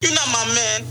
You're 0.00 0.14
not 0.14 0.28
my 0.32 0.54
man. 0.54 0.84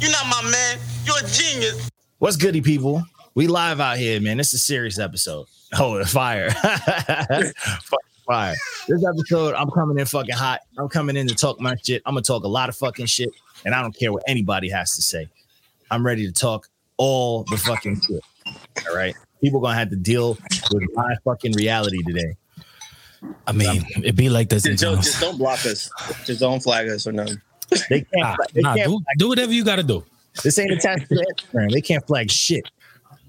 You're 0.00 0.12
not 0.12 0.26
my 0.28 0.48
man. 0.50 0.78
You're 1.04 1.16
a 1.16 1.26
genius. 1.28 1.90
What's 2.18 2.36
goody, 2.36 2.60
people? 2.60 3.02
We 3.34 3.48
live 3.48 3.80
out 3.80 3.98
here, 3.98 4.20
man. 4.20 4.36
This 4.36 4.48
is 4.48 4.54
a 4.54 4.58
serious 4.58 4.98
episode. 4.98 5.46
Oh, 5.80 5.98
the 5.98 6.06
fire. 6.06 6.48
fire. 8.26 8.54
This 8.86 9.04
episode, 9.04 9.54
I'm 9.54 9.68
coming 9.72 9.98
in 9.98 10.06
fucking 10.06 10.32
hot. 10.36 10.60
I'm 10.78 10.88
coming 10.88 11.16
in 11.16 11.26
to 11.26 11.34
talk 11.34 11.60
my 11.60 11.74
shit. 11.84 12.02
I'm 12.06 12.14
gonna 12.14 12.22
talk 12.22 12.44
a 12.44 12.48
lot 12.48 12.68
of 12.68 12.76
fucking 12.76 13.06
shit, 13.06 13.30
and 13.64 13.74
I 13.74 13.82
don't 13.82 13.94
care 13.98 14.12
what 14.12 14.22
anybody 14.28 14.68
has 14.70 14.94
to 14.94 15.02
say. 15.02 15.26
I'm 15.90 16.06
ready 16.06 16.24
to 16.24 16.32
talk 16.32 16.68
all 16.98 17.42
the 17.50 17.56
fucking 17.56 18.00
shit. 18.00 18.22
All 18.88 18.94
right. 18.94 19.12
People 19.40 19.58
gonna 19.58 19.74
have 19.74 19.90
to 19.90 19.96
deal 19.96 20.38
with 20.72 20.84
my 20.94 21.16
fucking 21.24 21.54
reality 21.54 22.00
today. 22.04 22.36
I 23.44 23.50
mean, 23.50 23.84
it'd 23.96 24.14
be 24.14 24.28
like 24.30 24.48
this. 24.48 24.62
Just, 24.62 24.80
don't- 24.84 25.02
just 25.02 25.20
don't 25.20 25.36
block 25.36 25.66
us. 25.66 25.90
Just 26.24 26.38
don't 26.38 26.62
flag 26.62 26.88
us 26.88 27.08
or 27.08 27.12
nothing. 27.12 27.40
They 27.88 28.00
can't. 28.00 28.08
Nah, 28.14 28.36
they 28.52 28.60
nah, 28.60 28.74
can't 28.74 28.90
do, 28.90 29.00
do 29.18 29.28
whatever 29.28 29.52
you 29.52 29.64
got 29.64 29.76
to 29.76 29.82
do. 29.82 30.04
This 30.42 30.58
ain't 30.58 30.72
attached 30.72 31.08
to 31.08 31.14
Instagram. 31.14 31.72
They 31.72 31.80
can't 31.80 32.06
flag 32.06 32.30
shit. 32.30 32.70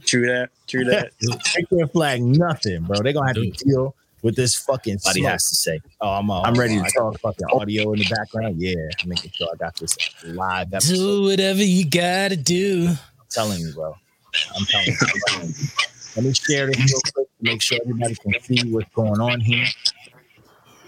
True 0.06 0.26
that. 0.28 0.50
True 0.68 0.86
that. 0.86 1.12
They 1.56 1.64
can't 1.64 1.92
flag 1.92 2.22
nothing, 2.22 2.84
bro. 2.84 3.02
They're 3.02 3.14
gonna 3.14 3.28
have 3.28 3.36
to 3.36 3.50
deal 3.52 3.96
with 4.22 4.36
this 4.36 4.56
fucking 4.56 5.00
Buddy 5.04 5.24
has 5.24 5.50
to 5.50 5.56
say. 5.56 5.82
Oh, 6.02 6.10
I'm 6.10 6.30
uh, 6.30 6.42
I'm 6.42 6.54
ready 6.54 6.82
to 6.82 6.90
talk 6.92 7.20
fucking 7.20 7.48
audio 7.52 7.94
in 7.94 8.00
the 8.00 8.10
background. 8.10 8.62
Yeah, 8.62 8.76
making 9.06 9.32
sure 9.34 9.48
I 9.54 9.58
got 9.58 9.76
this 9.76 9.98
live 10.24 10.74
episode. 10.74 10.96
Do 10.96 11.24
whatever 11.24 11.64
you 11.64 11.90
got 11.90 12.30
to 12.30 12.38
do. 12.38 12.88
I'm 12.90 12.98
telling 13.30 13.60
you, 13.60 13.74
bro. 13.74 13.96
I'm 14.56 14.66
telling 14.66 14.88
you. 14.88 15.54
Let 16.16 16.26
me 16.26 16.34
share 16.34 16.68
this 16.68 16.78
real 16.78 17.00
quick 17.14 17.28
to 17.28 17.44
make 17.44 17.62
sure 17.62 17.78
everybody 17.82 18.16
can 18.16 18.34
see 18.42 18.72
what's 18.72 18.92
going 18.94 19.20
on 19.20 19.40
here. 19.40 19.66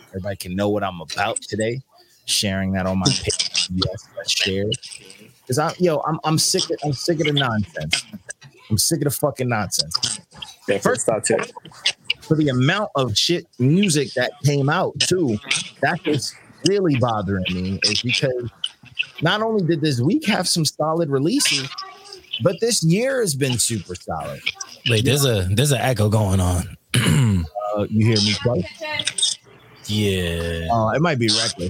Everybody 0.09 0.35
can 0.37 0.55
know 0.55 0.69
what 0.69 0.83
I'm 0.83 1.01
about 1.01 1.41
today. 1.41 1.81
Sharing 2.29 2.71
that 2.73 2.85
on 2.85 2.99
my 2.99 3.09
page. 3.09 3.69
Yes, 3.73 4.07
let's 4.15 4.31
share. 4.31 4.65
Cause 5.47 5.57
I'm 5.57 5.73
yo, 5.79 6.01
I'm 6.05 6.19
I'm 6.23 6.37
sick 6.37 6.69
of 6.69 6.77
I'm 6.83 6.93
sick 6.93 7.19
of 7.19 7.25
the 7.25 7.33
nonsense. 7.33 8.05
I'm 8.69 8.77
sick 8.77 8.99
of 8.99 9.05
the 9.05 9.09
fucking 9.09 9.49
nonsense. 9.49 10.19
Yeah, 10.67 10.77
first 10.77 11.07
thought 11.07 11.25
too. 11.25 11.37
For 12.21 12.35
the 12.35 12.49
amount 12.49 12.91
of 12.95 13.17
shit 13.17 13.47
music 13.57 14.13
that 14.13 14.31
came 14.45 14.69
out 14.69 14.99
too, 14.99 15.39
that's 15.81 16.35
really 16.67 16.97
bothering 16.97 17.45
me 17.49 17.79
is 17.83 18.03
because 18.03 18.51
not 19.23 19.41
only 19.41 19.65
did 19.65 19.81
this 19.81 19.99
week 19.99 20.27
have 20.27 20.47
some 20.47 20.65
solid 20.65 21.09
releases, 21.09 21.67
but 22.43 22.59
this 22.61 22.83
year 22.83 23.21
has 23.21 23.33
been 23.33 23.57
super 23.57 23.95
solid. 23.95 24.41
Wait, 24.87 25.03
there's 25.03 25.25
a 25.25 25.47
there's 25.51 25.71
an 25.71 25.81
echo 25.81 26.09
going 26.09 26.39
on. 26.39 26.77
Uh, 27.75 27.85
you 27.87 28.03
hear 28.03 28.15
me 28.15 28.33
twice? 28.33 29.37
yeah. 29.85 30.67
Uh, 30.73 30.89
it 30.89 31.01
might 31.03 31.19
be 31.19 31.27
reckless. 31.27 31.69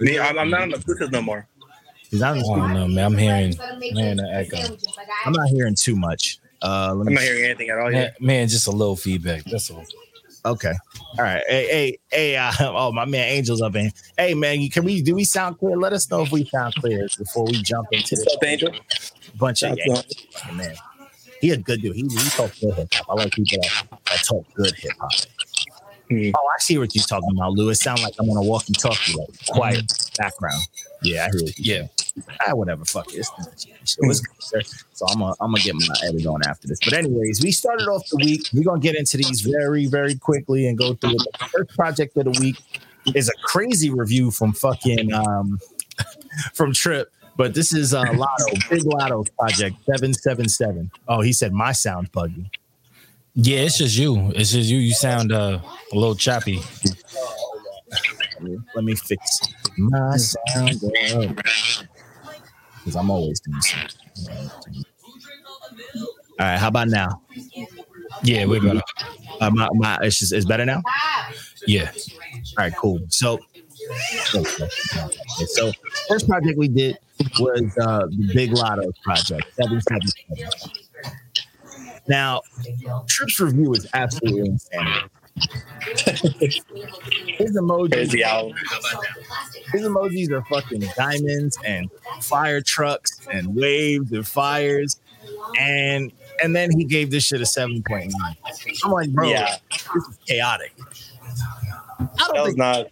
Me, 0.00 0.18
I'm, 0.18 0.38
I'm 0.38 0.50
not 0.50 0.62
on 0.62 0.70
the 0.70 0.76
Bluetooth 0.78 1.10
no 1.12 1.22
more. 1.22 1.46
'Cause 2.10 2.22
I'm, 2.22 2.36
I 2.38 2.40
don't 2.42 2.72
know, 2.74 2.86
man. 2.88 3.04
I'm 3.06 3.16
hearing, 3.18 3.54
I'm 3.60 3.80
hearing 3.80 4.20
an 4.20 4.28
echo. 4.32 4.58
I'm 5.26 5.32
not 5.32 5.48
hearing 5.48 5.74
too 5.74 5.96
much. 5.96 6.38
Uh, 6.62 6.94
let 6.94 7.08
I'm 7.08 7.14
not 7.14 7.22
hearing 7.24 7.44
anything 7.44 7.68
at 7.70 7.78
all 7.78 7.90
Man, 7.90 8.02
yet. 8.02 8.20
man, 8.20 8.48
just 8.48 8.66
a 8.68 8.70
little 8.70 8.94
feedback. 8.96 9.42
That's 9.44 9.70
all. 9.70 9.84
Okay. 10.44 10.72
All 11.18 11.24
right. 11.24 11.42
Hey, 11.48 11.66
hey, 11.66 11.98
hey. 12.10 12.36
Uh, 12.36 12.52
oh, 12.60 12.92
my 12.92 13.04
man, 13.04 13.26
Angel's 13.28 13.62
up 13.62 13.74
in. 13.74 13.90
Hey, 14.16 14.34
man, 14.34 14.60
you- 14.60 14.70
can 14.70 14.84
we 14.84 15.02
do 15.02 15.14
we 15.14 15.24
sound 15.24 15.58
clear? 15.58 15.76
Let 15.76 15.92
us 15.92 16.08
know 16.10 16.22
if 16.22 16.30
we 16.30 16.44
sound 16.44 16.74
clear 16.76 17.08
before 17.18 17.46
we 17.46 17.60
jump 17.62 17.88
into 17.92 18.16
What's 18.16 18.24
this 18.24 18.34
up, 18.34 18.44
Angel? 18.44 18.70
bunch 19.36 19.62
of 19.62 19.78
Sounds 19.84 20.04
yeah, 20.46 20.52
man. 20.52 20.74
He 21.40 21.50
a 21.50 21.56
good 21.56 21.82
dude. 21.82 21.96
He, 21.96 22.02
he 22.02 22.30
talks 22.30 22.58
good 22.60 22.74
hip 22.74 22.94
hop. 22.94 23.06
I 23.08 23.14
like 23.14 23.32
people 23.32 23.58
that, 23.60 24.00
that 24.06 24.24
talk 24.24 24.46
good 24.54 24.72
hip 24.74 24.92
hop. 25.00 25.10
Hmm. 26.10 26.30
Oh, 26.36 26.46
I 26.48 26.58
see 26.60 26.76
what 26.78 26.94
you're 26.94 27.04
talking 27.04 27.30
about, 27.34 27.52
Lewis. 27.52 27.80
Sound 27.80 28.02
like 28.02 28.14
I'm 28.18 28.28
on 28.28 28.36
a 28.36 28.42
walkie-talkie, 28.42 29.14
like 29.14 29.28
quiet 29.48 29.90
background. 30.18 30.62
Yeah, 31.02 31.24
I 31.26 31.30
hear 31.30 31.40
you're 31.56 31.82
Yeah. 31.82 31.86
ah, 32.46 32.54
whatever. 32.54 32.84
Fuck 32.84 33.08
it. 33.14 33.18
It's, 33.20 33.30
it's, 33.82 33.98
it 33.98 34.06
was 34.06 34.20
good, 34.20 34.42
sir. 34.42 34.60
So 34.92 35.06
I'm 35.08 35.20
gonna 35.20 35.34
I'm 35.40 35.52
gonna 35.52 35.62
get 35.62 35.74
my 35.74 35.94
edit 36.06 36.26
on 36.26 36.40
after 36.46 36.68
this. 36.68 36.78
But 36.84 36.92
anyways, 36.92 37.42
we 37.42 37.52
started 37.52 37.88
off 37.88 38.02
the 38.10 38.16
week. 38.16 38.48
We're 38.52 38.64
gonna 38.64 38.80
get 38.80 38.96
into 38.96 39.16
these 39.16 39.40
very 39.40 39.86
very 39.86 40.14
quickly 40.14 40.66
and 40.68 40.76
go 40.76 40.94
through 40.94 41.12
it. 41.12 41.22
The 41.40 41.46
first 41.46 41.70
project 41.76 42.16
of 42.18 42.24
the 42.24 42.38
week 42.40 42.56
is 43.14 43.28
a 43.28 43.32
crazy 43.42 43.90
review 43.90 44.30
from 44.30 44.52
fucking 44.52 45.12
um 45.12 45.58
from 46.54 46.72
Trip. 46.74 47.10
But 47.36 47.54
this 47.54 47.72
is 47.72 47.92
a 47.94 48.00
uh 48.00 48.04
Latto, 48.12 48.70
Big 48.70 48.82
Latto 48.84 49.26
project 49.38 49.76
seven 49.86 50.12
seven 50.12 50.48
seven. 50.48 50.90
Oh, 51.08 51.20
he 51.22 51.32
said 51.32 51.52
my 51.52 51.72
sound 51.72 52.12
buggy. 52.12 52.50
Yeah, 53.34 53.60
it's 53.60 53.78
just 53.78 53.96
you. 53.96 54.30
It's 54.36 54.52
just 54.52 54.70
you. 54.70 54.78
You 54.78 54.92
sound 54.92 55.32
uh, 55.32 55.58
a 55.92 55.96
little 55.96 56.14
choppy. 56.14 56.60
Let 58.74 58.84
me, 58.84 58.94
fix 58.94 59.40
my 59.76 60.16
sound 60.16 60.80
because 62.84 62.96
I'm 62.96 63.10
always 63.10 63.40
doing 63.40 63.60
something. 63.60 64.84
All 66.38 66.46
right, 66.46 66.58
how 66.58 66.68
about 66.68 66.88
now? 66.88 67.22
Yeah, 68.22 68.44
we're 68.44 68.60
better. 68.60 68.82
Uh, 69.40 69.50
my, 69.50 69.68
my 69.72 69.98
it's 70.02 70.18
just 70.18 70.32
it's 70.32 70.46
better 70.46 70.64
now. 70.64 70.82
Yeah. 71.66 71.90
All 71.90 72.64
right, 72.64 72.76
cool. 72.76 73.00
So, 73.08 73.40
so 75.46 75.72
first 76.08 76.28
project 76.28 76.56
we 76.58 76.68
did 76.68 76.98
was 77.40 77.76
uh, 77.80 78.06
the 78.06 78.30
Big 78.32 78.52
Latto 78.52 78.92
project, 79.02 79.54
seven 79.54 79.80
seven 79.80 80.06
seven. 80.06 80.83
Now, 82.08 82.42
Trips 83.06 83.40
review 83.40 83.72
is 83.74 83.86
absolutely 83.94 84.50
insane. 84.50 84.86
His 85.36 87.56
emojis, 87.56 88.12
his 89.72 89.82
emojis 89.82 90.30
are 90.30 90.44
fucking 90.44 90.84
diamonds 90.96 91.58
and 91.64 91.90
fire 92.20 92.60
trucks 92.60 93.20
and 93.32 93.54
waves 93.56 94.12
and 94.12 94.26
fires, 94.26 95.00
and 95.58 96.12
and 96.42 96.54
then 96.54 96.70
he 96.76 96.84
gave 96.84 97.10
this 97.10 97.24
shit 97.24 97.40
a 97.40 97.46
seven 97.46 97.82
point 97.82 98.12
nine. 98.16 98.36
I'm 98.84 98.92
like, 98.92 99.10
bro, 99.10 99.28
Yeah. 99.28 99.56
this 99.70 100.08
is 100.08 100.18
chaotic. 100.26 100.72
I 101.98 102.06
don't 102.28 102.36
was 102.38 102.46
think 102.46 102.58
not. 102.58 102.86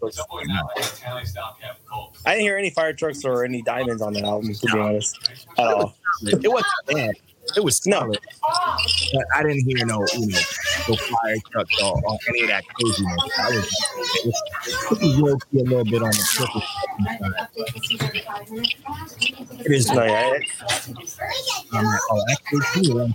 I 2.24 2.30
didn't 2.30 2.40
hear 2.40 2.56
any 2.56 2.70
fire 2.70 2.92
trucks 2.92 3.24
or 3.24 3.44
any 3.44 3.62
diamonds 3.62 4.02
on 4.02 4.12
that 4.14 4.24
album, 4.24 4.52
to 4.54 4.66
be 4.66 4.78
honest, 4.78 5.18
at 5.58 5.66
all. 5.66 5.94
it 6.22 6.48
wasn't 6.48 6.66
bad. 6.86 7.14
It 7.56 7.64
was 7.64 7.84
No. 7.86 7.98
solid. 8.00 8.18
But 9.12 9.24
I 9.34 9.42
didn't 9.42 9.64
hear 9.66 9.84
no, 9.84 10.04
you 10.14 10.26
know, 10.28 10.38
no 10.88 10.96
fire 10.96 11.36
trucks 11.50 11.82
or, 11.82 12.00
or 12.04 12.18
any 12.28 12.42
of 12.42 12.48
that 12.48 12.64
craziness. 12.68 13.20
I 13.38 13.50
was, 13.50 13.66
it 14.24 14.34
it 15.02 15.22
was 15.22 15.38
a 15.52 15.56
little 15.56 15.84
bit 15.84 16.02
on 16.02 16.10
the 16.10 16.28
triple. 16.30 16.62
It 19.64 19.72
is 19.72 19.90
No, 19.90 20.04
yeah. 20.04 20.32
I'm 21.72 21.84
like, 21.84 22.00
oh, 22.10 22.24
actually, 22.30 22.84
too. 22.84 23.00
I'm, 23.00 23.14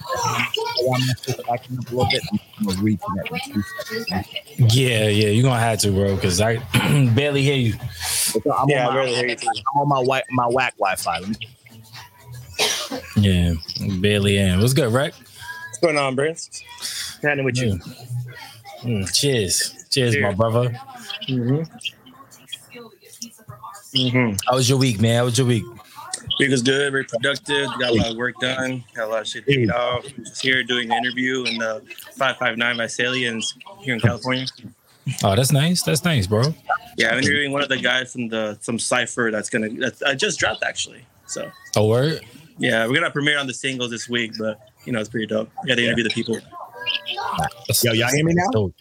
I'm 0.93 1.01
just 1.23 1.47
backing 1.47 1.77
up 1.79 1.91
a 1.91 1.95
little 1.95 2.09
bit. 2.11 2.21
I'm 2.59 2.65
gonna 2.65 2.77
reconnect 2.81 3.55
in. 4.57 4.67
Yeah, 4.69 5.07
yeah. 5.07 5.29
You're 5.29 5.43
gonna 5.43 5.59
have 5.59 5.79
to, 5.79 5.91
bro, 5.91 6.15
because 6.15 6.41
I 6.41 6.57
barely 7.15 7.41
hear 7.43 7.55
you. 7.55 7.73
So 8.03 8.41
I'm, 8.53 8.69
Yeah, 8.69 8.87
on 8.87 8.93
my, 8.93 8.99
barely 9.01 9.15
hear 9.15 9.27
you 9.29 9.35
too. 9.35 9.47
I'm 9.75 9.81
on 9.81 9.87
my 9.89 9.99
white, 9.99 10.23
my 10.31 10.47
whack 10.47 10.75
Wi-Fi. 10.77 11.21
Yeah, 13.15 13.53
barely 13.99 14.37
in. 14.37 14.59
What's 14.59 14.73
good, 14.73 14.91
right? 14.93 15.13
What's 15.13 15.79
going 15.79 15.97
on, 15.97 16.15
Prince? 16.15 16.63
Happening 17.21 17.45
with 17.45 17.57
you? 17.57 17.79
Mm, 18.83 19.13
cheers. 19.13 19.85
Cheers, 19.89 20.17
my 20.19 20.33
brother. 20.33 20.69
Mm-hmm. 21.27 21.63
Mm-hmm. 23.95 24.35
How 24.47 24.55
was 24.55 24.69
your 24.69 24.77
week, 24.77 24.99
man? 25.01 25.17
How 25.17 25.25
was 25.25 25.37
your 25.37 25.47
week? 25.47 25.63
Week 26.39 26.51
was 26.51 26.61
good, 26.61 26.91
very 26.91 27.03
productive. 27.03 27.67
Got 27.79 27.91
a 27.91 27.93
lot 27.93 28.11
of 28.11 28.17
work 28.17 28.35
done. 28.39 28.83
Got 28.93 29.07
a 29.07 29.11
lot 29.11 29.21
of 29.21 29.27
shit 29.27 29.45
paid 29.45 29.71
off. 29.71 30.05
Just 30.17 30.41
here 30.41 30.63
doing 30.63 30.91
an 30.91 30.97
interview 30.97 31.45
in 31.45 31.57
the 31.57 31.81
559 32.15 32.77
Visalians 32.77 33.57
here 33.79 33.95
in 33.95 33.99
California. 33.99 34.45
Oh, 35.23 35.35
that's 35.35 35.51
nice. 35.51 35.83
That's 35.83 36.03
nice, 36.03 36.27
bro. 36.27 36.53
Yeah, 36.97 37.09
I'm 37.09 37.19
interviewing 37.19 37.51
one 37.53 37.63
of 37.63 37.69
the 37.69 37.77
guys 37.77 38.11
from 38.11 38.27
the 38.27 38.57
some 38.61 38.77
cipher 38.77 39.29
that's 39.31 39.49
gonna 39.49 39.69
that 39.69 40.01
I 40.05 40.15
just 40.15 40.37
dropped 40.37 40.63
actually. 40.63 41.05
So 41.27 41.49
Oh, 41.75 41.87
word. 41.87 42.21
Yeah, 42.57 42.87
we're 42.87 42.95
gonna 42.95 43.11
premiere 43.11 43.37
on 43.37 43.47
the 43.47 43.53
singles 43.53 43.91
this 43.91 44.09
week, 44.09 44.33
but 44.37 44.59
you 44.85 44.91
know 44.93 44.99
it's 44.99 45.09
pretty 45.09 45.27
dope. 45.27 45.49
We 45.63 45.69
got 45.69 45.75
to 45.75 45.83
interview 45.85 46.03
the 46.03 46.09
people. 46.09 46.35
That's- 46.35 47.83
Yo, 47.83 47.91
y'all 47.93 48.09
hear 48.09 48.23
me 48.25 48.33
now? 48.33 48.71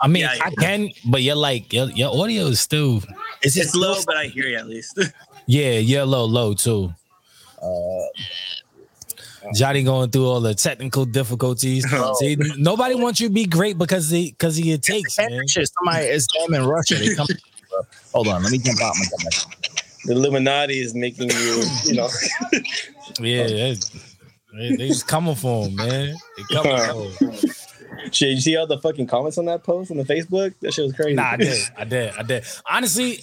I 0.00 0.06
mean, 0.08 0.22
Yeah, 0.22 0.34
yeah. 0.34 0.44
I 0.44 0.50
can, 0.50 0.88
but 1.06 1.22
you're 1.22 1.34
like 1.34 1.72
your, 1.72 1.90
your 1.90 2.10
audio 2.16 2.46
is 2.46 2.60
still. 2.60 3.02
It's, 3.42 3.56
it 3.56 3.62
It's 3.62 3.74
low, 3.74 3.96
but 4.06 4.16
I 4.16 4.26
hear 4.26 4.46
you 4.46 4.56
at 4.56 4.68
least. 4.68 4.98
Yeah, 5.46 5.72
you're 5.78 6.04
low, 6.04 6.26
low 6.26 6.54
too. 6.54 6.94
Uh, 7.60 8.00
Johnny 9.52 9.82
going 9.82 10.10
through 10.10 10.26
all 10.26 10.40
the 10.40 10.54
technical 10.54 11.04
difficulties. 11.04 11.84
Oh. 11.92 12.14
See, 12.20 12.36
nobody 12.56 12.94
wants 12.94 13.20
you 13.20 13.28
to 13.28 13.34
be 13.34 13.46
great 13.46 13.76
because 13.76 14.10
he 14.10 14.30
because 14.30 14.54
he 14.54 14.70
it 14.72 14.82
takes, 14.82 15.18
man. 15.18 15.48
Somebody 15.48 16.06
is 16.06 16.28
them 16.28 16.54
in 16.54 16.64
Russia. 16.66 16.94
They 16.96 17.14
come. 17.16 17.26
Hold 18.12 18.28
on, 18.28 18.42
let 18.44 18.52
me 18.52 18.58
jump 18.58 18.80
out. 18.80 18.94
My 18.96 19.06
the 20.04 20.12
Illuminati 20.12 20.80
is 20.80 20.94
making 20.94 21.30
you, 21.30 21.62
you 21.84 21.94
know. 21.94 22.08
Yeah, 23.18 23.46
they, 23.46 23.74
they, 24.52 24.76
they 24.76 24.88
just 24.88 25.06
coming 25.06 25.34
for 25.34 25.66
him, 25.66 25.76
man. 25.76 26.16
They 26.36 26.54
coming 26.54 26.78
for 27.16 27.24
him. 27.24 27.54
Shit, 28.12 28.30
you 28.30 28.40
see 28.40 28.56
all 28.56 28.66
the 28.66 28.78
fucking 28.78 29.06
comments 29.06 29.38
on 29.38 29.44
that 29.46 29.62
post 29.62 29.90
on 29.90 29.96
the 29.96 30.04
Facebook? 30.04 30.54
That 30.60 30.72
shit 30.72 30.84
was 30.84 30.94
crazy. 30.94 31.14
Nah, 31.14 31.32
I 31.32 31.36
did, 31.36 31.68
I 31.76 31.84
did, 31.84 32.14
I 32.18 32.22
did. 32.22 32.44
Honestly, 32.68 33.20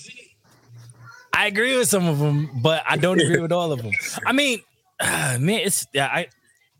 I 1.34 1.48
agree 1.48 1.78
with 1.78 1.88
some 1.88 2.08
of 2.08 2.20
them, 2.20 2.50
but 2.62 2.84
I 2.88 2.98
don't 2.98 3.20
agree 3.20 3.40
with 3.40 3.52
all 3.52 3.72
of 3.72 3.82
them. 3.82 3.92
I 4.26 4.32
mean, 4.32 4.62
uh, 5.00 5.38
man, 5.40 5.62
it's 5.62 5.86
yeah. 5.94 6.08
I 6.08 6.28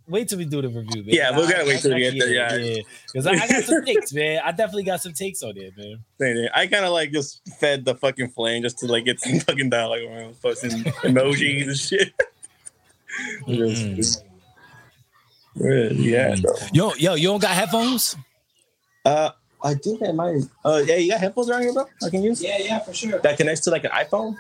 wait 0.08 0.30
till 0.30 0.38
we 0.38 0.46
do 0.46 0.62
the 0.62 0.70
review. 0.70 1.04
Man. 1.04 1.14
Yeah, 1.14 1.36
we'll 1.36 1.50
gotta 1.50 1.66
wait 1.66 1.82
till 1.82 1.94
we 1.94 2.00
get 2.00 2.18
there, 2.18 2.60
yeah. 2.60 2.82
because 3.06 3.28
I, 3.28 3.34
I 3.34 3.48
got 3.48 3.64
some 3.64 3.86
takes, 3.86 4.14
man. 4.14 4.42
I 4.44 4.52
definitely 4.52 4.84
got 4.84 5.02
some 5.02 5.14
takes 5.14 5.44
on 5.44 5.54
there, 5.56 5.72
man. 6.20 6.50
I 6.54 6.68
kind 6.68 6.86
of 6.86 6.92
like 6.92 7.12
just 7.12 7.42
fed 7.60 7.86
the 7.86 7.96
fucking 7.96 8.30
flame 8.30 8.64
just 8.64 8.80
to 8.80 8.88
like 8.88 9.06
get 9.06 9.20
some 9.20 9.40
fucking 9.42 9.70
dialogue 9.70 10.02
around 10.02 10.36
fucking 10.38 10.70
emojis 11.04 11.68
and 11.68 11.78
shit. 11.78 12.14
Yeah, 15.56 16.36
bro. 16.42 16.54
Yo, 16.74 16.94
yo, 16.96 17.16
you 17.16 17.28
don't 17.30 17.42
got 17.42 17.52
headphones? 17.52 18.16
Uh, 19.04 19.32
I 19.64 19.74
think 19.74 20.02
I 20.04 20.12
might. 20.12 20.42
Uh, 20.64 20.84
yeah, 20.86 20.98
you 20.98 21.12
got 21.12 21.20
headphones 21.20 21.50
around 21.50 21.64
here, 21.64 21.74
bro? 21.74 21.86
I 22.04 22.10
can 22.10 22.22
use. 22.22 22.44
Yeah, 22.44 22.58
yeah, 22.60 22.80
for 22.80 22.94
sure. 22.94 23.20
That 23.20 23.38
connects 23.38 23.62
to 23.62 23.72
like 23.72 23.84
an 23.84 23.92
iPhone. 23.92 24.36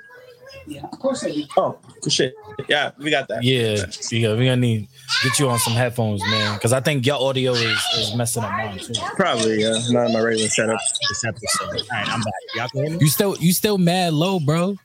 Yeah, 0.67 0.83
of 0.91 0.99
course 0.99 1.23
I 1.23 1.31
do. 1.31 1.43
Oh, 1.55 1.79
good 2.01 2.11
shit. 2.11 2.35
Yeah, 2.67 2.91
we 2.97 3.09
got 3.09 3.27
that. 3.29 3.43
Yeah, 3.43 3.85
yeah. 4.11 4.33
We 4.35 4.45
gonna 4.45 4.57
need 4.57 4.87
get 5.23 5.39
you 5.39 5.49
on 5.49 5.59
some 5.59 5.73
headphones, 5.73 6.21
man, 6.21 6.55
because 6.55 6.73
I 6.73 6.81
think 6.81 7.05
your 7.05 7.21
audio 7.21 7.53
is, 7.53 7.79
is 7.97 8.15
messing 8.15 8.43
up 8.43 8.51
mine 8.51 8.77
too. 8.77 8.93
Probably. 9.15 9.61
Yeah, 9.61 9.79
not 9.89 10.07
in 10.07 10.13
my 10.13 10.19
regular 10.19 10.49
setup. 10.49 10.79
This 11.09 11.23
episode. 11.25 11.69
All 11.69 11.73
right, 11.91 12.07
I'm 12.09 12.19
back. 12.19 12.33
Y'all 12.55 12.67
can 12.67 12.83
hear 12.83 12.91
me? 12.91 12.97
You 12.99 13.07
still 13.07 13.37
you 13.37 13.53
still 13.53 13.77
mad 13.77 14.13
low, 14.13 14.39
bro? 14.39 14.75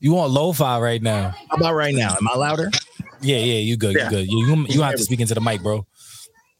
You 0.00 0.12
want 0.12 0.32
lo-fi 0.32 0.78
right 0.78 1.02
now? 1.02 1.30
How 1.50 1.56
about 1.56 1.74
right 1.74 1.94
now? 1.94 2.14
Am 2.14 2.28
I 2.28 2.36
louder? 2.36 2.70
Yeah, 3.20 3.36
yeah. 3.38 3.58
You 3.58 3.76
good? 3.76 3.94
Yeah. 3.96 4.04
You 4.04 4.10
good? 4.10 4.26
You 4.28 4.46
you, 4.46 4.66
you 4.68 4.82
have 4.82 4.96
to 4.96 5.02
speak 5.02 5.20
into 5.20 5.34
the 5.34 5.40
mic, 5.40 5.62
bro. 5.62 5.86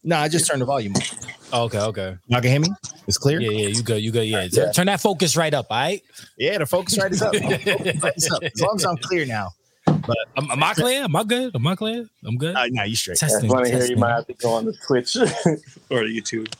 No, 0.03 0.17
I 0.17 0.29
just 0.29 0.47
turned 0.47 0.61
the 0.61 0.65
volume 0.65 0.95
up. 0.95 1.03
Oh, 1.51 1.63
okay, 1.63 1.79
okay. 1.79 2.17
Y'all 2.27 2.41
can 2.41 2.51
hear 2.51 2.59
me? 2.61 2.69
It's 3.07 3.17
clear? 3.17 3.39
Yeah, 3.41 3.49
yeah. 3.51 3.67
You 3.67 3.83
good? 3.83 4.01
You 4.01 4.11
good? 4.11 4.27
Yeah. 4.27 4.47
Yeah. 4.51 4.71
Turn 4.71 4.87
that 4.87 5.01
focus 5.01 5.35
right 5.35 5.53
up, 5.53 5.67
all 5.69 5.77
right? 5.77 6.01
Yeah, 6.37 6.57
the 6.59 6.65
focus 6.65 6.97
right 6.97 7.11
is 7.11 7.21
up. 7.21 7.35
Focus 7.35 8.01
right 8.03 8.13
is 8.15 8.31
up. 8.31 8.43
As 8.43 8.61
long 8.61 8.75
as 8.75 8.85
I'm 8.85 8.97
clear 8.97 9.25
now. 9.25 9.49
But 9.85 10.17
Am, 10.37 10.51
am 10.51 10.63
I 10.63 10.73
clear? 10.73 11.03
Am 11.03 11.15
I 11.15 11.23
good? 11.23 11.55
Am 11.55 11.65
I 11.65 11.75
clear? 11.75 12.05
I'm 12.25 12.37
good. 12.37 12.55
Uh, 12.55 12.65
nah, 12.71 12.83
you 12.83 12.95
straight. 12.95 13.21
I 13.23 13.27
testing. 13.27 13.49
want 13.49 13.65
to 13.65 13.71
hear 13.71 13.85
you 13.85 13.95
might 13.97 14.11
have 14.11 14.27
to 14.27 14.33
go 14.33 14.51
on 14.53 14.65
the 14.65 14.73
Twitch 14.85 15.15
or 15.89 16.03
the 16.05 16.21
YouTube. 16.21 16.53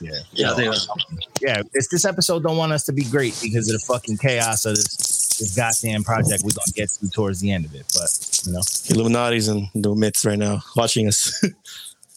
Yeah. 0.00 0.12
Yeah, 0.32 0.54
they- 0.54 1.46
yeah. 1.46 1.62
It's 1.74 1.88
this 1.88 2.04
episode 2.04 2.42
don't 2.42 2.56
want 2.56 2.72
us 2.72 2.84
to 2.84 2.92
be 2.92 3.04
great 3.04 3.38
because 3.42 3.68
of 3.68 3.78
the 3.80 3.84
fucking 3.86 4.16
chaos 4.18 4.64
of 4.66 4.76
this 4.76 4.96
this 5.42 5.54
goddamn 5.56 6.04
project 6.04 6.42
we're 6.44 6.50
gonna 6.50 6.72
get 6.74 6.88
to 6.90 7.10
towards 7.10 7.40
the 7.40 7.50
end 7.52 7.64
of 7.64 7.74
it. 7.74 7.84
But 7.94 8.40
you 8.46 8.52
know, 8.52 8.60
Illuminati's 8.90 9.48
in 9.48 9.68
the 9.74 9.94
midst 9.94 10.24
right 10.24 10.38
now, 10.38 10.62
watching 10.76 11.08
us. 11.08 11.44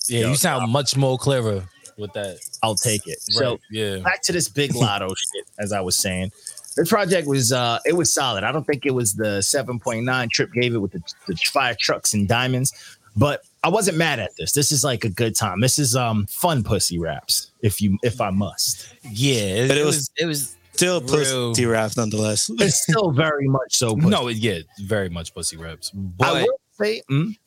Yeah, 0.07 0.19
Yo, 0.19 0.29
you 0.29 0.35
sound 0.35 0.71
much 0.71 0.95
more 0.95 1.17
clever 1.17 1.67
with 1.97 2.13
that. 2.13 2.37
I'll 2.61 2.75
take 2.75 3.07
it. 3.07 3.19
So 3.21 3.59
yeah. 3.71 3.97
back 3.97 4.21
to 4.23 4.31
this 4.31 4.47
big 4.47 4.73
Latto 4.73 5.07
shit, 5.17 5.45
as 5.57 5.71
I 5.71 5.81
was 5.81 5.95
saying. 5.95 6.31
This 6.77 6.89
project 6.89 7.27
was 7.27 7.51
uh 7.51 7.79
it 7.85 7.93
was 7.93 8.13
solid. 8.13 8.43
I 8.43 8.51
don't 8.51 8.65
think 8.67 8.85
it 8.85 8.91
was 8.93 9.15
the 9.15 9.39
7.9 9.39 10.29
Trip 10.29 10.53
gave 10.53 10.75
it 10.75 10.77
with 10.77 10.91
the, 10.91 11.01
the 11.27 11.35
fire 11.37 11.73
trucks 11.79 12.13
and 12.13 12.27
diamonds, 12.27 12.71
but 13.17 13.41
I 13.63 13.69
wasn't 13.69 13.97
mad 13.97 14.19
at 14.19 14.35
this. 14.37 14.51
This 14.51 14.71
is 14.71 14.83
like 14.83 15.05
a 15.05 15.09
good 15.09 15.35
time. 15.35 15.59
This 15.59 15.79
is 15.79 15.95
um 15.95 16.27
fun 16.27 16.63
pussy 16.63 16.99
raps, 16.99 17.49
if 17.63 17.81
you 17.81 17.97
if 18.03 18.21
I 18.21 18.29
must. 18.29 18.87
Yeah, 19.09 19.65
But 19.67 19.77
it 19.77 19.81
it 19.81 19.85
was- 19.85 19.95
was 19.95 20.11
it 20.19 20.25
was 20.27 20.55
Still 20.75 21.01
Real. 21.01 21.51
pussy 21.53 21.65
rap 21.65 21.91
nonetheless. 21.97 22.49
It's 22.59 22.83
still 22.83 23.11
very 23.11 23.47
much 23.47 23.75
so 23.77 23.95
pussy. 23.95 24.09
no, 24.09 24.27
yeah, 24.27 24.59
very 24.81 25.09
much 25.09 25.33
pussy 25.33 25.57
reps. 25.57 25.91
I 25.95 25.97
But 26.17 26.43
will 26.43 26.59
say 26.79 27.01
mm, 27.09 27.37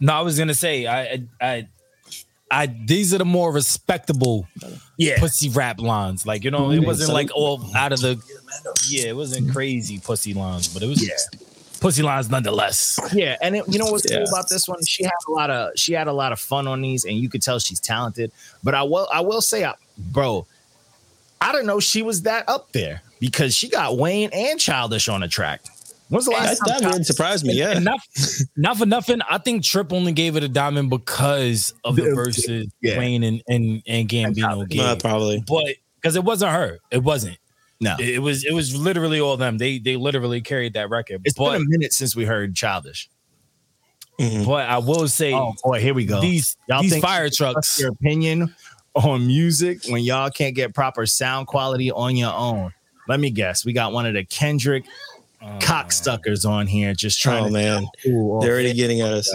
no, 0.00 0.12
I 0.14 0.20
was 0.20 0.38
gonna 0.38 0.54
say 0.54 0.86
I 0.86 1.00
I 1.02 1.22
I, 1.40 1.68
I 2.50 2.66
these 2.66 3.12
are 3.14 3.18
the 3.18 3.24
more 3.24 3.52
respectable 3.52 4.46
yeah. 4.96 5.18
pussy 5.18 5.48
rap 5.50 5.80
lines. 5.80 6.26
Like 6.26 6.44
you 6.44 6.50
know, 6.50 6.70
it 6.70 6.80
wasn't 6.80 7.12
like 7.12 7.30
all 7.34 7.64
out 7.76 7.92
of 7.92 8.00
the 8.00 8.20
yeah, 8.88 9.08
it 9.08 9.16
wasn't 9.16 9.52
crazy 9.52 9.98
pussy 9.98 10.32
lines, 10.34 10.68
but 10.68 10.82
it 10.82 10.86
was 10.86 11.06
Yeah. 11.06 11.14
pussy 11.80 12.02
lines 12.02 12.30
nonetheless. 12.30 12.98
Yeah, 13.12 13.36
and 13.42 13.56
it, 13.56 13.64
you 13.68 13.78
know 13.78 13.86
what's 13.90 14.08
Yeah. 14.10 14.18
cool 14.18 14.28
about 14.28 14.48
this 14.48 14.68
one? 14.68 14.84
She 14.84 15.02
had 15.04 15.12
a 15.28 15.30
lot 15.32 15.50
of 15.50 15.72
she 15.76 15.92
had 15.92 16.06
a 16.06 16.12
lot 16.12 16.32
of 16.32 16.38
fun 16.40 16.66
on 16.68 16.80
these, 16.80 17.04
and 17.04 17.16
you 17.16 17.28
could 17.28 17.42
tell 17.42 17.58
she's 17.58 17.80
talented. 17.80 18.30
But 18.62 18.74
I 18.74 18.82
will 18.84 19.08
I 19.12 19.20
will 19.20 19.40
say, 19.42 19.64
I, 19.64 19.74
bro, 19.98 20.46
I 21.40 21.52
don't 21.52 21.66
know 21.66 21.80
she 21.80 22.02
was 22.02 22.22
that 22.22 22.48
up 22.48 22.72
there 22.72 23.02
because 23.20 23.54
she 23.54 23.68
got 23.68 23.96
Wayne 23.98 24.30
and 24.32 24.58
Childish 24.58 25.08
on 25.08 25.20
the 25.20 25.28
track. 25.28 25.60
When's 26.08 26.26
the 26.26 26.30
last 26.30 26.60
That, 26.60 26.68
time? 26.74 26.80
that 26.82 26.92
would 26.94 27.06
surprise 27.06 27.44
me. 27.44 27.54
Yeah. 27.54 27.70
And 27.72 27.84
not, 27.84 27.98
not 28.56 28.76
for 28.78 28.86
nothing. 28.86 29.20
I 29.28 29.38
think 29.38 29.64
Trip 29.64 29.92
only 29.92 30.12
gave 30.12 30.36
it 30.36 30.44
a 30.44 30.48
diamond 30.48 30.88
because 30.88 31.74
of 31.84 31.96
the 31.96 32.02
The- 32.02 32.14
verses 32.14 32.68
yeah. 32.80 32.96
Wayne 32.98 33.24
and 33.24 33.42
and, 33.48 33.82
and 33.88 34.08
Gambino 34.08 34.68
gave. 34.68 34.80
Uh, 34.80 34.96
probably. 34.96 35.42
but 35.46 35.64
because 36.00 36.14
it 36.14 36.22
wasn't 36.24 36.52
her, 36.52 36.78
it 36.92 37.02
wasn't. 37.02 37.38
No, 37.80 37.96
It, 37.98 38.08
it 38.08 38.18
was 38.20 38.44
it 38.44 38.52
was 38.54 38.74
literally 38.76 39.20
all 39.20 39.36
them. 39.36 39.58
They 39.58 39.78
they 39.78 39.96
literally 39.96 40.40
carried 40.40 40.74
that 40.74 40.88
record. 40.90 41.22
it's 41.24 41.34
but 41.36 41.52
been 41.52 41.62
a 41.62 41.64
minute 41.68 41.92
since 41.92 42.14
we 42.16 42.24
heard 42.24 42.54
Childish. 42.54 43.10
Mhm. 44.20 44.46
but 44.46 44.66
I 44.68 44.78
will 44.78 45.08
say 45.08 45.34
Oh 45.34 45.52
boy, 45.62 45.80
here 45.80 45.92
we 45.92 46.06
go. 46.06 46.20
these 46.22 46.56
Y'all 46.68 46.80
these 46.80 46.92
think- 46.92 47.04
fire 47.04 47.28
trucks. 47.28 47.78
your 47.78 47.90
opinion 47.90 48.54
on 48.96 49.26
music 49.26 49.80
when 49.88 50.02
y'all 50.02 50.30
can't 50.30 50.54
get 50.54 50.74
proper 50.74 51.06
sound 51.06 51.46
quality 51.46 51.90
on 51.90 52.16
your 52.16 52.32
own? 52.32 52.72
Let 53.08 53.20
me 53.20 53.30
guess. 53.30 53.64
We 53.64 53.72
got 53.72 53.92
one 53.92 54.06
of 54.06 54.14
the 54.14 54.24
Kendrick 54.24 54.84
Uh, 55.40 55.58
cockstuckers 55.60 56.48
on 56.48 56.66
here 56.66 56.94
just 56.94 57.20
trying 57.20 57.44
Oh 57.44 57.46
to 57.48 57.52
man, 57.52 57.86
Ooh, 58.06 58.38
they're 58.40 58.52
already 58.52 58.72
getting 58.72 59.02
at 59.02 59.12
us. 59.12 59.30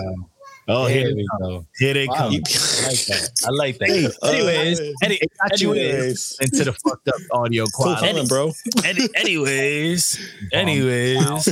Oh, 0.67 0.85
here 0.85 1.05
here, 1.05 1.15
we 1.15 1.21
they 1.21 1.27
come. 1.39 1.39
go. 1.59 1.65
Here 1.77 1.93
they 1.93 2.07
Wow. 2.07 2.15
come. 2.15 2.33
I 2.33 2.87
like 2.87 3.05
that. 3.05 3.29
I 3.45 3.49
like 3.51 3.77
that. 3.79 3.89
Anyways, 4.23 4.79
uh, 4.79 4.83
any, 5.03 5.15
It 5.15 5.31
got 5.41 5.59
you 5.61 5.73
anyways, 5.73 6.37
into 6.41 6.63
the 6.65 6.73
fucked 6.73 7.07
up 7.07 7.15
audio 7.31 7.65
Cool 7.65 7.71
quality. 7.95 8.07
comment, 8.07 8.29
bro. 8.29 8.51
any, 8.83 9.07
anyways, 9.15 10.19
anyways, 10.51 11.17
um, 11.19 11.43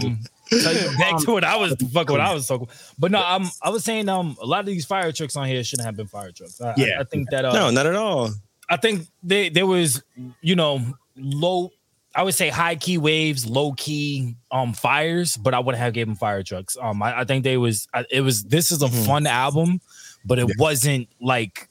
Tell 0.00 0.10
back 0.98 1.14
um, 1.14 1.22
to 1.24 1.32
what 1.32 1.44
I 1.44 1.56
was 1.56 1.74
fuck 1.92 2.08
what 2.10 2.20
I 2.20 2.32
was 2.32 2.46
talking. 2.46 2.68
But 2.98 3.10
no, 3.10 3.22
I'm 3.24 3.46
I 3.62 3.70
was 3.70 3.84
saying 3.84 4.08
um 4.08 4.36
a 4.40 4.46
lot 4.46 4.60
of 4.60 4.66
these 4.66 4.84
fire 4.86 5.12
trucks 5.12 5.36
on 5.36 5.46
here 5.46 5.62
shouldn't 5.64 5.86
have 5.86 5.96
been 5.96 6.06
fire 6.08 6.32
trucks. 6.32 6.60
I, 6.60 6.74
Yeah. 6.76 6.98
I, 6.98 7.00
I 7.00 7.04
think 7.04 7.30
that 7.30 7.44
uh, 7.44 7.52
No, 7.52 7.70
not 7.70 7.86
at 7.86 7.94
all. 7.94 8.30
I 8.70 8.76
think 8.76 9.06
they 9.22 9.48
there 9.48 9.66
was 9.66 10.02
you 10.40 10.56
know 10.56 10.80
low. 11.16 11.70
I 12.14 12.22
would 12.22 12.34
say 12.34 12.48
high 12.48 12.74
key 12.74 12.98
waves, 12.98 13.46
low 13.46 13.72
key 13.72 14.36
um 14.50 14.72
fires, 14.72 15.36
but 15.36 15.54
I 15.54 15.60
wouldn't 15.60 15.80
have 15.82 15.92
gave 15.92 16.06
them 16.06 16.16
fire 16.16 16.42
trucks. 16.42 16.76
Um, 16.80 17.02
I, 17.02 17.20
I 17.20 17.24
think 17.24 17.44
they 17.44 17.56
was 17.56 17.86
I, 17.94 18.04
it 18.10 18.22
was 18.22 18.44
this 18.44 18.70
is 18.72 18.82
a 18.82 18.88
Mhm. 18.88 19.06
fun 19.06 19.26
album, 19.26 19.80
but 20.24 20.38
it 20.38 20.48
wasn't 20.58 21.08
like 21.20 21.68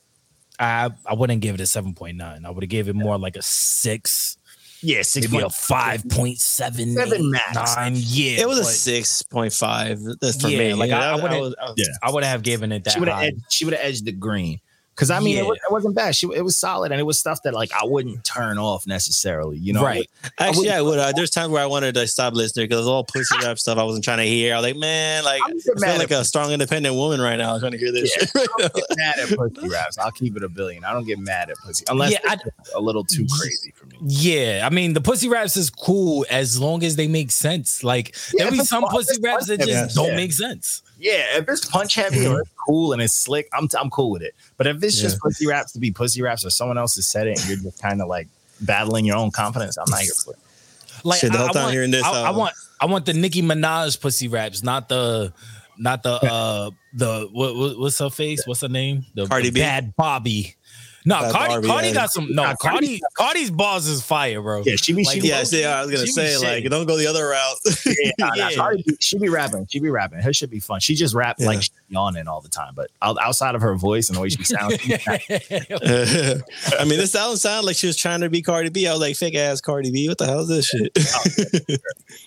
I 0.59 0.89
I 1.06 1.13
wouldn't 1.15 1.41
give 1.41 1.56
it 1.56 1.62
a 1.62 1.68
seven 1.68 1.94
point 1.94 2.18
nine. 2.18 2.45
I 2.45 2.51
would 2.51 2.63
have 2.63 2.69
gave 2.69 2.88
it 2.88 2.95
more 2.95 3.18
like 3.18 3.35
a 3.35 3.41
six, 3.41 4.37
yeah, 4.88 5.01
six 5.01 5.30
maybe 5.30 5.39
a 5.39 5.42
point 5.44 5.54
five 5.54 6.10
point 6.10 6.38
seven, 6.39 6.94
Seven 6.95 7.30
max. 7.31 7.75
nine. 7.75 7.94
Yeah, 7.98 8.39
It 8.42 8.48
was 8.48 8.60
a 8.60 8.63
six 8.63 9.22
point 9.22 9.51
five. 9.51 10.00
That's 10.22 10.42
for 10.42 10.48
Yeah, 10.48 10.60
me. 10.60 10.74
like, 10.75 10.89
You 10.89 10.96
know, 10.96 11.01
I- 11.01 11.10
I 11.12 11.15
wouldn't- 11.22 11.56
I 11.62 11.74
Yeah. 11.75 11.86
I 12.03 12.12
would 12.12 12.24
have 12.24 12.41
given 12.41 12.72
it 12.72 12.84
that 12.86 12.94
She 12.94 13.00
would 13.00 13.10
have 13.10 13.17
high. 13.17 13.25
edged, 13.27 13.41
she 13.50 13.65
would 13.65 13.74
have 13.74 13.86
edged 13.86 14.06
the 14.06 14.12
green. 14.13 14.60
Because 14.98 15.12
I 15.12 15.20
mean, 15.20 15.36
Yeah. 15.36 15.42
it, 15.44 15.46
was, 15.46 15.58
it 15.58 15.72
wasn't 15.72 15.94
bad. 15.96 16.16
She 16.16 16.27
it 16.34 16.42
was 16.42 16.58
solid, 16.58 16.92
and 16.92 17.00
it 17.00 17.04
was 17.04 17.20
stuff 17.20 17.44
that 17.44 17.54
like 17.54 17.72
I 17.72 17.86
wouldn't 17.86 18.24
turn 18.24 18.58
off 18.58 18.88
necessarily. 18.88 19.58
You 19.60 19.74
know, 19.74 19.84
right. 19.84 20.10
Actually, 20.39 20.72
I 20.72 20.82
would. 20.82 20.98
Uh, 20.98 21.12
there's 21.16 21.30
times 21.30 21.51
where 21.51 21.62
I 21.62 21.68
wanted 21.68 21.94
to 21.94 22.08
stop 22.08 22.34
listening 22.34 22.68
because 22.68 22.88
all 22.88 23.04
pussy 23.04 23.36
rap 23.44 23.60
stuff 23.60 23.77
I 23.77 23.84
wasn't 23.84 24.04
trying 24.04 24.18
to 24.18 24.24
hear. 24.25 24.56
I 24.56 24.58
was 24.58 24.63
like, 24.66 24.75
man, 24.75 25.24
like 25.24 25.39
I'm 25.46 25.51
I 25.56 25.88
feel 25.92 25.98
like 26.00 26.10
a 26.10 26.25
strong, 26.25 26.51
independent 26.51 26.96
woman 26.96 27.22
right 27.22 27.36
now. 27.36 27.54
I'm 27.54 27.60
trying 27.60 27.74
to 27.74 27.77
hear 27.77 27.92
this 27.92 28.12
Yeah. 28.18 28.25
shit. 28.25 28.32
Right 28.36 28.48
now. 28.60 28.68
get 28.70 28.86
mad 28.98 29.20
at 29.20 29.38
pussy 29.38 29.70
raps. 29.72 29.98
I'll 30.00 30.12
keep 30.12 30.36
it 30.36 30.44
a 30.44 30.50
billion. 30.50 30.84
I 30.84 30.94
don't 30.94 31.06
get 31.06 31.20
mad 31.20 31.51
at 31.51 31.58
pussy 31.58 31.86
unless 31.88 32.13
Yeah, 32.13 32.20
I- 32.27 32.34
it's 32.58 32.74
a 32.74 32.82
little 32.82 33.04
too 33.04 33.27
crazy 33.39 33.72
for 33.75 33.86
me. 33.86 33.98
Yeah, 34.01 34.63
I 34.66 34.74
mean 34.74 34.94
the 34.94 35.01
pussy 35.01 35.30
raps 35.30 35.58
is 35.58 35.70
cool 35.70 36.25
as 36.32 36.60
long 36.60 36.84
as 36.84 36.96
they 36.96 37.08
make 37.08 37.30
sense. 37.30 37.84
Like 37.84 38.16
Yeah, 38.34 38.46
there 38.46 38.51
be 38.51 38.60
some 38.66 38.84
pussy 38.86 39.22
raps 39.22 39.46
that 39.46 39.60
just 39.60 39.70
yeah. 39.70 39.88
don't 39.94 40.16
make 40.16 40.34
sense. 40.34 40.82
Yeah, 41.00 41.38
if 41.38 41.48
it's 41.48 41.66
punch 41.66 41.96
heavy 41.96 42.25
or 42.25 42.42
it's 42.42 42.50
cool 42.68 42.94
and 42.94 43.01
it's 43.01 43.13
slick, 43.13 43.50
I'm 43.54 43.68
I'm 43.77 43.89
cool 43.89 44.12
with 44.12 44.24
it. 44.24 44.34
But 44.58 44.68
if 44.68 44.84
it's 44.84 45.00
just 45.00 45.20
pussy 45.20 45.46
raps 45.48 45.72
to 45.74 45.80
be 45.80 45.92
pussy 45.92 46.22
raps 46.22 46.46
or 46.46 46.50
someone 46.50 46.77
else 46.77 46.96
has 46.96 47.08
said 47.08 47.27
it 47.27 47.39
and 47.39 47.48
you're 47.48 47.58
just 47.58 47.82
kind 47.82 48.01
of 48.01 48.08
like 48.08 48.27
battling 48.62 49.06
your 49.06 49.18
own 49.18 49.32
confidence, 49.32 49.77
I'm 49.77 49.89
not 49.89 50.00
here 50.00 50.13
for 50.13 50.34
it. 50.34 50.39
Like 51.04 51.20
Shit, 51.20 51.32
the 51.32 51.38
I, 51.38 51.42
whole 51.42 51.50
I 51.50 51.54
time 51.54 51.63
want, 51.63 51.74
hearing 51.74 51.92
this, 51.92 52.04
I, 52.04 52.24
I 52.24 52.30
uh, 52.30 52.38
want 52.38 52.54
I 52.82 52.86
want 52.88 53.06
the 53.06 53.13
Nicki 53.13 53.42
Minaj 53.42 54.00
pussy 54.01 54.27
raps, 54.27 54.63
not 54.63 54.89
the 54.89 55.34
not 55.77 56.01
the 56.01 56.13
uh 56.32 56.72
the 56.94 57.30
what, 57.32 57.56
what 57.56 57.80
what's 57.80 58.00
her 58.00 58.10
face? 58.10 58.46
What's 58.48 58.62
her 58.62 58.70
name? 58.70 59.06
The, 59.13 59.27
Cardi 59.27 59.50
the 59.50 59.54
B? 59.54 59.60
Bad 59.60 59.96
Bobby. 59.96 60.56
No, 61.07 61.21
Bad 61.21 61.31
Cardi, 61.31 61.51
Barbie, 61.53 61.67
Cardi 61.67 61.91
got 61.93 62.11
some. 62.11 62.27
No, 62.35 62.43
Nah, 62.43 62.55
Cardi, 62.55 62.99
Cardi's 63.17 63.49
balls 63.49 63.87
is 63.87 64.03
fire, 64.03 64.41
bro. 64.41 64.61
Yeah, 64.65 64.75
she 64.75 64.91
be 64.91 65.05
Like, 65.05 65.21
she 65.21 65.27
yeah, 65.29 65.39
be, 65.39 65.45
see, 65.45 65.63
I 65.63 65.81
was 65.81 65.89
gonna 65.89 66.05
say 66.05 66.37
like, 66.37 66.63
shitting. 66.65 66.69
don't 66.69 66.85
go 66.85 66.97
the 66.97 67.07
other 67.07 67.27
route. 67.29 67.57
yeah, 67.85 68.11
nah, 68.19 68.27
nah, 68.27 68.49
Yeah. 68.49 68.55
Cardi 68.57 68.83
she 68.99 69.17
be 69.17 69.29
rapping. 69.29 69.65
She 69.67 69.79
be 69.79 69.89
rapping. 69.89 70.19
Her 70.19 70.33
should 70.33 70.49
be 70.49 70.59
fun. 70.59 70.81
She 70.81 70.95
just 70.95 71.15
rap 71.15 71.37
Yeah. 71.39 71.47
like 71.47 71.63
yawning 71.87 72.27
all 72.27 72.41
the 72.41 72.49
time. 72.49 72.73
But 72.75 72.89
outside 73.01 73.55
of 73.55 73.61
her 73.61 73.75
voice 73.75 74.09
and 74.09 74.17
the 74.17 74.21
way 74.21 74.27
she 74.29 74.43
sounds, 74.43 74.73
I 76.79 76.83
mean, 76.85 76.97
this 76.99 77.13
sound 77.13 77.37
sounded 77.39 77.65
like 77.65 77.77
she 77.77 77.87
was 77.87 77.95
trying 77.95 78.19
to 78.21 78.29
be 78.29 78.41
Cardi 78.41 78.69
B. 78.69 78.85
I 78.87 78.91
was 78.91 78.99
like, 78.99 79.15
fake 79.15 79.35
ass 79.35 79.61
Cardi 79.61 79.91
B. 79.91 80.09
What 80.09 80.17
the 80.17 80.25
hell 80.25 80.41
is 80.41 80.49
this 80.49 80.67
shit? 80.67 80.91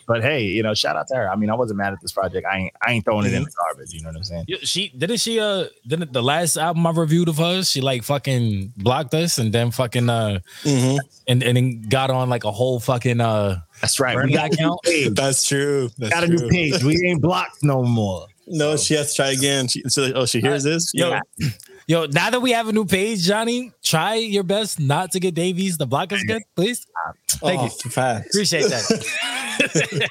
but 0.06 0.22
hey, 0.22 0.44
you 0.44 0.62
know, 0.62 0.74
shout 0.74 0.96
out 0.96 1.06
to 1.08 1.16
her. 1.16 1.30
I 1.30 1.36
mean, 1.36 1.50
I 1.50 1.54
wasn't 1.54 1.78
mad 1.78 1.92
at 1.92 2.00
this 2.00 2.12
project. 2.12 2.46
I 2.50 2.56
ain't 2.58 2.72
I 2.80 2.92
ain't 2.92 3.04
throwing 3.04 3.26
it 3.26 3.34
in 3.34 3.42
the 3.44 3.50
garbage. 3.50 3.92
You 3.92 4.02
know 4.02 4.08
what 4.08 4.16
I'm 4.16 4.24
saying? 4.24 4.46
She 4.62 4.88
didn't 4.88 5.18
she 5.18 5.38
uh 5.38 5.66
didn't 5.86 6.12
the 6.12 6.22
last 6.22 6.56
album 6.56 6.86
I 6.86 6.90
reviewed 6.92 7.28
of 7.28 7.36
hers 7.38 7.70
she 7.70 7.80
like 7.80 8.02
fucking 8.02 8.69
blocked 8.76 9.14
us 9.14 9.38
and 9.38 9.52
then 9.52 9.70
fucking 9.70 10.08
uh 10.08 10.40
Mhm. 10.64 10.98
and 11.28 11.42
and 11.42 11.56
then 11.56 11.82
got 11.82 12.10
on 12.10 12.28
like 12.28 12.44
a 12.44 12.52
whole 12.52 12.80
fucking 12.80 13.20
uh 13.20 13.60
That's 13.80 13.98
right. 14.00 14.16
We 14.16 14.32
got, 14.32 14.52
account. 14.52 14.80
That's 15.12 15.46
true. 15.46 15.90
That's 15.98 16.12
got 16.12 16.24
a 16.24 16.26
true. 16.26 16.36
new 16.36 16.48
page. 16.48 16.82
We 16.82 17.00
ain't 17.06 17.22
blocked 17.22 17.62
no 17.62 17.82
more. 17.82 18.26
No, 18.46 18.76
she 18.76 18.94
has 18.94 19.10
to 19.10 19.16
try 19.16 19.30
again. 19.30 19.68
She, 19.68 19.82
so, 19.86 20.10
oh, 20.14 20.26
she 20.26 20.40
hears 20.40 20.64
this. 20.64 20.90
Yo, 20.92 21.10
Yeah. 21.10 21.48
yo, 21.86 22.06
now 22.06 22.30
that 22.30 22.40
we 22.42 22.50
have 22.50 22.66
a 22.68 22.72
new 22.72 22.84
page, 22.84 23.22
Johnny, 23.22 23.70
try 23.82 24.16
your 24.16 24.42
best 24.42 24.80
not 24.80 25.12
to 25.12 25.20
get 25.20 25.34
Davies 25.34 25.78
to 25.78 25.86
block 25.86 26.12
us 26.12 26.20
again, 26.22 26.40
please. 26.56 26.84
Thank 27.28 27.60
oh, 27.60 27.64
you. 27.64 27.90
Fast. 27.90 28.26
Appreciate 28.26 28.64
that. 28.68 30.08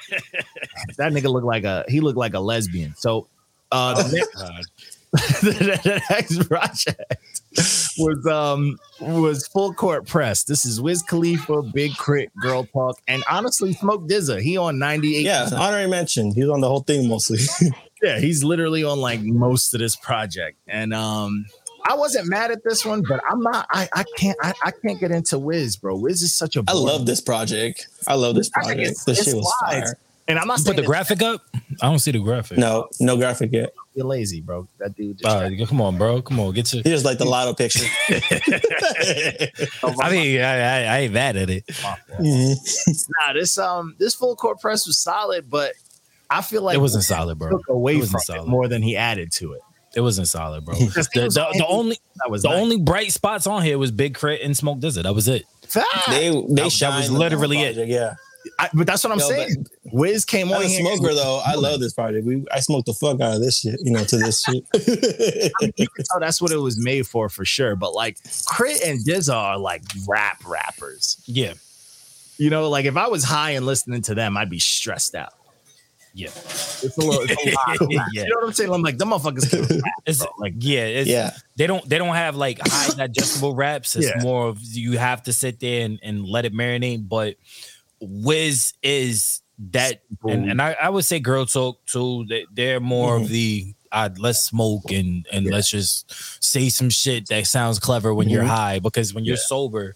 That 0.96 1.12
nigga 1.12 1.30
looked 1.30 1.46
like 1.46 1.64
a 1.64 1.84
he 1.88 2.00
looked 2.00 2.18
like 2.18 2.34
a 2.34 2.40
lesbian. 2.40 2.94
So 2.96 3.26
uh 3.72 4.00
the 4.02 4.16
next, 4.16 5.40
the 5.42 6.02
next 6.10 6.48
project 6.48 7.14
was 7.98 8.26
um 8.26 8.78
was 9.00 9.46
full 9.48 9.72
court 9.74 10.06
press. 10.06 10.44
This 10.44 10.64
is 10.64 10.80
Wiz 10.80 11.02
Khalifa, 11.02 11.62
Big 11.62 11.92
K.R.I.T., 11.96 12.30
Girl 12.40 12.64
Talk, 12.72 12.96
and 13.08 13.22
honestly, 13.30 13.72
Smoke 13.74 14.08
DZA. 14.08 14.40
He 14.40 14.56
on 14.56 14.78
98. 14.78 15.22
Yeah, 15.22 15.48
honorary 15.52 15.88
mention. 15.88 16.32
He's 16.32 16.48
on 16.48 16.60
the 16.60 16.68
whole 16.68 16.80
thing 16.80 17.08
mostly. 17.08 17.38
yeah, 18.02 18.18
he's 18.18 18.44
literally 18.44 18.84
on 18.84 19.00
like 19.00 19.20
most 19.20 19.74
of 19.74 19.80
this 19.80 19.96
project. 19.96 20.58
And 20.68 20.94
um 20.94 21.46
I 21.86 21.94
wasn't 21.94 22.28
mad 22.28 22.50
at 22.50 22.62
this 22.62 22.84
one, 22.84 23.02
but 23.08 23.20
I'm 23.28 23.40
not 23.40 23.66
I, 23.70 23.88
I 23.94 24.04
can't 24.16 24.36
I, 24.42 24.52
I 24.62 24.70
can't 24.70 25.00
get 25.00 25.10
into 25.10 25.38
Wiz, 25.38 25.76
bro. 25.76 25.96
Wiz 25.96 26.22
is 26.22 26.34
such 26.34 26.56
a 26.56 26.64
I 26.68 26.72
love 26.72 27.06
this 27.06 27.20
project. 27.20 27.88
I 28.06 28.14
love 28.14 28.34
this 28.34 28.48
project. 28.50 28.80
it's- 28.80 29.04
This 29.04 29.18
it's 29.20 29.28
shit 29.28 29.36
was 29.36 29.52
fire. 29.60 29.96
and 30.28 30.38
I'm 30.38 30.46
not 30.46 30.62
Put 30.64 30.76
the 30.76 30.82
graphic 30.82 31.22
up. 31.22 31.40
I 31.82 31.86
don't 31.88 31.98
see 31.98 32.10
the 32.12 32.18
graphic. 32.18 32.58
No, 32.58 32.88
no 33.00 33.16
graphic 33.16 33.50
yet. 33.52 33.72
You're 34.00 34.06
lazy, 34.08 34.40
bro. 34.40 34.66
That 34.78 34.96
dude 34.96 35.22
Uh, 35.26 35.50
come 35.68 35.82
on, 35.82 35.98
bro. 35.98 36.22
Come 36.22 36.40
on, 36.40 36.54
get 36.54 36.72
your. 36.72 36.82
He 36.82 36.88
just 36.88 37.04
like 37.04 37.18
the 37.18 37.26
Latto 37.26 37.54
picture. 37.54 37.84
I 40.00 40.10
mean, 40.10 40.40
I, 40.40 40.54
I, 40.56 40.82
I 40.84 40.98
ain't 41.00 41.12
mad 41.12 41.36
at 41.36 41.50
it. 41.50 41.66
Mhm. 41.66 43.06
nah, 43.20 43.32
this 43.34 43.58
um 43.58 43.94
this 43.98 44.14
full 44.14 44.36
court 44.36 44.58
press 44.60 44.86
was 44.86 44.98
solid, 44.98 45.50
but 45.50 45.72
I 46.30 46.40
feel 46.42 46.62
like 46.62 46.76
It 46.76 46.80
wasn't 46.80 47.04
solid, 47.04 47.38
bro. 47.38 47.50
took 47.50 47.68
away 47.68 47.96
It 47.96 48.04
from 48.04 48.14
wasn't 48.14 48.38
it 48.38 48.46
more 48.46 48.68
than 48.68 48.82
he 48.82 48.96
added 48.96 49.32
to 49.32 49.52
it. 49.52 49.60
It 49.94 50.00
wasn't 50.00 50.28
solid, 50.28 50.64
bro. 50.64 50.74
The, 50.78 50.84
was 50.86 51.34
the, 51.34 51.46
the 51.58 51.66
only 51.68 51.98
that 52.16 52.30
was 52.30 52.42
the 52.42 52.48
nice. 52.48 52.58
only 52.58 52.78
bright 52.78 53.12
spots 53.12 53.46
on 53.46 53.62
here 53.62 53.76
was 53.76 53.90
Big 53.90 54.16
K.R.I.T. 54.18 54.42
and 54.42 54.56
Smoke 54.56 54.78
DZA. 54.80 55.02
That 55.02 55.14
was 55.14 55.28
it. 55.28 55.44
Fact. 55.66 55.86
They 56.08 56.30
That- 56.30 56.46
they 56.48 56.62
that 56.62 56.72
shine. 56.72 56.96
was 57.00 57.10
literally 57.10 57.60
it. 57.60 57.74
project, 57.74 57.90
Yeah. 57.90 58.14
I, 58.60 58.68
but 58.74 58.86
that's 58.86 59.02
what 59.02 59.12
I'm 59.12 59.18
Yo, 59.20 59.28
saying. 59.28 59.66
Wiz 59.92 60.24
came 60.24 60.50
on 60.52 60.62
As 60.62 60.66
a 60.66 60.68
here. 60.68 60.96
smoker 60.96 61.14
though, 61.14 61.40
I 61.44 61.54
love 61.54 61.80
this 61.80 61.94
project. 61.94 62.26
We 62.26 62.44
I 62.52 62.60
smoked 62.60 62.86
the 62.86 62.94
fuck 62.94 63.20
out 63.20 63.34
of 63.36 63.40
this 63.40 63.60
shit. 63.60 63.80
You 63.82 63.92
know, 63.92 64.04
to 64.04 64.16
this 64.18 64.42
shit. 64.42 64.64
you 65.78 65.88
can 65.88 66.04
tell 66.10 66.20
that's 66.20 66.40
what 66.42 66.50
it 66.52 66.58
was 66.58 66.78
made 66.78 67.06
for, 67.06 67.28
for 67.28 67.44
sure. 67.44 67.74
But 67.76 67.94
like 67.94 68.18
K.R.I.T. 68.24 68.80
and 68.88 69.00
DZA 69.00 69.34
are 69.34 69.58
like 69.58 69.82
rap 70.06 70.42
rappers. 70.46 71.16
Yeah, 71.26 71.54
You 72.36 72.50
know, 72.50 72.68
like 72.68 72.84
if 72.84 72.96
I 72.96 73.06
was 73.08 73.24
high 73.24 73.50
and 73.52 73.64
listening 73.66 74.02
to 74.02 74.14
them, 74.14 74.36
I'd 74.36 74.50
be 74.50 74.58
stressed 74.60 75.14
out. 75.14 75.32
yeah, 76.12 76.26
It's 76.28 76.98
a 76.98 77.00
little, 77.00 77.22
it's 77.22 77.46
a 77.46 77.54
lot. 77.54 77.78
Yeah. 77.90 78.04
You 78.24 78.28
know 78.28 78.36
what 78.40 78.44
I'm 78.46 78.52
saying? 78.52 78.72
I'm 78.72 78.82
like, 78.82 78.98
them 78.98 79.10
motherfuckers 79.10 79.48
can 79.48 79.60
rap, 79.80 79.92
it's. 80.06 80.26
Like, 80.38 80.54
yeah, 80.58 80.84
it's, 80.84 81.08
yeah. 81.08 81.30
They 81.56 81.66
don't 81.66 81.86
they 81.88 81.98
don't 81.98 82.14
have 82.14 82.36
like 82.36 82.58
high 82.62 82.88
digestible 82.96 83.54
raps. 83.54 83.94
It's 83.96 84.06
Yeah. 84.08 84.22
more 84.22 84.48
of 84.48 84.58
you 84.62 84.98
have 84.98 85.22
to 85.24 85.32
sit 85.32 85.60
there 85.60 85.84
and, 85.84 85.98
and 86.02 86.26
let 86.26 86.44
it 86.44 86.52
marinate. 86.54 87.08
But 87.08 87.36
Wiz 88.00 88.72
is 88.82 89.42
that, 89.72 90.02
and, 90.24 90.50
and 90.50 90.62
I, 90.62 90.76
I 90.80 90.88
would 90.88 91.04
say 91.04 91.20
Girl 91.20 91.46
Talk 91.46 91.84
too. 91.86 92.24
They, 92.28 92.46
they're 92.52 92.80
more 92.80 93.16
of 93.16 93.28
the 93.28 93.74
uh, 93.92 94.08
let's 94.18 94.40
smoke 94.40 94.90
and 94.90 95.26
and 95.32 95.46
let's 95.46 95.68
just 95.70 96.42
say 96.42 96.68
some 96.68 96.90
shit 96.90 97.26
that 97.28 97.46
sounds 97.46 97.78
clever 97.78 98.14
when 98.14 98.28
you're 98.28 98.44
high 98.44 98.78
because 98.78 99.12
when 99.14 99.24
you're 99.24 99.36
Yeah. 99.36 99.46
sober. 99.46 99.94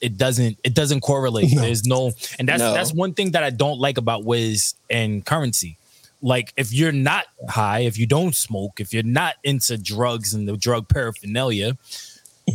It 0.00 0.16
doesn't. 0.16 0.56
It 0.62 0.74
doesn't 0.74 1.00
correlate. 1.00 1.52
No. 1.52 1.62
There's 1.62 1.84
no, 1.84 2.12
and 2.38 2.48
that's 2.48 2.60
No. 2.60 2.72
that's 2.72 2.92
one 2.92 3.14
thing 3.14 3.32
that 3.32 3.42
I 3.42 3.50
don't 3.50 3.80
like 3.80 3.98
about 3.98 4.22
Wiz 4.24 4.74
and 4.88 5.26
Curren$y 5.26 5.76
like 6.22 6.52
if 6.56 6.72
you're 6.72 6.92
not 6.92 7.26
high, 7.48 7.80
if 7.80 7.98
you 7.98 8.06
don't 8.06 8.34
smoke, 8.34 8.80
if 8.80 8.92
you're 8.92 9.02
not 9.02 9.34
into 9.44 9.76
drugs 9.76 10.34
and 10.34 10.48
the 10.48 10.56
drug 10.56 10.88
paraphernalia, 10.88 11.76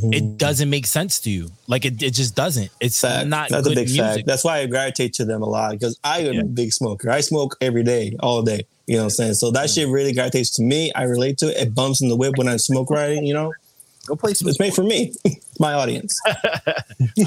it 0.01 0.37
doesn't 0.37 0.69
make 0.69 0.85
sense 0.87 1.19
to 1.21 1.29
you. 1.29 1.49
Like 1.67 1.85
it, 1.85 2.01
it 2.01 2.11
just 2.11 2.35
doesn't. 2.35 2.69
It's 2.79 2.99
Fact. 2.99 3.27
not 3.27 3.49
That's 3.49 3.63
good 3.67 3.73
a 3.73 3.81
big 3.81 3.87
music. 3.89 4.01
fact. 4.15 4.25
That's 4.25 4.43
why 4.43 4.59
I 4.59 4.65
gravitate 4.65 5.13
to 5.15 5.25
them 5.25 5.41
a 5.41 5.45
lot 5.45 5.71
because 5.71 5.99
I 6.03 6.19
am 6.21 6.33
Yeah. 6.33 6.41
a 6.41 6.45
big 6.45 6.73
smoker. 6.73 7.09
I 7.09 7.21
smoke 7.21 7.55
every 7.61 7.83
day, 7.83 8.15
all 8.19 8.41
day. 8.41 8.65
You 8.87 8.95
know 8.95 9.01
what 9.01 9.05
I'm 9.05 9.09
saying? 9.11 9.33
So 9.35 9.51
that 9.51 9.69
shit 9.69 9.87
really 9.87 10.11
gravitates 10.13 10.49
to 10.57 10.63
me. 10.63 10.91
I 10.93 11.03
relate 11.03 11.37
to 11.39 11.49
it. 11.49 11.57
It 11.67 11.73
bumps 11.75 12.01
in 12.01 12.09
the 12.09 12.15
whip 12.17 12.37
when 12.37 12.47
I 12.47 12.57
smoke 12.57 12.89
riding, 12.89 13.25
you 13.25 13.33
know? 13.33 13.53
go 14.05 14.17
play 14.17 14.33
some. 14.33 14.49
It's 14.49 14.59
made 14.59 14.73
for 14.73 14.83
me, 14.83 15.13
my 15.59 15.73
audience. 15.73 16.19
Okay, 17.17 17.23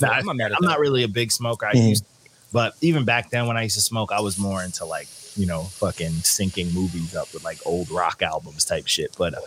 Nah, 0.00 0.08
I'm 0.08 0.36
not 0.36 0.52
I'm 0.52 0.64
not 0.64 0.78
really 0.80 1.02
a 1.02 1.08
big 1.08 1.30
smoker. 1.32 1.66
I 1.66 1.74
Mhm. 1.74 1.88
used, 1.90 2.04
but 2.52 2.74
even 2.80 3.04
back 3.04 3.30
then 3.30 3.46
when 3.46 3.56
I 3.56 3.62
used 3.64 3.74
to 3.76 3.82
smoke, 3.82 4.12
I 4.12 4.20
was 4.20 4.38
more 4.38 4.62
into 4.62 4.84
like 4.84 5.08
you 5.36 5.46
know 5.46 5.64
fucking 5.64 6.12
syncing 6.24 6.72
movies 6.74 7.14
up 7.14 7.32
with 7.34 7.44
like 7.44 7.58
old 7.66 7.90
rock 7.90 8.22
albums 8.22 8.64
type 8.64 8.86
shit. 8.86 9.12
But 9.18 9.34
uh, 9.34 9.40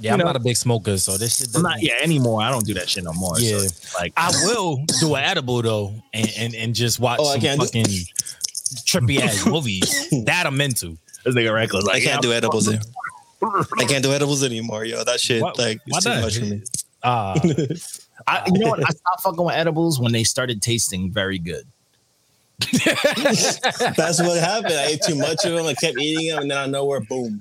yeah, 0.00 0.12
I'm 0.12 0.18
know- 0.18 0.24
not 0.26 0.36
a 0.36 0.40
big 0.40 0.56
smoker, 0.56 0.96
so 0.98 1.16
this 1.16 1.38
shit. 1.38 1.48
I'm 1.56 1.62
doesn't- 1.62 1.82
yeah 1.82 1.94
anymore. 2.02 2.42
I 2.42 2.50
don't 2.50 2.64
do 2.64 2.74
that 2.74 2.88
shit 2.88 3.04
no 3.04 3.12
more. 3.12 3.38
Yeah. 3.38 3.58
so, 3.58 3.88
like 3.98 4.12
I 4.16 4.30
will 4.44 4.84
do 5.00 5.14
an 5.14 5.24
edible 5.24 5.62
though, 5.62 5.94
and 6.12 6.30
and, 6.38 6.54
and 6.54 6.74
just 6.74 6.98
watch 7.00 7.18
Oh, 7.20 7.32
some 7.32 7.40
can't 7.40 7.60
do- 7.60 7.66
fucking 7.66 7.84
trippy 8.86 9.20
ass 9.20 9.46
movies. 9.54 10.08
That 10.26 10.46
I'm 10.46 10.60
into. 10.60 10.98
this 11.24 11.34
nigga 11.34 11.52
reckless. 11.54 11.84
Like 11.84 11.96
I 11.96 12.00
can't 12.00 12.22
do 12.22 12.32
edibles. 12.32 12.68
Anymore. 12.68 13.64
I 13.78 13.84
can't 13.84 14.02
do 14.02 14.12
edibles 14.12 14.42
anymore, 14.42 14.84
yo. 14.84 15.04
That 15.04 15.20
shit, 15.20 15.42
Why- 15.42 15.52
like, 15.56 15.80
why 15.86 15.98
it's 15.98 16.04
too 16.04 16.10
not? 16.10 16.22
much 16.22 16.38
for 16.38 16.44
me. 16.44 16.62
Uh, 17.02 17.38
I, 18.26 18.42
you 18.52 18.58
know 18.58 18.68
what? 18.70 18.80
I 18.80 18.88
stopped 18.90 19.22
fucking 19.22 19.44
with 19.44 19.54
edibles 19.54 20.00
when 20.00 20.10
they 20.12 20.24
started 20.24 20.60
tasting 20.60 21.12
very 21.12 21.38
good. 21.38 21.62
That's 23.96 24.20
what 24.20 24.38
happened. 24.40 24.74
I 24.74 24.86
ate 24.86 25.02
too 25.02 25.14
much 25.14 25.44
of 25.44 25.52
them. 25.54 25.66
I 25.66 25.74
kept 25.74 25.98
eating 26.00 26.28
them, 26.28 26.42
and 26.42 26.50
then 26.50 26.58
I 26.58 26.66
know 26.66 26.84
where, 26.84 27.00
boom, 27.00 27.40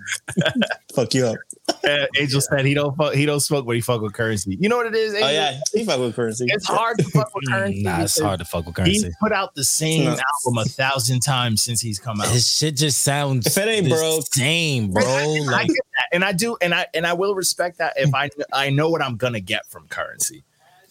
fuck 0.94 1.14
you 1.14 1.28
up. 1.28 1.38
Uh, 1.84 2.06
Angel 2.18 2.42
said 2.42 2.66
he 2.66 2.74
don't 2.74 2.96
fuck, 2.98 3.14
he 3.14 3.26
don't 3.26 3.40
smoke, 3.40 3.66
but 3.66 3.74
he 3.76 3.82
fuck 3.82 4.02
with 4.02 4.12
Curren$y. 4.14 4.58
You 4.60 4.68
know 4.68 4.78
what 4.78 4.88
it 4.88 4.96
is? 4.96 5.14
Oh 5.14 5.20
yeah, 5.30 5.60
he 5.74 5.86
fuck 5.86 6.00
with 6.00 6.16
Curren$y. 6.16 6.48
it's 6.50 6.66
hard 6.68 6.98
to 6.98 7.04
fuck 7.06 7.34
with 7.36 7.46
Curren$y. 7.50 7.82
nah, 7.84 8.02
it's 8.04 8.20
hard 8.20 8.40
to 8.40 8.46
fuck 8.46 8.66
with 8.66 8.76
He's 8.86 9.04
Curren$y. 9.04 9.16
put 9.22 9.32
out 9.32 9.54
the 9.56 9.64
same 9.64 10.08
It's 10.08 10.18
not- 10.18 10.24
album 10.46 10.58
a 10.60 10.66
thousand 10.66 11.20
times 11.22 11.62
since 11.62 11.80
he's 11.80 12.00
come 12.00 12.20
out. 12.20 12.28
His 12.30 12.48
shit 12.52 12.76
just 12.76 13.04
sounds 13.04 13.46
If 13.48 13.58
it 13.58 13.68
ain't 13.70 13.84
the 13.86 13.92
broke- 13.92 14.26
same, 14.34 14.92
bro. 14.92 15.04
I 15.06 15.40
Like 15.46 15.68
get 15.68 15.76
that, 15.76 16.08
and 16.14 16.26
I 16.26 16.32
do, 16.34 16.58
and 16.62 16.74
I 16.74 16.88
and 16.94 17.06
I 17.06 17.14
will 17.14 17.36
respect 17.36 17.78
that 17.78 17.94
if 17.96 18.14
I 18.14 18.30
I 18.52 18.70
know 18.70 18.90
what 18.90 19.02
I'm 19.02 19.16
gonna 19.16 19.40
get 19.40 19.66
from 19.68 19.88
Curren$y, 19.88 20.42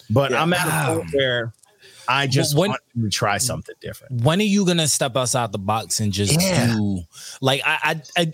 but 0.09 0.31
Yeah. 0.31 0.41
I'm 0.41 0.53
at 0.53 0.67
a 0.67 0.95
point 0.99 1.09
where 1.13 1.53
I 2.07 2.27
just 2.27 2.55
When- 2.55 2.71
want 2.71 2.81
to 3.01 3.09
try 3.09 3.37
something 3.37 3.75
different. 3.81 4.21
when 4.23 4.39
are 4.39 4.43
you 4.43 4.65
gonna 4.65 4.87
step 4.87 5.15
outside 5.17 5.51
the 5.51 5.57
box 5.59 5.99
and 5.99 6.11
just 6.13 6.33
Yeah. 6.39 6.73
do 6.73 7.01
like 7.41 7.61
I 7.65 8.01
I, 8.17 8.21
I 8.21 8.33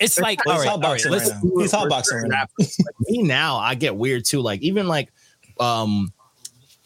it's 0.00 0.18
like 0.18 0.44
all 0.46 0.58
right, 0.58 0.68
all 0.68 0.80
right 0.80 1.04
let's 1.06 1.30
right 1.30 1.38
now. 1.44 1.60
He's 1.60 1.72
hotboxing 1.72 2.22
right 2.22 2.30
now. 2.30 2.66
me 3.00 3.22
now, 3.22 3.58
I 3.58 3.74
get 3.76 3.94
weird 3.96 4.24
too. 4.24 4.40
Like 4.40 4.60
even 4.62 4.88
like, 4.88 5.12
um, 5.60 6.12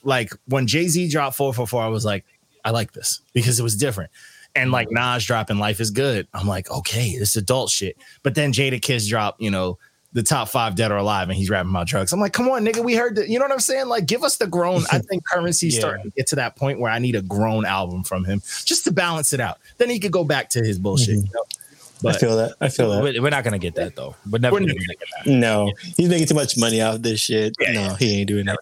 like 0.03 0.33
when 0.47 0.67
Jay 0.67 0.87
Z 0.89 1.09
dropped 1.09 1.37
four 1.37 1.55
four 1.55 1.67
four, 1.67 1.83
I 1.83 1.89
was 1.89 2.05
like, 2.05 2.25
I 2.65 2.71
like 2.71 2.93
this 2.93 3.21
because 3.33 3.59
it 3.59 3.63
was 3.63 3.77
different. 3.77 4.11
And 4.55 4.71
like 4.73 4.89
Nas 4.91 5.25
dropping 5.25 5.59
Life 5.59 5.81
is 5.81 5.91
Good, 5.91 6.29
I'm 6.35 6.47
like, 6.47 6.71
okay, 6.71 7.19
this 7.19 7.37
adult 7.37 7.71
shit. 7.71 7.97
But 8.23 8.35
then 8.35 8.53
Jadakiss 8.53 9.09
dropped, 9.09 9.41
you 9.41 9.51
know, 9.51 9.79
the 10.13 10.23
top 10.23 10.49
five 10.49 10.75
dead 10.77 10.91
or 10.93 10.97
alive, 10.97 11.29
and 11.29 11.37
he's 11.37 11.51
rapping 11.51 11.71
about 11.71 11.87
drugs. 11.87 12.13
I'm 12.13 12.21
like, 12.21 12.33
come 12.33 12.49
on, 12.49 12.65
nigga, 12.65 12.83
we 12.83 12.95
heard 12.95 13.17
that. 13.17 13.29
You 13.29 13.39
know 13.39 13.45
what 13.45 13.53
I'm 13.53 13.61
saying? 13.61 13.87
Like, 13.89 14.07
give 14.07 14.23
us 14.25 14.37
the 14.37 14.47
grown. 14.47 14.83
I 14.91 14.99
think 14.99 15.25
Curren$y's 15.27 15.63
Yeah. 15.75 15.79
starting 15.81 16.05
to 16.05 16.11
get 16.11 16.27
to 16.29 16.37
that 16.37 16.57
point 16.57 16.81
where 16.81 16.91
I 16.91 16.99
need 16.99 17.15
a 17.17 17.23
grown 17.23 17.67
album 17.67 18.03
from 18.03 18.25
him 18.25 18.41
just 18.65 18.85
to 18.85 18.93
balance 18.93 19.33
it 19.33 19.41
out. 19.41 19.59
Then 19.79 19.91
he 19.91 19.99
could 20.01 20.13
go 20.13 20.25
back 20.25 20.49
to 20.51 20.61
his 20.65 20.79
bullshit. 20.79 21.17
you 21.17 21.23
know? 21.35 22.11
I 22.11 22.13
feel 22.13 22.37
that. 22.37 22.55
I 22.61 22.69
feel 22.69 22.91
that. 22.91 23.03
we're, 23.03 23.23
we're 23.23 23.31
not 23.31 23.43
gonna 23.43 23.59
get 23.59 23.75
that 23.77 23.97
though. 23.97 24.15
We're 24.31 24.39
never 24.39 24.55
We're 24.55 24.61
gonna 24.61 24.75
never 24.75 24.85
get 24.99 24.99
that. 25.25 25.31
No, 25.31 25.73
he's 25.97 26.09
making 26.11 26.27
too 26.29 26.35
much 26.35 26.57
money 26.59 26.81
off 26.83 27.01
this 27.01 27.21
shit. 27.21 27.55
Yeah, 27.59 27.73
no, 27.73 27.95
he 27.95 28.21
ain't 28.21 28.29
doing 28.29 28.45
that. 28.47 28.59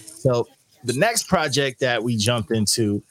So 0.00 0.46
the 0.84 0.92
next 0.94 1.28
project 1.28 1.78
that 1.80 2.02
we 2.02 2.16
jumped 2.16 2.50
into 2.50 3.02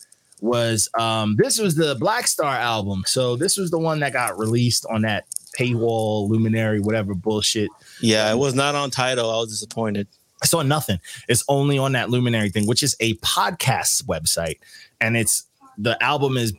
was 0.41 0.89
um 0.99 1.35
this 1.37 1.57
was 1.57 1.75
the 1.75 1.95
Black 1.95 2.27
Star 2.27 2.53
album. 2.53 3.03
So 3.07 3.35
this 3.37 3.57
was 3.57 3.71
the 3.71 3.79
one 3.79 3.99
that 4.01 4.11
got 4.13 4.37
released 4.37 4.85
on 4.89 5.03
that 5.03 5.25
paywall 5.57 6.29
luminary 6.29 6.79
whatever 6.79 7.13
bullshit. 7.13 7.69
Yeah, 8.01 8.31
it 8.31 8.37
was 8.37 8.53
not 8.55 8.75
on 8.75 8.89
Tidal. 8.91 9.29
I 9.29 9.37
was 9.37 9.49
disappointed. 9.49 10.07
I 10.43 10.47
saw 10.47 10.61
nothing. 10.63 10.99
It's 11.27 11.43
only 11.47 11.77
on 11.77 11.91
that 11.91 12.09
luminary 12.09 12.49
thing, 12.49 12.65
which 12.67 12.81
is 12.83 12.95
a 12.99 13.15
podcast 13.17 14.03
website 14.05 14.57
and 14.99 15.15
it's 15.15 15.45
the 15.77 16.01
album 16.03 16.37
is 16.37 16.53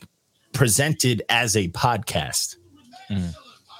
presented 0.52 1.22
as 1.28 1.56
a 1.56 1.68
podcast. 1.68 2.56
Mm. 3.10 3.34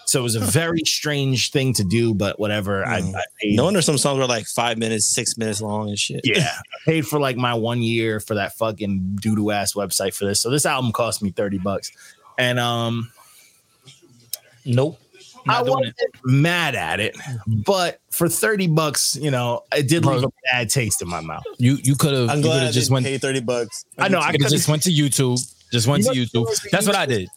So 0.07 0.21
it 0.21 0.23
was 0.25 0.35
a 0.35 0.41
very 0.41 0.83
strange 0.85 1.53
thing 1.53 1.73
to 1.75 1.85
do, 1.85 2.13
but 2.13 2.39
whatever. 2.39 2.85
I, 2.85 3.01
Mm. 3.01 3.15
I 3.15 3.23
paid 3.41 3.57
No 3.57 3.65
wonder 3.65 3.81
some 3.81 3.97
songs 3.97 4.19
were 4.19 4.27
like 4.27 4.47
five 4.47 4.77
minutes, 4.77 5.07
six 5.07 5.39
minutes 5.39 5.63
long 5.63 5.89
and 5.89 5.99
shit. 5.99 6.21
Yeah, 6.25 6.49
I 6.59 6.91
paid 6.91 7.07
for 7.07 7.21
like 7.21 7.37
my 7.37 7.55
one 7.55 7.81
year 7.81 8.19
for 8.21 8.35
that 8.35 8.55
fucking 8.57 9.19
doodoo 9.23 9.55
ass 9.55 9.75
website 9.75 10.15
for 10.15 10.25
this. 10.25 10.41
So 10.41 10.51
this 10.51 10.67
album 10.67 10.93
cost 10.93 11.23
me 11.23 11.31
thirty 11.31 11.59
bucks, 11.59 11.93
and 12.39 12.59
um, 12.59 13.11
Nope. 14.65 14.99
I 15.49 15.53
Not 15.59 15.67
doing 15.67 15.79
wasn't 15.79 15.97
mad 16.25 16.75
at 16.75 17.01
it, 17.01 17.17
but 17.67 18.01
for 18.11 18.29
30 18.29 18.69
bucks, 18.69 19.17
you 19.17 19.31
know, 19.31 19.63
it 19.75 19.89
did 19.89 20.05
leave 20.05 20.23
a 20.25 20.29
bad 20.53 20.71
taste 20.71 21.03
in 21.03 21.09
my 21.09 21.21
mouth. 21.21 21.43
You 21.59 21.79
you 21.83 21.97
could 21.97 22.13
have 22.15 22.29
I'm 22.31 22.39
you 22.39 22.45
glad 22.45 22.67
I 22.67 22.71
just 22.71 22.91
went 22.91 23.07
pay 23.07 23.19
thirty 23.19 23.41
bucks. 23.41 23.85
I 23.99 24.09
know, 24.09 24.21
I 24.21 24.33
could 24.33 24.49
just 24.49 24.69
went 24.69 24.83
to 24.85 24.91
YouTube. 24.91 25.41
Just 25.73 25.87
went 25.87 26.05
You 26.05 26.13
to 26.13 26.19
know 26.19 26.45
YouTube. 26.45 26.45
what's 26.47 26.71
That's 26.71 26.87
what 26.87 26.97
I 26.97 27.07
did. 27.07 27.29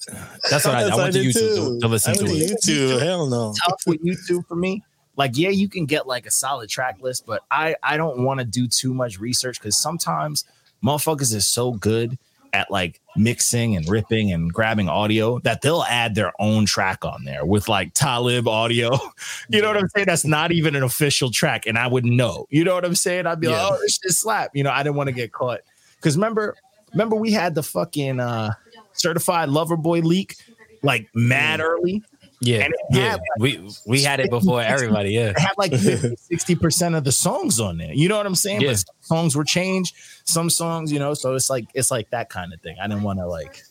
That's 0.51 0.65
what 0.65 0.75
I 0.75 0.83
did. 0.83 0.91
I 0.91 0.95
went 0.97 1.13
to 1.13 1.24
did 1.24 1.33
YouTube 1.35 1.55
too. 1.55 1.74
to, 1.75 1.79
to 1.79 1.88
listen 1.88 2.12
I 2.12 2.15
to 2.15 2.24
went 2.25 2.35
it. 2.35 2.59
YouTube. 2.63 3.01
Hell 3.01 3.27
no. 3.27 3.53
tough 3.67 3.81
with 3.88 4.03
YouTube 4.03 4.45
for 4.47 4.55
me. 4.55 4.83
Like, 5.15 5.38
yeah, 5.38 5.50
you 5.50 5.69
can 5.69 5.85
get 5.85 6.05
like 6.05 6.25
a 6.25 6.31
solid 6.31 6.69
track 6.69 6.97
list, 7.01 7.25
but 7.25 7.43
I 7.50 7.75
I 7.81 7.95
don't 7.95 8.19
want 8.25 8.41
to 8.41 8.45
do 8.45 8.67
too 8.67 8.93
much 8.93 9.19
research 9.19 9.59
because 9.59 9.77
sometimes 9.77 10.43
motherfuckers 10.83 11.33
is 11.33 11.47
so 11.47 11.71
good 11.71 12.17
at 12.55 12.71
like 12.71 13.01
mixing 13.17 13.75
and 13.75 13.88
ripping 13.89 14.31
and 14.31 14.51
grabbing 14.53 14.88
audio 14.89 15.39
that 15.39 15.62
they'll 15.62 15.83
add 15.83 16.15
their 16.15 16.31
own 16.39 16.65
track 16.65 17.03
on 17.03 17.25
there 17.25 17.45
with 17.45 17.67
like 17.67 17.93
Talib 17.93 18.47
audio. 18.47 18.97
You 19.50 19.62
know 19.62 19.67
what 19.67 19.77
I'm 19.77 19.89
saying? 19.89 20.05
That's 20.07 20.25
not 20.25 20.51
even 20.51 20.75
an 20.75 20.81
official 20.83 21.29
track, 21.29 21.67
and 21.67 21.77
I 21.77 21.85
wouldn't 21.88 22.13
know. 22.13 22.47
You 22.50 22.63
know 22.63 22.74
what 22.74 22.83
I'm 22.85 22.95
saying? 22.95 23.27
I'd 23.27 23.39
be 23.39 23.47
Yeah. 23.47 23.62
like, 23.63 23.74
oh, 23.74 23.77
this 23.81 24.00
shit 24.01 24.12
slap. 24.13 24.51
You 24.55 24.63
know, 24.63 24.71
I 24.71 24.81
didn't 24.81 24.95
want 24.95 25.07
to 25.07 25.13
get 25.13 25.31
caught 25.31 25.59
because 25.97 26.15
remember, 26.15 26.55
remember 26.93 27.15
we 27.15 27.31
had 27.31 27.53
the 27.53 27.62
fucking 27.63 28.19
uh 28.19 28.53
certified 28.93 29.50
lover 29.50 29.75
boy 29.77 30.00
leak 30.00 30.35
like 30.83 31.07
mad 31.13 31.59
early. 31.59 32.01
Yeah, 32.42 32.65
And 32.65 32.74
it 32.74 32.80
yeah. 32.92 33.10
had, 33.12 33.20
We 33.39 33.70
we 33.88 34.01
had 34.04 34.20
it 34.20 34.30
before 34.30 34.62
everybody. 34.62 35.12
Yeah, 35.12 35.30
It 35.30 35.39
had 35.39 35.54
like 35.58 35.74
60 36.18 36.56
percent 36.56 36.96
of 36.96 37.04
the 37.04 37.12
songs 37.12 37.60
on 37.60 37.77
there. 37.77 37.94
You 37.94 38.10
know 38.10 38.18
what 38.18 38.25
I'm 38.25 38.36
saying? 38.36 38.62
Yeah. 38.62 38.70
But 38.72 38.77
some 38.80 38.96
songs 39.01 39.36
were 39.36 39.44
changed, 39.46 39.96
some 40.25 40.50
songs, 40.50 40.92
you 40.92 41.00
know. 41.00 41.13
So 41.13 41.34
it's 41.36 41.50
like 41.50 41.65
it's 41.74 41.92
like 41.92 42.10
that 42.12 42.30
kind 42.30 42.54
of 42.54 42.62
thing. 42.62 42.77
I 42.82 42.88
didn't 42.88 43.04
want 43.04 43.20
to 43.20 43.27
like. 43.27 43.63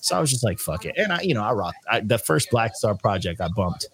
So 0.00 0.16
I 0.16 0.20
was 0.20 0.30
just 0.30 0.44
like, 0.44 0.58
fuck 0.58 0.84
it, 0.84 0.94
and 0.98 1.12
I, 1.14 1.22
you 1.22 1.32
know, 1.32 1.42
I 1.42 1.52
rocked. 1.52 1.78
I, 1.90 2.00
the 2.00 2.18
first 2.18 2.50
Black 2.50 2.76
Star 2.76 2.94
project, 2.94 3.40
I 3.40 3.48
bumped 3.48 3.86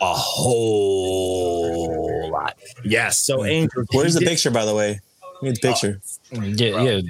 a 0.00 0.14
whole 0.14 2.30
lot. 2.30 2.56
Yes. 2.84 3.18
So 3.18 3.38
mm. 3.40 3.48
Angel, 3.50 3.84
Where's 3.92 4.14
the 4.14 4.20
did- 4.20 4.28
picture, 4.28 4.50
by 4.50 4.64
the 4.64 4.74
way? 4.74 5.00
Need 5.42 5.56
the 5.56 5.60
picture. 5.68 6.00
Oh, 6.34 6.42
yeah, 6.42 6.82
yeah. 6.82 7.00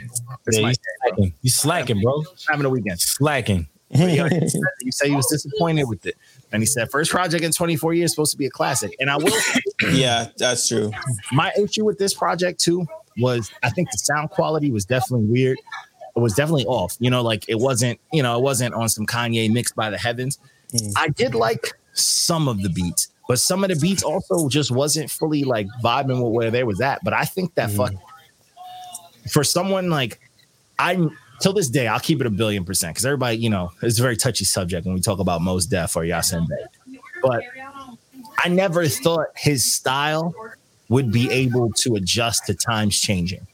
It's 0.47 0.57
yeah 0.59 0.63
my- 0.63 0.71
you 0.71 0.75
slacking. 1.07 1.35
You 1.43 1.51
slacking, 1.51 2.03
bro. 2.03 2.25
having 2.49 2.67
a 2.67 2.71
weekend. 2.71 3.01
Slacking. 3.01 3.69
You, 3.91 4.17
know, 4.19 4.29
he 4.29 4.49
said- 4.49 4.61
you 4.83 4.93
say 4.93 5.09
he 5.09 5.17
was 5.17 5.27
disappointed 5.29 5.85
with 5.85 6.05
it, 6.05 6.15
and 6.53 6.63
he 6.63 6.67
said 6.67 6.91
first 6.91 7.11
project 7.11 7.45
in 7.45 7.53
24 7.53 7.95
years 7.95 8.13
supposed 8.13 8.33
to 8.33 8.39
be 8.39 8.47
a 8.47 8.51
classic. 8.51 8.95
And 9.01 9.11
I 9.11 9.17
will 9.17 9.33
yeah, 9.93 10.29
that's 10.37 10.69
true. 10.69 10.91
my 11.33 11.53
issue 11.59 11.85
with 11.85 11.99
this 11.99 12.15
project 12.15 12.61
too 12.61 12.87
was 13.19 13.51
I 13.63 13.71
think 13.71 13.91
the 13.91 13.99
sound 13.99 14.31
quality 14.31 14.71
was 14.71 14.85
definitely 14.85 15.27
weird. 15.27 15.59
It 16.17 16.21
was 16.21 16.35
definitely 16.35 16.67
off. 16.67 16.97
You 17.01 17.11
know, 17.11 17.23
like 17.23 17.45
it 17.49 17.57
wasn't, 17.59 18.01
you 18.13 18.23
know, 18.23 18.37
it 18.37 18.43
wasn't 18.43 18.75
on 18.75 18.89
some 18.89 19.07
Kanye 19.07 19.53
mixed 19.53 19.77
by 19.77 19.91
the 19.91 19.99
heavens. 19.99 20.39
Mm. 20.73 20.93
I 20.97 21.09
did 21.09 21.35
like 21.35 21.75
some 21.93 22.49
of 22.49 22.63
the 22.63 22.69
beats, 22.71 23.09
but 23.29 23.39
some 23.39 23.63
of 23.65 23.71
the 23.71 23.77
beats 23.77 24.03
also 24.03 24.49
just 24.49 24.71
wasn't 24.71 25.11
fully 25.11 25.45
like 25.45 25.67
vibing 25.83 26.23
with 26.23 26.33
where 26.33 26.51
they 26.51 26.65
was 26.65 26.81
at. 26.81 27.03
But 27.05 27.13
I 27.13 27.25
think 27.25 27.55
that 27.55 27.71
Mm. 27.71 27.77
fuck 27.77 27.93
for 29.31 29.45
someone 29.45 29.91
like 29.91 30.21
I 30.79 30.97
till 31.41 31.53
this 31.53 31.69
day, 31.69 31.87
I'll 31.87 32.01
keep 32.01 32.21
it 32.21 32.27
a 32.27 32.31
billion 32.31 32.65
percent 32.65 32.95
because 32.95 33.07
everybody, 33.07 33.37
you 33.37 33.51
know, 33.51 33.73
it's 33.83 33.99
a 33.99 34.03
very 34.03 34.17
touchy 34.17 34.45
subject 34.45 34.87
when 34.87 34.95
we 34.95 35.01
talk 35.01 35.19
about 35.19 35.41
Mos 35.41 35.67
Def 35.67 35.97
or 35.97 36.03
Yasin 36.03 36.47
Bey. 36.49 36.99
But 37.23 37.43
I 38.45 38.49
never 38.49 38.87
thought 38.87 39.29
his 39.37 39.71
style 39.71 40.35
would 40.89 41.13
be 41.13 41.31
able 41.31 41.73
to 41.73 41.97
adjust 41.97 42.47
to 42.47 42.55
times 42.55 42.99
changing. 42.99 43.47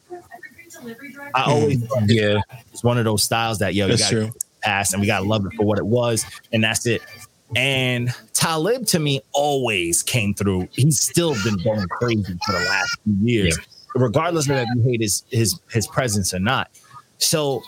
I 1.34 1.42
hmm. 1.42 1.50
always 1.50 1.86
thought 1.86 2.02
Yeah, 2.06 2.40
it's 2.72 2.84
one 2.84 2.98
of 2.98 3.04
those 3.04 3.24
styles 3.24 3.58
that 3.58 3.74
yo, 3.74 3.86
you 3.86 3.96
got 3.96 4.10
to 4.10 4.32
pass 4.62 4.92
and 4.92 5.00
we 5.00 5.06
gotta 5.06 5.24
love 5.24 5.44
it 5.46 5.52
for 5.56 5.64
what 5.64 5.78
it 5.78 5.86
was, 5.86 6.24
and 6.52 6.62
that's 6.62 6.86
it. 6.86 7.02
And 7.56 8.10
Talib 8.32 8.86
to 8.86 8.98
me 8.98 9.20
always 9.32 10.02
came 10.02 10.34
through. 10.34 10.68
He's 10.72 11.00
still 11.00 11.34
been 11.44 11.56
going 11.62 11.86
crazy 11.88 12.36
for 12.46 12.52
the 12.52 12.64
last 12.64 12.98
few 13.04 13.14
years, 13.20 13.58
regardless 13.94 14.48
of 14.48 14.56
if 14.56 14.68
you 14.74 14.82
hate 14.82 15.00
his 15.00 15.24
his 15.30 15.60
his 15.70 15.86
presence 15.86 16.34
or 16.34 16.40
not. 16.40 16.70
So 17.18 17.62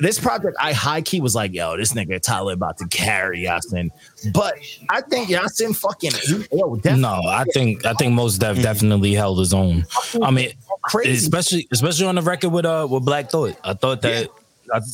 this 0.00 0.18
project, 0.18 0.56
I 0.60 0.72
high 0.72 1.02
key 1.02 1.20
was 1.20 1.34
like, 1.34 1.52
yo, 1.52 1.76
this 1.76 1.92
nigga 1.92 2.20
Tyler 2.20 2.52
about 2.52 2.78
to 2.78 2.86
carry 2.88 3.44
Yasin. 3.44 3.90
But 4.32 4.54
I 4.88 5.00
think 5.02 5.28
Yasin 5.28 5.76
fucking 5.76 6.12
he, 6.12 6.46
yo, 6.56 6.80
no, 6.96 7.20
I 7.26 7.44
think 7.52 7.84
I 7.84 7.94
think 7.94 8.14
Mos 8.14 8.38
Def 8.38 8.60
definitely 8.62 9.14
held 9.14 9.38
his 9.38 9.52
own. 9.52 9.86
I 10.22 10.30
mean, 10.30 10.52
crazy. 10.82 11.12
especially 11.12 11.68
especially 11.70 12.06
on 12.06 12.14
the 12.14 12.22
record 12.22 12.50
with 12.50 12.64
uh 12.64 12.86
with 12.90 13.04
Black 13.04 13.30
Thought. 13.30 13.56
I 13.64 13.74
thought 13.74 14.02
that 14.02 14.28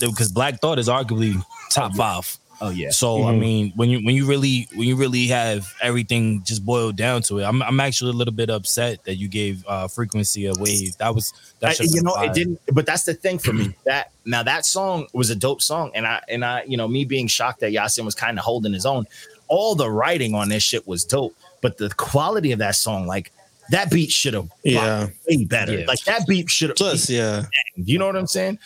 because 0.01 0.33
Black 0.33 0.61
Thought 0.61 0.79
is 0.79 0.89
arguably 0.89 1.43
top 1.71 1.95
five. 1.95 2.37
Oh 2.61 2.71
yeah. 2.71 2.91
So 2.91 3.25
I 3.25 3.33
Mhm. 3.33 3.39
mean, 3.39 3.73
when 3.77 3.91
you 3.91 3.99
when 4.05 4.15
you 4.15 4.27
really 4.27 4.67
when 4.75 4.89
you 4.89 4.97
really 4.97 5.27
have 5.27 5.67
everything 5.83 6.43
just 6.43 6.65
boiled 6.65 6.97
down 6.97 7.21
to 7.23 7.39
it, 7.41 7.45
I'm 7.45 7.63
I'm 7.63 7.81
actually 7.81 8.11
a 8.13 8.15
little 8.15 8.33
bit 8.33 8.49
upset 8.49 9.05
that 9.05 9.17
you 9.17 9.29
gave 9.29 9.63
uh 9.67 9.89
frequency 9.89 10.47
a 10.47 10.53
wave. 10.55 10.97
That 10.97 11.15
was 11.15 11.35
that 11.61 11.79
I- 11.81 11.85
you 11.85 12.03
know, 12.03 12.15
fire. 12.15 12.27
it 12.31 12.33
didn't. 12.35 12.61
But 12.73 12.87
that's 12.87 13.05
the 13.05 13.13
thing 13.15 13.39
for 13.39 13.53
me. 13.53 13.75
That 13.85 14.11
now 14.25 14.43
that 14.43 14.65
song 14.65 15.07
was 15.13 15.29
a 15.31 15.37
dope 15.37 15.61
song, 15.61 15.91
and 15.95 16.07
I 16.07 16.23
and 16.29 16.45
I, 16.45 16.65
you 16.67 16.77
know, 16.79 16.89
me 16.89 17.05
being 17.05 17.27
shocked 17.27 17.61
that 17.61 17.73
Yasin 17.73 18.05
was 18.07 18.15
kind 18.15 18.39
of 18.39 18.45
holding 18.45 18.73
his 18.73 18.87
own. 18.87 19.07
All 19.49 19.75
the 19.75 19.91
writing 19.91 20.35
on 20.35 20.49
this 20.49 20.63
shit 20.63 20.89
was 20.89 21.05
dope, 21.05 21.35
but 21.61 21.77
the 21.79 21.91
quality 21.91 22.53
of 22.53 22.59
that 22.61 22.75
song, 22.75 23.07
like 23.07 23.33
that 23.71 23.91
beat, 23.91 24.11
should 24.13 24.33
have 24.35 24.49
Yeah. 24.65 25.09
way 25.29 25.45
better. 25.45 25.79
Yeah. 25.81 25.87
Like 25.87 26.03
that 26.05 26.27
beat 26.27 26.49
should 26.49 26.71
have. 26.71 26.77
Plus, 26.77 27.11
yeah. 27.11 27.45
you 27.77 27.99
know 27.99 28.07
what 28.07 28.17
I'm 28.17 28.27
saying? 28.27 28.59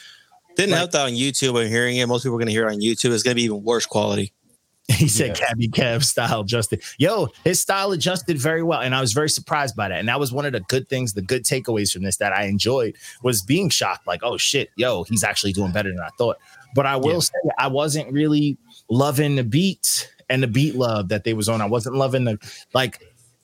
Didn't 0.60 0.72
Like- 0.72 0.78
help 0.78 0.90
that 0.92 1.02
on 1.06 1.12
YouTube 1.12 1.60
I'm 1.60 1.68
hearing 1.68 1.96
it. 1.96 2.06
Most 2.06 2.22
people 2.22 2.36
are 2.36 2.38
going 2.38 2.46
to 2.46 2.52
hear 2.52 2.68
it 2.68 2.72
on 2.72 2.80
YouTube. 2.80 3.12
It's 3.12 3.22
going 3.22 3.32
to 3.32 3.36
be 3.36 3.44
even 3.44 3.62
worse 3.62 3.86
quality. 3.86 4.32
He 4.90 5.06
said 5.06 5.36
Cabby 5.36 5.68
Cab 5.68 6.02
style 6.02 6.40
adjusted. 6.40 6.82
Yo, 6.98 7.28
his 7.44 7.60
style 7.60 7.92
adjusted 7.92 8.36
very 8.38 8.62
well. 8.64 8.80
And 8.80 8.92
I 8.92 9.00
was 9.00 9.12
very 9.12 9.30
surprised 9.30 9.76
by 9.76 9.88
that. 9.88 10.00
And 10.00 10.08
that 10.08 10.18
was 10.18 10.32
one 10.32 10.46
of 10.46 10.52
the 10.52 10.60
good 10.62 10.88
things, 10.88 11.12
the 11.14 11.22
good 11.22 11.44
takeaways 11.44 11.92
from 11.92 12.02
this 12.02 12.16
that 12.16 12.32
I 12.32 12.46
enjoyed 12.46 12.96
was 13.22 13.40
being 13.40 13.68
shocked, 13.68 14.08
like, 14.08 14.24
oh 14.24 14.36
shit, 14.36 14.70
yo, 14.76 15.04
he's 15.04 15.22
actually 15.22 15.52
doing 15.52 15.70
better 15.70 15.90
than 15.90 16.00
I 16.00 16.08
thought. 16.18 16.38
But 16.74 16.86
I 16.86 16.96
will 16.96 17.12
Yeah. 17.14 17.18
say 17.20 17.32
I 17.56 17.68
wasn't 17.68 18.12
really 18.12 18.58
loving 18.90 19.36
the 19.36 19.44
beat 19.44 20.12
and 20.28 20.42
the 20.42 20.48
beat 20.48 20.74
love 20.74 21.08
that 21.10 21.22
they 21.22 21.34
was 21.34 21.48
on. 21.48 21.60
I 21.60 21.66
wasn't 21.66 21.94
loving 21.94 22.24
the 22.24 22.38
like 22.74 23.00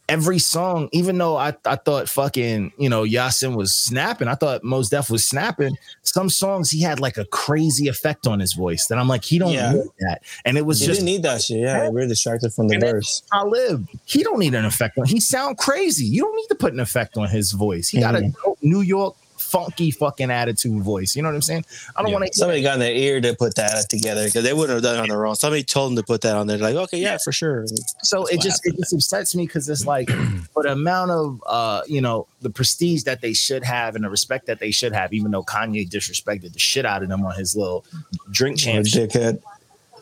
every 0.09 0.39
song, 0.39 0.89
even 0.93 1.19
though 1.19 1.37
I, 1.37 1.55
I 1.65 1.77
thought 1.77 2.09
fucking, 2.09 2.73
you 2.79 2.89
know, 2.89 3.03
Yasin 3.03 3.57
was 3.57 3.75
snapping. 3.75 4.29
I 4.29 4.35
thought 4.35 4.63
Mos 4.63 4.89
Def 4.89 5.11
was 5.11 5.27
snapping. 5.27 5.77
Some 6.03 6.31
songs 6.31 6.71
he 6.71 6.81
had 6.81 7.01
like 7.01 7.17
a 7.17 7.25
crazy 7.27 7.89
effect 7.89 8.27
on 8.27 8.41
his 8.41 8.53
voice 8.53 8.87
that 8.87 8.99
I'm 8.99 9.09
like, 9.09 9.25
he 9.25 9.39
don't 9.39 9.53
Yeah. 9.53 9.73
need 9.73 9.85
that. 10.01 10.23
And 10.45 10.57
it 10.57 10.65
was 10.65 10.81
You 10.81 10.87
just 10.87 11.01
didn't 11.01 11.07
need 11.07 11.23
that 11.25 11.43
shit. 11.43 11.59
Yeah, 11.59 11.89
we're 11.89 12.07
distracted 12.07 12.53
from 12.53 12.69
the 12.69 12.75
And 12.75 12.83
verse. 12.85 13.23
Talib, 13.33 13.89
he 14.05 14.23
don't 14.23 14.39
need 14.39 14.55
an 14.55 14.65
effect 14.65 14.99
on. 14.99 15.07
He 15.07 15.21
sound 15.21 15.59
crazy. 15.59 16.05
You 16.05 16.23
don't 16.23 16.37
need 16.37 16.49
to 16.49 16.55
put 16.55 16.73
an 16.73 16.81
effect 16.81 17.17
on 17.17 17.29
his 17.29 17.53
voice. 17.53 17.89
He 17.89 18.01
got 18.01 18.15
a 18.15 18.21
mm-hmm. 18.21 18.53
New 18.63 18.83
York 18.83 19.17
funky 19.47 19.91
fucking 19.91 20.31
attitude 20.31 20.83
voice. 20.83 21.15
You 21.17 21.23
know 21.23 21.29
what 21.29 21.35
I'm 21.37 21.43
saying? 21.43 21.65
I 21.95 22.03
don't 22.03 22.11
Yeah. 22.11 22.19
want 22.19 22.33
to. 22.33 22.39
Somebody 22.39 22.63
got 22.63 22.75
in 22.75 22.81
their 22.81 22.93
ear 22.93 23.21
to 23.21 23.35
put 23.35 23.55
that 23.55 23.89
together 23.89 24.25
because 24.27 24.45
they 24.45 24.53
wouldn't 24.53 24.75
have 24.75 24.83
done 24.83 24.99
it 24.99 25.03
on 25.03 25.09
their 25.09 25.25
own. 25.27 25.37
Somebody 25.37 25.63
told 25.63 25.91
them 25.93 25.97
to 25.97 26.03
put 26.03 26.21
that 26.23 26.37
on 26.37 26.47
there. 26.47 26.59
Like, 26.59 26.75
okay, 26.75 26.99
yeah, 26.99 27.19
for 27.23 27.33
sure. 27.33 27.65
So 28.03 28.27
it 28.27 28.37
what 28.37 28.45
just 28.45 28.67
it 28.67 28.77
just 28.77 28.93
upsets 28.93 29.35
me 29.35 29.47
because 29.47 29.69
it's 29.69 29.87
like 29.87 30.11
for 30.53 30.63
the 30.65 30.73
amount 30.73 31.11
of 31.13 31.43
uh 31.47 31.83
you 31.87 32.01
know 32.01 32.27
the 32.43 32.51
prestige 32.51 33.05
that 33.05 33.21
they 33.21 33.33
should 33.33 33.65
have 33.65 33.95
and 33.95 34.05
the 34.05 34.11
respect 34.11 34.47
that 34.47 34.59
they 34.61 34.71
should 34.71 34.93
have, 34.93 35.13
even 35.13 35.31
though 35.31 35.43
Kanye 35.43 35.89
disrespected 35.89 36.53
the 36.53 36.59
shit 36.59 36.85
out 36.85 37.03
of 37.03 37.09
them 37.09 37.25
on 37.25 37.35
his 37.37 37.57
little 37.57 37.85
drink 38.31 38.59
champ 38.59 38.87
dickhead. 38.87 39.41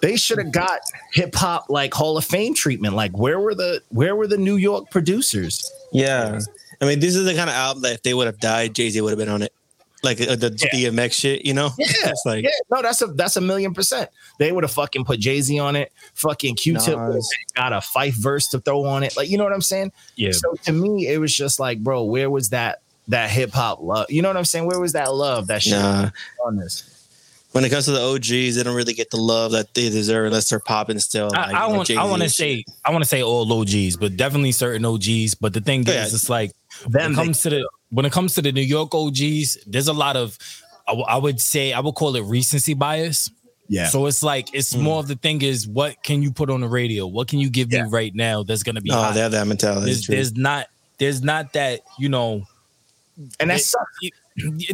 they 0.00 0.16
should 0.16 0.38
have 0.38 0.52
got 0.52 0.80
hip 1.12 1.34
hop 1.34 1.70
like 1.70 1.94
Hall 1.94 2.18
of 2.18 2.24
Fame 2.24 2.54
treatment. 2.54 2.94
Like 2.94 3.16
where 3.16 3.40
were 3.40 3.54
the 3.54 3.80
where 3.90 4.16
were 4.16 4.26
the 4.26 4.36
New 4.38 4.56
York 4.56 4.90
producers? 4.90 5.70
Yeah. 5.92 6.40
I 6.84 6.88
mean, 6.88 7.00
this 7.00 7.16
is 7.16 7.24
the 7.24 7.34
kind 7.34 7.48
of 7.48 7.56
album 7.56 7.82
that 7.82 7.94
if 7.94 8.02
they 8.02 8.14
would 8.14 8.26
have 8.26 8.38
died, 8.38 8.74
Jay 8.74 8.90
Z 8.90 9.00
would 9.00 9.10
have 9.10 9.18
been 9.18 9.28
on 9.28 9.42
it. 9.42 9.52
Like 10.02 10.20
uh, 10.20 10.36
the 10.36 10.50
DMX 10.50 11.12
shit, 11.14 11.46
you 11.46 11.54
know? 11.54 11.70
Yeah, 11.78 11.86
It's 12.04 12.22
like, 12.26 12.44
yeah, 12.44 12.50
no, 12.70 12.82
that's 12.82 13.00
a 13.00 13.06
that's 13.06 13.36
a 13.36 13.40
million 13.40 13.72
percent. 13.72 14.10
They 14.38 14.52
would 14.52 14.62
have 14.62 14.70
fucking 14.72 15.06
put 15.06 15.18
Jay 15.18 15.40
Z 15.40 15.58
on 15.58 15.76
it. 15.76 15.92
Fucking 16.12 16.56
Q-Tip 16.56 16.98
would've 16.98 17.22
got 17.56 17.72
a 17.72 17.78
Phife 17.78 18.12
verse 18.12 18.48
to 18.48 18.60
throw 18.60 18.84
on 18.84 19.02
it. 19.02 19.16
Like 19.16 19.30
you 19.30 19.38
know 19.38 19.44
what 19.44 19.54
I'm 19.54 19.62
saying? 19.62 19.92
yeah. 20.16 20.32
So 20.32 20.52
to 20.64 20.72
me, 20.72 21.08
it 21.08 21.18
was 21.18 21.34
just 21.34 21.58
like, 21.58 21.78
bro, 21.82 22.04
where 22.04 22.28
was 22.28 22.50
that 22.50 22.82
that 23.08 23.30
hip 23.30 23.52
hop 23.52 23.80
love? 23.80 24.10
You 24.10 24.20
know 24.20 24.28
what 24.28 24.36
I'm 24.36 24.44
saying? 24.44 24.66
Where 24.66 24.78
was 24.78 24.92
that 24.92 25.14
love? 25.14 25.46
That 25.46 25.62
shit 25.62 25.72
nah. 25.78 26.10
on 26.44 26.56
this? 26.56 26.90
When 27.52 27.64
it 27.64 27.70
comes 27.70 27.84
to 27.84 27.92
the 27.92 28.00
OGs, 28.02 28.56
they 28.56 28.62
don't 28.64 28.74
really 28.74 28.94
get 28.94 29.10
the 29.10 29.16
love 29.16 29.52
that 29.52 29.72
they 29.74 29.88
deserve 29.88 30.26
unless 30.26 30.50
they're 30.50 30.58
popping 30.58 30.98
still. 30.98 31.30
I, 31.32 31.38
like, 31.38 31.54
I 31.54 31.66
you 31.66 31.70
know, 31.70 31.76
want 31.76 31.90
I 31.92 32.04
want 32.04 32.22
to 32.24 32.28
say 32.28 32.64
I 32.84 32.90
want 32.90 33.04
to 33.04 33.08
say 33.08 33.22
all 33.22 33.50
OGs, 33.50 33.96
but 33.96 34.16
definitely 34.16 34.52
certain 34.52 34.84
OGs. 34.84 35.36
But 35.36 35.54
the 35.54 35.60
thing 35.60 35.84
Yeah. 35.84 36.04
is, 36.04 36.12
it's 36.12 36.28
like 36.28 36.50
when 36.90 37.12
it 37.12 37.14
comes 37.14 37.42
to 37.42 37.50
the 37.50 37.68
when 37.90 38.04
it 38.06 38.12
comes 38.12 38.34
to 38.34 38.42
the 38.42 38.52
New 38.52 38.60
York 38.62 38.94
OGs, 38.94 39.58
there's 39.66 39.88
a 39.88 39.92
lot 39.92 40.16
of 40.16 40.38
I, 40.86 40.92
w- 40.92 41.06
I 41.08 41.16
would 41.16 41.40
say 41.40 41.72
I 41.72 41.80
would 41.80 41.94
call 41.94 42.14
it 42.16 42.22
recency 42.24 42.74
bias. 42.74 43.30
yeah. 43.68 43.88
So 43.88 44.06
it's 44.06 44.22
like 44.22 44.52
it's 44.54 44.74
Mm. 44.74 44.80
more 44.82 44.98
of 45.00 45.08
the 45.08 45.16
thing 45.16 45.42
is 45.42 45.66
what 45.66 46.02
can 46.02 46.22
you 46.22 46.30
put 46.32 46.50
on 46.50 46.60
the 46.60 46.68
radio? 46.68 47.06
What 47.06 47.28
can 47.28 47.38
you 47.38 47.48
give 47.50 47.72
Yeah. 47.72 47.84
me 47.84 47.88
right 47.90 48.14
now 48.14 48.42
that's 48.42 48.62
gonna 48.62 48.80
be 48.82 48.90
Oh, 48.90 48.94
hot? 48.94 49.14
they 49.14 49.20
have 49.20 49.32
that 49.32 49.46
mentality. 49.46 49.86
there's, 49.86 50.06
there's 50.06 50.36
not 50.36 50.66
there's 50.98 51.22
not 51.22 51.52
that 51.54 51.80
you 51.98 52.08
know 52.08 52.46
and 53.40 53.50
that's 53.50 53.74
it- 54.02 54.12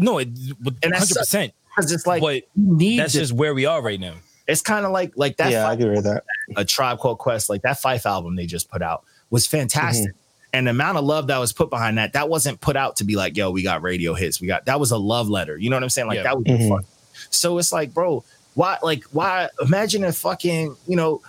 no 0.03 0.19
it 0.19 0.29
And 0.29 0.59
hundred 0.67 0.91
that's 0.93 1.19
percent. 1.19 1.53
because 1.77 1.93
it's 1.93 2.07
like 2.07 2.23
But 2.23 2.35
you 2.37 2.43
need 2.57 2.99
that's 2.99 3.13
this. 3.13 3.29
just 3.29 3.33
where 3.35 3.55
we 3.55 3.67
are 3.67 3.83
right 3.83 4.01
now. 4.01 4.15
it's 4.49 4.63
kind 4.63 4.85
of 4.87 4.93
like 4.93 5.13
like 5.17 5.37
that. 5.37 5.53
yeah, 5.53 5.69
I 5.69 5.77
Phife- 5.77 5.81
agree 5.81 5.95
with 5.97 6.05
that. 6.05 6.25
a 6.57 6.65
Tribe 6.65 6.99
Called 6.99 7.19
Quest, 7.19 7.49
like 7.51 7.63
that 7.63 7.81
Phife 7.81 8.07
album 8.07 8.35
they 8.37 8.47
just 8.47 8.69
put 8.71 8.83
out 8.83 9.05
was 9.31 9.47
fantastic. 9.47 10.13
And 10.53 10.67
the 10.67 10.71
amount 10.73 10.99
of 10.99 11.05
love 11.05 11.29
that 11.29 11.39
was 11.39 11.53
put 11.53 11.71
behind 11.71 11.99
that, 11.99 12.15
that 12.15 12.29
wasn't 12.29 12.61
put 12.61 12.77
out 12.77 12.97
to 12.97 13.05
be 13.05 13.15
like, 13.17 13.37
yo, 13.37 13.51
we 13.51 13.63
got 13.63 13.83
radio 13.83 14.15
hits. 14.15 14.41
We 14.41 14.47
got 14.49 14.65
that 14.65 14.81
was 14.81 14.91
a 14.91 14.99
love 14.99 15.29
letter. 15.29 15.57
You 15.57 15.71
know 15.71 15.77
what 15.77 15.83
I'm 15.85 15.91
saying? 15.91 16.09
Like 16.09 16.17
Yeah. 16.17 16.23
that 16.25 16.37
was 16.39 16.47
Mhm. 16.47 16.69
fun. 16.69 16.85
So 17.31 17.59
it's 17.59 17.73
like, 17.73 17.95
bro, 17.95 18.25
why 18.55 18.79
like 18.83 19.05
why 19.13 19.49
imagine 19.65 20.03
if 20.05 20.17
fucking, 20.17 20.77
you 20.89 20.97
know, 20.97 21.23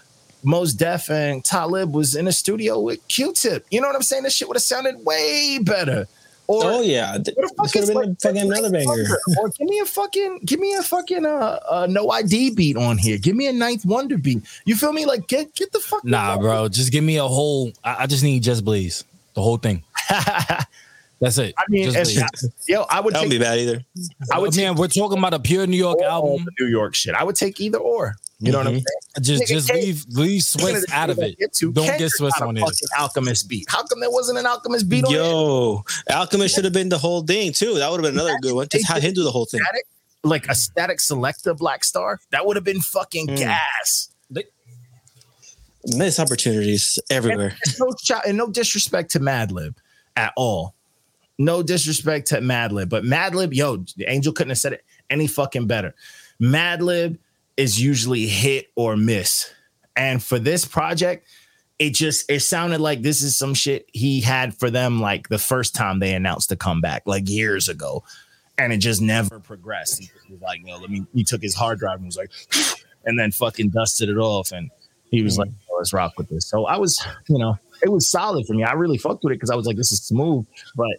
Mos 0.43 0.73
Def 0.73 1.09
and 1.11 1.45
Talib 1.45 1.93
was 1.93 2.15
in 2.15 2.27
a 2.27 2.31
studio 2.31 2.79
with 2.79 3.07
Q-Tip. 3.09 3.65
You 3.69 3.79
know 3.79 3.85
what 3.87 3.95
I'm 3.95 4.01
saying? 4.01 4.23
This 4.23 4.33
shit 4.33 4.47
would 4.47 4.57
have 4.57 4.63
sounded 4.63 5.05
way 5.05 5.59
better. 5.61 6.07
Or 6.47 6.63
Oh 6.65 6.81
yeah, 6.81 7.17
th- 7.23 7.37
what 7.37 7.47
the 7.49 7.53
fuck 7.55 7.71
could 7.71 7.81
is 7.83 7.87
have 7.89 7.97
been 7.99 8.09
like- 8.09 8.17
a 8.17 8.21
fucking 8.21 8.51
another 8.51 8.69
banger. 8.71 9.17
or 9.39 9.49
give 9.49 9.67
me 9.69 9.79
a 9.79 9.85
fucking 9.85 10.39
give 10.43 10.59
me 10.59 10.73
a 10.73 10.81
fucking 10.81 11.25
uh, 11.27 11.59
uh 11.69 11.87
no 11.89 12.09
ID 12.09 12.55
beat 12.55 12.75
on 12.75 12.97
here. 12.97 13.17
Give 13.19 13.35
me 13.35 13.45
a 13.47 13.53
ninth 13.53 13.85
wonder 13.85 14.17
beat. 14.17 14.41
You 14.65 14.75
feel 14.75 14.91
me? 14.91 15.05
Like 15.05 15.27
get 15.27 15.53
get 15.53 15.71
the 15.71 15.79
fuck 15.79 16.03
Nah, 16.03 16.37
bro. 16.39 16.67
Just 16.69 16.91
give 16.91 17.03
me 17.03 17.17
a 17.17 17.23
whole. 17.27 17.71
I, 17.83 18.03
I 18.03 18.07
just 18.07 18.23
need 18.23 18.41
Just 18.41 18.65
Blaze. 18.65 19.03
The 19.33 19.41
whole 19.41 19.57
thing. 19.57 19.83
That's 21.19 21.37
it. 21.37 21.53
I 21.57 21.63
mean, 21.69 21.91
Just 21.91 22.17
it's, 22.17 22.41
Blaze. 22.41 22.53
yo, 22.67 22.81
I 22.89 22.99
would 22.99 23.13
That 23.13 23.19
wouldn't 23.21 23.31
take 23.31 23.39
be 23.39 23.43
bad 23.45 23.59
either. 23.59 23.83
I 24.33 24.39
would 24.39 24.55
man, 24.55 24.73
we're 24.75 24.87
talking 24.87 25.19
about 25.19 25.35
a 25.35 25.39
pure 25.39 25.67
New 25.67 25.77
York 25.77 26.01
album. 26.01 26.47
New 26.59 26.65
York 26.65 26.95
shit. 26.95 27.13
I 27.13 27.23
would 27.23 27.35
take 27.35 27.61
either 27.61 27.77
or. 27.77 28.15
You 28.39 28.51
know 28.51 28.57
what 28.57 28.65
I'm 28.67 28.73
saying? 28.73 28.85
Just 29.21 29.43
Nigga, 29.43 29.47
just 29.47 29.67
Kendrick- 29.67 29.85
leave 29.85 30.05
leave 30.09 30.41
Swizz 30.41 30.91
out 30.91 31.11
of 31.11 31.19
it. 31.19 31.37
Get 31.37 31.53
to. 31.53 31.71
Don't 31.71 31.85
get 31.85 31.99
Kendrick 31.99 32.13
Swizz 32.19 32.41
on 32.41 32.57
it. 32.57 32.63
Alchemist 32.97 33.47
beat. 33.47 33.67
How 33.69 33.83
come 33.83 33.99
there 33.99 34.09
wasn't 34.09 34.39
an 34.39 34.47
Alchemist 34.47 34.89
beat 34.89 35.05
on 35.05 35.13
it? 35.13 35.15
Yo, 35.17 35.83
Alchemist 36.09 36.55
should 36.55 36.63
have 36.63 36.73
been 36.73 36.89
the 36.89 36.97
whole 36.97 37.21
thing 37.21 37.53
too. 37.53 37.75
That 37.75 37.91
would 37.91 38.03
have 38.03 38.11
been 38.11 38.19
another 38.19 38.39
good 38.41 38.55
one. 38.55 38.67
Just 38.71 38.87
have 38.87 39.03
him 39.03 39.13
do 39.13 39.23
the 39.23 39.29
whole 39.31 39.45
thing. 39.45 39.59
Statik, 39.61 39.83
like 40.27 40.45
a 40.45 40.53
Statik 40.53 40.97
Selectah 40.97 41.55
Black 41.55 41.83
Star. 41.83 42.19
That 42.31 42.47
would 42.47 42.55
have 42.57 42.63
been 42.65 42.81
fucking 42.81 43.27
Mm. 43.27 43.37
gas. 43.37 44.07
Missed 45.95 46.19
opportunities 46.19 46.99
everywhere. 47.09 47.55
It's 47.63 47.79
no 47.79 47.91
and 48.27 48.37
no 48.37 48.49
disrespect 48.49 49.11
to 49.11 49.19
Madlib 49.19 49.75
at 50.15 50.33
all. 50.35 50.75
No 51.39 51.63
disrespect 51.63 52.27
to 52.27 52.37
Madlib, 52.37 52.89
but 52.89 53.03
Madlib, 53.03 53.53
yo, 53.53 53.77
the 53.97 54.05
Angel 54.07 54.31
couldn't 54.31 54.49
have 54.49 54.59
said 54.59 54.73
it 54.73 54.85
any 55.09 55.25
fucking 55.25 55.65
better. 55.65 55.95
Madlib 56.39 57.17
is 57.57 57.81
usually 57.81 58.27
hit 58.27 58.71
or 58.75 58.95
miss. 58.95 59.51
And 59.95 60.23
for 60.23 60.39
this 60.39 60.65
project, 60.65 61.27
it 61.79 61.95
just 61.95 62.29
it 62.29 62.41
sounded 62.41 62.79
like 62.79 63.01
this 63.01 63.21
is 63.21 63.35
some 63.35 63.53
shit 63.53 63.89
he 63.91 64.21
had 64.21 64.57
for 64.57 64.69
them 64.69 65.01
like 65.01 65.29
the 65.29 65.39
first 65.39 65.75
time 65.75 65.99
they 65.99 66.13
announced 66.13 66.49
the 66.49 66.55
comeback, 66.55 67.03
like 67.05 67.27
years 67.27 67.69
ago. 67.69 68.03
And 68.57 68.71
it 68.71 68.77
just 68.77 69.01
never 69.01 69.39
progressed. 69.39 69.99
He 69.99 70.11
was 70.29 70.41
like, 70.41 70.61
no, 70.63 70.77
let 70.77 70.89
me 70.89 71.05
he 71.13 71.23
took 71.23 71.41
his 71.41 71.55
hard 71.55 71.79
drive 71.79 71.97
and 71.97 72.05
was 72.05 72.17
like, 72.17 72.31
and 73.05 73.17
then 73.17 73.31
fucking 73.31 73.69
dusted 73.69 74.09
it 74.09 74.17
off. 74.17 74.51
And 74.51 74.69
he 75.09 75.23
was 75.23 75.35
hmm. 75.35 75.41
like, 75.41 75.51
oh, 75.70 75.70
let's 75.81 75.93
rock 75.93 76.13
with 76.17 76.29
this. 76.29 76.45
So 76.45 76.65
I 76.67 76.77
was, 76.77 77.03
you 77.27 77.39
know, 77.39 77.57
it 77.81 77.89
was 77.89 78.07
solid 78.07 78.45
for 78.45 78.53
me. 78.53 78.63
I 78.63 78.73
really 78.73 78.99
fucked 78.99 79.23
with 79.23 79.31
it 79.31 79.37
because 79.37 79.49
I 79.49 79.55
was 79.55 79.65
like, 79.65 79.77
this 79.77 79.91
is 79.91 79.99
smooth. 80.03 80.45
But 80.75 80.97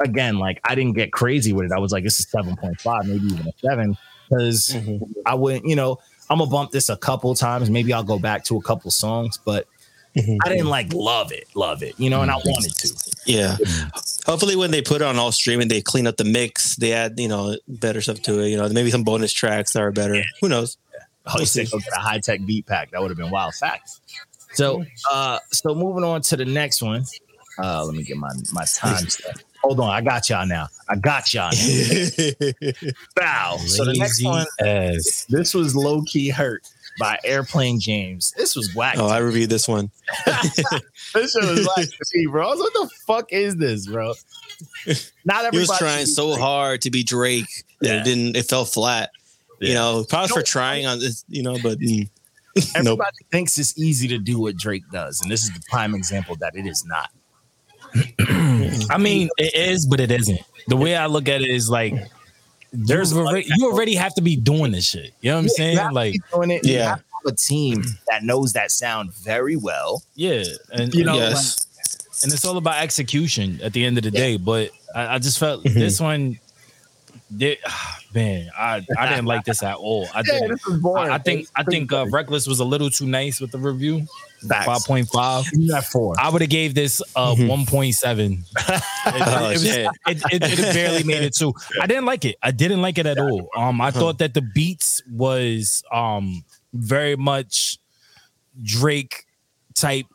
again, 0.00 0.38
like 0.38 0.60
I 0.64 0.74
didn't 0.74 0.94
get 0.94 1.12
crazy 1.12 1.52
with 1.52 1.66
it. 1.66 1.72
I 1.72 1.78
was 1.78 1.92
like, 1.92 2.04
this 2.04 2.18
is 2.18 2.26
7.5, 2.26 3.04
maybe 3.06 3.26
even 3.26 3.46
a 3.46 3.52
seven. 3.58 3.98
Because 4.30 4.70
Mhm. 4.74 5.00
I 5.26 5.34
wouldn't, 5.34 5.66
you 5.66 5.76
know, 5.76 5.98
I'm 6.30 6.38
gonna 6.38 6.50
bump 6.50 6.70
this 6.70 6.88
a 6.88 6.96
couple 6.96 7.34
times. 7.34 7.68
Maybe 7.68 7.92
I'll 7.92 8.02
go 8.02 8.18
back 8.18 8.44
to 8.46 8.56
a 8.56 8.62
couple 8.62 8.90
songs, 8.90 9.38
but 9.44 9.66
Mhm. 10.16 10.38
I 10.44 10.48
didn't 10.48 10.68
like 10.68 10.94
love 10.94 11.30
it, 11.30 11.44
love 11.54 11.82
it, 11.82 11.94
you 11.98 12.08
know, 12.08 12.22
and 12.22 12.30
I 12.30 12.36
wanted 12.36 12.74
to. 12.76 13.14
Yeah. 13.26 13.58
Hopefully, 14.24 14.56
when 14.56 14.70
they 14.70 14.80
put 14.80 15.02
it 15.02 15.04
on 15.04 15.18
all 15.18 15.32
streaming, 15.32 15.68
they 15.68 15.82
clean 15.82 16.06
up 16.06 16.16
the 16.16 16.24
mix. 16.24 16.76
They 16.76 16.92
add, 16.94 17.20
you 17.20 17.28
know, 17.28 17.56
better 17.68 18.00
stuff 18.00 18.22
to 18.22 18.40
it. 18.40 18.48
You 18.48 18.56
know, 18.56 18.66
maybe 18.70 18.90
some 18.90 19.04
bonus 19.04 19.32
tracks 19.32 19.74
that 19.74 19.82
are 19.82 19.92
better. 19.92 20.24
Who 20.40 20.48
knows? 20.48 20.78
I 21.26 21.38
was 21.38 21.52
thinking 21.52 21.78
of 21.78 21.84
a 21.96 22.00
Hi-Tek 22.00 22.44
beat 22.46 22.66
pack. 22.66 22.90
That 22.90 23.00
would 23.00 23.10
have 23.10 23.18
been 23.18 23.30
wild 23.30 23.54
facts. 23.54 24.00
So, 24.52 24.84
uh, 25.10 25.38
so 25.50 25.74
moving 25.74 26.04
on 26.04 26.20
to 26.22 26.36
the 26.36 26.44
next 26.44 26.82
one. 26.82 27.04
Uh, 27.58 27.84
let 27.84 27.94
me 27.94 28.02
get 28.02 28.16
my 28.16 28.30
my 28.52 28.64
time. 28.64 29.04
Hold 29.62 29.80
on, 29.80 29.88
I 29.88 30.00
got 30.00 30.28
y'all 30.28 30.46
now. 30.46 30.68
I 30.88 30.96
got 30.96 31.32
y'all. 31.32 31.50
Bow. 33.16 33.56
So 33.66 33.84
the 33.84 33.94
next 33.96 34.22
one, 34.24 34.46
ass. 34.60 35.26
this 35.28 35.54
was 35.54 35.74
low 35.74 36.02
key 36.02 36.28
hurt 36.28 36.62
by 36.98 37.18
Airplane 37.24 37.80
James. 37.80 38.32
This 38.36 38.54
was 38.54 38.74
whack. 38.74 38.96
oh, 38.98 39.06
I 39.08 39.18
reviewed 39.18 39.50
this 39.50 39.66
one. 39.66 39.90
this 40.26 40.54
shit 41.32 41.42
was 41.44 41.90
to 41.98 42.04
see, 42.04 42.26
bro. 42.26 42.46
I 42.46 42.50
was 42.50 42.58
what 42.60 42.72
the 42.74 42.90
fuck 43.06 43.32
is 43.32 43.56
this, 43.56 43.86
bro? 43.86 44.12
Not 45.24 45.44
everybody. 45.44 45.56
He 45.56 45.58
was 45.60 45.78
trying 45.78 46.06
so 46.06 46.34
hard 46.36 46.82
to 46.82 46.90
be 46.90 47.02
Drake 47.02 47.46
that 47.80 47.88
Yeah. 47.88 48.00
it 48.00 48.04
didn't. 48.04 48.36
It 48.36 48.46
fell 48.46 48.64
flat. 48.64 49.10
You 49.60 49.74
know, 49.74 50.04
props 50.08 50.32
for 50.32 50.42
trying 50.42 50.86
on 50.86 50.98
this. 50.98 51.24
You 51.28 51.42
know, 51.42 51.56
but 51.62 51.78
mm. 51.78 52.08
nope. 52.56 52.66
Everybody 52.76 53.16
thinks 53.30 53.58
it's 53.58 53.76
easy 53.78 54.08
to 54.08 54.18
do 54.18 54.38
what 54.40 54.56
Drake 54.56 54.84
does, 54.92 55.20
and 55.22 55.30
this 55.30 55.42
is 55.44 55.52
the 55.52 55.62
prime 55.70 55.94
example 55.94 56.36
that 56.40 56.54
it 56.56 56.66
is 56.66 56.84
not. 56.86 57.10
I 58.90 58.98
mean, 58.98 59.28
it 59.38 59.54
is, 59.54 59.86
but 59.86 60.00
it 60.00 60.10
isn't. 60.10 60.40
The 60.68 60.76
way 60.76 60.96
I 60.96 61.06
look 61.06 61.28
at 61.28 61.42
it 61.42 61.48
is 61.48 61.70
like 61.70 61.94
There's 62.72 63.12
you 63.12 63.20
already, 63.20 63.46
you 63.56 63.70
already 63.70 63.94
have 63.94 64.14
to 64.14 64.22
be 64.22 64.34
doing 64.36 64.72
this 64.72 64.86
shit. 64.88 65.12
You 65.20 65.30
know 65.30 65.36
what 65.36 65.38
I'm 65.40 65.44
You 65.44 65.50
saying? 65.50 65.92
Like, 65.92 66.14
doing 66.32 66.50
it. 66.50 66.66
You 66.66 66.74
Yeah. 66.74 66.88
have 66.88 66.98
to 66.98 67.04
have 67.24 67.32
a 67.32 67.36
team 67.36 67.84
that 68.08 68.24
knows 68.24 68.52
that 68.54 68.72
sound 68.72 69.14
very 69.14 69.54
well. 69.56 70.02
yeah, 70.16 70.42
and 70.72 70.92
You 70.92 71.04
know, 71.04 71.14
yes. 71.14 71.66
and 72.24 72.32
it's 72.32 72.44
all 72.44 72.56
about 72.56 72.82
execution 72.82 73.60
at 73.62 73.72
the 73.72 73.84
end 73.84 73.96
of 73.98 74.02
the 74.04 74.10
day. 74.10 74.36
But 74.36 74.70
I, 74.94 75.14
I 75.14 75.18
just 75.18 75.38
felt 75.38 75.62
Mhm. 75.64 75.74
this 75.74 76.00
one, 76.00 76.38
did, 77.36 77.58
man, 78.14 78.50
I 78.56 78.84
I 78.98 79.08
didn't 79.08 79.26
like 79.26 79.44
this 79.44 79.62
at 79.62 79.76
all. 79.76 80.06
I 80.14 80.18
Yeah, 80.26 80.32
didn't. 80.40 80.50
this 80.52 80.66
is 80.66 80.80
boring. 80.80 81.10
I, 81.10 81.14
I 81.14 81.18
think 81.18 81.48
I 81.56 81.62
think 81.62 81.92
uh, 81.92 82.06
Reckless 82.10 82.46
was 82.46 82.60
a 82.60 82.64
little 82.64 82.90
too 82.90 83.06
nice 83.06 83.40
with 83.40 83.50
the 83.50 83.58
review. 83.58 84.06
Five 84.48 84.82
point 84.86 85.08
five. 85.08 85.46
You 85.54 85.70
got 85.70 85.84
four. 85.84 86.14
I 86.18 86.28
would 86.28 86.42
have 86.42 86.50
gave 86.50 86.74
this 86.74 87.00
uh 87.16 87.34
Mhm. 87.34 87.48
one 87.48 87.66
point 87.66 87.94
seven. 87.94 88.44
It, 89.06 89.22
Oh, 89.26 89.48
it 89.50 89.52
was- 89.52 89.64
it, 89.64 89.86
it, 90.06 90.22
it 90.58 90.74
barely 90.74 91.02
made 91.04 91.22
it 91.22 91.34
two. 91.34 91.52
I 91.80 91.86
didn't 91.86 92.06
like 92.06 92.24
it. 92.24 92.36
I 92.42 92.50
didn't 92.52 92.80
like 92.82 92.96
it 92.98 93.04
at 93.06 93.18
all. 93.18 93.48
Um, 93.56 93.80
I 93.80 93.90
thought 93.90 94.18
that 94.18 94.32
the 94.34 94.40
beats 94.42 95.02
was 95.10 95.82
um 95.92 96.42
very 96.72 97.16
much 97.16 97.78
Drake 98.62 99.24
type. 99.74 100.06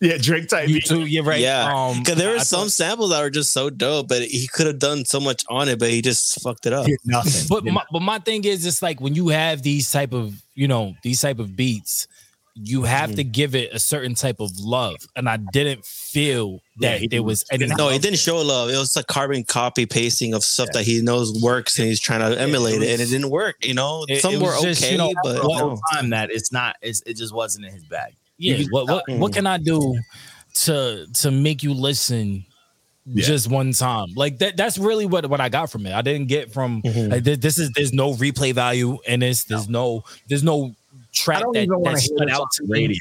Yeah, 0.00 0.18
Drake 0.20 0.48
type. 0.48 0.68
You 0.68 0.80
too. 0.80 1.06
You're 1.06 1.24
right. 1.24 1.40
Yeah, 1.40 1.72
Um, 1.74 2.00
because 2.00 2.16
there 2.16 2.32
were 2.32 2.40
some 2.40 2.64
thought- 2.64 2.72
samples 2.72 3.10
that 3.10 3.20
were 3.22 3.30
just 3.30 3.52
so 3.52 3.70
dope, 3.70 4.08
but 4.08 4.22
he 4.22 4.46
could 4.46 4.66
have 4.66 4.78
done 4.78 5.04
so 5.06 5.18
much 5.20 5.42
on 5.48 5.68
it, 5.70 5.78
but 5.78 5.88
he 5.90 6.02
just 6.02 6.40
fucked 6.42 6.66
it 6.66 6.72
up. 6.74 6.86
Nothing. 7.04 7.46
but 7.48 7.64
Did 7.64 7.72
my, 7.72 7.82
but 7.90 8.02
my 8.02 8.18
thing 8.18 8.44
is, 8.44 8.66
it's 8.66 8.82
like 8.82 9.00
when 9.00 9.14
you 9.14 9.28
have 9.28 9.62
these 9.62 9.90
type 9.90 10.12
of 10.12 10.42
you 10.54 10.68
know 10.68 10.94
these 11.02 11.20
type 11.22 11.38
of 11.38 11.56
beats, 11.56 12.08
you 12.54 12.82
have 12.82 13.10
Mm-hmm. 13.10 13.16
to 13.16 13.24
give 13.24 13.54
it 13.54 13.70
a 13.72 13.78
certain 13.78 14.14
type 14.14 14.38
of 14.40 14.50
love, 14.58 14.96
and 15.16 15.28
I 15.30 15.38
didn't 15.38 15.84
feel 15.86 16.60
that 16.80 17.00
he 17.00 17.08
there 17.08 17.22
was. 17.22 17.44
any 17.50 17.66
No, 17.66 17.88
he 17.88 17.94
love 17.94 18.02
didn't 18.02 18.18
show 18.18 18.36
love. 18.42 18.68
It 18.68 18.76
was 18.76 18.94
a 18.98 19.04
carbon 19.04 19.44
copy 19.44 19.86
pasting 19.86 20.34
of 20.34 20.44
stuff 20.44 20.68
that 20.72 20.84
he 20.84 21.00
knows 21.00 21.40
works, 21.42 21.78
and 21.78 21.88
he's 21.88 22.00
trying 22.00 22.20
to 22.20 22.38
emulate 22.38 22.82
it, 22.82 22.90
and 22.90 23.00
it 23.00 23.06
didn't 23.10 23.30
work. 23.30 23.56
You 23.64 23.72
know, 23.74 24.04
It- 24.08 24.20
some 24.20 24.34
it 24.34 24.42
were 24.42 24.56
just, 24.60 24.82
okay, 24.82 24.92
you 24.92 24.98
know, 24.98 25.12
but 25.22 25.34
the 25.36 25.40
whole 25.42 25.70
no. 25.70 25.80
time 25.94 26.10
that 26.10 26.30
it's 26.30 26.52
not. 26.52 26.76
It's, 26.82 27.02
it 27.06 27.16
just 27.16 27.32
wasn't 27.34 27.64
in 27.66 27.72
his 27.72 27.84
bag. 27.84 28.14
Yeah 28.38 28.62
what 28.70 28.88
what, 28.88 29.04
what 29.18 29.32
can 29.32 29.46
i 29.46 29.58
do 29.58 29.98
to 30.54 31.06
to 31.14 31.30
make 31.30 31.62
you 31.62 31.72
listen 31.74 32.44
Yeah. 33.06 33.24
just 33.26 33.48
one 33.50 33.72
time 33.72 34.08
like 34.16 34.38
that 34.38 34.56
that's 34.56 34.78
really 34.78 35.06
what 35.06 35.26
what 35.30 35.40
i 35.40 35.48
got 35.48 35.70
from 35.70 35.86
it 35.86 35.94
i 35.94 36.02
didn't 36.02 36.26
get 36.28 36.52
from 36.52 36.82
Mhm. 36.82 37.10
like, 37.12 37.24
th- 37.24 37.40
this 37.40 37.58
is 37.58 37.70
there's 37.76 37.92
no 37.92 38.14
replay 38.14 38.52
value 38.52 38.98
in 39.06 39.20
this 39.20 39.44
there's 39.44 39.68
no 39.68 40.04
there's 40.28 40.42
no 40.42 40.74
I 40.98 41.18
track 41.18 41.40
don't 41.40 41.52
that, 41.54 41.62
even 41.62 41.80
want 41.80 41.96
that 41.96 42.02
to 42.02 42.26
hear 42.26 42.34
out 42.34 42.50
to 42.52 42.66
radio. 42.68 42.98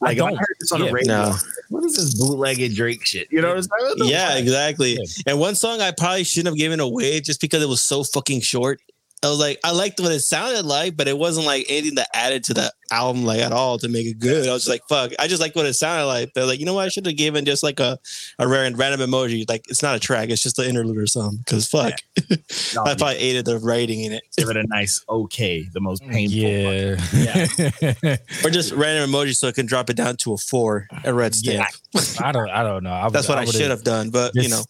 I 0.00 0.06
Like 0.06 0.12
I 0.12 0.14
don't. 0.14 0.36
heard 0.38 0.56
this 0.58 0.72
on 0.72 0.80
Yeah. 0.80 0.86
the 0.86 0.92
radio. 0.92 1.12
No. 1.16 1.36
What 1.68 1.84
is 1.84 1.96
this 1.96 2.14
bootlegged 2.14 2.74
Drake 2.74 3.04
shit? 3.04 3.28
You 3.30 3.42
know 3.42 3.48
what 3.48 3.58
I'm 3.58 3.62
saying? 3.98 4.10
Yeah, 4.10 4.38
exactly. 4.38 4.96
And 5.26 5.38
one 5.38 5.54
song 5.54 5.82
I 5.82 5.90
probably 5.90 6.24
shouldn't 6.24 6.46
have 6.54 6.56
given 6.56 6.80
away 6.80 7.20
just 7.20 7.42
because 7.42 7.62
it 7.62 7.68
was 7.68 7.82
so 7.82 8.04
fucking 8.04 8.40
short. 8.40 8.80
I 9.22 9.28
was 9.30 9.38
like, 9.40 9.58
I 9.64 9.72
liked 9.72 9.98
what 10.00 10.12
it 10.12 10.20
sounded 10.20 10.64
like, 10.64 10.96
but 10.96 11.08
it 11.08 11.18
wasn't 11.18 11.46
like 11.46 11.66
anything 11.68 11.96
that 11.96 12.08
added 12.14 12.44
to 12.44 12.54
the 12.54 12.72
album 12.92 13.24
like 13.24 13.40
at 13.40 13.50
all 13.52 13.76
to 13.78 13.88
make 13.88 14.06
it 14.06 14.18
good. 14.20 14.48
I 14.48 14.52
was 14.52 14.62
just 14.64 14.68
like, 14.70 14.82
fuck. 14.88 15.10
I 15.18 15.26
just 15.26 15.40
like 15.42 15.56
what 15.56 15.66
it 15.66 15.74
sounded 15.74 16.06
like. 16.06 16.30
But 16.34 16.46
like, 16.46 16.60
you 16.60 16.66
know 16.66 16.74
what? 16.74 16.84
I 16.84 16.88
should 16.88 17.04
have 17.06 17.16
given 17.16 17.44
just 17.44 17.62
like 17.64 17.80
a, 17.80 17.98
a 18.38 18.46
rare 18.46 18.64
and 18.64 18.78
random 18.78 19.10
emoji. 19.10 19.48
Like 19.48 19.66
it's 19.68 19.82
not 19.82 19.96
a 19.96 19.98
track, 19.98 20.28
it's 20.30 20.42
just 20.42 20.58
an 20.60 20.66
interlude 20.66 20.98
or 20.98 21.06
something. 21.08 21.42
Cause 21.46 21.66
fuck. 21.68 21.94
No, 22.74 22.82
I 22.84 22.94
probably 22.94 23.16
aided 23.16 23.46
the 23.46 23.58
writing 23.58 24.02
in 24.02 24.12
it. 24.12 24.22
give 24.36 24.48
it 24.50 24.56
a 24.56 24.66
nice 24.66 25.02
okay. 25.08 25.66
The 25.72 25.80
most 25.80 26.02
mm, 26.02 26.12
painful. 26.12 26.38
yeah 26.38 27.76
Yeah. 27.80 28.16
Or 28.44 28.50
just 28.50 28.72
random 28.72 29.10
emoji 29.10 29.34
so 29.34 29.48
I 29.48 29.52
can 29.52 29.66
drop 29.66 29.88
it 29.90 29.96
down 29.96 30.16
to 30.18 30.34
a 30.34 30.36
four, 30.36 30.86
a 31.04 31.12
red 31.14 31.34
stamp. 31.34 31.66
i 32.20 32.30
don't 32.32 32.50
i 32.50 32.62
don't 32.62 32.84
know 32.84 32.92
I 32.92 33.08
That's 33.08 33.28
what 33.28 33.38
I, 33.38 33.42
would've- 33.42 33.56
should 33.58 33.70
have 33.70 33.82
done. 33.84 34.10
But 34.10 34.34
you 34.34 34.48
know, 34.48 34.62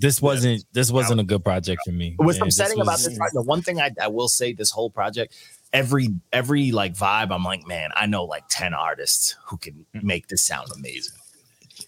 this 0.00 0.22
wasn't 0.22 0.64
this 0.72 0.90
wasn't 0.90 1.20
a 1.20 1.24
good 1.24 1.44
project 1.44 1.82
for 1.84 1.92
me 1.92 2.14
What's 2.16 2.38
man. 2.38 2.48
upsetting 2.48 2.78
This 2.78 2.86
about 2.86 2.98
this 2.98 3.16
project, 3.16 3.34
the 3.34 3.42
one 3.42 3.62
thing 3.62 3.80
I, 3.80 3.90
I 4.00 4.08
will 4.08 4.28
say 4.28 4.52
this 4.52 4.70
whole 4.70 4.90
project, 4.90 5.34
every 5.72 6.08
every 6.32 6.72
like 6.72 6.94
vibe, 6.94 7.32
I'm 7.32 7.44
like, 7.44 7.66
man, 7.66 7.90
I 7.94 8.06
know 8.06 8.24
like 8.24 8.44
10 8.48 8.74
artists 8.74 9.36
who 9.46 9.56
can 9.58 9.86
mm. 9.94 10.02
make 10.02 10.28
this 10.28 10.42
sound 10.42 10.68
amazing. 10.74 11.16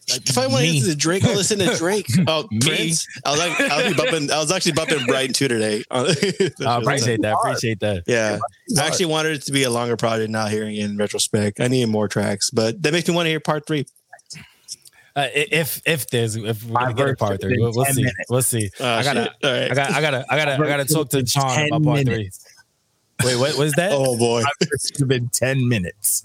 If 0.09 0.37
I 0.37 0.47
want 0.47 0.59
to 0.59 0.63
Me. 0.63 0.73
listen 0.75 0.91
to 0.91 0.97
Drake, 0.97 1.25
I'll 1.25 1.35
listen 1.35 1.59
to 1.59 1.77
Drake. 1.79 2.07
Oh, 2.27 2.49
Me. 2.51 2.61
Prince. 2.61 3.07
I 3.25 3.31
was 3.31 3.39
like, 3.39 3.61
I 3.61 3.85
was 3.85 3.95
bumping. 3.95 4.31
I 4.31 4.39
was 4.39 4.51
actually 4.51 4.73
bumping 4.73 5.05
Brighton 5.07 5.33
too 5.33 5.49
today. 5.49 5.85
I 5.91 6.01
appreciate 6.01 7.23
that. 7.23 7.37
Appreciate 7.39 7.81
that. 7.81 8.05
Yeah, 8.07 8.39
I 8.79 8.87
actually 8.87 9.07
wanted 9.07 9.33
it 9.33 9.43
to 9.43 9.53
be 9.53 9.63
a 9.65 9.71
longer 9.71 9.97
project. 9.97 10.31
Now 10.31 10.47
hearing 10.47 10.77
it 10.77 10.85
in 10.85 10.97
retrospect, 10.97 11.61
I 11.61 11.69
needed 11.69 11.89
more 11.89 12.09
tracks, 12.09 12.51
but 12.51 12.83
that 12.83 12.93
makes 12.93 13.09
me 13.09 13.15
want 13.15 13.27
to 13.27 13.31
hear 13.31 13.41
part 13.41 13.67
three. 13.67 13.87
Uh, 15.15 15.27
if 15.35 15.83
if 15.85 16.09
there's 16.09 16.37
if 16.37 16.65
we're 16.65 16.79
gonna 16.79 16.95
get 16.95 17.09
a 17.11 17.17
part 17.17 17.41
three, 17.41 17.57
we'll, 17.59 17.73
we'll 17.75 17.85
see. 17.87 18.01
minutes. 18.03 18.17
We'll 18.31 18.43
see. 18.43 18.71
Oh, 18.81 18.85
I 18.87 19.03
gotta, 19.05 19.23
shit. 19.25 19.33
All 19.45 19.53
right. 19.53 19.71
I 19.71 19.75
got, 19.75 19.91
I 19.93 20.01
gotta, 20.01 20.25
I 20.31 20.37
gotta, 20.39 20.53
I 20.55 20.67
gotta 20.69 20.85
talk 20.87 21.09
to 21.11 21.27
Sean 21.27 21.67
about 21.69 21.83
part 21.85 22.07
three. 22.07 22.31
Wait, 23.25 23.37
what 23.39 23.57
was 23.59 23.73
that? 23.75 23.93
Oh 23.95 24.17
boy. 24.17 24.43
It's 24.61 25.03
been 25.03 25.29
10 25.29 25.69
minutes. 25.69 26.25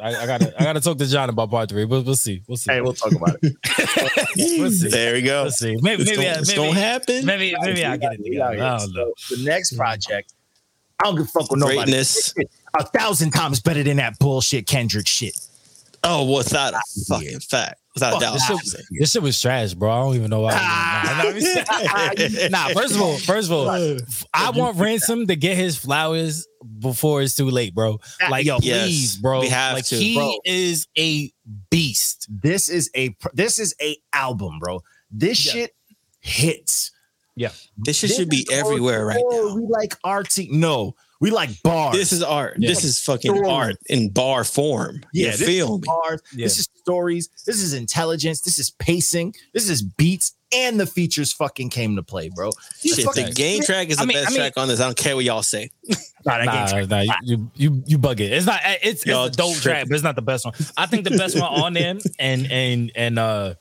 I, 0.00 0.14
I 0.14 0.26
gotta, 0.26 0.54
I 0.60 0.62
gotta 0.62 0.80
talk 0.80 0.98
to 0.98 1.06
John 1.06 1.28
about 1.30 1.50
part 1.50 1.70
three. 1.70 1.84
We'll, 1.84 2.02
we'll 2.02 2.14
see. 2.14 2.42
We'll 2.46 2.56
see. 2.56 2.70
Hey, 2.70 2.80
we'll 2.82 2.92
talk 2.92 3.12
about 3.12 3.36
it. 3.42 3.56
We'll 4.60 4.70
see. 4.70 4.88
There 4.88 5.14
we 5.14 5.22
go. 5.22 5.44
We'll 5.44 5.50
see. 5.50 5.76
Maybe, 5.80 6.02
It's 6.02 6.10
maybe, 6.10 6.22
gonna, 6.22 6.36
I- 6.36 6.38
it's 6.38 6.54
gonna 6.54 6.68
maybe, 6.68 6.80
happen. 6.80 7.26
maybe, 7.26 7.54
maybe 7.60 7.84
I 7.84 7.96
get 7.96 8.12
it 8.12 8.20
We 8.22 8.30
together. 8.30 8.54
here. 8.54 8.62
I 8.64 8.78
don't 8.78 8.94
know. 8.94 9.12
So 9.16 9.34
the 9.36 9.44
next 9.44 9.76
project, 9.76 10.34
I 11.00 11.04
don't 11.06 11.16
give 11.16 11.24
a 11.24 11.28
fuck 11.28 11.50
with 11.50 11.58
nobody. 11.60 11.78
Greatness. 11.78 12.32
A 12.78 12.84
thousand 12.86 13.30
times 13.32 13.58
better 13.58 13.82
than 13.82 13.96
that 13.96 14.18
bullshit 14.20 14.66
Kendrick 14.68 15.08
shit. 15.08 15.36
Oh, 16.04 16.36
without 16.36 16.74
a 16.74 16.80
fucking 17.08 17.40
fact, 17.40 17.80
without 17.94 18.16
a 18.16 18.20
doubt. 18.20 18.32
this, 18.34 18.46
shit, 18.46 18.86
this 18.98 19.12
shit 19.12 19.22
was 19.22 19.40
trash, 19.40 19.74
bro. 19.74 19.90
I 19.90 20.02
don't 20.02 20.14
even 20.14 20.30
know 20.30 20.40
why. 20.40 20.52
Nah, 20.52 21.30
nah, 22.48 22.68
nah, 22.68 22.68
first 22.74 22.94
of 22.94 23.02
all, 23.02 23.18
first 23.18 23.50
of 23.50 23.52
all, 23.52 23.68
I 24.32 24.50
want 24.50 24.78
Ransom 24.78 25.26
to 25.26 25.36
get 25.36 25.56
his 25.56 25.76
flowers 25.76 26.46
before 26.78 27.22
it's 27.22 27.34
too 27.34 27.50
late, 27.50 27.74
bro. 27.74 27.98
Like, 28.30 28.46
yo, 28.46 28.58
Yes, 28.62 28.84
please, 28.84 29.16
bro. 29.16 29.40
we 29.40 29.48
have 29.48 29.74
like, 29.74 29.86
to, 29.86 29.96
he 29.96 30.14
bro. 30.16 30.32
is 30.44 30.86
a 30.96 31.32
beast. 31.70 32.26
This 32.30 32.68
is 32.68 32.90
a 32.96 33.16
this 33.34 33.58
is 33.58 33.74
a 33.80 33.96
album, 34.12 34.58
bro. 34.60 34.82
This 35.10 35.44
Yeah. 35.46 35.52
shit 35.52 35.76
hits. 36.20 36.92
Yeah. 37.36 37.50
This 37.76 37.96
shit 37.98 38.10
This 38.10 38.16
should 38.18 38.30
be 38.30 38.46
everywhere 38.50 39.06
right 39.06 39.22
oh, 39.24 39.48
now. 39.48 39.54
We 39.54 39.66
like 39.68 39.94
artsy. 40.04 40.50
No, 40.50 40.94
we 41.20 41.30
like 41.30 41.50
bars. 41.62 41.96
This 41.96 42.12
is 42.12 42.22
art. 42.22 42.56
Yeah. 42.58 42.68
This 42.68 42.84
is 42.84 43.00
fucking 43.00 43.32
Story. 43.34 43.48
art 43.50 43.76
in 43.88 44.10
bar 44.10 44.44
form. 44.44 45.02
yeah, 45.12 45.26
you 45.26 45.36
this 45.36 45.42
feel 45.46 45.78
me? 45.78 45.84
bars. 45.86 46.22
Yeah. 46.32 46.44
This 46.46 46.58
is 46.58 46.68
stories. 46.76 47.28
This 47.46 47.60
is 47.60 47.74
intelligence. 47.74 48.40
This 48.42 48.58
is 48.58 48.70
pacing. 48.70 49.34
This 49.52 49.68
is 49.68 49.82
beats. 49.82 50.34
And 50.50 50.80
the 50.80 50.86
features 50.86 51.30
fucking 51.34 51.68
came 51.68 51.96
to 51.96 52.02
play, 52.02 52.30
bro. 52.30 52.50
Shit, 52.80 52.96
the 53.14 53.32
game 53.34 53.62
track 53.62 53.90
is 53.90 53.98
the 53.98 54.04
I 54.04 54.06
mean- 54.06 54.16
best 54.16 54.28
I 54.28 54.30
mean- 54.30 54.38
track 54.38 54.52
on 54.56 54.66
this. 54.68 54.80
I 54.80 54.84
don't 54.84 54.96
care 54.96 55.14
what 55.14 55.24
y'all 55.24 55.42
say. 55.42 55.70
Nah, 56.26 56.36
that 56.38 56.46
Nah, 56.46 56.66
game's 56.72 56.88
nah, 56.90 57.00
you, 57.00 57.14
you 57.22 57.50
you 57.54 57.82
you 57.86 57.96
bug 57.98 58.20
it. 58.20 58.32
It's 58.32 58.44
not. 58.44 58.60
It's, 58.82 59.02
it's 59.02 59.06
a 59.06 59.30
dope 59.30 59.54
tripping. 59.54 59.60
track, 59.62 59.88
but 59.88 59.94
it's 59.94 60.02
not 60.02 60.16
the 60.16 60.20
best 60.20 60.44
one. 60.44 60.52
I 60.76 60.84
think 60.86 61.04
the 61.04 61.16
best 61.16 61.36
one 61.40 61.44
on 61.44 61.72
there, 61.74 61.94
and 62.18 62.50
and 62.50 62.90
and 62.96 63.18
uh, 63.20 63.54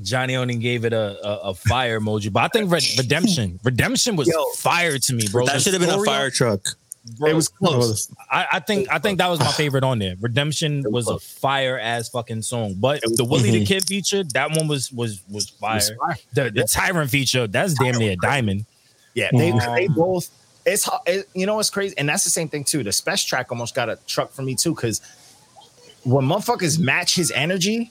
Johnny 0.00 0.34
only 0.34 0.56
gave 0.56 0.84
it 0.86 0.94
a, 0.94 1.24
a, 1.24 1.50
a 1.50 1.54
fire 1.54 2.00
emoji. 2.00 2.32
But 2.32 2.44
I 2.44 2.48
think 2.48 2.72
Red, 2.72 2.82
Redemption, 2.96 3.60
Redemption 3.62 4.16
was 4.16 4.26
Yo. 4.26 4.42
fire 4.56 4.98
to 4.98 5.12
me, 5.14 5.28
bro. 5.30 5.44
that 5.46 5.60
should 5.60 5.74
have 5.74 5.82
been 5.82 5.90
a 5.90 6.02
fire 6.02 6.30
truck. 6.30 6.60
Bro, 7.18 7.30
It 7.30 7.34
was 7.34 7.48
close. 7.48 8.10
I, 8.30 8.46
I 8.52 8.60
think 8.60 8.88
I 8.90 8.98
think 8.98 9.18
that 9.18 9.28
was 9.28 9.40
my 9.40 9.46
favorite 9.52 9.84
on 9.84 9.98
there. 9.98 10.14
Redemption 10.20 10.84
was 10.90 11.08
a 11.08 11.18
fire 11.18 11.78
ass 11.78 12.08
fucking 12.08 12.42
song, 12.42 12.74
but 12.78 13.00
the 13.02 13.24
Willie 13.24 13.50
the 13.50 13.64
Kid 13.64 13.84
feature, 13.84 14.24
that 14.34 14.50
one 14.56 14.68
was 14.68 14.90
was 14.92 15.22
was 15.30 15.50
fire. 15.50 15.74
Was 15.74 15.92
fire. 15.98 16.16
The 16.34 16.50
the 16.50 16.64
Tyrant 16.64 17.10
feature, 17.10 17.46
that's 17.46 17.74
damn 17.74 17.96
near 17.96 18.12
a 18.12 18.16
diamond. 18.16 18.66
Yeah, 19.14 19.28
they 19.32 19.50
Um, 19.52 19.74
they 19.74 19.88
both. 19.88 20.30
It's 20.64 20.84
ho- 20.84 21.00
it, 21.06 21.28
you 21.34 21.44
know 21.44 21.58
it's 21.58 21.70
crazy, 21.70 21.94
and 21.98 22.08
that's 22.08 22.24
the 22.24 22.30
same 22.30 22.48
thing 22.48 22.64
too. 22.64 22.82
The 22.84 22.92
Spec 22.92 23.18
track 23.18 23.50
almost 23.50 23.74
got 23.74 23.88
a 23.88 23.98
truck 24.06 24.30
for 24.32 24.42
me 24.42 24.54
too, 24.54 24.74
because 24.74 25.00
when 26.04 26.24
motherfuckers 26.24 26.78
match 26.78 27.16
his 27.16 27.30
energy, 27.32 27.90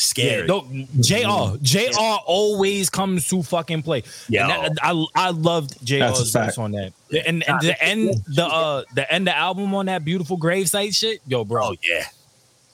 scary, 0.00 0.46
scary. 0.46 0.48
No, 0.48 0.62
Jr. 1.00 1.58
Jr. 1.62 1.98
always 2.26 2.88
comes 2.90 3.28
to 3.28 3.42
fucking 3.42 3.82
play. 3.82 4.02
Yeah. 4.28 4.68
I 4.82 5.04
I 5.14 5.30
loved 5.30 5.70
That's 5.86 6.20
Jr's 6.20 6.30
verse 6.32 6.58
on 6.58 6.72
that. 6.72 6.92
And, 7.26 7.46
and 7.48 7.60
the 7.60 7.82
end 7.82 8.14
the 8.28 8.46
uh 8.46 8.84
the 8.94 9.12
end 9.12 9.28
of 9.28 9.34
the 9.34 9.36
album 9.38 9.74
on 9.74 9.86
that 9.86 10.04
beautiful 10.04 10.38
gravesite 10.38 10.94
shit, 10.96 11.20
yo, 11.26 11.44
bro, 11.44 11.68
Oh 11.70 11.76
yeah, 11.82 12.04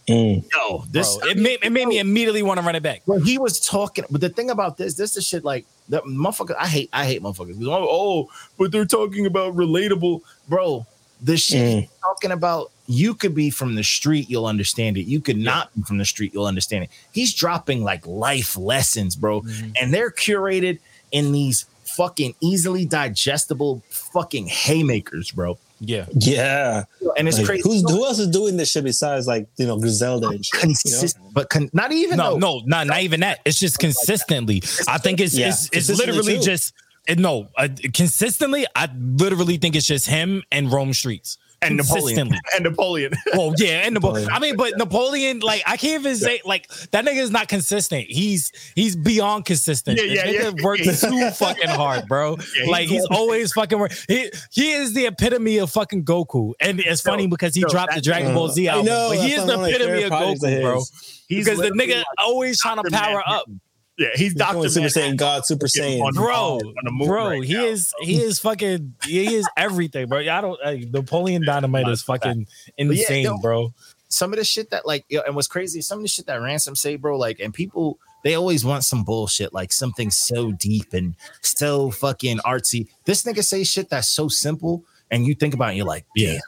Mm. 0.08 0.44
yo, 0.54 0.84
this 0.90 1.16
bro, 1.16 1.28
it 1.30 1.36
made 1.36 1.58
it 1.62 1.70
made 1.72 1.88
me 1.88 1.98
immediately 1.98 2.42
want 2.42 2.60
to 2.60 2.64
run 2.66 2.76
it 2.76 2.82
back. 2.82 3.02
when 3.06 3.22
he 3.24 3.38
was 3.38 3.58
talking. 3.58 4.04
But 4.10 4.20
the 4.20 4.28
thing 4.28 4.50
about 4.50 4.76
this, 4.76 4.94
this 4.94 5.16
is 5.16 5.26
shit 5.26 5.44
like 5.44 5.66
the 5.88 6.00
motherfucker. 6.02 6.54
I 6.58 6.66
hate, 6.68 6.90
I 6.92 7.04
hate 7.06 7.22
motherfuckers. 7.22 7.56
Oh, 7.66 7.88
oh, 7.90 8.30
but 8.56 8.70
they're 8.70 8.84
talking 8.84 9.26
about 9.26 9.56
relatable, 9.56 10.20
bro. 10.48 10.86
This 11.20 11.42
shit 11.42 11.84
Mm. 11.84 11.88
talking 12.02 12.30
about, 12.30 12.70
you 12.86 13.14
could 13.14 13.34
be 13.34 13.50
from 13.50 13.74
the 13.74 13.84
street, 13.84 14.28
you'll 14.30 14.46
understand 14.46 14.96
it. 14.96 15.02
You 15.06 15.20
could 15.20 15.36
not 15.38 15.74
be 15.74 15.82
from 15.82 15.98
the 15.98 16.04
street, 16.04 16.32
you'll 16.34 16.46
understand 16.46 16.84
it. 16.84 16.90
He's 17.12 17.34
dropping 17.34 17.82
like 17.84 18.06
life 18.06 18.56
lessons, 18.56 19.16
bro, 19.16 19.44
and 19.80 19.92
they're 19.92 20.10
curated 20.10 20.78
in 21.12 21.32
these 21.32 21.66
fucking 21.84 22.34
easily 22.40 22.84
digestible 22.84 23.82
fucking 23.90 24.46
haymakers, 24.46 25.30
bro. 25.30 25.58
Yeah, 25.78 26.06
Yeah. 26.14 26.84
And 27.18 27.28
it's 27.28 27.36
Like, 27.36 27.46
crazy. 27.46 27.62
Who's 27.68 27.82
who 27.90 28.04
else 28.06 28.18
is 28.18 28.28
doing 28.28 28.56
this 28.56 28.70
shit 28.70 28.82
besides 28.84 29.26
like 29.26 29.46
you 29.58 29.66
know 29.66 29.78
Griselda 29.78 30.28
and 30.28 30.44
shit? 30.44 30.54
you 30.54 30.68
know? 30.68 30.74
consistent, 30.74 31.34
but 31.34 31.50
con- 31.50 31.68
not 31.74 31.92
even 31.92 32.16
no, 32.16 32.30
though- 32.32 32.38
no, 32.38 32.62
not 32.64 32.86
not 32.86 33.02
even 33.02 33.20
that. 33.20 33.40
It's 33.44 33.60
just 33.60 33.78
consistently. 33.78 34.62
I 34.88 34.96
think 34.98 35.20
it's 35.20 35.34
Yeah, 35.34 35.48
it's, 35.48 35.68
it's 35.72 35.88
literally 35.90 36.38
too. 36.38 36.42
just 36.44 36.72
it, 37.06 37.18
no 37.18 37.48
uh, 37.58 37.68
consistently. 37.92 38.66
I 38.74 38.88
literally 38.96 39.58
think 39.58 39.76
it's 39.76 39.86
just 39.86 40.06
him 40.06 40.42
and 40.50 40.72
Rome 40.72 40.92
Streetz. 40.92 41.36
And 41.62 41.76
Napoleon 41.78 42.30
and 42.54 42.64
Napoleon. 42.64 43.12
Well, 43.32 43.52
yeah, 43.58 43.82
and 43.84 43.94
Napoleon. 43.94 44.26
Napoleon. 44.26 44.30
I 44.30 44.38
mean, 44.38 44.56
but 44.56 44.76
Napoleon, 44.78 45.40
like, 45.40 45.62
I 45.66 45.76
can't 45.76 46.00
even 46.00 46.16
say 46.16 46.40
like 46.44 46.68
that 46.92 47.04
nigga 47.04 47.16
is 47.16 47.30
not 47.30 47.48
consistent. 47.48 48.06
He's 48.08 48.52
he's 48.74 48.94
beyond 48.96 49.44
consistent. 49.46 49.98
Yeah, 49.98 50.04
This 50.06 50.14
yeah, 50.14 50.26
nigga 50.50 50.56
yeah. 50.58 50.64
works 50.64 51.00
too 51.00 51.30
fucking 51.30 51.68
hard, 51.68 52.06
bro. 52.06 52.36
Yeah, 52.36 52.44
he's 52.62 52.68
like 52.68 52.88
he's 52.88 53.06
going- 53.08 53.18
always 53.20 53.52
fucking 53.52 53.78
work. 53.78 53.92
He 54.08 54.30
he 54.52 54.72
is 54.72 54.94
the 54.94 55.06
epitome 55.06 55.58
of 55.58 55.70
fucking 55.70 56.04
Goku, 56.04 56.52
and 56.60 56.78
it's 56.80 57.04
Yo, 57.04 57.10
funny 57.12 57.26
because 57.26 57.54
he 57.54 57.62
yo, 57.62 57.68
dropped 57.68 57.94
the 57.94 58.00
Dragon 58.00 58.34
Ball 58.34 58.48
Z 58.48 58.68
I 58.68 58.72
album, 58.72 58.86
know, 58.86 59.08
but 59.10 59.18
he 59.26 59.32
is 59.32 59.44
the 59.46 59.62
epitome 59.64 60.02
of 60.04 60.12
Goku, 60.12 60.62
bro. 60.62 60.82
He's 61.28 61.44
Because 61.44 61.58
the 61.58 61.70
nigga 61.70 61.96
like 61.96 62.06
always 62.18 62.60
trying 62.60 62.76
to 62.82 62.88
power 62.90 63.18
up. 63.26 63.48
Manhattan. 63.48 63.60
Yeah, 63.98 64.08
he's 64.12 64.18
He's 64.18 64.34
Doctor 64.34 64.68
Super 64.68 64.88
Saiyan 64.88 65.16
God, 65.16 65.46
Super 65.46 65.66
Saiyan. 65.66 66.02
on- 66.02 66.12
Bro, 66.12 66.60
on 66.60 67.06
bro, 67.06 67.28
right 67.30 67.42
he 67.44 67.54
now. 67.54 67.64
is 67.64 67.94
he 68.00 68.22
is 68.22 68.38
fucking 68.38 68.94
he 69.04 69.34
is 69.36 69.48
everything, 69.56 70.06
bro. 70.08 70.18
I 70.18 70.40
don't 70.40 70.58
like 70.64 70.90
Napoleon 70.90 71.44
Dynamite 71.46 71.88
is 71.88 72.02
fucking 72.02 72.46
yeah, 72.76 72.84
insane, 72.84 73.24
yo, 73.24 73.38
bro. 73.38 73.72
some 74.08 74.32
of 74.32 74.38
the 74.38 74.44
shit 74.44 74.70
that 74.70 74.86
like 74.86 75.04
yo, 75.08 75.22
and 75.22 75.34
what's 75.34 75.48
crazy 75.48 75.80
some 75.80 75.98
of 75.98 76.02
the 76.02 76.08
shit 76.08 76.26
that 76.26 76.36
ransom 76.40 76.76
say 76.76 76.96
bro 76.96 77.16
like 77.18 77.40
and 77.40 77.54
people 77.54 77.98
they 78.22 78.34
always 78.34 78.64
want 78.64 78.84
some 78.84 79.02
bullshit 79.02 79.52
like 79.54 79.72
something 79.72 80.10
so 80.10 80.52
deep 80.52 80.92
and 80.92 81.14
so 81.40 81.90
fucking 81.90 82.38
artsy 82.38 82.88
this 83.04 83.24
nigga 83.24 83.42
say 83.44 83.64
shit 83.64 83.88
that's 83.88 84.08
so 84.08 84.28
simple 84.28 84.84
and 85.10 85.26
you 85.26 85.34
think 85.34 85.54
about 85.54 85.72
it 85.72 85.76
you're 85.76 85.86
like 85.86 86.04
yeah 86.14 86.38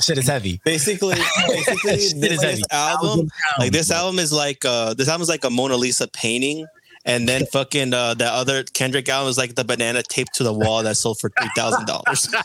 Shit 0.00 0.16
is 0.16 0.28
heavy. 0.28 0.60
Basically, 0.64 1.16
basically 1.48 1.90
this, 1.96 2.12
is 2.14 2.40
heavy. 2.42 2.54
this 2.58 2.62
album, 2.70 3.28
like 3.58 3.72
this 3.72 3.90
album 3.90 4.20
is 4.20 4.32
like 4.32 4.64
uh 4.64 4.94
this 4.94 5.08
album 5.08 5.22
is 5.22 5.28
like 5.28 5.42
a 5.42 5.50
Mona 5.50 5.76
Lisa 5.76 6.06
painting. 6.06 6.64
And 7.08 7.28
then 7.28 7.46
fucking 7.46 7.92
uh, 7.94 8.14
the 8.14 8.26
other 8.26 8.62
Kendrick 8.62 9.08
album 9.08 9.30
is 9.30 9.38
like 9.38 9.54
the 9.54 9.64
banana 9.64 10.02
taped 10.02 10.34
to 10.34 10.44
the 10.44 10.52
wall 10.52 10.82
that 10.84 10.96
sold 10.96 11.18
for 11.18 11.30
three 11.30 11.50
thousand 11.56 11.86
dollars. 11.86 12.28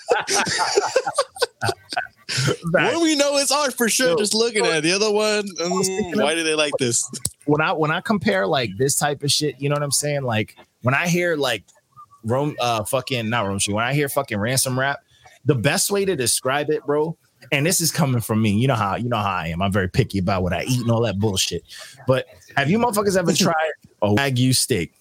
What 2.72 3.02
we 3.02 3.16
know 3.16 3.38
it's 3.38 3.52
art 3.52 3.76
for 3.76 3.90
sure? 3.90 4.12
Yo, 4.12 4.16
Just 4.16 4.34
looking 4.34 4.66
at 4.66 4.78
it. 4.78 4.84
the 4.84 4.92
other 4.94 5.12
one. 5.12 5.44
mm, 5.48 6.16
why 6.24 6.34
do 6.34 6.44
they 6.44 6.56
like 6.56 6.74
this? 6.80 7.08
when 7.46 7.62
i 7.62 7.72
when 7.74 7.92
i 7.92 8.00
compare 8.00 8.48
like 8.48 8.70
this 8.78 8.96
type 8.96 9.22
of 9.22 9.30
shit 9.32 9.54
you 9.60 9.68
know 9.68 9.74
what 9.74 9.84
i'm 9.84 9.92
saying 9.92 10.24
like 10.24 10.56
when 10.82 10.96
i 10.96 11.06
hear 11.08 11.36
like 11.36 11.64
Rome, 12.24 12.56
uh, 12.62 12.86
fucking 12.86 13.30
not 13.30 13.46
Rome. 13.46 13.60
When 13.68 13.84
I 13.84 13.94
hear 13.94 14.08
fucking 14.08 14.38
ransom 14.40 14.80
rap, 14.80 15.00
the 15.44 15.56
best 15.56 15.92
way 15.92 16.06
to 16.06 16.16
describe 16.16 16.70
it, 16.70 16.86
bro, 16.86 17.18
and 17.54 17.66
this 17.66 17.80
is 17.80 17.92
coming 17.92 18.20
from 18.20 18.42
me. 18.42 18.50
You 18.50 18.68
know 18.68 18.76
how 18.76 18.96
you 18.96 19.08
know 19.08 19.18
how 19.18 19.30
I 19.30 19.48
am. 19.48 19.62
I'm 19.62 19.72
very 19.72 19.88
picky 19.88 20.18
about 20.18 20.42
what 20.42 20.54
I 20.54 20.64
eat 20.64 20.82
and 20.82 20.90
all 20.90 21.02
that 21.02 21.20
bullshit. 21.20 21.64
But 22.08 22.26
have 22.58 22.70
you 22.70 22.80
motherfuckers 22.80 23.16
ever 23.16 23.32
tried 23.32 23.72
a 24.02 24.08
wagyu 24.10 24.56
steak, 24.56 24.92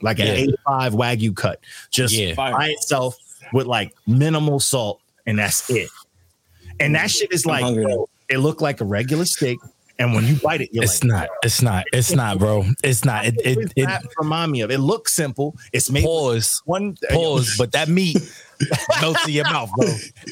like 0.00 0.20
an 0.20 0.26
Yeah. 0.26 0.32
85 0.34 0.92
wagyu 0.94 1.36
cut, 1.36 1.60
just 1.90 2.14
Yeah. 2.14 2.34
by 2.34 2.68
itself 2.68 3.16
with 3.52 3.66
like 3.66 3.92
minimal 4.06 4.60
salt, 4.60 5.00
and 5.26 5.38
that's 5.38 5.68
it. 5.68 5.90
And 6.78 6.94
that 6.94 7.10
shit 7.10 7.32
is 7.32 7.44
like, 7.44 7.64
it 8.28 8.38
looked 8.38 8.62
like 8.62 8.80
a 8.80 8.84
regular 8.84 9.24
steak, 9.24 9.58
and 10.00 10.14
when 10.14 10.24
you 10.24 10.36
bite 10.36 10.62
it, 10.62 10.70
you're 10.72 10.82
It's 10.82 11.04
like, 11.04 11.12
not. 11.12 11.28
It's 11.42 11.60
not. 11.60 11.84
It's 11.92 12.14
not, 12.14 12.38
bro. 12.38 12.64
It's 12.82 13.04
not. 13.04 13.26
It 13.26 13.34
what 13.36 13.44
it, 13.46 13.72
it 13.76 14.06
remind 14.18 14.50
me 14.50 14.62
of? 14.62 14.70
It 14.70 14.78
looks 14.78 15.12
simple. 15.12 15.58
It's 15.74 15.90
made 15.90 16.04
pause. 16.04 16.62
one 16.64 16.96
uh, 17.10 17.12
Pause. 17.14 17.56
But 17.58 17.72
that 17.72 17.88
meat 17.88 18.16
melts 19.02 19.28
in 19.28 19.34
your 19.34 19.44
mouth, 19.44 19.70
bro. 19.76 19.88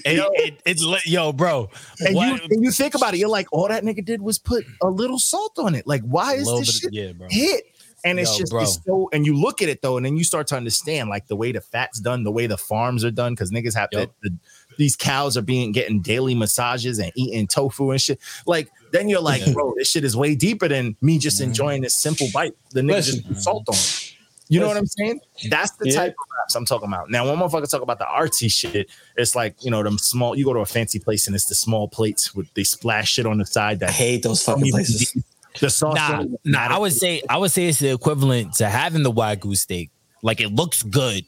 It, 0.06 0.16
Yo. 0.16 0.30
it, 0.32 0.62
it's 0.64 1.06
yo, 1.06 1.34
bro. 1.34 1.68
And 2.00 2.16
you, 2.16 2.38
and 2.50 2.64
you 2.64 2.70
think 2.70 2.94
about 2.94 3.12
it, 3.12 3.18
you're 3.18 3.28
like, 3.28 3.46
all 3.52 3.68
that 3.68 3.84
nigga 3.84 4.02
did 4.02 4.22
was 4.22 4.38
put 4.38 4.64
a 4.82 4.88
little 4.88 5.18
salt 5.18 5.58
on 5.58 5.74
it. 5.74 5.86
Like, 5.86 6.02
why 6.02 6.34
is 6.34 6.46
this 6.46 6.78
shit 6.78 6.92
yeah, 6.94 7.12
bro. 7.12 7.28
hit? 7.30 7.64
And 8.04 8.18
it's 8.18 8.38
Yo, 8.38 8.44
just 8.44 8.54
it's 8.54 8.84
so. 8.86 9.10
And 9.12 9.26
you 9.26 9.36
look 9.36 9.60
at 9.60 9.68
it 9.68 9.82
though, 9.82 9.98
and 9.98 10.06
then 10.06 10.16
you 10.16 10.24
start 10.24 10.46
to 10.46 10.56
understand 10.56 11.10
like 11.10 11.26
the 11.26 11.36
way 11.36 11.52
the 11.52 11.60
fat's 11.60 12.00
done, 12.00 12.22
the 12.22 12.30
way 12.30 12.46
the 12.46 12.56
farms 12.56 13.04
are 13.04 13.10
done, 13.10 13.34
because 13.34 13.50
niggas 13.50 13.74
have 13.74 13.90
to, 13.90 14.08
the 14.22 14.38
these 14.78 14.96
cows 14.96 15.36
are 15.36 15.42
being 15.42 15.72
getting 15.72 16.00
daily 16.00 16.34
massages 16.34 16.98
and 16.98 17.12
eating 17.16 17.46
tofu 17.46 17.90
and 17.90 18.00
shit. 18.00 18.18
Like 18.46 18.70
then 18.92 19.08
you're 19.08 19.20
like, 19.20 19.42
bro, 19.52 19.74
this 19.76 19.90
shit 19.90 20.04
is 20.04 20.16
way 20.16 20.34
deeper 20.34 20.68
than 20.68 20.96
me 21.00 21.18
just 21.18 21.40
enjoying 21.40 21.82
this 21.82 21.96
simple 21.96 22.26
bite. 22.32 22.54
The 22.72 22.80
nigga 22.80 23.04
just 23.04 23.42
salt 23.42 23.64
on. 23.68 23.74
it. 23.74 24.14
You 24.50 24.60
know 24.60 24.68
what 24.68 24.78
I'm 24.78 24.86
saying? 24.86 25.20
That's 25.50 25.72
the 25.72 25.90
Yeah. 25.90 25.96
type 25.96 26.12
of 26.12 26.26
raps 26.38 26.54
I'm 26.54 26.64
talking 26.64 26.88
about. 26.88 27.10
Now, 27.10 27.28
when 27.28 27.36
motherfuckers 27.38 27.70
talk 27.70 27.82
about 27.82 27.98
the 27.98 28.06
artsy 28.06 28.50
shit, 28.50 28.88
it's 29.16 29.34
like 29.36 29.62
you 29.62 29.70
know 29.70 29.82
them 29.82 29.98
small. 29.98 30.36
You 30.38 30.44
go 30.46 30.54
to 30.54 30.60
a 30.60 30.66
fancy 30.66 30.98
place 30.98 31.26
and 31.26 31.36
it's 31.36 31.44
the 31.44 31.54
small 31.54 31.86
plates 31.86 32.34
with 32.34 32.46
they 32.54 32.64
splash 32.64 33.12
shit 33.12 33.26
on 33.26 33.36
the 33.36 33.44
side 33.44 33.82
I 33.82 33.86
that 33.86 33.90
hate 33.90 34.22
those 34.22 34.42
don't 34.44 34.56
fucking 34.56 34.70
places. 34.72 35.12
be- 35.12 35.22
the 35.60 35.68
sauce. 35.68 35.96
Nah, 35.96 36.24
nah. 36.44 36.74
I 36.74 36.78
would 36.78 36.92
say 36.94 37.20
I 37.28 37.36
would 37.36 37.50
say 37.50 37.66
it's 37.66 37.78
the 37.80 37.92
equivalent 37.92 38.54
to 38.54 38.68
having 38.70 39.02
the 39.02 39.12
wagyu 39.12 39.54
steak. 39.56 39.90
Like 40.22 40.40
it 40.40 40.48
looks 40.48 40.82
good, 40.82 41.24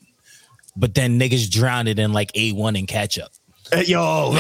but 0.77 0.95
then 0.95 1.19
niggas 1.21 1.51
drown 1.51 1.89
it 1.89 1.99
in 1.99 2.13
like 2.15 2.31
A 2.35 2.53
one 2.53 2.75
and 2.77 2.89
ketchup. 2.89 3.29
Uh, 3.73 3.79
yo, 3.87 4.33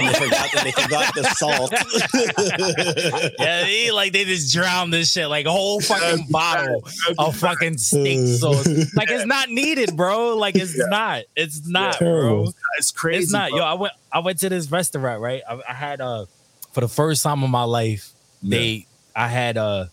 And 0.00 0.08
they 0.14 0.14
forgot 0.14 0.48
that 0.52 0.60
they 0.64 0.72
forgot 0.72 1.14
the 1.14 1.24
salt. 1.34 1.72
Yeah, 3.38 3.64
they, 3.64 3.90
like 3.90 4.12
they 4.12 4.24
just 4.24 4.52
drown 4.52 4.90
this 4.90 5.12
shit 5.12 5.28
like 5.28 5.46
a 5.46 5.50
whole 5.50 5.80
fucking 5.80 6.26
bottle 6.30 6.82
of 7.18 7.36
fucking 7.36 7.78
steak 7.78 8.26
sauce. 8.38 8.66
Like 8.94 9.10
it's 9.10 9.26
not 9.26 9.50
needed, 9.50 9.96
bro. 9.96 10.36
Like 10.36 10.56
it's 10.56 10.76
not. 10.76 11.24
It's 11.36 11.66
not, 11.66 11.98
bro. 11.98 12.46
It's 12.78 12.90
crazy. 12.90 13.24
It's 13.24 13.32
not. 13.32 13.50
bro. 13.50 13.58
Yo, 13.58 13.64
I 13.64 13.74
went 13.74 13.92
I 14.12 14.18
went 14.20 14.38
to 14.40 14.48
this 14.48 14.70
restaurant, 14.70 15.20
right? 15.20 15.42
I, 15.48 15.60
I 15.68 15.74
had 15.74 16.00
uh 16.00 16.26
for 16.72 16.80
the 16.80 16.88
first 16.88 17.22
time 17.22 17.42
in 17.42 17.50
my 17.50 17.64
life, 17.64 18.12
they 18.42 18.86
I 19.14 19.28
had 19.28 19.56
uh 19.56 19.86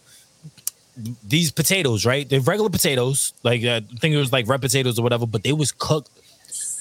these 1.27 1.51
potatoes, 1.51 2.05
right? 2.05 2.27
They're 2.27 2.39
regular 2.39 2.69
potatoes. 2.69 3.33
Like 3.43 3.63
uh, 3.63 3.81
I 3.91 3.97
think 3.97 4.15
it 4.15 4.17
was 4.17 4.31
like 4.31 4.47
red 4.47 4.61
potatoes 4.61 4.97
or 4.97 5.01
whatever, 5.03 5.25
but 5.25 5.43
they 5.43 5.53
was 5.53 5.71
cooked 5.71 6.09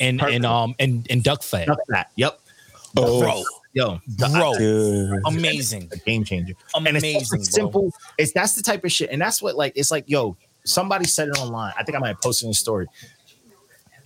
in 0.01 0.09
in 0.15 0.19
Perfect. 0.19 0.45
um 0.45 0.75
and 0.79 1.07
and 1.11 1.23
duck 1.23 1.43
fat. 1.43 1.67
Duck 1.67 1.79
fat. 1.91 2.11
Yep. 2.17 2.41
Bro, 2.95 3.43
Yo, 3.73 3.99
bro, 4.31 4.55
Dude. 4.57 5.21
amazing. 5.27 5.89
a 5.93 5.97
game 5.97 6.23
changer. 6.23 6.55
and 6.77 6.87
it's 6.87 6.99
Amazing, 6.99 7.25
such 7.25 7.39
bro. 7.39 7.65
simple. 7.65 7.93
It's 8.19 8.33
that's 8.33 8.55
the 8.55 8.63
type 8.63 8.85
of 8.85 8.93
shit, 8.93 9.11
and 9.11 9.21
that's 9.21 9.43
what 9.43 9.57
like 9.57 9.73
it's 9.75 9.91
like. 9.91 10.05
Yo, 10.07 10.37
somebody 10.65 11.05
said 11.07 11.27
it 11.29 11.37
online. 11.41 11.73
I 11.77 11.83
think 11.83 11.97
I 11.97 11.99
might 11.99 12.09
have 12.09 12.21
posted 12.21 12.47
in 12.47 12.51
a 12.53 12.55
story. 12.55 12.87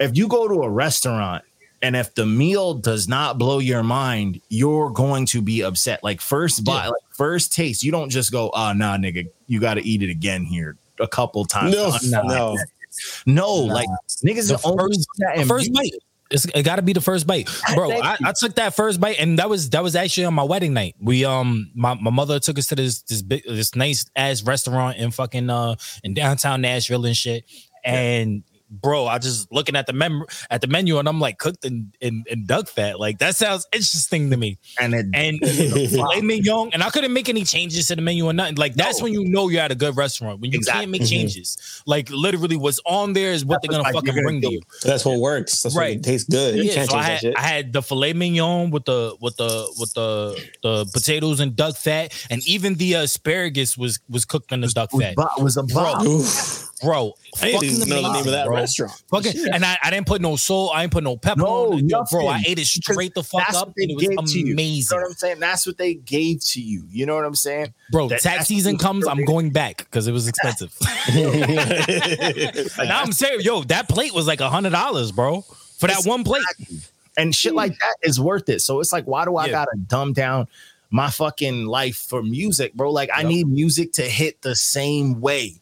If 0.01 0.17
you 0.17 0.27
go 0.27 0.49
to 0.49 0.63
a 0.63 0.71
restaurant 0.71 1.45
and 1.83 1.95
if 1.97 2.15
the 2.15 2.25
meal 2.25 2.73
does 2.75 3.09
not 3.09 3.37
blow 3.39 3.59
your 3.59 3.83
mind, 3.83 4.41
you're 4.49 4.89
going 4.91 5.27
to 5.27 5.43
be 5.43 5.63
upset. 5.63 6.03
Like 6.03 6.21
first 6.23 6.65
bite, 6.65 6.87
like 6.87 7.03
first 7.13 7.53
taste, 7.53 7.83
you 7.83 7.93
don't 7.93 8.09
just 8.09 8.33
go, 8.33 8.51
"Oh, 8.55 8.73
nah, 8.73 8.97
nigga, 8.97 9.29
you 9.49 9.61
got 9.61 9.75
to 9.75 9.83
eat 9.85 10.03
it 10.03 10.09
again 10.11 10.45
here 10.45 10.77
a 10.99 11.07
couple 11.09 11.45
times." 11.45 11.75
No, 11.75 11.93
Nah, 12.05 12.23
no. 12.23 12.57
No, 13.27 13.53
like 13.55 13.89
niggas 14.25 14.49
The 14.49 14.59
first- 14.59 15.09
in 15.37 15.47
first 15.47 15.73
bite. 15.73 15.93
It's, 16.31 16.45
it 16.45 16.63
got 16.63 16.77
to 16.77 16.83
be 16.83 16.93
the 16.93 17.01
first 17.01 17.27
bite, 17.27 17.49
bro. 17.75 17.91
I. 17.91 18.19
I 18.23 18.33
took 18.39 18.57
that 18.57 18.75
first 18.75 19.01
bite, 19.01 19.19
and 19.19 19.39
that 19.39 19.49
was 19.49 19.71
that 19.71 19.83
was 19.83 19.97
actually 19.97 20.27
on 20.27 20.35
my 20.35 20.43
wedding 20.43 20.75
night. 20.75 20.95
We 21.01 21.25
um, 21.25 21.71
my, 21.75 21.95
my 21.95 22.11
mother 22.11 22.39
took 22.39 22.59
us 22.59 22.67
to 22.67 22.75
this 22.75 23.01
this 23.03 23.23
big 23.23 23.45
this 23.47 23.75
nice 23.75 24.05
ass 24.15 24.43
restaurant 24.43 24.99
in 24.99 25.11
fucking 25.11 25.49
uh 25.49 25.77
in 26.05 26.13
downtown 26.13 26.61
Nashville 26.61 27.07
and 27.07 27.17
shit. 27.17 27.45
And 27.83 28.43
bro, 28.71 29.07
I 29.07 29.19
just 29.19 29.51
looking 29.53 29.77
at 29.77 29.87
the 29.87 29.93
mem 29.93 30.25
at 30.51 30.61
the 30.61 30.67
menu, 30.67 30.99
and 30.99 31.09
I'm 31.09 31.21
like 31.21 31.39
cooked 31.39 31.65
in, 31.65 31.93
in 32.01 32.25
in 32.31 32.47
duck 32.47 32.69
fat. 32.69 32.99
Like 33.01 33.19
that 33.19 33.37
sounds 33.37 33.67
interesting 33.73 34.31
to 34.31 34.37
me. 34.37 34.59
and 34.81 34.95
it, 34.95 35.07
And 35.15 35.39
filet 35.91 36.21
mignon, 36.21 36.71
and 36.73 36.83
I 36.83 36.91
couldn't 36.91 37.13
make 37.13 37.29
any 37.29 37.45
changes 37.45 37.87
to 37.89 37.97
the 37.97 38.03
menu 38.03 38.27
or 38.27 38.33
nothing. 38.33 38.57
Like 38.57 38.75
that's 38.75 38.99
No. 38.99 39.05
when 39.05 39.13
you 39.15 39.25
know 39.25 39.49
you're 39.49 39.63
at 39.63 39.73
a 39.73 39.75
good 39.75 39.97
restaurant 39.97 40.41
when 40.41 40.51
you 40.53 40.59
Exactly. 40.59 40.81
can't 40.83 40.91
make 40.91 41.03
mm-hmm. 41.03 41.09
changes. 41.09 41.83
Like 41.87 42.11
literally, 42.11 42.57
what's 42.57 42.81
on 42.87 43.13
there 43.13 43.33
is 43.33 43.45
what 43.45 43.61
they're 43.63 43.71
gonna 43.71 43.85
fucking 43.93 44.05
gonna 44.05 44.23
bring 44.23 44.41
to 44.43 44.49
do. 44.49 44.55
you. 44.55 44.61
That's 44.85 45.05
what 45.05 45.19
works. 45.21 45.63
That's 45.63 45.77
Right. 45.77 45.97
what 45.97 46.05
tastes 46.05 46.29
good. 46.29 46.57
You 46.57 46.65
Yeah, 46.65 46.75
can't 46.75 46.91
so 46.91 46.97
I 46.97 47.01
change 47.01 47.07
that 47.07 47.13
had, 47.13 47.21
shit. 47.21 47.39
I 47.39 47.43
had 47.43 47.73
the 47.73 47.83
filet 47.83 48.13
mignon 48.13 48.71
with 48.71 48.85
the 48.85 49.17
with 49.21 49.37
the 49.37 49.73
with 49.79 49.93
the 49.95 50.49
the 50.63 50.87
potatoes 50.93 51.41
and 51.41 51.55
duck 51.57 51.77
fat, 51.77 52.13
and 52.31 52.47
even 52.47 52.75
the 52.75 52.95
asparagus 52.95 53.77
was 53.79 54.01
was 54.09 54.25
cooked 54.25 54.53
in 54.53 54.61
the 54.61 54.69
duck 54.69 54.91
fat, 54.93 55.15
bo- 55.17 55.29
was 55.43 55.57
a 55.57 55.63
bomb. 55.63 56.07
Oof. 56.07 56.68
Bro. 56.83 57.15
I 57.41 57.53
didn't 57.53 57.65
even 57.65 57.89
know 57.89 58.03
the 58.03 58.13
name 58.13 58.27
of 58.27 58.33
that 58.33 58.47
bro. 58.47 58.57
restaurant. 58.57 59.03
Fucking, 59.11 59.35
and 59.53 59.65
I, 59.65 59.79
I 59.83 59.91
didn't 59.91 60.07
put 60.07 60.21
no 60.21 60.37
salt, 60.37 60.73
I 60.75 60.83
didn't 60.83 60.93
put 60.93 61.05
no 61.05 61.17
pepper 61.17 61.41
No, 61.41 61.73
on 61.73 61.79
it. 61.81 62.11
Bro. 62.11 62.27
I 62.27 62.43
ate 62.47 62.59
it 62.59 62.67
straight 62.67 63.15
the 63.15 63.23
fuck 63.23 63.53
up, 63.55 63.73
and 63.77 63.91
it 63.91 63.95
was 64.17 64.33
to 64.33 64.39
you. 64.39 64.47
You 64.47 64.53
amazing, 64.55 64.97
know 64.97 65.03
what 65.03 65.11
I'm 65.11 65.17
saying? 65.17 65.41
That's 65.41 65.67
what 65.67 65.77
they 65.79 65.95
gave 65.95 66.41
to 66.47 66.61
you. 66.61 66.85
You 66.91 67.07
know 67.07 67.15
what 67.17 67.25
I'm 67.25 67.35
saying? 67.35 67.73
bro. 67.91 68.09
That- 68.09 68.21
Tax 68.21 68.47
season 68.47 68.79
comes, 68.79 69.07
I'm 69.07 69.25
going 69.25 69.51
back 69.51 69.79
because 69.79 70.07
it 70.09 70.13
was 70.13 70.29
expensive. 70.33 70.75
now 72.79 73.01
I'm 73.03 73.13
saying, 73.13 73.41
yo, 73.41 73.63
that 73.65 73.89
plate 73.89 74.13
was 74.15 74.27
like 74.27 74.41
a 74.41 74.49
hundred 74.51 74.71
dollars, 74.71 75.13
bro, 75.13 75.43
for 75.43 75.87
that 75.87 75.99
It's- 76.01 76.07
one 76.07 76.25
plate. 76.25 76.45
And 77.17 77.35
shit 77.35 77.53
like 77.55 77.73
that 77.81 77.97
is 78.03 78.21
worth 78.21 78.49
it. 78.49 78.61
So 78.61 78.79
it's 78.79 78.93
like, 78.93 79.05
why 79.07 79.25
do 79.25 79.37
I 79.37 79.47
Yeah. 79.47 79.51
gotta 79.53 79.77
dumb 79.89 80.13
down 80.13 80.47
my 80.91 81.11
fucking 81.11 81.67
life 81.67 81.97
for 81.97 82.23
music, 82.23 82.75
bro? 82.75 82.93
Like 82.93 83.11
I 83.13 83.25
need 83.25 83.49
music 83.49 83.93
to 83.95 84.03
hit 84.03 84.41
the 84.43 84.55
same 84.55 85.21
way. 85.21 85.55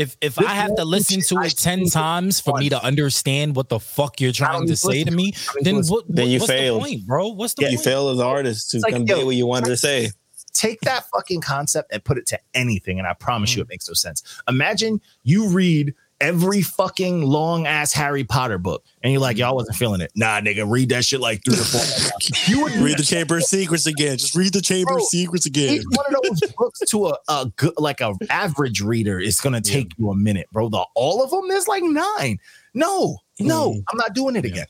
If 0.00 0.16
if 0.22 0.34
This 0.36 0.46
I 0.48 0.54
have 0.54 0.74
to 0.76 0.84
listen 0.84 1.20
to 1.20 1.42
it 1.44 1.56
ten 1.58 1.84
times 1.86 2.40
for 2.40 2.56
me 2.58 2.70
to 2.70 2.82
understand 2.82 3.54
what 3.54 3.68
the 3.68 3.78
fuck 3.78 4.18
you're 4.20 4.32
trying 4.32 4.66
to 4.66 4.76
say 4.76 5.04
to 5.04 5.10
me, 5.10 5.34
then 5.60 5.82
what? 5.86 6.04
Then 6.08 6.28
you 6.28 6.38
what's 6.38 6.50
failed. 6.50 6.80
the 6.82 6.84
point, 6.88 7.06
bro? 7.06 7.28
What's 7.28 7.52
the 7.54 7.62
you 7.64 7.68
point? 7.68 7.78
You 7.78 7.84
fail 7.84 8.08
as 8.08 8.18
an 8.18 8.24
artist 8.24 8.70
to 8.70 8.78
It's 8.78 8.84
like, 8.84 8.94
convey 8.94 9.18
yo, 9.20 9.26
what 9.26 9.36
you 9.36 9.46
wanted 9.46 9.66
to 9.66 9.76
say. 9.76 10.10
Take 10.54 10.80
that 10.80 11.04
fucking 11.14 11.42
concept 11.42 11.92
and 11.92 12.02
put 12.02 12.16
it 12.18 12.26
to 12.28 12.40
anything, 12.54 12.98
and 12.98 13.06
I 13.06 13.12
promise 13.12 13.52
Mm. 13.52 13.56
you 13.56 13.62
it 13.62 13.68
makes 13.68 13.86
no 13.88 13.94
sense. 13.94 14.22
Imagine 14.48 15.00
you 15.22 15.48
read 15.48 15.94
every 16.20 16.62
fucking 16.62 17.22
long 17.22 17.66
ass 17.66 17.92
Harry 17.92 18.24
Potter 18.24 18.58
book, 18.58 18.84
and 19.02 19.12
you're 19.12 19.20
like, 19.20 19.36
y'all 19.38 19.54
wasn't 19.56 19.76
feeling 19.76 20.00
it. 20.00 20.12
Nah, 20.14 20.40
nigga, 20.40 20.68
read 20.70 20.90
that 20.90 21.04
shit 21.04 21.20
like 21.20 21.42
three 21.44 21.54
or 21.54 21.64
four. 21.64 21.80
you 22.46 22.62
would 22.62 22.72
Read 22.74 22.98
the 22.98 23.02
Chamber 23.02 23.38
of 23.38 23.44
Secrets 23.44 23.86
again. 23.86 24.18
Just 24.18 24.34
read 24.34 24.52
the 24.52 24.60
Chamber 24.60 24.92
Bro, 24.92 24.96
of 24.98 25.02
Secrets 25.04 25.46
again. 25.46 25.80
one 25.90 26.06
of 26.14 26.22
those 26.22 26.52
books 26.52 26.80
to 26.80 27.06
a, 27.08 27.18
a 27.28 27.50
good 27.56 27.72
like 27.78 28.00
a 28.00 28.14
average 28.28 28.80
reader 28.80 29.18
is 29.18 29.40
gonna 29.40 29.60
take 29.60 29.92
you 29.98 30.10
a 30.10 30.14
minute, 30.14 30.46
bro. 30.52 30.68
The 30.68 30.84
all 30.94 31.22
of 31.24 31.30
them, 31.30 31.48
there's 31.48 31.68
like 31.68 31.82
nine. 31.82 32.38
No, 32.74 33.18
no, 33.40 33.72
Mm. 33.72 33.82
I'm 33.90 33.96
not 33.96 34.14
doing 34.14 34.36
it 34.36 34.44
again. 34.44 34.66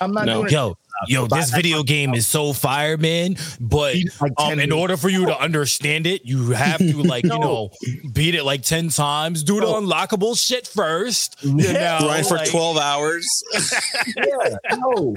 I'm 0.00 0.12
not 0.12 0.26
No. 0.26 0.34
doing 0.34 0.46
it. 0.46 0.52
Yo, 0.52 0.76
yo, 1.06 1.26
Buy 1.28 1.38
this 1.38 1.50
that 1.50 1.56
video 1.56 1.82
game 1.82 2.14
is 2.14 2.26
so 2.26 2.52
fire, 2.52 2.96
man. 2.96 3.36
But 3.60 3.96
like 4.20 4.32
um, 4.38 4.58
in 4.58 4.72
order 4.72 4.96
for 4.96 5.08
you 5.08 5.26
to 5.26 5.38
understand 5.40 6.06
it, 6.06 6.24
you 6.24 6.50
have 6.50 6.78
to 6.78 7.02
like 7.02 7.24
you 7.24 7.30
know 7.38 7.70
beat 8.12 8.34
it 8.34 8.44
like 8.44 8.62
ten 8.62 8.88
times, 8.88 9.42
do 9.42 9.60
the 9.60 9.66
unlockable 9.66 10.38
shit 10.38 10.66
first. 10.66 11.36
You 11.42 11.56
Yeah. 11.68 11.98
know, 12.00 12.06
Grind 12.06 12.26
for 12.26 12.36
like- 12.36 12.50
12 12.50 12.76
hours. 12.78 13.26
yeah, 14.16 14.56
no. 14.76 15.14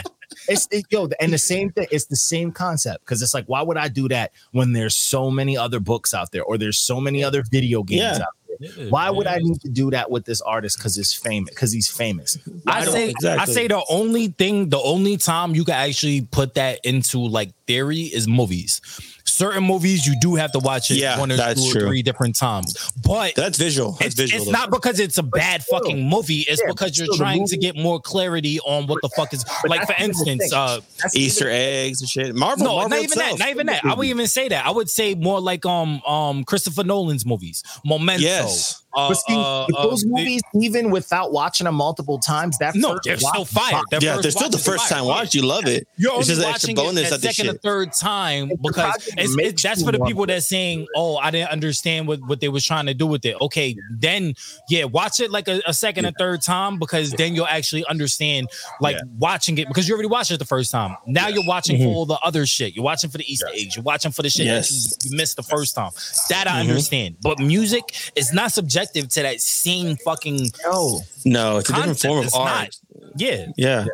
It's 0.47 0.67
it, 0.71 0.85
yo, 0.89 1.09
and 1.19 1.33
the 1.33 1.37
same 1.37 1.71
thing. 1.71 1.87
It's 1.91 2.05
the 2.05 2.15
same 2.15 2.51
concept 2.51 3.05
because 3.05 3.21
it's 3.21 3.33
like, 3.33 3.45
why 3.47 3.61
would 3.61 3.77
I 3.77 3.89
do 3.89 4.07
that 4.09 4.31
when 4.51 4.71
there's 4.73 4.95
so 4.95 5.29
many 5.29 5.57
other 5.57 5.79
books 5.81 6.13
out 6.13 6.31
there 6.31 6.43
or 6.43 6.57
there's 6.57 6.77
so 6.77 7.01
many 7.01 7.21
other 7.23 7.43
video 7.51 7.83
games 7.83 8.01
Yeah. 8.01 8.15
out 8.23 8.33
there? 8.61 8.89
Why 8.89 9.09
would 9.09 9.27
I 9.27 9.37
need 9.39 9.59
to 9.61 9.69
do 9.69 9.91
that 9.91 10.09
with 10.11 10.25
this 10.25 10.41
artist? 10.41 10.77
Because 10.77 10.97
it's 10.97 11.13
famous. 11.13 11.49
Because 11.49 11.71
he's 11.71 11.87
famous. 11.89 12.37
I 12.67 12.85
don't- 12.85 12.93
say 12.93 13.09
exactly. 13.09 13.41
I 13.41 13.55
say 13.55 13.67
the 13.67 13.83
only 13.89 14.27
thing, 14.27 14.69
the 14.69 14.79
only 14.81 15.17
time 15.17 15.55
you 15.55 15.65
can 15.65 15.73
actually 15.75 16.21
put 16.21 16.53
that 16.55 16.79
into 16.83 17.19
like 17.19 17.51
theory 17.67 18.01
is 18.01 18.27
movies. 18.27 18.81
Certain 19.31 19.63
movies 19.63 20.05
you 20.05 20.19
do 20.19 20.35
have 20.35 20.51
to 20.51 20.59
watch 20.59 20.91
it 20.91 20.97
Yeah, 20.97 21.17
one 21.19 21.31
or 21.31 21.37
that's 21.37 21.61
two 21.63 21.69
or 21.69 21.71
true. 21.73 21.87
three 21.87 22.01
different 22.03 22.35
times. 22.35 22.91
But 23.03 23.35
That's 23.35 23.57
visual. 23.57 23.93
That's 23.93 24.07
it's, 24.07 24.15
visual. 24.15 24.41
it's 24.43 24.51
not 24.51 24.69
because 24.71 24.99
it's 24.99 25.17
a 25.17 25.23
bad 25.23 25.61
still. 25.63 25.79
fucking 25.79 26.07
movie. 26.07 26.41
It's 26.47 26.61
Yeah, 26.63 26.71
because 26.71 26.97
you're 26.97 27.15
trying 27.15 27.45
to 27.47 27.57
get 27.57 27.75
more 27.75 27.99
clarity 27.99 28.59
on 28.61 28.87
what 28.87 29.01
the 29.01 29.09
fuck 29.15 29.33
is 29.33 29.43
But 29.61 29.69
like. 29.69 29.81
For 29.81 29.87
that's 29.97 30.01
even 30.01 30.13
the 30.25 30.31
instance, 30.31 30.53
uh, 30.53 30.79
Easter 31.15 31.45
even- 31.49 31.61
eggs 31.61 32.01
and 32.01 32.09
shit. 32.09 32.35
Marvel. 32.35 32.65
no, 32.65 32.75
Marvel 32.75 32.89
not 32.89 33.03
even 33.03 33.17
that. 33.19 33.39
Not 33.39 33.49
even 33.49 33.65
that. 33.67 33.85
I 33.85 33.93
would 33.95 34.07
even 34.07 34.27
say 34.27 34.49
that. 34.49 34.65
I 34.65 34.71
would 34.71 34.89
say 34.89 35.15
more 35.15 35.39
like 35.39 35.65
um 35.65 36.01
um 36.03 36.43
Christopher 36.43 36.83
Nolan's 36.83 37.25
movies, 37.25 37.63
Memento. 37.85 38.21
Yes. 38.21 38.77
Uh, 38.93 39.07
But 39.07 39.13
see, 39.19 39.33
uh, 39.33 39.65
but 39.69 39.77
uh, 39.79 39.83
those 39.89 40.01
the- 40.01 40.09
movies, 40.09 40.41
even 40.61 40.91
without 40.91 41.31
watching 41.31 41.63
them 41.63 41.75
multiple 41.75 42.19
times, 42.19 42.57
that 42.57 42.75
no, 42.75 42.89
first 42.89 43.03
they're 43.05 43.17
still 43.19 43.45
fire. 43.45 43.81
Their 43.89 44.01
Yeah, 44.03 44.17
they're 44.21 44.31
still 44.31 44.49
the 44.49 44.57
first 44.57 44.89
fire. 44.89 44.97
time 44.99 45.07
watch. 45.07 45.33
You 45.33 45.43
love 45.43 45.65
it. 45.65 45.87
You're 45.95 46.11
It's 46.19 46.29
only 46.29 46.35
just 46.35 46.41
an 46.41 46.47
extra 46.53 46.67
watching 46.73 46.75
bonus 46.75 47.07
it 47.07 47.11
a 47.13 47.15
of 47.15 47.21
this 47.21 47.37
second 47.37 47.55
or 47.55 47.57
third 47.59 47.93
time 47.93 48.51
because 48.61 48.73
project 48.91 49.13
it's, 49.25 49.35
makes 49.35 49.49
it's, 49.49 49.63
that's 49.63 49.83
for 49.83 49.91
the 49.91 50.03
people 50.03 50.23
it. 50.23 50.27
that's 50.27 50.47
saying, 50.47 50.87
"Oh, 50.95 51.17
I 51.17 51.31
didn't 51.31 51.49
understand 51.49 52.07
what, 52.07 52.21
what 52.27 52.39
they 52.39 52.49
was 52.49 52.65
trying 52.65 52.85
to 52.87 52.93
do 52.93 53.05
with 53.07 53.25
it." 53.25 53.35
Okay, 53.41 53.75
then 53.91 54.33
yeah, 54.69 54.85
watch 54.85 55.19
it 55.19 55.31
like 55.31 55.47
a, 55.47 55.61
a 55.65 55.73
second 55.73 56.05
or 56.05 56.11
third 56.11 56.41
time 56.41 56.79
because 56.79 57.11
then 57.11 57.35
you'll 57.35 57.47
actually 57.47 57.85
understand 57.85 58.47
like 58.79 58.95
Yeah. 58.95 59.01
watching 59.17 59.57
it 59.57 59.67
because 59.67 59.87
you 59.87 59.93
already 59.93 60.09
watched 60.09 60.31
it 60.31 60.39
the 60.39 60.45
first 60.45 60.71
time. 60.71 60.95
Now 61.05 61.27
you're 61.27 61.45
watching 61.45 61.77
mm-hmm. 61.77 61.85
for 61.85 61.95
all 61.95 62.05
the 62.05 62.19
other 62.23 62.45
shit. 62.45 62.75
You're 62.75 62.85
watching 62.85 63.09
for 63.09 63.17
the 63.17 63.31
Easter 63.31 63.47
eggs. 63.53 63.75
You're 63.75 63.83
watching 63.83 64.11
for 64.11 64.21
the 64.21 64.29
shit 64.29 64.45
Yes. 64.45 64.69
that 64.69 65.05
you, 65.05 65.11
you 65.11 65.17
missed 65.17 65.35
the 65.35 65.43
first 65.43 65.75
time. 65.75 65.91
That 66.29 66.47
I 66.47 66.51
mm-hmm. 66.61 66.69
understand, 66.69 67.17
but 67.21 67.39
music 67.39 68.11
is 68.15 68.33
not 68.33 68.51
subjective 68.51 69.09
to 69.09 69.21
that 69.23 69.41
same 69.41 69.97
fucking 69.97 70.51
No. 70.65 71.01
No, 71.25 71.57
it's 71.57 71.69
a 71.69 71.73
different 71.73 71.99
form 71.99 72.19
of 72.19 72.25
It's 72.25 72.35
art. 72.35 72.49
not. 72.49 73.11
Yeah. 73.15 73.47
Yeah. 73.57 73.85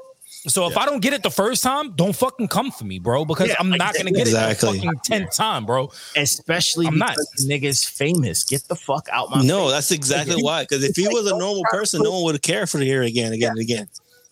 So 0.48 0.66
if 0.68 0.78
I 0.78 0.86
don't 0.86 1.02
get 1.02 1.14
it 1.14 1.24
the 1.24 1.30
first 1.30 1.62
time, 1.62 1.92
don't 1.92 2.16
fucking 2.16 2.48
come 2.48 2.72
for 2.72 2.86
me, 2.86 3.00
bro, 3.00 3.26
because 3.26 3.50
Yeah, 3.50 3.56
I'm 3.60 3.70
not 3.70 3.94
gonna 3.96 4.12
get 4.12 4.22
exactly. 4.28 4.70
it 4.70 4.72
the 4.82 4.86
fucking 4.88 5.00
tenth 5.04 5.36
time, 5.36 5.66
bro. 5.66 5.92
Especially 6.16 6.88
I'm 6.88 6.98
not. 6.98 7.16
because 7.16 7.46
the 7.46 7.54
nigga's 7.54 7.84
famous. 7.84 8.44
Get 8.46 8.64
the 8.68 8.76
fuck 8.76 9.08
out 9.12 9.30
my 9.30 9.42
No, 9.44 9.64
face. 9.66 9.72
that's 9.74 9.92
exactly 9.92 10.36
Like, 10.36 10.44
why. 10.44 10.64
Because 10.64 10.84
if 10.84 10.90
it's 10.92 10.98
he 11.00 11.06
like, 11.06 11.16
was 11.16 11.28
a 11.28 11.38
normal 11.38 11.64
person, 11.70 12.02
no 12.02 12.12
one 12.12 12.24
would 12.24 12.42
care 12.42 12.66
for 12.66 12.80
to 12.80 12.86
hear 12.86 13.04
it 13.04 13.08
again, 13.08 13.34
again, 13.34 13.52
and 13.52 13.60
again. 13.60 13.88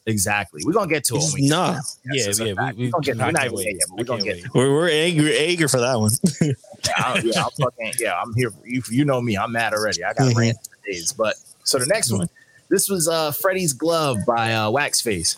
Exactly. 0.07 0.61
We're 0.63 0.71
gonna 0.73 0.87
get 0.87 1.03
to 1.05 1.15
it. 1.15 1.23
When 1.23 1.33
we 1.33 1.47
Nah, 1.49 1.71
Yeah, 1.73 1.73
Yes, 1.73 2.23
yeah, 2.23 2.29
it's 2.29 2.39
a 2.39 2.55
fact. 2.55 2.77
we, 2.77 2.83
we, 2.85 2.87
We're 2.87 2.91
gonna 2.91 3.03
get- 3.03 3.17
we're 3.17 3.31
not 3.31 3.45
even 3.45 3.57
wait. 3.57 3.65
yet, 3.65 3.75
we're 3.97 4.03
gonna 4.03 4.23
can't 4.23 4.41
get 4.43 4.53
we're, 4.53 4.71
we're 4.73 4.89
angry, 4.89 5.37
eager 5.47 5.67
for 5.67 5.79
that 5.79 5.99
one. 5.99 6.11
I, 6.95 7.21
yeah, 7.25 7.43
I'm 7.43 7.49
fucking, 7.59 7.93
yeah, 7.99 8.13
I'm 8.21 8.33
here. 8.35 8.51
For 8.51 8.67
you, 8.67 8.81
you 8.89 9.03
know 9.05 9.19
me. 9.19 9.35
I'm 9.35 9.51
mad 9.51 9.73
already. 9.73 10.03
I 10.03 10.13
got 10.13 10.31
Mhm. 10.31 10.35
rant 10.37 10.57
days. 10.85 11.11
But 11.11 11.35
so 11.63 11.79
the 11.79 11.87
next 11.87 12.11
one, 12.11 12.29
this 12.69 12.87
was 12.87 13.07
uh 13.07 13.31
Freddy's 13.31 13.73
Glove 13.73 14.17
by 14.27 14.53
uh, 14.53 14.69
Waxface. 14.69 15.37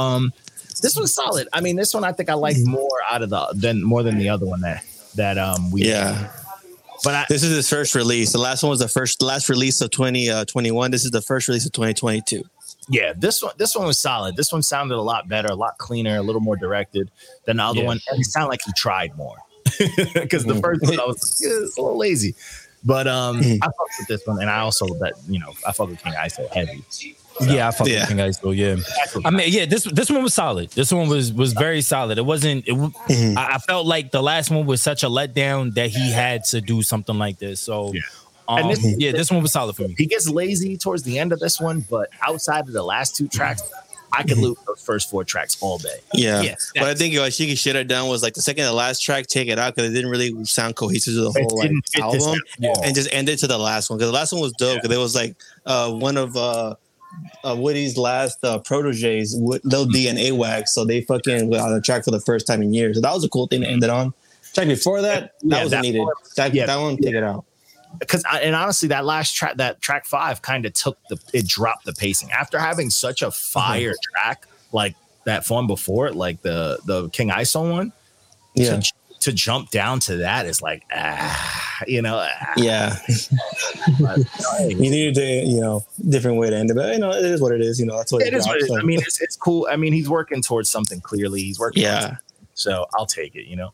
Um, 0.00 0.32
this 0.82 0.96
one's 0.96 1.14
solid. 1.14 1.48
I 1.52 1.60
mean, 1.60 1.76
this 1.76 1.94
one 1.94 2.04
I 2.04 2.12
think 2.12 2.28
I 2.28 2.34
like 2.34 2.56
more 2.64 2.88
out 3.08 3.22
of 3.22 3.30
the 3.30 3.46
than 3.54 3.82
more 3.82 4.02
than 4.02 4.18
the 4.18 4.28
other 4.28 4.46
one 4.46 4.60
that 4.62 4.84
that 5.16 5.38
um 5.38 5.70
we 5.70 5.82
Yeah, 5.84 6.30
But 7.04 7.14
I 7.14 7.26
this 7.28 7.42
is 7.42 7.54
his 7.54 7.68
first 7.68 7.94
release. 7.94 8.32
The 8.32 8.38
last 8.38 8.62
one 8.62 8.70
was 8.70 8.80
the 8.80 8.88
first, 8.88 9.18
the 9.20 9.24
last 9.26 9.48
release 9.48 9.80
of 9.80 9.90
2021. 9.90 10.90
this 10.90 11.04
is 11.04 11.10
the 11.10 11.22
first 11.22 11.48
release 11.48 11.64
of 11.66 11.72
2022. 11.72 12.42
yeah, 12.88 13.12
this 13.16 13.42
one 13.42 13.52
this 13.56 13.74
one 13.76 13.86
was 13.86 13.98
solid. 13.98 14.36
This 14.36 14.52
one 14.52 14.62
sounded 14.62 14.96
a 14.96 15.00
lot 15.00 15.28
better, 15.28 15.48
a 15.48 15.54
lot 15.54 15.78
cleaner, 15.78 16.16
a 16.18 16.22
little 16.22 16.40
more 16.42 16.56
directed 16.56 17.10
than 17.46 17.58
the 17.58 17.62
other 17.64 17.80
Yeah. 17.80 17.86
one. 17.86 18.00
And 18.10 18.20
it 18.20 18.24
sounded 18.26 18.48
like 18.48 18.60
he 18.66 18.72
tried 18.76 19.16
more 19.16 19.36
because 20.14 20.44
the 20.44 20.56
first 20.60 20.82
one 20.82 20.98
I 21.00 21.04
was 21.04 21.40
yeah, 21.42 21.50
a 21.50 21.80
little 21.80 21.96
lazy. 21.96 22.34
But 22.86 23.06
um, 23.08 23.40
Mhm. 23.40 23.58
I 23.62 23.66
fucked 23.66 23.94
with 24.00 24.08
this 24.08 24.26
one, 24.26 24.40
and 24.42 24.50
I 24.50 24.58
also 24.58 24.86
that 24.98 25.14
you 25.28 25.38
know 25.38 25.52
I 25.66 25.72
fuck 25.72 25.88
with 25.88 26.02
King 26.02 26.12
ISO 26.12 26.46
heavy. 26.52 26.84
Yeah, 27.40 27.68
I 27.68 27.70
fuck 27.72 27.88
Yeah. 27.88 28.00
with 28.00 28.08
King 28.10 28.20
Ice, 28.20 28.38
yeah. 28.44 28.74
That's 28.76 29.14
what 29.16 29.26
I 29.26 29.30
mean, 29.30 29.48
yeah, 29.52 29.66
this 29.66 29.84
this 29.84 30.08
one 30.10 30.22
was 30.22 30.34
solid. 30.34 30.70
This 30.70 30.92
one 30.92 31.08
was 31.08 31.32
was 31.32 31.52
very 31.52 31.82
solid. 31.82 32.16
It 32.18 32.24
wasn't. 32.24 32.64
It, 32.68 32.72
w- 32.72 32.92
Mhm. 33.08 33.36
I, 33.36 33.54
I 33.54 33.58
felt 33.58 33.86
like 33.86 34.10
the 34.12 34.22
last 34.22 34.50
one 34.50 34.66
was 34.66 34.80
such 34.82 35.02
a 35.02 35.08
letdown 35.08 35.74
that 35.74 35.90
he 35.90 36.10
had 36.12 36.44
to 36.46 36.60
do 36.60 36.82
something 36.82 37.18
like 37.18 37.38
this. 37.38 37.60
So, 37.60 37.92
Yeah. 37.92 38.00
um, 38.48 38.58
And 38.58 38.70
this- 38.70 38.96
yeah, 38.98 39.12
this 39.12 39.30
one 39.30 39.42
was 39.42 39.52
solid 39.52 39.74
for 39.74 39.82
me. 39.88 39.94
he 39.98 40.06
gets 40.06 40.28
lazy 40.28 40.76
towards 40.76 41.02
the 41.02 41.18
end 41.18 41.32
of 41.32 41.40
this 41.40 41.60
one, 41.60 41.84
but 41.90 42.08
outside 42.22 42.60
of 42.68 42.72
the 42.72 42.82
last 42.84 43.16
two 43.16 43.26
tracks, 43.28 43.62
I 44.16 44.22
could 44.22 44.38
loop 44.38 44.58
those 44.64 44.80
first 44.80 45.10
four 45.10 45.24
tracks 45.24 45.56
all 45.60 45.76
day. 45.78 45.98
Yeah. 46.12 46.40
Yeah, 46.40 46.54
But 46.76 46.84
I 46.84 46.94
think 46.94 47.18
what 47.18 47.32
she 47.32 47.52
should 47.56 47.74
have 47.74 47.88
done 47.88 48.08
was 48.08 48.22
like 48.22 48.34
the 48.34 48.42
second 48.42 48.64
to 48.64 48.72
last 48.72 49.00
track, 49.00 49.26
take 49.26 49.48
it 49.48 49.58
out 49.58 49.74
because 49.74 49.90
it 49.90 49.94
didn't 49.94 50.08
really 50.12 50.44
sound 50.44 50.76
cohesive 50.76 51.14
to 51.14 51.20
the 51.20 51.32
whole 51.32 51.58
like, 51.58 51.68
didn't 51.68 51.88
fit 51.88 52.04
this 52.12 52.24
album, 52.24 52.40
and 52.84 52.94
just 52.94 53.08
end 53.12 53.28
it 53.28 53.40
to 53.40 53.48
the 53.48 53.58
last 53.58 53.90
one 53.90 53.98
because 53.98 54.10
the 54.12 54.14
last 54.16 54.32
one 54.32 54.40
was 54.40 54.52
dope. 54.52 54.80
Because 54.80 54.96
it 54.96 55.00
was 55.00 55.16
like 55.16 55.34
uh, 55.66 55.90
one 55.90 56.16
of 56.16 56.36
uh, 56.36 56.76
uh, 57.44 57.54
Woody's 57.58 57.96
last 57.96 58.42
uh, 58.44 58.58
proteges, 58.58 59.34
Lil 59.38 59.86
D 59.86 60.08
and 60.08 60.18
AWAC. 60.18 60.68
So 60.68 60.84
they 60.84 61.00
fucking 61.02 61.50
were 61.50 61.58
on 61.60 61.72
the 61.74 61.80
track 61.80 62.04
for 62.04 62.10
the 62.10 62.20
first 62.20 62.46
time 62.46 62.62
in 62.62 62.72
years. 62.74 62.96
So 62.96 63.00
that 63.02 63.12
was 63.12 63.24
a 63.24 63.28
cool 63.28 63.46
thing 63.46 63.60
to 63.62 63.66
end 63.68 63.82
it 63.84 63.90
on. 63.90 64.12
Track 64.54 64.68
before 64.68 65.02
that, 65.02 65.32
Yeah, 65.42 65.56
that 65.58 65.62
wasn't 65.64 65.70
that 65.70 65.82
needed. 65.82 65.98
one- 66.00 66.12
That, 66.36 66.54
yeah, 66.54 66.66
that 66.66 66.76
one, 66.76 66.96
take 66.96 67.14
it 67.14 67.22
out. 67.24 67.44
because 67.98 68.24
and 68.42 68.54
honestly 68.56 68.88
that 68.88 69.04
last 69.04 69.34
track 69.36 69.56
that 69.56 69.80
track 69.80 70.04
five 70.06 70.42
kind 70.42 70.66
of 70.66 70.72
took 70.74 70.98
the 71.08 71.16
it 71.32 71.46
dropped 71.46 71.84
the 71.84 71.92
pacing 71.92 72.30
after 72.32 72.58
having 72.58 72.90
such 72.90 73.22
a 73.22 73.30
fire 73.30 73.94
track 74.12 74.46
like 74.72 74.96
that 75.26 75.48
one 75.48 75.66
before 75.68 76.08
it 76.08 76.16
like 76.16 76.42
the 76.42 76.78
the 76.86 77.08
king 77.10 77.28
iso 77.30 77.70
one 77.70 77.92
Yeah. 78.56 78.80
To 79.24 79.32
jump 79.32 79.70
down 79.70 80.00
to 80.00 80.16
that 80.18 80.46
is 80.46 80.60
like 80.62 80.84
ah, 80.94 81.82
you 81.86 82.00
know 82.02 82.16
ah, 82.22 82.52
Yeah. 82.56 82.96
but, 84.00 84.20
hey, 84.58 84.70
You 84.70 84.76
needed 84.90 85.14
to, 85.16 85.24
you 85.50 85.60
know, 85.60 85.84
different 86.08 86.36
way 86.38 86.50
to 86.50 86.56
end 86.56 86.70
it. 86.70 86.74
But, 86.74 86.92
you 86.94 86.98
know, 87.00 87.10
it 87.10 87.24
is 87.24 87.40
what 87.40 87.52
it 87.52 87.60
is. 87.60 87.78
You 87.80 87.86
know, 87.86 87.96
that's 87.96 88.12
what 88.12 88.22
it 88.22 88.32
is 88.34 88.46
what 88.46 88.56
it 88.56 88.62
is. 88.62 88.68
dropped, 88.68 88.82
i 88.82 88.86
mean 88.86 89.00
it's, 89.00 89.20
it's 89.20 89.36
cool 89.36 89.66
i 89.70 89.76
mean 89.76 89.92
he's 89.92 90.08
working 90.08 90.42
towards 90.42 90.68
something 90.70 91.00
clearly 91.00 91.42
he's 91.42 91.58
working 91.58 91.82
Yeah. 91.82 92.16
so 92.54 92.86
i'll 92.98 93.06
take 93.06 93.34
it 93.34 93.46
you 93.46 93.56
know 93.56 93.72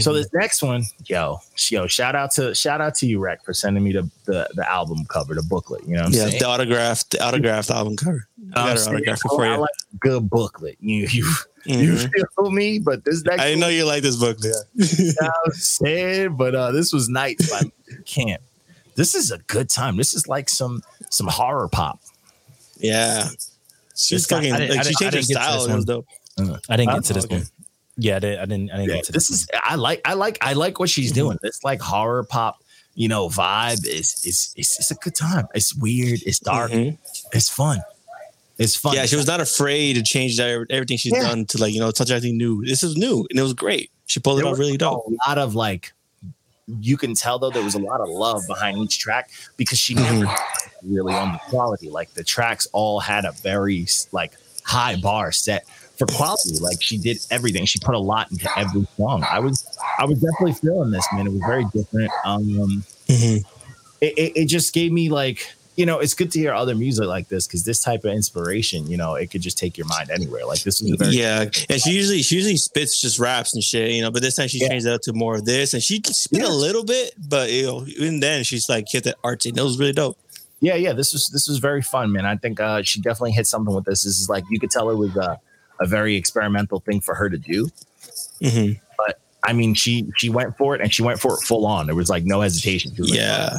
so 0.00 0.12
this 0.14 0.28
next 0.32 0.62
one 0.62 0.82
yo 1.06 1.38
yo 1.68 1.86
shout 1.86 2.14
out 2.14 2.30
to 2.30 2.54
shout 2.54 2.80
out 2.80 2.94
to 2.94 3.06
you 3.06 3.18
Rec, 3.18 3.44
for 3.44 3.52
sending 3.52 3.84
me 3.84 3.92
the, 3.92 4.08
the 4.24 4.48
the 4.54 4.68
album 4.70 5.04
cover 5.06 5.34
the 5.34 5.42
booklet 5.42 5.82
you 5.86 5.94
know 5.94 6.00
what 6.00 6.06
I'm 6.06 6.12
yeah, 6.14 6.26
saying? 6.28 6.38
the 6.40 6.46
autograph, 6.46 7.08
the 7.10 7.22
autographed 7.26 7.70
album 7.70 7.96
cover. 7.96 8.26
I 8.54 8.68
got 8.70 8.78
saying, 8.78 8.96
autograph 8.96 9.20
I, 9.24 9.28
for 9.28 9.44
I 9.46 9.56
like 9.56 9.70
good 10.00 10.30
booklet. 10.30 10.76
You 10.80 11.06
you 11.10 11.24
you 11.64 11.92
Mhm. 11.92 12.10
feel 12.36 12.50
me? 12.50 12.78
But 12.78 13.04
this 13.04 13.22
next 13.24 13.42
I 13.42 13.54
know 13.54 13.68
you 13.68 13.84
like 13.84 14.02
this 14.02 14.16
book. 14.16 14.38
Yeah. 14.42 14.52
one, 15.20 15.30
I'm 15.46 15.52
saying, 15.52 16.36
but 16.36 16.54
uh, 16.54 16.72
this 16.72 16.92
was 16.92 17.08
Nights 17.08 17.50
by 17.50 17.60
Camp. 18.04 18.42
This 18.96 19.14
is 19.14 19.30
a 19.30 19.38
good 19.38 19.68
time. 19.70 19.96
This 19.96 20.12
is 20.14 20.26
like 20.26 20.48
some 20.48 20.82
some 21.10 21.26
horror 21.28 21.68
pop. 21.68 22.00
yeah. 22.78 23.28
She's 23.94 24.22
This 24.22 24.26
fucking 24.26 24.52
I 24.54 24.58
like 24.68 24.78
I 24.80 24.82
she 24.84 24.94
changed 24.94 25.16
her 25.16 25.22
style. 25.22 25.58
this 25.64 25.68
It 25.70 25.74
was 25.76 25.84
dope. 25.84 26.06
I 26.68 26.76
didn't 26.76 26.94
get 26.94 27.04
to 27.04 27.12
this 27.12 27.24
Okay. 27.26 27.36
one. 27.36 27.46
Yeah, 28.02 28.16
I 28.16 28.18
didn't. 28.18 28.38
I 28.40 28.44
didn't. 28.46 28.70
I 28.70 28.76
didn't 28.78 28.88
Yeah, 28.90 28.96
get 28.96 29.04
to 29.06 29.12
this 29.12 29.30
is 29.30 29.46
I 29.62 29.76
like 29.76 30.00
I 30.04 30.14
like 30.14 30.38
I 30.40 30.54
like 30.54 30.80
what 30.80 30.88
she's 30.90 31.12
doing. 31.12 31.38
This 31.42 31.62
like 31.62 31.80
horror 31.80 32.24
pop, 32.24 32.62
you 32.94 33.06
know, 33.08 33.28
vibe 33.28 33.86
is 33.86 34.14
is 34.24 34.52
it's, 34.56 34.78
it's 34.80 34.90
a 34.90 34.94
good 34.96 35.14
time. 35.14 35.46
It's 35.54 35.74
weird. 35.74 36.20
It's 36.26 36.38
dark. 36.40 36.72
Mhm. 36.72 36.98
It's 37.32 37.48
fun. 37.48 37.80
It's 38.58 38.74
fun. 38.76 38.94
Yeah, 38.94 39.06
she 39.06 39.16
was 39.16 39.26
not 39.26 39.40
afraid 39.40 39.94
to 39.94 40.02
change 40.02 40.36
that, 40.36 40.66
everything 40.70 40.96
she's 40.96 41.12
Yeah. 41.12 41.22
done 41.28 41.44
to 41.46 41.58
like 41.58 41.72
you 41.72 41.80
know 41.80 41.90
touch 41.90 42.10
everything 42.10 42.36
new. 42.36 42.64
This 42.64 42.82
is 42.82 42.96
new 42.96 43.26
and 43.30 43.38
it 43.38 43.42
was 43.42 43.54
great. 43.54 43.90
She 44.06 44.18
pulled 44.20 44.38
it 44.38 44.42
There 44.42 44.48
off 44.48 44.58
was 44.58 44.66
really 44.66 44.76
dope. 44.76 45.06
A 45.06 45.28
lot 45.28 45.38
of 45.38 45.54
like, 45.54 45.92
you 46.80 46.96
can 46.96 47.14
tell 47.14 47.38
though 47.38 47.50
there 47.50 47.62
was 47.64 47.74
a 47.74 47.78
lot 47.78 48.00
of 48.00 48.08
love 48.08 48.42
behind 48.46 48.78
each 48.78 48.98
track 48.98 49.30
because 49.56 49.78
she 49.78 49.94
Mm-hmm. 49.94 50.20
never 50.24 50.34
really 50.82 51.14
on 51.14 51.32
the 51.32 51.38
quality. 51.38 51.88
Like 51.88 52.12
the 52.14 52.24
tracks 52.24 52.66
all 52.72 52.98
had 53.00 53.24
a 53.24 53.32
very 53.32 53.86
like 54.10 54.32
high 54.64 54.96
bar 54.96 55.30
set 55.32 55.64
for 56.06 56.14
quality. 56.16 56.58
Like 56.60 56.80
she 56.82 56.98
did 56.98 57.18
everything. 57.30 57.64
She 57.66 57.78
put 57.78 57.94
a 57.94 57.98
lot 57.98 58.30
into 58.30 58.48
every 58.58 58.86
song. 58.96 59.24
I 59.30 59.38
was 59.40 59.64
I 59.98 60.04
was 60.04 60.18
definitely 60.20 60.54
feeling 60.54 60.90
this 60.90 61.06
man. 61.12 61.26
It 61.26 61.32
was 61.32 61.42
very 61.46 61.64
different. 61.74 62.10
Um, 62.24 62.84
Mhm. 63.08 63.44
it, 64.00 64.18
it, 64.18 64.32
it 64.36 64.44
just 64.46 64.72
gave 64.72 64.90
me 64.92 65.08
like 65.10 65.46
you 65.76 65.86
know 65.86 65.98
it's 66.00 66.14
good 66.14 66.30
to 66.32 66.38
hear 66.38 66.52
other 66.52 66.74
music 66.74 67.06
like 67.06 67.28
this 67.28 67.46
because 67.46 67.64
this 67.64 67.80
type 67.82 68.04
of 68.04 68.12
inspiration 68.12 68.86
you 68.90 68.96
know 68.96 69.14
it 69.14 69.30
could 69.30 69.40
just 69.40 69.56
take 69.56 69.78
your 69.78 69.86
mind 69.86 70.10
anywhere 70.10 70.44
like 70.44 70.62
this 70.62 70.80
is 70.82 70.92
a 70.92 70.96
very 70.96 71.12
Yeah, 71.16 71.46
and 71.70 71.80
she 71.80 71.90
usually 71.92 72.22
she 72.22 72.34
usually 72.36 72.56
spits 72.58 73.00
just 73.00 73.18
raps 73.18 73.54
and 73.54 73.62
shit, 73.62 73.90
you 73.90 74.02
know. 74.02 74.10
But 74.10 74.22
this 74.22 74.36
time 74.36 74.48
she 74.48 74.58
Yeah. 74.58 74.68
changed 74.68 74.86
it 74.86 74.92
up 74.92 75.00
to 75.02 75.12
more 75.12 75.36
of 75.36 75.44
this, 75.44 75.72
and 75.74 75.82
she 75.82 76.00
spit 76.04 76.40
Yeah. 76.42 76.48
a 76.48 76.52
little 76.52 76.84
bit, 76.84 77.14
but 77.18 77.50
you 77.50 77.62
know, 77.66 77.86
even 77.86 78.20
then 78.20 78.44
she's 78.44 78.68
like 78.68 78.86
hit 78.90 79.04
that 79.04 79.16
artsy. 79.24 79.48
And 79.50 79.58
it 79.58 79.62
was 79.62 79.78
really 79.78 79.92
dope. 79.92 80.18
yeah 80.60 80.74
yeah 80.76 80.92
this 80.92 81.12
was 81.12 81.28
this 81.28 81.48
was 81.48 81.58
very 81.58 81.82
fun 81.82 82.12
man 82.12 82.24
i 82.24 82.36
think 82.36 82.60
uh 82.60 82.80
she 82.82 83.00
definitely 83.00 83.32
hit 83.32 83.46
something 83.48 83.74
with 83.74 83.84
this 83.84 84.04
this 84.04 84.20
is 84.20 84.28
like 84.28 84.44
you 84.50 84.60
could 84.60 84.70
tell 84.70 84.90
it 84.90 84.96
was 84.96 85.16
a, 85.16 85.36
a 85.80 85.86
very 85.86 86.16
experimental 86.16 86.80
thing 86.80 87.00
for 87.00 87.14
her 87.14 87.28
to 87.30 87.38
do 87.38 87.68
Mhm. 88.42 88.78
i 89.44 89.52
mean 89.52 89.74
she 89.74 90.06
she 90.16 90.28
went 90.30 90.56
for 90.56 90.74
it 90.76 90.80
and 90.80 90.92
she 90.94 91.02
went 91.02 91.18
for 91.18 91.34
it 91.34 91.40
full 91.42 91.66
on 91.66 91.86
there 91.86 91.94
was 91.96 92.08
like 92.08 92.24
no 92.24 92.40
hesitation 92.42 92.94
She 92.94 93.02
was 93.02 93.10
like, 93.10 93.18
Yeah, 93.20 93.58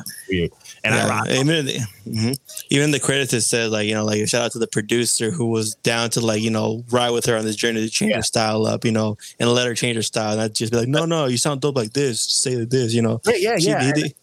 and 0.85 0.95
yeah. 0.95 1.21
i 1.27 1.33
even 1.33 1.65
the, 1.65 1.79
mhm. 2.07 2.39
even 2.69 2.91
the 2.91 2.99
credits 3.01 3.33
it 3.33 3.41
said 3.41 3.69
like 3.69 3.87
you 3.87 3.93
know 3.93 4.05
like 4.05 4.19
a 4.21 4.27
shout 4.27 4.43
out 4.45 4.51
to 4.53 4.59
the 4.59 4.67
producer 4.67 5.29
who 5.31 5.47
was 5.47 5.75
down 5.83 6.09
to 6.11 6.21
like 6.21 6.41
you 6.41 6.51
know 6.51 6.83
ride 6.89 7.09
with 7.11 7.25
her 7.25 7.35
on 7.37 7.43
this 7.43 7.55
journey 7.57 7.81
to 7.81 7.89
change 7.89 8.11
Yeah. 8.11 8.17
her 8.17 8.21
style 8.23 8.65
up, 8.65 8.85
you 8.85 8.91
know, 8.91 9.17
and 9.39 9.51
let 9.51 9.67
her 9.67 9.75
change 9.75 9.95
her 9.97 10.01
style. 10.03 10.31
And 10.33 10.41
I'd 10.41 10.55
just 10.55 10.71
be 10.71 10.77
like, 10.79 10.87
no, 10.87 11.05
no, 11.05 11.25
you 11.25 11.37
sound 11.37 11.61
dope 11.61 11.75
like 11.75 11.93
this. 11.93 12.21
Say 12.21 12.63
this, 12.65 12.93
you 12.93 13.01
know. 13.01 13.19
yeah 13.25 13.33
yeah 13.37 13.57
She 13.57 13.67
yeah 13.69 13.93
did 13.93 14.13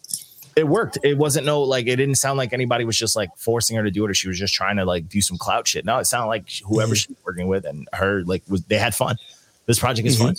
it. 0.56 0.66
worked 0.68 0.98
it 1.02 1.16
wasn't 1.18 1.44
no 1.46 1.62
like 1.62 1.86
it 1.86 1.96
didn't 1.96 2.16
sound 2.16 2.36
like 2.38 2.52
anybody 2.52 2.84
was 2.84 2.96
just 2.98 3.16
like 3.16 3.30
forcing 3.36 3.76
her 3.76 3.82
to 3.82 3.90
do 3.90 4.04
it 4.04 4.10
or 4.10 4.14
she 4.14 4.28
was 4.28 4.38
just 4.38 4.54
trying 4.54 4.76
to 4.76 4.84
like 4.84 5.08
do 5.08 5.20
some 5.20 5.36
clout 5.38 5.66
shit 5.68 5.84
no 5.84 5.98
it 5.98 6.04
sounded 6.06 6.28
like 6.28 6.48
whoever 6.66 6.94
Mhm. 6.94 6.96
she 6.96 7.08
was 7.08 7.18
working 7.24 7.48
with 7.48 7.64
and 7.64 7.88
her 7.92 8.22
like 8.24 8.42
was 8.48 8.62
they 8.64 8.78
had 8.78 8.94
fun 8.94 9.16
this 9.66 9.78
project 9.78 10.06
is 10.08 10.18
fun 10.18 10.30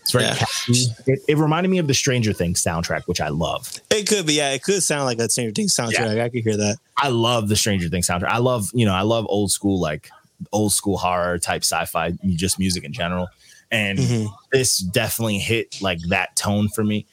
it's 0.00 0.12
very 0.12 0.24
Yeah. 0.24 0.34
catchy. 0.36 0.72
It, 1.06 1.20
it 1.28 1.36
reminded 1.38 1.68
me 1.68 1.78
of 1.78 1.86
the 1.86 1.92
stranger 1.94 2.32
things 2.32 2.62
soundtrack 2.62 3.02
which 3.06 3.20
i 3.20 3.28
love 3.28 3.70
It 3.90 4.08
could 4.08 4.26
be, 4.26 4.34
yeah, 4.34 4.52
it 4.52 4.62
could 4.62 4.82
sound 4.82 5.04
like 5.04 5.18
a 5.18 5.28
Stranger 5.28 5.52
Things 5.52 5.74
soundtrack. 5.76 6.20
I 6.20 6.28
could 6.28 6.42
hear 6.44 6.56
that. 6.56 6.76
I 6.96 7.08
love 7.08 7.48
the 7.48 7.56
Stranger 7.56 7.88
Things 7.88 8.06
soundtrack. 8.06 8.28
I 8.30 8.38
love, 8.38 8.70
you 8.72 8.86
know, 8.86 8.94
I 8.94 9.02
love 9.02 9.26
old 9.28 9.50
school, 9.50 9.78
like 9.80 10.08
old 10.52 10.72
school 10.72 10.96
horror 10.98 11.38
type 11.38 11.62
sci-fi, 11.62 12.12
just 12.36 12.58
music 12.58 12.84
in 12.84 12.92
general. 12.92 13.28
And 13.70 13.98
Mhm. 13.98 14.28
this 14.52 14.78
definitely 14.78 15.38
hit 15.38 15.82
like 15.82 15.98
that 16.08 16.36
tone 16.36 16.68
for 16.68 16.84
me. 16.84 17.06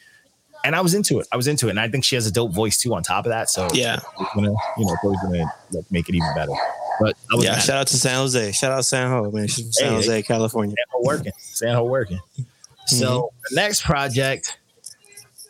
And 0.66 0.76
I 0.76 0.82
was 0.82 0.94
into 0.94 1.20
it. 1.20 1.28
I 1.32 1.38
was 1.38 1.48
into 1.48 1.68
it. 1.68 1.72
And 1.72 1.80
I 1.80 1.88
think 1.88 2.04
she 2.04 2.16
has 2.16 2.26
a 2.26 2.32
dope 2.32 2.52
voice 2.52 2.78
too 2.78 2.94
on 2.94 3.04
top 3.04 3.26
of 3.26 3.30
that. 3.30 3.50
So 3.50 3.68
Yeah, 3.74 4.00
gonna, 4.34 4.52
you 4.78 4.86
know, 4.86 4.94
it's 4.94 5.04
always 5.04 5.20
gonna 5.22 5.46
like 5.72 5.92
make 5.92 6.10
it 6.10 6.16
even 6.16 6.28
better. 6.36 6.52
But 7.00 7.16
I 7.32 7.36
was 7.36 7.46
yeah. 7.46 7.52
mad. 7.52 7.62
Shout 7.62 7.78
out 7.78 7.88
to 7.88 7.98
San 7.98 8.16
Jose. 8.16 8.52
Shout 8.54 8.72
out 8.72 8.86
San 8.86 9.10
Ho, 9.10 9.30
man. 9.32 9.48
She's 9.48 9.66
from 9.66 9.72
San 9.74 9.90
Hey, 9.90 9.96
Jose, 9.96 10.22
California. 10.24 10.76
San 10.76 10.86
Ho 10.92 11.04
working. 11.04 11.32
San 11.38 11.76
Ho 11.76 11.84
working. 11.84 12.20
So 12.88 13.32
the 13.50 13.56
next 13.56 13.84
project 13.84 14.58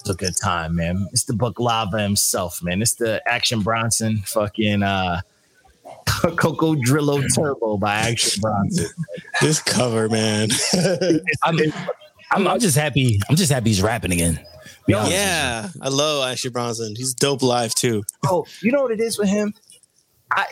it's 0.06 0.10
a 0.12 0.14
good 0.14 0.38
time, 0.38 0.76
man. 0.76 1.08
It's 1.12 1.24
the 1.24 1.34
Baklava 1.34 2.00
himself, 2.00 2.62
man. 2.62 2.84
It's 2.84 2.94
the 2.94 3.24
Action 3.28 3.62
Bronson 3.62 4.20
fucking 4.20 4.84
uh 4.84 5.22
Cocodrillo 6.06 7.26
Turbo 7.34 7.78
by 7.78 7.96
Action 7.96 8.40
Bronson. 8.40 8.86
This 9.42 9.62
cover, 9.62 10.08
man. 10.08 10.50
I'm, 12.36 12.48
I'm 12.48 12.60
just 12.60 12.76
happy. 12.78 13.20
I'm 13.30 13.36
just 13.36 13.52
happy 13.52 13.70
he's 13.70 13.82
rapping 13.82 14.12
again. 14.12 14.40
Be 14.88 14.94
honest 14.94 15.12
with 15.12 15.20
you. 15.20 15.26
yeah, 15.26 15.70
I 15.82 15.90
love 15.90 16.30
Action 16.30 16.52
Bronson. 16.52 16.96
He's 16.96 17.14
dope 17.14 17.42
live 17.42 17.74
too. 17.74 18.04
Oh, 18.28 18.46
you 18.62 18.72
know 18.72 18.82
what 18.84 18.92
it 18.92 19.00
is 19.00 19.18
with 19.18 19.30
him? 19.30 19.54
I 20.32 20.46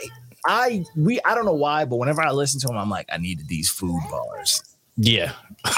I 0.45 0.83
we 0.95 1.19
I 1.23 1.35
don't 1.35 1.45
know 1.45 1.53
why, 1.53 1.85
but 1.85 1.97
whenever 1.97 2.21
I 2.21 2.31
listen 2.31 2.59
to 2.61 2.67
him, 2.69 2.77
I'm 2.77 2.89
like, 2.89 3.07
I 3.11 3.17
needed 3.17 3.47
these 3.47 3.69
food 3.69 4.01
bars. 4.09 4.63
Yeah. 4.97 5.33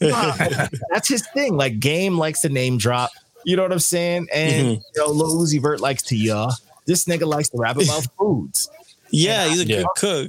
That's 0.00 1.08
his 1.08 1.26
thing. 1.34 1.56
Like 1.56 1.80
Game 1.80 2.18
likes 2.18 2.40
to 2.42 2.48
name 2.48 2.78
drop. 2.78 3.10
You 3.44 3.56
know 3.56 3.62
what 3.62 3.72
I'm 3.72 3.78
saying? 3.78 4.28
And 4.32 4.66
Mhm. 4.78 4.82
you 4.94 5.00
know, 5.00 5.06
Lil 5.08 5.38
Uzi 5.38 5.60
Vert 5.60 5.80
likes 5.80 6.02
to 6.04 6.16
yaw. 6.16 6.50
This 6.86 7.04
nigga 7.06 7.26
likes 7.26 7.48
to 7.50 7.58
rap 7.58 7.76
about 7.76 8.06
foods. 8.18 8.68
Yeah, 9.10 9.48
he's 9.48 9.60
a 9.60 9.66
Yeah. 9.66 9.76
good 9.78 9.86
cook. 9.96 10.28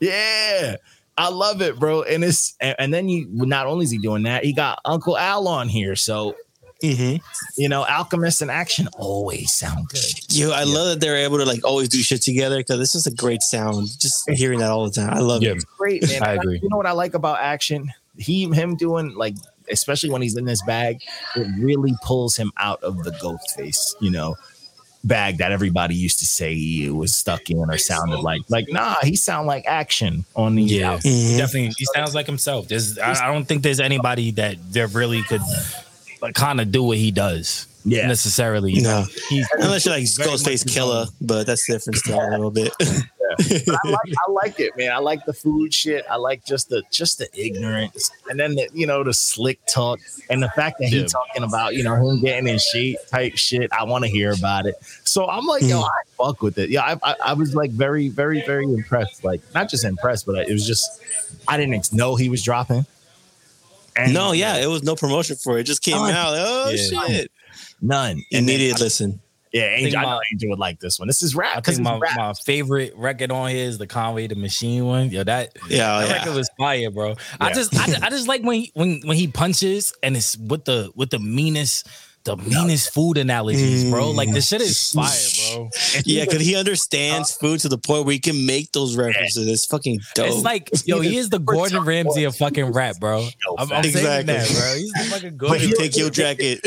Yeah. 0.00 0.76
I 1.16 1.28
love 1.28 1.62
it, 1.62 1.78
bro. 1.78 2.02
And 2.02 2.24
it's 2.24 2.54
and, 2.60 2.74
and 2.78 2.94
then 2.94 3.08
you 3.08 3.26
not 3.30 3.66
only 3.66 3.84
is 3.84 3.90
he 3.90 3.98
doing 3.98 4.24
that, 4.24 4.44
he 4.44 4.52
got 4.52 4.80
Uncle 4.84 5.16
Al 5.16 5.46
on 5.48 5.68
here. 5.68 5.94
So 5.96 6.34
Mhm. 6.82 7.20
you 7.56 7.68
know, 7.68 7.84
Alchemist 7.86 8.42
and 8.42 8.50
Action 8.50 8.88
always 8.98 9.52
sound 9.52 9.88
good. 9.88 10.04
Yo, 10.28 10.50
I 10.50 10.64
love 10.64 10.88
that 10.88 11.00
they're 11.00 11.16
able 11.16 11.38
to 11.38 11.44
like 11.44 11.64
always 11.64 11.88
do 11.88 11.98
shit 12.02 12.20
together 12.20 12.58
because 12.58 12.78
this 12.78 12.94
is 12.94 13.06
a 13.06 13.12
great 13.14 13.42
sound. 13.42 13.88
Just 14.00 14.28
hearing 14.30 14.58
that 14.58 14.70
all 14.70 14.84
the 14.84 14.90
time, 14.90 15.14
I 15.14 15.20
love 15.20 15.42
Yeah. 15.42 15.52
it. 15.52 15.64
Great, 15.78 16.06
man. 16.06 16.22
I 16.22 16.32
agree. 16.34 16.58
You 16.62 16.68
know 16.68 16.76
what 16.76 16.86
I 16.86 16.92
like 16.92 17.14
about 17.14 17.38
Action? 17.40 17.92
He 18.18 18.44
him 18.52 18.76
doing 18.76 19.14
like 19.14 19.36
especially 19.70 20.10
when 20.10 20.20
he's 20.20 20.36
in 20.36 20.44
this 20.44 20.60
bag, 20.66 21.00
it 21.36 21.46
really 21.58 21.94
pulls 22.02 22.36
him 22.36 22.52
out 22.58 22.82
of 22.82 23.02
the 23.02 23.10
Ghostface, 23.12 23.94
you 23.98 24.10
know, 24.10 24.36
bag 25.04 25.38
that 25.38 25.52
everybody 25.52 25.94
used 25.94 26.18
to 26.20 26.26
say 26.26 26.54
he 26.54 26.90
was 26.90 27.14
stuck 27.14 27.50
in 27.50 27.58
or 27.58 27.76
sounded 27.78 28.20
like. 28.20 28.42
Like, 28.48 28.66
nah, 28.70 28.96
he 29.02 29.16
sound 29.16 29.46
like 29.46 29.64
action 29.66 30.24
on 30.34 30.54
the 30.56 30.62
Yeah, 30.62 30.96
Mhm. 30.98 31.36
definitely. 31.38 31.74
He 31.78 31.84
sounds 31.94 32.14
like 32.14 32.26
himself. 32.26 32.68
There's, 32.68 32.98
I, 32.98 33.12
I 33.28 33.32
don't 33.32 33.44
think 33.44 33.62
there's 33.62 33.80
anybody 33.80 34.30
that 34.32 34.56
that 34.72 34.88
really 34.94 35.22
could 35.22 35.42
kind 36.34 36.60
of 36.60 36.72
do 36.72 36.82
what 36.82 36.96
he 36.98 37.10
does. 37.10 37.66
Yeah. 37.86 38.06
necessarily. 38.06 38.72
You 38.72 38.80
No. 38.80 39.00
know, 39.02 39.06
he's 39.28 39.46
Unless 39.58 39.84
you're 39.84 39.94
like 39.94 40.04
Ghostface 40.04 40.64
Killah, 40.64 41.10
but 41.20 41.46
that's 41.46 41.66
different 41.66 41.98
still 41.98 42.18
a 42.18 42.30
little 42.30 42.50
bit. 42.50 42.72
I 43.40 43.88
like 43.88 44.12
I 44.28 44.30
like 44.30 44.60
it, 44.60 44.76
man. 44.76 44.92
I 44.92 44.98
like 44.98 45.24
the 45.24 45.32
food 45.32 45.72
shit. 45.72 46.04
I 46.10 46.16
like 46.16 46.44
just 46.44 46.68
the 46.68 46.82
just 46.90 47.18
the 47.18 47.28
ignorance, 47.34 48.10
and 48.28 48.38
then 48.38 48.54
the 48.54 48.68
you 48.72 48.86
know 48.86 49.02
the 49.04 49.14
slick 49.14 49.58
talk, 49.66 50.00
and 50.30 50.42
the 50.42 50.48
fact 50.50 50.78
that 50.78 50.90
Yeah. 50.90 51.00
he's 51.02 51.12
talking 51.12 51.42
about 51.42 51.74
you 51.74 51.82
know 51.82 51.94
him 51.94 52.20
getting 52.20 52.48
in 52.48 52.58
shape 52.58 52.98
type 53.10 53.36
shit. 53.36 53.72
I 53.72 53.84
want 53.84 54.04
to 54.04 54.10
hear 54.10 54.32
about 54.32 54.66
it. 54.66 54.74
So 55.04 55.26
I'm 55.28 55.46
like, 55.46 55.62
yo, 55.62 55.80
Mm. 55.80 55.84
I 55.84 56.24
fuck 56.24 56.42
with 56.42 56.58
it. 56.58 56.70
Yeah, 56.70 56.82
I, 57.02 57.10
I 57.10 57.14
I 57.26 57.32
was 57.34 57.54
like 57.54 57.70
very 57.70 58.08
very 58.08 58.42
very 58.46 58.64
impressed. 58.64 59.24
Like 59.24 59.40
not 59.54 59.68
just 59.68 59.84
impressed, 59.84 60.26
but 60.26 60.36
it 60.48 60.52
was 60.52 60.66
just 60.66 61.00
I 61.48 61.56
didn't 61.56 61.92
know 61.92 62.16
he 62.16 62.28
was 62.28 62.42
dropping. 62.42 62.86
And 63.96 64.12
no, 64.12 64.32
yeah, 64.32 64.56
it 64.56 64.66
was 64.66 64.82
no 64.82 64.96
promotion 64.96 65.36
for 65.36 65.56
it. 65.56 65.60
It 65.60 65.64
just 65.64 65.82
came 65.82 65.96
None. 65.96 66.12
out. 66.12 66.32
Like, 66.32 66.40
oh 66.44 66.70
Yeah. 66.74 67.06
shit! 67.06 67.30
none. 67.80 68.22
Immediate 68.32 68.80
listen. 68.80 69.20
Yeah, 69.54 69.62
Angel, 69.66 70.00
I 70.00 70.02
know 70.02 70.20
Angel 70.32 70.50
would 70.50 70.58
like 70.58 70.80
this 70.80 70.98
one. 70.98 71.08
This 71.08 71.22
is 71.22 71.34
rap 71.34 71.56
because 71.56 71.78
my, 71.80 71.96
rap. 71.96 72.16
my 72.16 72.32
favorite 72.34 72.92
record 72.96 73.30
on 73.30 73.48
here 73.50 73.64
is 73.66 73.78
the 73.78 73.86
Conway 73.86 74.26
the 74.26 74.34
Machine 74.34 74.84
one. 74.84 75.08
Yo, 75.10 75.24
that 75.24 75.56
Yeah, 75.70 75.96
oh, 75.96 76.00
that 76.00 76.08
yeah. 76.08 76.18
record 76.18 76.34
was 76.34 76.50
fire, 76.58 76.90
bro. 76.90 77.14
I 77.40 77.52
just 77.52 77.72
I, 77.74 77.86
just- 77.86 78.02
I 78.02 78.10
just 78.10 78.28
like 78.28 78.42
when 78.42 78.60
he, 78.60 78.70
when 78.74 79.00
when 79.04 79.16
he 79.16 79.28
punches 79.28 79.94
and 80.02 80.16
it's 80.16 80.36
with 80.36 80.64
the 80.66 80.90
with 80.94 81.10
the 81.10 81.18
meanest 81.20 81.88
the 82.24 82.36
meanest 82.38 82.92
food 82.94 83.18
analogies, 83.18 83.88
bro. 83.90 84.10
Like 84.10 84.32
this 84.32 84.48
shit 84.48 84.60
is 84.62 84.92
fire, 84.92 85.10
bro. 85.56 85.70
Yeah, 86.04 86.24
because 86.24 86.40
he 86.40 86.56
understands 86.56 87.32
food 87.32 87.60
to 87.60 87.68
the 87.68 87.78
point 87.78 88.06
where 88.06 88.12
he 88.14 88.18
can 88.18 88.46
make 88.46 88.72
those 88.72 88.96
references. 88.96 89.46
It's 89.46 89.66
fucking 89.66 90.00
dope. 90.14 90.26
It's 90.28 90.42
like, 90.42 90.70
yo, 90.86 91.00
he 91.00 91.16
is 91.18 91.28
the 91.30 91.38
Gordon 91.38 91.84
Ramsay 91.84 92.24
of 92.24 92.34
fucking 92.36 92.72
rap, 92.72 92.98
bro. 92.98 93.28
I'm, 93.58 93.70
I'm 93.70 93.84
saying 93.84 94.26
that, 94.26 94.48
bro. 94.48 94.74
He's 94.76 94.92
the 94.92 95.08
fucking 95.10 95.36
But 95.36 95.48
Gordon. 95.48 95.68
he- 95.68 95.74
take 95.74 95.96
your 95.96 96.10
jacket. 96.10 96.60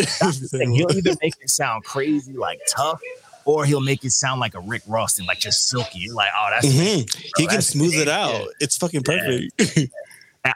and 0.53 0.73
he'll 0.73 0.91
either 0.91 1.15
make 1.21 1.33
it 1.41 1.49
sound 1.49 1.83
crazy, 1.83 2.33
like 2.33 2.59
tough, 2.69 3.01
or 3.45 3.65
he'll 3.65 3.81
make 3.81 4.03
it 4.05 4.11
sound 4.11 4.39
like 4.39 4.53
a 4.53 4.59
Rick 4.59 4.83
Ross 4.87 5.17
and 5.17 5.27
like 5.27 5.39
just 5.39 5.67
silky. 5.69 5.99
You're 5.99 6.13
like, 6.15 6.29
oh, 6.37 6.49
that's. 6.51 6.67
Mhm. 6.67 7.15
He 7.15 7.31
can 7.37 7.45
that's- 7.47 7.67
smooth 7.67 7.93
it 7.95 8.07
yeah. 8.07 8.25
out. 8.25 8.47
It's 8.59 8.77
fucking 8.77 9.03
perfect. 9.03 9.53
I, 9.59 9.89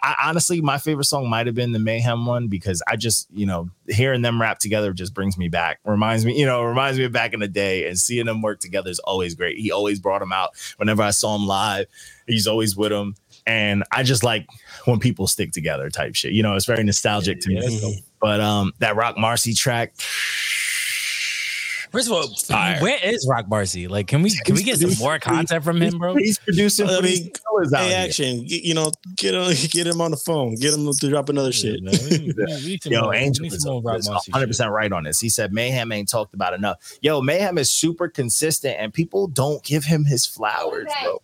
I- 0.01 0.15
honestly, 0.29 0.61
my 0.61 0.77
favorite 0.77 1.05
song 1.05 1.29
might 1.29 1.45
have 1.47 1.55
been 1.55 1.71
the 1.71 1.79
Meyhem 1.79 2.25
one 2.25 2.47
because 2.47 2.81
I 2.87 2.95
just, 2.95 3.27
you 3.31 3.45
know, 3.45 3.69
hearing 3.87 4.21
them 4.21 4.39
rap 4.39 4.59
together 4.59 4.93
just 4.93 5.13
brings 5.13 5.37
me 5.37 5.47
back. 5.47 5.79
Reminds 5.85 6.25
me, 6.25 6.39
you 6.39 6.45
know, 6.45 6.63
reminds 6.63 6.97
me 6.97 7.05
of 7.05 7.11
back 7.11 7.33
in 7.33 7.39
the 7.39 7.47
day, 7.47 7.87
and 7.87 7.97
seeing 7.99 8.25
them 8.25 8.41
work 8.41 8.59
together 8.59 8.89
is 8.89 8.99
always 8.99 9.35
great. 9.35 9.57
He 9.57 9.71
always 9.71 9.99
brought 9.99 10.21
him 10.21 10.31
out 10.31 10.51
whenever 10.77 11.01
I 11.01 11.11
saw 11.11 11.35
him 11.35 11.47
live. 11.47 11.85
He's 12.27 12.47
always 12.47 12.77
with 12.77 12.91
him, 12.91 13.15
and 13.45 13.83
I 13.91 14.03
just 14.03 14.23
like 14.23 14.47
when 14.85 14.99
people 14.99 15.27
stick 15.27 15.51
together, 15.51 15.89
type 15.89 16.15
shit. 16.15 16.31
You 16.33 16.43
know, 16.43 16.55
it's 16.55 16.65
very 16.65 16.83
nostalgic 16.83 17.39
to 17.41 17.49
me. 17.49 17.55
But 18.19 18.39
um, 18.39 18.71
that 18.79 18.95
Roc 18.95 19.15
Marci 19.17 19.57
track, 19.57 19.95
First 21.91 22.07
of 22.07 22.13
all, 22.13 22.27
Fire. 22.35 22.79
where 22.81 22.97
is 23.03 23.27
Roc 23.29 23.47
Marci? 23.47 23.89
Like, 23.89 24.07
can 24.07 24.21
we 24.21 24.31
can 24.45 24.55
we 24.55 24.63
get 24.63 24.79
some 24.79 24.93
more 24.97 25.19
content 25.19 25.63
from 25.63 25.81
him, 25.81 25.97
bro? 25.97 26.15
He's 26.15 26.39
producing. 26.39 26.87
I 26.89 26.97
for 26.97 27.03
mean, 27.03 27.31
these 27.61 27.73
out 27.73 27.81
hey, 27.81 27.89
here. 27.89 27.97
action! 27.97 28.45
Get, 28.45 28.63
you 28.63 28.73
know, 28.73 28.91
get 29.17 29.35
on, 29.35 29.53
get 29.71 29.87
him 29.87 29.99
on 29.99 30.11
the 30.11 30.17
phone. 30.17 30.55
Get 30.55 30.73
him 30.73 30.89
to 30.91 31.09
drop 31.09 31.27
another 31.29 31.51
shit. 31.51 31.81
We- 31.83 32.33
we- 32.37 32.79
some 32.81 32.93
Yo, 32.93 33.01
more- 33.01 33.13
Angel 33.15 33.45
is 33.45 33.61
some 33.61 33.73
more 33.73 33.81
Roc 33.81 34.01
Marci 34.01 34.29
100 34.29 34.47
percent 34.47 34.71
right 34.71 34.91
on 34.91 35.03
this. 35.03 35.19
He 35.19 35.27
said 35.29 35.51
Meyhem 35.51 35.93
ain't 35.93 36.07
talked 36.09 36.33
about 36.33 36.53
enough. 36.53 36.77
Yo, 37.01 37.21
Meyhem 37.21 37.59
is 37.59 37.69
super 37.69 38.07
consistent, 38.07 38.77
and 38.79 38.93
people 38.93 39.27
don't 39.27 39.61
give 39.63 39.83
him 39.83 40.05
his 40.05 40.25
flowers, 40.25 40.87
bro. 41.03 41.21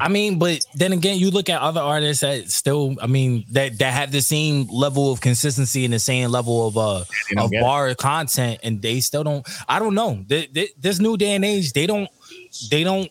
I 0.00 0.08
mean, 0.08 0.38
but 0.38 0.64
then 0.74 0.92
again, 0.92 1.18
you 1.18 1.30
look 1.30 1.48
at 1.48 1.60
other 1.60 1.80
artists 1.80 2.20
that 2.22 2.50
still, 2.50 2.96
I 3.00 3.06
mean, 3.06 3.44
that 3.52 3.78
that 3.78 3.92
have 3.92 4.10
the 4.10 4.20
same 4.20 4.66
level 4.68 5.12
of 5.12 5.20
consistency 5.20 5.84
and 5.84 5.94
the 5.94 5.98
same 5.98 6.30
level 6.30 6.66
of 6.66 6.76
uh 6.76 7.04
They 7.28 7.34
don't 7.36 7.44
of 7.44 7.50
get 7.52 7.58
it. 7.58 7.62
bar 7.62 7.94
content, 7.94 8.60
and 8.62 8.82
they 8.82 9.00
still 9.00 9.24
don't. 9.24 9.46
I 9.68 9.78
don't 9.78 9.94
know. 9.94 10.24
Th- 10.28 10.52
th- 10.52 10.72
This 10.78 10.98
new 10.98 11.16
day 11.16 11.34
and 11.36 11.44
age, 11.44 11.72
they 11.72 11.86
don't, 11.86 12.08
they 12.70 12.82
don't. 12.84 13.10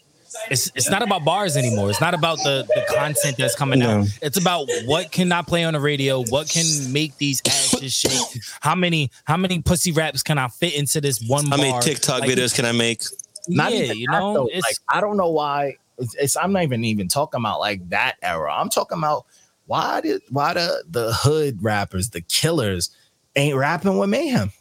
It's 0.49 0.71
it's 0.75 0.89
not 0.89 1.01
about 1.03 1.25
bars 1.25 1.57
anymore. 1.57 1.89
It's 1.89 1.99
not 2.01 2.13
about 2.13 2.37
the 2.37 2.65
the 2.75 2.85
content 2.95 3.37
that's 3.37 3.55
coming 3.55 3.81
out. 3.81 4.07
It's 4.21 4.37
about 4.37 4.67
what 4.85 5.11
can 5.11 5.31
I 5.31 5.41
play 5.41 5.63
on 5.65 5.73
the 5.73 5.79
radio. 5.79 6.23
What 6.23 6.49
can 6.49 6.65
make 6.93 7.17
these 7.17 7.41
asses 7.45 7.93
shake? 7.93 8.41
How 8.61 8.75
many 8.75 9.11
how 9.25 9.35
many 9.37 9.61
pussy 9.61 9.91
raps 9.91 10.23
can 10.23 10.37
I 10.37 10.47
fit 10.47 10.73
into 10.75 11.01
this 11.01 11.21
one 11.27 11.45
How 11.47 11.57
bar? 11.57 11.65
many 11.65 11.79
TikTok 11.81 12.21
Like, 12.21 12.29
videos 12.29 12.55
can 12.55 12.65
I 12.65 12.71
make? 12.71 13.03
Not 13.47 13.73
yeah, 13.73 13.79
even 13.85 13.97
you 13.97 14.07
know, 14.07 14.33
though. 14.33 14.49
it's 14.51 14.63
like 14.65 14.77
I 14.87 15.01
don't 15.01 15.17
know 15.17 15.29
why. 15.31 15.75
It's, 16.01 16.15
it's 16.15 16.37
I'm 16.37 16.51
not 16.53 16.63
even 16.63 16.83
even 16.83 17.07
talking 17.07 17.39
about 17.39 17.59
like 17.59 17.87
that 17.89 18.15
era. 18.21 18.53
I'm 18.53 18.69
talking 18.69 18.97
about 18.97 19.25
why 19.65 20.01
did 20.01 20.21
why 20.29 20.53
the 20.53 20.83
the 20.89 21.13
hood 21.13 21.63
rappers, 21.63 22.09
the 22.09 22.21
killers, 22.21 22.89
ain't 23.35 23.55
rapping 23.55 23.97
with 23.97 24.09
Meyhem. 24.09 24.51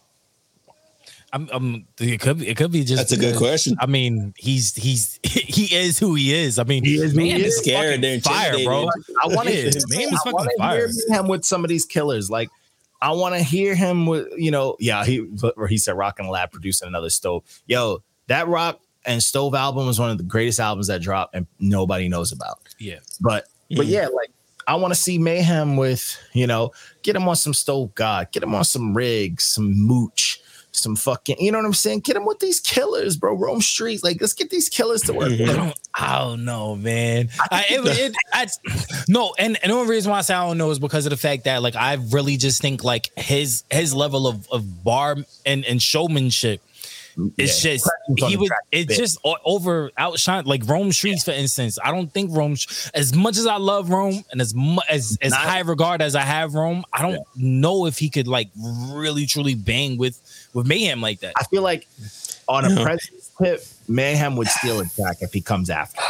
I'm, 1.32 1.48
I'm 1.52 1.86
it 2.00 2.20
could 2.20 2.38
be 2.40 2.48
it 2.48 2.56
could 2.56 2.72
be 2.72 2.82
just 2.82 2.96
That's 2.96 3.12
a 3.12 3.16
good 3.16 3.34
because- 3.34 3.38
question. 3.38 3.76
I 3.80 3.86
mean, 3.86 4.34
he's 4.36 4.74
he's 4.74 5.20
he 5.24 5.72
is 5.74 5.98
who 5.98 6.14
he 6.16 6.34
is. 6.34 6.58
I 6.58 6.64
mean, 6.64 6.84
He 6.84 6.96
is 6.96 7.12
who 7.12 7.20
he 7.20 7.28
man 7.30 7.40
is. 7.40 7.54
is 7.54 7.58
Scared, 7.60 7.86
fucking 7.86 8.00
they're 8.00 8.20
fire, 8.20 8.64
bro. 8.64 8.88
I 9.22 9.28
want 9.28 9.48
to 9.48 9.54
Meyhem 9.54 10.12
I 10.12 10.32
wanna 10.32 10.50
hear 10.74 10.88
him 11.08 11.28
with 11.28 11.44
some 11.44 11.64
of 11.64 11.68
these 11.68 11.84
killers. 11.84 12.30
Like 12.30 12.48
I 13.00 13.12
want 13.12 13.34
to 13.36 13.42
hear 13.42 13.74
him 13.76 14.06
with 14.06 14.28
you 14.36 14.50
know, 14.50 14.76
yeah, 14.80 15.04
he 15.04 15.24
or 15.56 15.68
he 15.68 15.78
said 15.78 15.96
Rock 15.96 16.18
and 16.18 16.28
Lab 16.28 16.50
producing 16.50 16.88
another 16.88 17.10
stove. 17.10 17.44
Yo, 17.66 18.02
that 18.26 18.48
Rock 18.48 18.80
and 19.10 19.22
Stove 19.22 19.54
album 19.54 19.86
was 19.86 19.98
one 20.00 20.10
of 20.10 20.18
the 20.18 20.24
greatest 20.24 20.60
albums 20.60 20.86
that 20.86 21.02
dropped 21.02 21.34
and 21.34 21.46
nobody 21.58 22.08
knows 22.08 22.32
about. 22.32 22.58
Yeah, 22.78 22.98
But 23.20 23.46
but 23.76 23.86
Mm. 23.86 23.90
yeah, 23.90 24.06
like 24.08 24.30
I 24.66 24.74
want 24.76 24.94
to 24.94 25.00
see 25.00 25.18
Meyhem 25.18 25.76
with, 25.78 26.16
you 26.32 26.46
know, 26.46 26.72
get 27.02 27.16
him 27.16 27.28
on 27.28 27.36
some 27.36 27.54
Stove 27.54 27.94
God, 27.94 28.30
get 28.32 28.42
him 28.42 28.54
on 28.54 28.64
some 28.64 28.96
rigs, 28.96 29.44
some 29.44 29.72
mooch, 29.76 30.40
some 30.72 30.94
fucking, 30.94 31.36
you 31.40 31.50
know 31.50 31.58
what 31.58 31.66
I'm 31.66 31.74
saying? 31.74 32.00
Get 32.00 32.14
him 32.16 32.24
with 32.24 32.38
these 32.38 32.60
killers, 32.60 33.16
bro. 33.16 33.34
Rome 33.34 33.60
Streetz. 33.60 34.04
Like, 34.04 34.20
let's 34.20 34.32
get 34.34 34.50
these 34.50 34.68
killers 34.68 35.02
to 35.02 35.12
work. 35.12 35.32
I 35.32 35.36
don't, 35.46 35.74
I 35.94 36.18
don't 36.20 36.44
know, 36.44 36.76
man. 36.76 37.30
I, 37.50 37.64
it, 37.68 37.80
it, 37.98 38.14
I, 38.32 38.46
no, 39.08 39.34
and, 39.38 39.58
and 39.62 39.72
the 39.72 39.76
only 39.76 39.90
reason 39.90 40.12
why 40.12 40.18
I 40.18 40.22
say 40.22 40.34
I 40.34 40.46
don't 40.46 40.58
know 40.58 40.70
is 40.70 40.78
because 40.78 41.04
of 41.06 41.10
the 41.10 41.16
fact 41.16 41.44
that 41.44 41.62
like 41.62 41.74
I 41.74 41.94
really 42.10 42.36
just 42.36 42.62
think 42.62 42.84
like 42.84 43.10
his 43.16 43.64
his 43.70 43.92
level 43.92 44.28
of 44.28 44.48
of 44.50 44.84
bar 44.84 45.16
and 45.44 45.64
and 45.64 45.82
showmanship. 45.82 46.60
It's 47.36 47.64
Yeah. 47.64 47.72
just 47.74 47.90
he 48.08 48.14
the 48.14 48.36
would. 48.36 48.50
It's 48.72 48.96
just 48.96 49.18
over 49.44 49.90
outshine 49.98 50.44
like 50.44 50.62
Rome 50.66 50.90
Streetz, 50.90 51.24
for 51.24 51.32
instance. 51.32 51.78
I 51.82 51.90
don't 51.90 52.12
think 52.12 52.30
Rome, 52.34 52.56
as 52.94 53.14
much 53.14 53.36
as 53.36 53.46
I 53.46 53.56
love 53.56 53.90
Rome 53.90 54.24
and 54.30 54.40
as 54.40 54.54
mu- 54.54 54.78
as 54.88 55.18
as 55.20 55.32
Not- 55.32 55.40
high 55.40 55.60
regard 55.60 56.02
as 56.02 56.14
I 56.14 56.22
have 56.22 56.54
Rome, 56.54 56.84
I 56.92 57.02
don't 57.02 57.20
know 57.36 57.86
if 57.86 57.98
he 57.98 58.08
could 58.10 58.28
like 58.28 58.48
really 58.56 59.26
truly 59.26 59.54
bang 59.54 59.96
with 59.98 60.18
with 60.54 60.66
Meyhem 60.66 61.00
like 61.00 61.20
that. 61.20 61.34
I 61.36 61.44
feel 61.44 61.62
like 61.62 61.86
on 62.48 62.64
a 62.64 62.70
Yeah. 62.74 62.82
presence 62.84 63.30
tip, 63.42 63.64
Meyhem 63.88 64.36
would 64.36 64.48
steal 64.48 64.80
a 64.80 64.86
track 64.86 65.18
if 65.20 65.32
he 65.32 65.40
comes 65.40 65.68
after. 65.70 66.00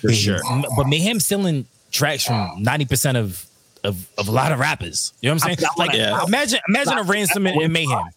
For 0.00 0.12
sure. 0.12 0.40
But 0.76 0.86
Meyhem 0.86 1.20
stealing 1.20 1.66
tracks 1.90 2.24
from 2.24 2.62
ninety 2.62 2.84
percent 2.84 3.16
of, 3.16 3.46
of 3.82 4.06
of 4.18 4.28
a 4.28 4.30
lot 4.32 4.52
of 4.52 4.58
rappers. 4.58 5.12
You 5.20 5.28
know 5.30 5.34
what 5.36 5.44
I'm 5.46 5.56
saying? 5.56 5.64
I- 5.64 5.66
I 5.66 5.78
Like 5.78 5.88
wanna- 5.92 5.98
Yeah. 5.98 6.24
imagine 6.26 6.60
imagine 6.68 6.98
a 6.98 7.02
ransom 7.04 7.46
in, 7.46 7.60
in 7.62 7.72
Meyhem. 7.72 8.08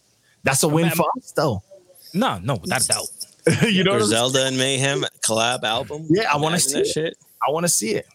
That's 0.44 0.62
a 0.62 0.68
win 0.68 0.86
Man, 0.86 0.96
for 0.96 1.06
us, 1.16 1.32
though. 1.34 1.62
No, 2.14 2.38
no, 2.38 2.56
without 2.56 2.84
a 2.84 2.88
doubt. 2.88 3.06
you 3.70 3.84
know 3.84 3.92
what 3.92 4.02
I'm? 4.02 4.08
Griselda 4.08 4.46
and 4.46 4.56
Meyhem 4.56 5.04
collab 5.20 5.62
album. 5.64 6.06
Yeah, 6.10 6.30
I 6.32 6.36
wanna 6.36 6.58
see 6.60 6.74
that 6.74 6.80
it. 6.80 6.86
shit 6.86 7.16
I 7.46 7.50
want 7.50 7.64
to 7.64 7.68
see 7.68 7.90
it. 7.94 8.06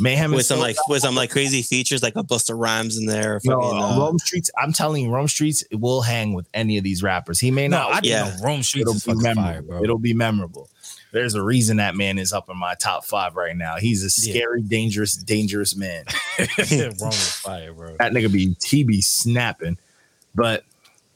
Meyhem 0.00 0.34
with 0.34 0.46
some 0.46 0.56
so- 0.58 0.62
like 0.62 0.76
with 0.88 1.02
some 1.02 1.14
like 1.14 1.30
crazy 1.30 1.62
features 1.62 2.02
like 2.02 2.16
a 2.16 2.22
Busta 2.22 2.58
Rhymes 2.58 2.96
in 2.96 3.06
there. 3.06 3.40
No, 3.44 3.60
Fucking, 3.60 3.78
uh, 3.82 3.98
Rome 3.98 4.18
Streetz. 4.18 4.48
I'm 4.56 4.72
telling 4.72 5.04
you, 5.04 5.10
Rome 5.10 5.26
Streetz 5.26 5.64
will 5.78 6.00
hang 6.02 6.32
with 6.32 6.48
any 6.54 6.78
of 6.78 6.84
these 6.84 7.02
rappers. 7.02 7.38
He 7.40 7.50
may 7.50 7.68
No, 7.68 7.78
not. 7.78 7.92
I 7.92 8.00
Yeah. 8.02 8.30
think 8.30 8.44
Rome 8.44 8.60
Streetz 8.60 8.80
it'll 8.82 8.94
is 8.94 9.04
be 9.04 9.14
memorable. 9.14 9.42
fire, 9.42 9.62
bro. 9.62 9.82
It'll 9.84 9.98
be 9.98 10.14
memorable. 10.14 10.68
There's 11.12 11.34
a 11.34 11.42
reason 11.42 11.76
that 11.76 11.94
man 11.94 12.18
is 12.18 12.32
up 12.32 12.48
in 12.48 12.56
my 12.56 12.74
top 12.74 13.04
five 13.04 13.36
right 13.36 13.54
now. 13.56 13.76
He's 13.76 14.02
a 14.02 14.06
Yeah. 14.26 14.32
scary, 14.34 14.62
dangerous, 14.62 15.14
dangerous 15.14 15.76
man. 15.76 16.04
Rome 16.38 17.10
is 17.10 17.32
fire, 17.32 17.72
bro. 17.74 17.96
That 17.98 18.12
nigga 18.12 18.32
be 18.32 18.56
he 18.64 18.84
be 18.84 19.02
snapping. 19.02 19.76
But 20.34 20.64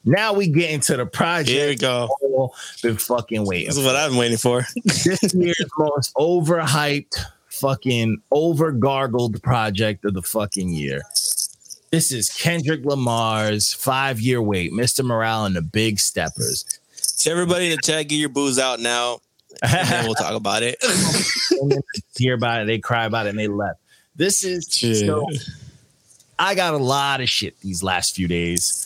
now 0.07 0.32
we 0.32 0.46
get 0.46 0.70
into 0.70 0.96
the 0.96 1.04
project. 1.04 1.50
here 1.50 1.68
we 1.68 1.76
go. 1.76 2.09
All 2.22 2.54
Been 2.82 2.96
fucking 2.96 3.44
waiting. 3.44 3.66
This 3.66 3.76
is 3.76 3.84
what 3.84 3.96
I've 3.96 4.11
been 4.11 4.18
waiting 4.18 4.38
for. 4.38 4.64
this 4.84 5.34
year's 5.34 5.70
most 5.76 6.14
overhyped 6.14 7.16
fucking 7.48 8.22
over 8.30 8.70
gargled 8.70 9.42
project 9.42 10.04
of 10.04 10.14
the 10.14 10.22
fucking 10.22 10.70
year. 10.70 11.02
This 11.90 12.12
is 12.12 12.30
Kendrick 12.30 12.84
Lamar's 12.84 13.72
five 13.72 14.20
year 14.20 14.40
wait, 14.40 14.72
Mr. 14.72 15.04
Morale 15.04 15.46
and 15.46 15.57
the 15.57 15.62
Big 15.62 15.98
Steppers. 15.98 16.64
To 17.18 17.30
everybody 17.30 17.66
in 17.66 17.70
the 17.72 17.82
chat, 17.82 18.09
get 18.09 18.16
your 18.16 18.28
booze 18.28 18.59
out 18.59 18.80
now. 18.80 19.20
And 19.62 19.88
then 19.88 20.04
we'll 20.04 20.14
talk 20.14 20.34
about 20.34 20.62
it. 20.62 20.76
hear 22.16 22.34
about 22.34 22.62
it, 22.62 22.66
they 22.66 22.78
cry 22.78 23.07
about 23.07 23.26
it, 23.26 23.30
and 23.30 23.38
they 23.38 23.48
left. 23.48 23.80
This 24.14 24.44
is 24.44 24.68
so. 24.70 25.26
I 26.38 26.54
got 26.54 26.74
a 26.74 26.78
lot 26.78 27.20
of 27.20 27.28
shit 27.30 27.59
these 27.61 27.82
last 27.82 28.14
few 28.14 28.28
days. 28.28 28.86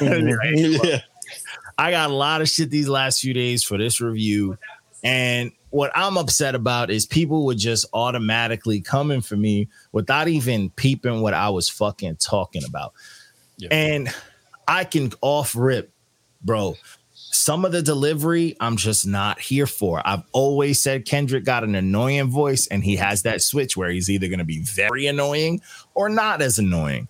Yeah. 0.00 1.00
I 1.78 1.90
got 1.90 2.10
a 2.10 2.14
lot 2.14 2.40
of 2.40 2.48
shit 2.48 2.70
these 2.70 2.88
last 2.88 3.20
few 3.20 3.34
days 3.34 3.64
for 3.64 3.76
this 3.78 4.00
review. 4.00 4.56
And 5.02 5.52
what 5.70 5.90
I'm 5.94 6.16
upset 6.16 6.54
about 6.54 6.90
is 6.90 7.04
people 7.04 7.44
were 7.44 7.54
just 7.54 7.84
automatically 7.92 8.80
coming 8.80 9.20
for 9.20 9.36
me 9.36 9.68
without 9.90 10.28
even 10.28 10.70
peeping 10.70 11.20
what 11.20 11.34
I 11.34 11.50
was 11.50 11.68
fucking 11.68 12.16
talking 12.16 12.62
about. 12.64 12.94
Yeah. 13.56 13.68
And 13.72 14.14
I 14.68 14.84
can 14.84 15.12
off 15.20 15.56
rip, 15.56 15.90
bro. 16.42 16.76
Some 17.12 17.64
of 17.64 17.72
the 17.72 17.82
delivery 17.82 18.56
I'm 18.60 18.76
just 18.76 19.04
not 19.04 19.40
here 19.40 19.66
for. 19.66 20.00
I've 20.06 20.22
always 20.30 20.80
said 20.80 21.04
Kendrick 21.04 21.44
got 21.44 21.64
an 21.64 21.74
annoying 21.74 22.30
voice, 22.30 22.68
and 22.68 22.84
he 22.84 22.94
has 22.96 23.22
that 23.22 23.42
switch 23.42 23.76
where 23.76 23.90
he's 23.90 24.08
either 24.08 24.28
going 24.28 24.38
to 24.38 24.44
be 24.44 24.60
very 24.60 25.06
annoying 25.08 25.60
or 25.94 26.08
not 26.08 26.40
as 26.40 26.60
annoying. 26.60 27.08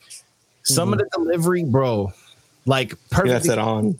Some 0.62 0.86
mm-hmm. 0.86 0.94
of 0.94 0.98
the 1.00 1.10
delivery, 1.18 1.64
bro, 1.64 2.14
like 2.66 2.94
perfect. 3.10 3.32
That's 3.32 3.48
it 3.48 3.58
on. 3.58 3.98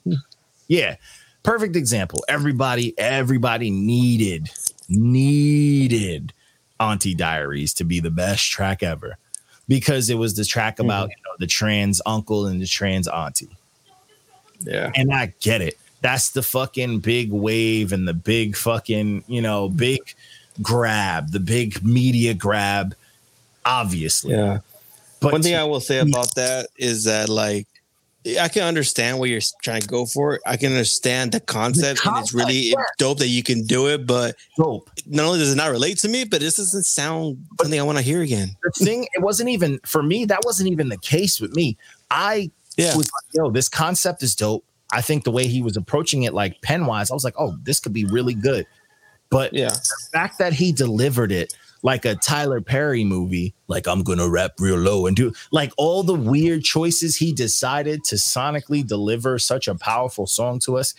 Yeah. 0.68 0.96
Perfect 1.42 1.76
example. 1.76 2.24
Everybody, 2.26 2.94
everybody 2.98 3.70
needed, 3.70 4.50
needed 4.88 6.32
Auntie 6.80 7.14
Diaries 7.14 7.74
to 7.74 7.84
be 7.84 8.00
the 8.00 8.10
best 8.10 8.50
track 8.50 8.82
ever 8.82 9.18
because 9.68 10.10
it 10.10 10.14
was 10.14 10.34
the 10.34 10.44
track 10.44 10.76
mm-hmm. 10.76 10.86
about 10.86 11.10
you 11.10 11.16
know, 11.24 11.34
the 11.38 11.46
trans 11.46 12.00
uncle 12.06 12.46
and 12.46 12.60
the 12.60 12.66
trans 12.66 13.08
auntie. 13.08 13.56
Yeah. 14.60 14.90
And 14.94 15.12
I 15.12 15.34
get 15.40 15.60
it. 15.60 15.78
That's 16.00 16.30
the 16.30 16.42
fucking 16.42 17.00
big 17.00 17.30
wave 17.32 17.92
and 17.92 18.06
the 18.06 18.14
big 18.14 18.56
fucking, 18.56 19.24
you 19.26 19.42
know, 19.42 19.68
big 19.68 20.00
grab, 20.62 21.30
the 21.32 21.40
big 21.40 21.84
media 21.84 22.34
grab, 22.34 22.94
obviously. 23.64 24.34
Yeah. 24.34 24.60
But 25.20 25.32
One 25.32 25.42
thing 25.42 25.56
I 25.56 25.64
will 25.64 25.80
say 25.80 25.98
about 25.98 26.34
that 26.34 26.68
is 26.76 27.04
that 27.04 27.28
like 27.28 27.66
I 28.40 28.48
can 28.48 28.62
understand 28.62 29.18
what 29.18 29.28
you're 29.28 29.40
trying 29.62 29.82
to 29.82 29.86
go 29.88 30.06
for. 30.06 30.40
I 30.46 30.56
can 30.56 30.72
understand 30.72 31.32
the 31.32 31.40
concept, 31.40 32.06
and 32.06 32.16
it's 32.18 32.32
really 32.32 32.72
concept, 32.72 32.98
dope 32.98 33.18
that 33.18 33.28
you 33.28 33.42
can 33.42 33.64
do 33.66 33.88
it. 33.88 34.06
But 34.06 34.36
dope. 34.56 34.88
not 35.06 35.26
only 35.26 35.38
does 35.40 35.52
it 35.52 35.56
not 35.56 35.70
relate 35.70 35.98
to 35.98 36.08
me, 36.08 36.24
but 36.24 36.40
this 36.40 36.56
doesn't 36.56 36.84
sound 36.84 37.44
something 37.60 37.78
I 37.78 37.82
want 37.82 37.98
to 37.98 38.04
hear 38.04 38.22
again. 38.22 38.56
the 38.62 38.70
thing 38.84 39.06
it 39.12 39.22
wasn't 39.22 39.50
even 39.50 39.78
for 39.84 40.02
me 40.02 40.24
that 40.24 40.40
wasn't 40.44 40.70
even 40.70 40.88
the 40.88 40.96
case 40.98 41.40
with 41.40 41.54
me 41.54 41.76
i 42.10 42.50
Yeah. 42.76 42.96
was 42.96 43.06
like 43.06 43.34
yo 43.34 43.50
this 43.50 43.68
concept 43.68 44.22
is 44.22 44.34
dope 44.34 44.64
i 44.92 45.00
think 45.00 45.24
the 45.24 45.30
way 45.30 45.46
he 45.46 45.60
was 45.62 45.76
approaching 45.76 46.22
it 46.22 46.32
like 46.34 46.60
pen 46.62 46.86
wise 46.86 47.10
i 47.10 47.14
was 47.14 47.24
like 47.24 47.34
oh 47.38 47.56
this 47.62 47.78
could 47.80 47.92
be 47.92 48.04
really 48.06 48.34
good 48.34 48.66
but 49.30 49.52
Yeah. 49.52 49.68
the 49.70 50.08
fact 50.12 50.38
that 50.38 50.52
he 50.52 50.72
delivered 50.72 51.32
it 51.32 51.54
like 51.84 52.04
a 52.04 52.16
tyler 52.16 52.60
perry 52.60 53.04
movie 53.04 53.54
like 53.68 53.86
i'm 53.86 54.02
gonna 54.02 54.28
rap 54.28 54.50
real 54.58 54.76
low 54.76 55.06
and 55.06 55.16
do 55.16 55.32
like 55.52 55.72
all 55.76 56.02
the 56.02 56.14
weird 56.14 56.64
choices 56.64 57.14
he 57.14 57.32
decided 57.32 58.02
to 58.02 58.16
sonically 58.16 58.84
deliver 58.84 59.38
such 59.38 59.68
a 59.68 59.74
powerful 59.76 60.26
song 60.26 60.58
to 60.58 60.76
us 60.76 60.94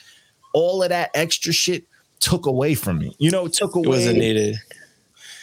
all 0.53 0.81
of 0.81 0.87
that 0.87 1.11
extra 1.13 1.51
shit 1.51 1.83
took 2.21 2.45
away 2.45 2.73
from 2.73 2.97
me 2.99 3.13
you 3.19 3.29
know 3.29 3.47
took 3.47 3.75
away 3.75 3.85
It 3.85 3.89
wasn't 3.89 4.17
needed. 4.19 4.55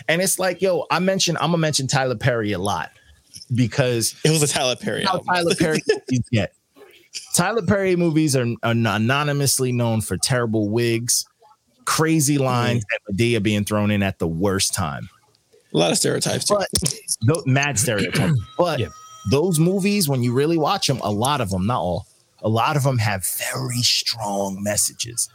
and 0.09 0.23
it's 0.23 0.39
like, 0.39 0.63
yo, 0.63 0.87
I 0.91 0.99
mentioned 0.99 1.39
I'm 1.39 1.49
gonna 1.49 1.59
mention 1.59 1.87
Tyler 1.87 2.17
Perry 2.17 2.53
a 2.53 2.59
lot 2.59 2.91
because 3.55 4.15
It 4.25 4.31
was 4.31 4.43
a 4.43 4.49
Tyler 4.49 4.77
Perry 4.77 5.05
how 5.05 5.15
album. 5.15 5.27
Tyler 5.27 5.55
Perry 5.55 5.81
movies 5.89 6.29
get. 6.33 6.55
Tyler 7.35 7.63
Perry 7.63 7.95
movies 7.97 8.35
are, 8.35 8.47
are 8.63 8.73
anonymously 8.73 9.71
known 9.71 10.01
for 10.01 10.17
terrible 10.17 10.71
wigs, 10.71 11.27
crazy 11.85 12.39
lines, 12.39 12.85
mm-hmm. 12.85 13.11
and 13.11 13.19
Madea 13.19 13.43
being 13.43 13.65
thrown 13.65 13.91
in 13.91 14.03
at 14.03 14.19
the 14.19 14.27
worst 14.27 14.73
time. 14.75 15.09
A 15.75 15.79
lot 15.79 15.91
of 15.91 15.99
stereotypes. 15.99 16.45
Too. 16.47 16.57
But 16.59 16.69
tho- 17.23 17.43
mad 17.47 17.79
stereotypes. 17.79 18.39
But 18.59 18.81
Yeah. 18.81 18.89
those 19.31 19.59
movies, 19.59 20.09
when 20.09 20.23
you 20.23 20.33
really 20.33 20.59
watch 20.59 20.87
them, 20.87 21.01
a 21.03 21.11
lot 21.11 21.41
of 21.41 21.51
them, 21.51 21.67
not 21.67 21.81
all, 21.81 22.07
a 22.43 22.49
lot 22.49 22.77
of 22.77 22.83
them 22.83 22.99
have 22.99 23.27
very 23.53 23.83
strong 23.83 24.63
messages. 24.63 25.29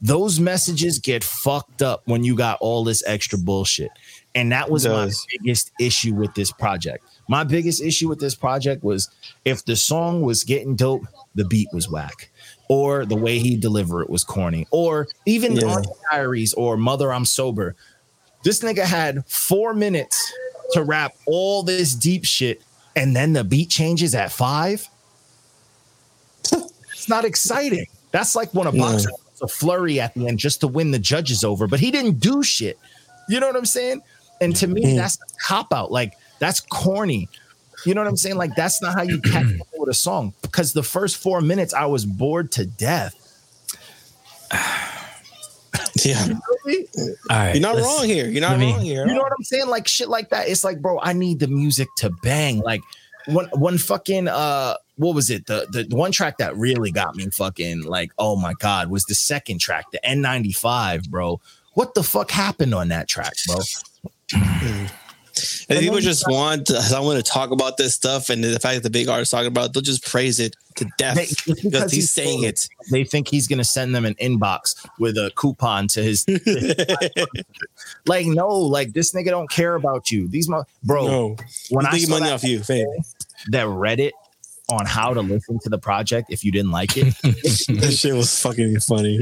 Those 0.00 0.38
messages 0.38 1.00
get 1.00 1.24
fucked 1.24 1.82
up 1.82 2.02
when 2.04 2.22
you 2.22 2.36
got 2.36 2.58
all 2.60 2.84
this 2.84 3.02
extra 3.04 3.36
bullshit. 3.36 3.90
And 4.34 4.52
that 4.52 4.70
was 4.70 4.86
my 4.86 5.10
biggest 5.42 5.72
issue 5.80 6.14
with 6.14 6.32
this 6.34 6.52
project. 6.52 7.04
My 7.28 7.42
biggest 7.42 7.82
issue 7.82 8.08
with 8.08 8.20
this 8.20 8.36
project 8.36 8.84
was 8.84 9.08
if 9.44 9.64
the 9.64 9.74
song 9.74 10.22
was 10.22 10.44
getting 10.44 10.76
dope, 10.76 11.02
the 11.34 11.44
beat 11.44 11.68
was 11.72 11.90
whack. 11.90 12.30
Or 12.68 13.04
the 13.06 13.16
way 13.16 13.40
he 13.40 13.56
delivered 13.56 14.02
it 14.02 14.10
was 14.10 14.22
corny. 14.22 14.68
Or 14.70 15.08
even 15.26 15.56
Yeah. 15.56 15.66
on 15.66 15.84
Diaries 16.12 16.54
or 16.54 16.76
Mother 16.76 17.12
I'm 17.12 17.24
Sober. 17.24 17.74
This 18.42 18.60
nigga 18.60 18.84
had 18.84 19.26
four 19.26 19.74
minutes 19.74 20.32
to 20.72 20.82
rap 20.82 21.14
all 21.26 21.62
this 21.62 21.94
deep 21.94 22.24
shit, 22.24 22.62
and 22.94 23.14
then 23.14 23.32
the 23.32 23.44
beat 23.44 23.70
changes 23.70 24.14
at 24.14 24.30
five. 24.30 24.88
it's 26.52 27.08
not 27.08 27.24
exciting. 27.24 27.86
That's 28.10 28.34
like 28.36 28.52
when 28.54 28.66
a 28.66 28.72
boxer 28.72 29.10
does 29.10 29.42
a 29.42 29.48
flurry 29.48 30.00
at 30.00 30.14
the 30.14 30.28
end 30.28 30.38
just 30.38 30.60
to 30.60 30.68
win 30.68 30.90
the 30.90 30.98
judges 30.98 31.44
over, 31.44 31.66
but 31.66 31.80
he 31.80 31.90
didn't 31.90 32.20
do 32.20 32.42
shit. 32.42 32.78
You 33.28 33.40
know 33.40 33.46
what 33.46 33.56
I'm 33.56 33.66
saying? 33.66 34.00
And 34.40 34.54
to 34.56 34.66
me, 34.66 34.96
that's 34.96 35.16
a 35.16 35.46
cop 35.46 35.72
out. 35.72 35.90
Like 35.90 36.14
that's 36.38 36.60
corny. 36.60 37.28
You 37.84 37.94
know 37.94 38.00
what 38.00 38.08
I'm 38.08 38.16
saying? 38.16 38.36
Like 38.36 38.54
that's 38.54 38.80
not 38.80 38.94
how 38.94 39.02
you 39.02 39.20
catch 39.20 39.46
with 39.76 39.88
a 39.88 39.94
song. 39.94 40.32
Because 40.42 40.72
the 40.72 40.82
first 40.82 41.16
four 41.16 41.40
minutes, 41.40 41.74
I 41.74 41.86
was 41.86 42.06
bored 42.06 42.52
to 42.52 42.66
death. 42.66 43.14
Yeah. 46.04 46.26
All 46.68 47.36
right, 47.36 47.54
You're 47.54 47.62
not 47.62 47.76
wrong 47.76 48.04
here. 48.04 48.26
You're 48.26 48.40
not 48.40 48.58
me- 48.58 48.72
wrong 48.72 48.80
here. 48.80 49.06
You 49.06 49.14
know 49.14 49.20
what 49.20 49.32
I'm 49.32 49.44
saying? 49.44 49.68
Like 49.68 49.88
shit 49.88 50.08
like 50.08 50.30
that. 50.30 50.48
It's 50.48 50.64
like, 50.64 50.80
bro, 50.80 51.00
I 51.00 51.12
need 51.12 51.38
the 51.40 51.48
music 51.48 51.88
to 51.98 52.10
bang. 52.22 52.60
Like 52.60 52.82
one 53.26 53.48
one 53.52 53.78
fucking 53.78 54.28
uh 54.28 54.74
what 54.96 55.14
was 55.14 55.30
it? 55.30 55.46
The 55.46 55.66
the 55.70 55.94
one 55.96 56.12
track 56.12 56.38
that 56.38 56.56
really 56.56 56.90
got 56.90 57.14
me 57.16 57.28
fucking 57.30 57.82
like, 57.82 58.12
oh 58.18 58.36
my 58.36 58.54
god, 58.54 58.90
was 58.90 59.04
the 59.04 59.14
second 59.14 59.60
track, 59.60 59.86
the 59.92 60.00
N95, 60.04 61.08
bro. 61.10 61.40
What 61.74 61.94
the 61.94 62.02
fuck 62.02 62.30
happened 62.30 62.74
on 62.74 62.88
that 62.88 63.08
track, 63.08 63.34
bro? 63.46 63.58
And 65.68 65.78
people 65.80 66.00
just 66.00 66.24
want 66.28 66.66
to, 66.68 66.78
I 66.94 67.00
want 67.00 67.24
to 67.24 67.30
talk 67.30 67.50
about 67.50 67.76
this 67.76 67.94
stuff, 67.94 68.30
and 68.30 68.42
the 68.42 68.58
fact 68.60 68.76
that 68.76 68.82
the 68.82 68.90
big 68.90 69.08
artist 69.08 69.30
talking 69.30 69.48
about, 69.48 69.66
it, 69.66 69.72
they'll 69.74 69.82
just 69.82 70.04
praise 70.06 70.40
it 70.40 70.56
to 70.76 70.86
death 70.96 71.16
They- 71.16 71.26
just 71.26 71.62
because 71.62 71.92
he's 71.92 72.10
saying 72.10 72.44
it. 72.44 72.68
They 72.90 73.04
think 73.04 73.28
he's 73.28 73.46
gonna 73.48 73.64
send 73.64 73.94
them 73.94 74.04
an 74.04 74.14
inbox 74.14 74.74
with 74.98 75.16
a 75.16 75.30
coupon 75.34 75.88
to 75.88 76.02
his 76.02 76.24
like 78.06 78.26
no, 78.26 78.48
like 78.48 78.92
this 78.92 79.12
nigga 79.12 79.26
don't 79.26 79.50
care 79.50 79.74
about 79.74 80.10
you. 80.10 80.28
These 80.28 80.48
mo- 80.48 80.64
bro, 80.84 81.06
no, 81.06 81.36
when 81.70 81.86
I 81.86 81.90
money 82.08 82.24
that, 82.26 82.32
off 82.32 82.44
you, 82.44 82.60
fam. 82.62 82.86
that 83.50 83.66
Reddit 83.66 84.12
on 84.70 84.84
how 84.86 85.14
to 85.14 85.20
listen 85.22 85.58
to 85.60 85.68
the 85.70 85.78
project 85.78 86.30
if 86.30 86.44
you 86.44 86.52
didn't 86.52 86.70
like 86.70 86.96
it, 86.96 87.04
That 87.22 87.96
shit 87.98 88.14
was 88.14 88.38
fucking 88.42 88.78
funny. 88.80 89.20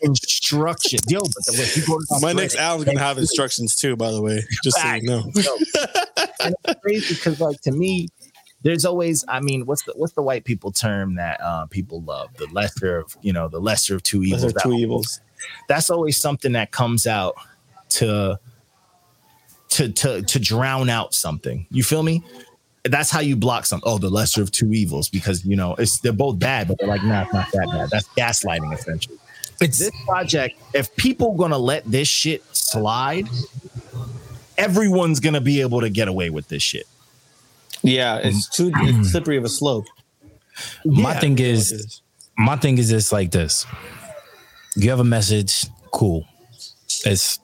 instruction. 0.00 0.98
Yo, 1.08 1.20
but 1.20 1.30
the, 1.46 1.52
if 1.62 1.76
you 1.76 1.86
go 1.86 1.98
My 2.20 2.32
next 2.32 2.56
album's 2.56 2.86
gonna 2.86 2.98
have 3.00 3.18
instructions 3.18 3.76
too, 3.76 3.96
by 3.96 4.10
the 4.10 4.20
way. 4.20 4.42
Just 4.64 4.80
so 4.80 4.94
you 4.94 5.02
know. 5.02 5.22
And 6.40 6.54
it's 6.64 6.80
crazy 6.80 7.14
because 7.14 7.40
like 7.40 7.60
to 7.62 7.72
me, 7.72 8.08
there's 8.62 8.84
always, 8.84 9.24
I 9.28 9.40
mean, 9.40 9.64
what's 9.64 9.82
the 9.84 9.92
what's 9.96 10.12
the 10.14 10.22
white 10.22 10.44
people 10.44 10.72
term 10.72 11.14
that 11.16 11.40
uh, 11.40 11.66
people 11.66 12.02
love? 12.02 12.34
The 12.36 12.46
lesser 12.52 12.98
of, 12.98 13.16
you 13.22 13.32
know, 13.32 13.48
the 13.48 13.60
lesser 13.60 13.94
of 13.94 14.02
two 14.02 14.22
evils. 14.24 14.42
Those 14.42 14.50
are 14.50 14.54
That- 14.54 14.62
two 14.64 14.72
evils. 14.74 15.20
that's 15.68 15.88
always 15.90 16.16
something 16.16 16.52
that 16.52 16.70
comes 16.72 17.06
out 17.06 17.36
to 17.90 18.38
to 19.70 19.88
to 19.92 20.22
to 20.22 20.38
drown 20.40 20.90
out 20.90 21.14
something. 21.14 21.66
You 21.70 21.82
feel 21.84 22.02
me? 22.02 22.22
That's 22.84 23.10
how 23.10 23.20
you 23.20 23.36
block 23.36 23.66
some. 23.66 23.80
Oh, 23.84 23.98
the 23.98 24.08
lesser 24.08 24.42
of 24.42 24.50
two 24.50 24.72
evils, 24.72 25.08
because 25.08 25.44
you 25.44 25.56
know 25.56 25.74
it's 25.74 26.00
they're 26.00 26.12
both 26.12 26.38
bad, 26.38 26.68
but 26.68 26.78
they're 26.78 26.88
like, 26.88 27.04
nah, 27.04 27.22
it's 27.22 27.32
not 27.32 27.52
that 27.52 27.68
bad. 27.70 27.90
That's 27.90 28.08
gaslighting 28.08 28.72
essentially. 28.72 29.18
It's 29.60 29.78
This 29.78 29.90
project, 30.06 30.58
if 30.72 30.94
people 30.96 31.34
gonna 31.34 31.58
let 31.58 31.84
this 31.84 32.08
shit 32.08 32.42
slide, 32.56 33.28
everyone's 34.56 35.20
gonna 35.20 35.42
be 35.42 35.60
able 35.60 35.82
to 35.82 35.90
get 35.90 36.08
away 36.08 36.30
with 36.30 36.48
this 36.48 36.62
shit. 36.62 36.86
Yeah, 37.82 38.16
it's 38.18 38.48
too 38.48 38.68
it's 38.68 38.76
mm-hmm. 38.76 39.02
slippery 39.02 39.36
of 39.36 39.44
a 39.44 39.48
slope. 39.48 39.86
my 40.84 41.12
Yeah. 41.12 41.20
thing 41.20 41.38
is 41.38 42.00
my 42.38 42.56
thing 42.56 42.78
is 42.78 42.88
this 42.88 43.12
like 43.12 43.30
this. 43.30 43.66
You 44.76 44.88
have 44.88 45.00
a 45.00 45.04
message, 45.04 45.66
cool. 45.92 46.26
It's 47.04 47.38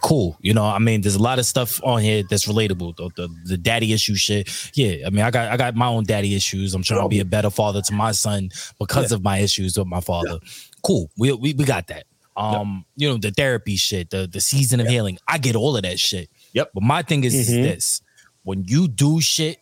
cool. 0.00 0.36
You 0.40 0.54
know, 0.54 0.64
I 0.64 0.78
mean, 0.78 1.00
there's 1.02 1.14
a 1.16 1.22
lot 1.22 1.38
of 1.38 1.46
stuff 1.46 1.80
on 1.84 2.00
here 2.02 2.22
that's 2.22 2.46
relatable. 2.46 2.96
The, 2.96 3.10
the 3.16 3.28
the 3.44 3.56
daddy 3.56 3.92
issue 3.92 4.14
shit. 4.16 4.48
Yeah, 4.74 5.06
I 5.06 5.10
mean, 5.10 5.20
I 5.24 5.30
got 5.30 5.50
I 5.52 5.56
got 5.56 5.74
my 5.74 5.86
own 5.86 6.04
daddy 6.04 6.34
issues. 6.34 6.74
I'm 6.74 6.82
trying 6.82 7.02
to 7.02 7.08
be 7.08 7.20
a 7.20 7.24
better 7.24 7.50
father 7.50 7.82
to 7.82 7.92
my 7.92 8.12
son 8.12 8.50
because 8.78 9.12
of 9.12 9.22
my 9.22 9.38
issues 9.38 9.76
with 9.78 9.86
my 9.86 10.00
father. 10.00 10.38
Cool. 10.82 11.10
We, 11.18 11.32
we 11.32 11.54
we 11.54 11.64
got 11.64 11.86
that. 11.88 12.04
um, 12.36 12.84
you 12.96 13.08
know, 13.08 13.18
the 13.18 13.30
therapy 13.30 13.76
shit, 13.76 14.10
the 14.10 14.26
the 14.26 14.40
season 14.40 14.80
of 14.80 14.86
healing. 14.86 15.18
I 15.28 15.38
get 15.38 15.56
all 15.56 15.76
of 15.76 15.82
that 15.82 15.98
shit. 15.98 16.30
Yep. 16.52 16.70
But 16.74 16.82
my 16.82 17.02
thing 17.02 17.24
is, 17.24 17.34
is 17.34 17.50
Mhm. 17.50 17.62
this: 17.62 18.00
when 18.44 18.64
you 18.64 18.88
do 18.88 19.20
shit 19.20 19.58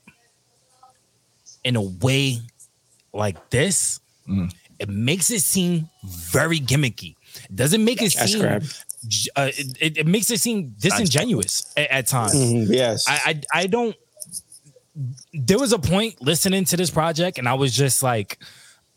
in 1.65 1.77
a 1.77 1.83
way 1.83 2.39
like 3.13 3.51
this, 3.51 4.01
Mhm. 4.29 4.53
it 4.79 4.89
makes 4.89 5.31
it 5.31 5.41
seem 5.43 5.89
very 6.05 6.61
gimmicky. 6.61 7.15
It 7.51 7.57
doesn't 7.57 7.85
make 7.85 8.01
it 8.03 8.13
Cash 8.13 8.33
seem. 8.33 8.41
grab. 8.41 8.65
Uh, 9.37 9.51
it, 9.57 9.99
it, 9.99 10.07
makes 10.07 10.31
it 10.31 10.41
seem 10.41 10.75
disingenuous 10.79 11.73
at, 11.77 11.91
at 11.91 12.07
times. 12.07 12.35
Mhm, 12.35 12.67
Yes. 12.69 13.05
I, 13.09 13.41
I 13.55 13.61
I 13.61 13.67
don't. 13.67 13.95
There 15.33 15.59
was 15.59 15.73
a 15.73 15.79
point 15.79 16.21
listening 16.21 16.65
to 16.67 16.77
this 16.77 16.91
project, 16.91 17.39
and 17.39 17.49
I 17.49 17.55
was 17.55 17.77
just 17.77 18.03
like, 18.03 18.39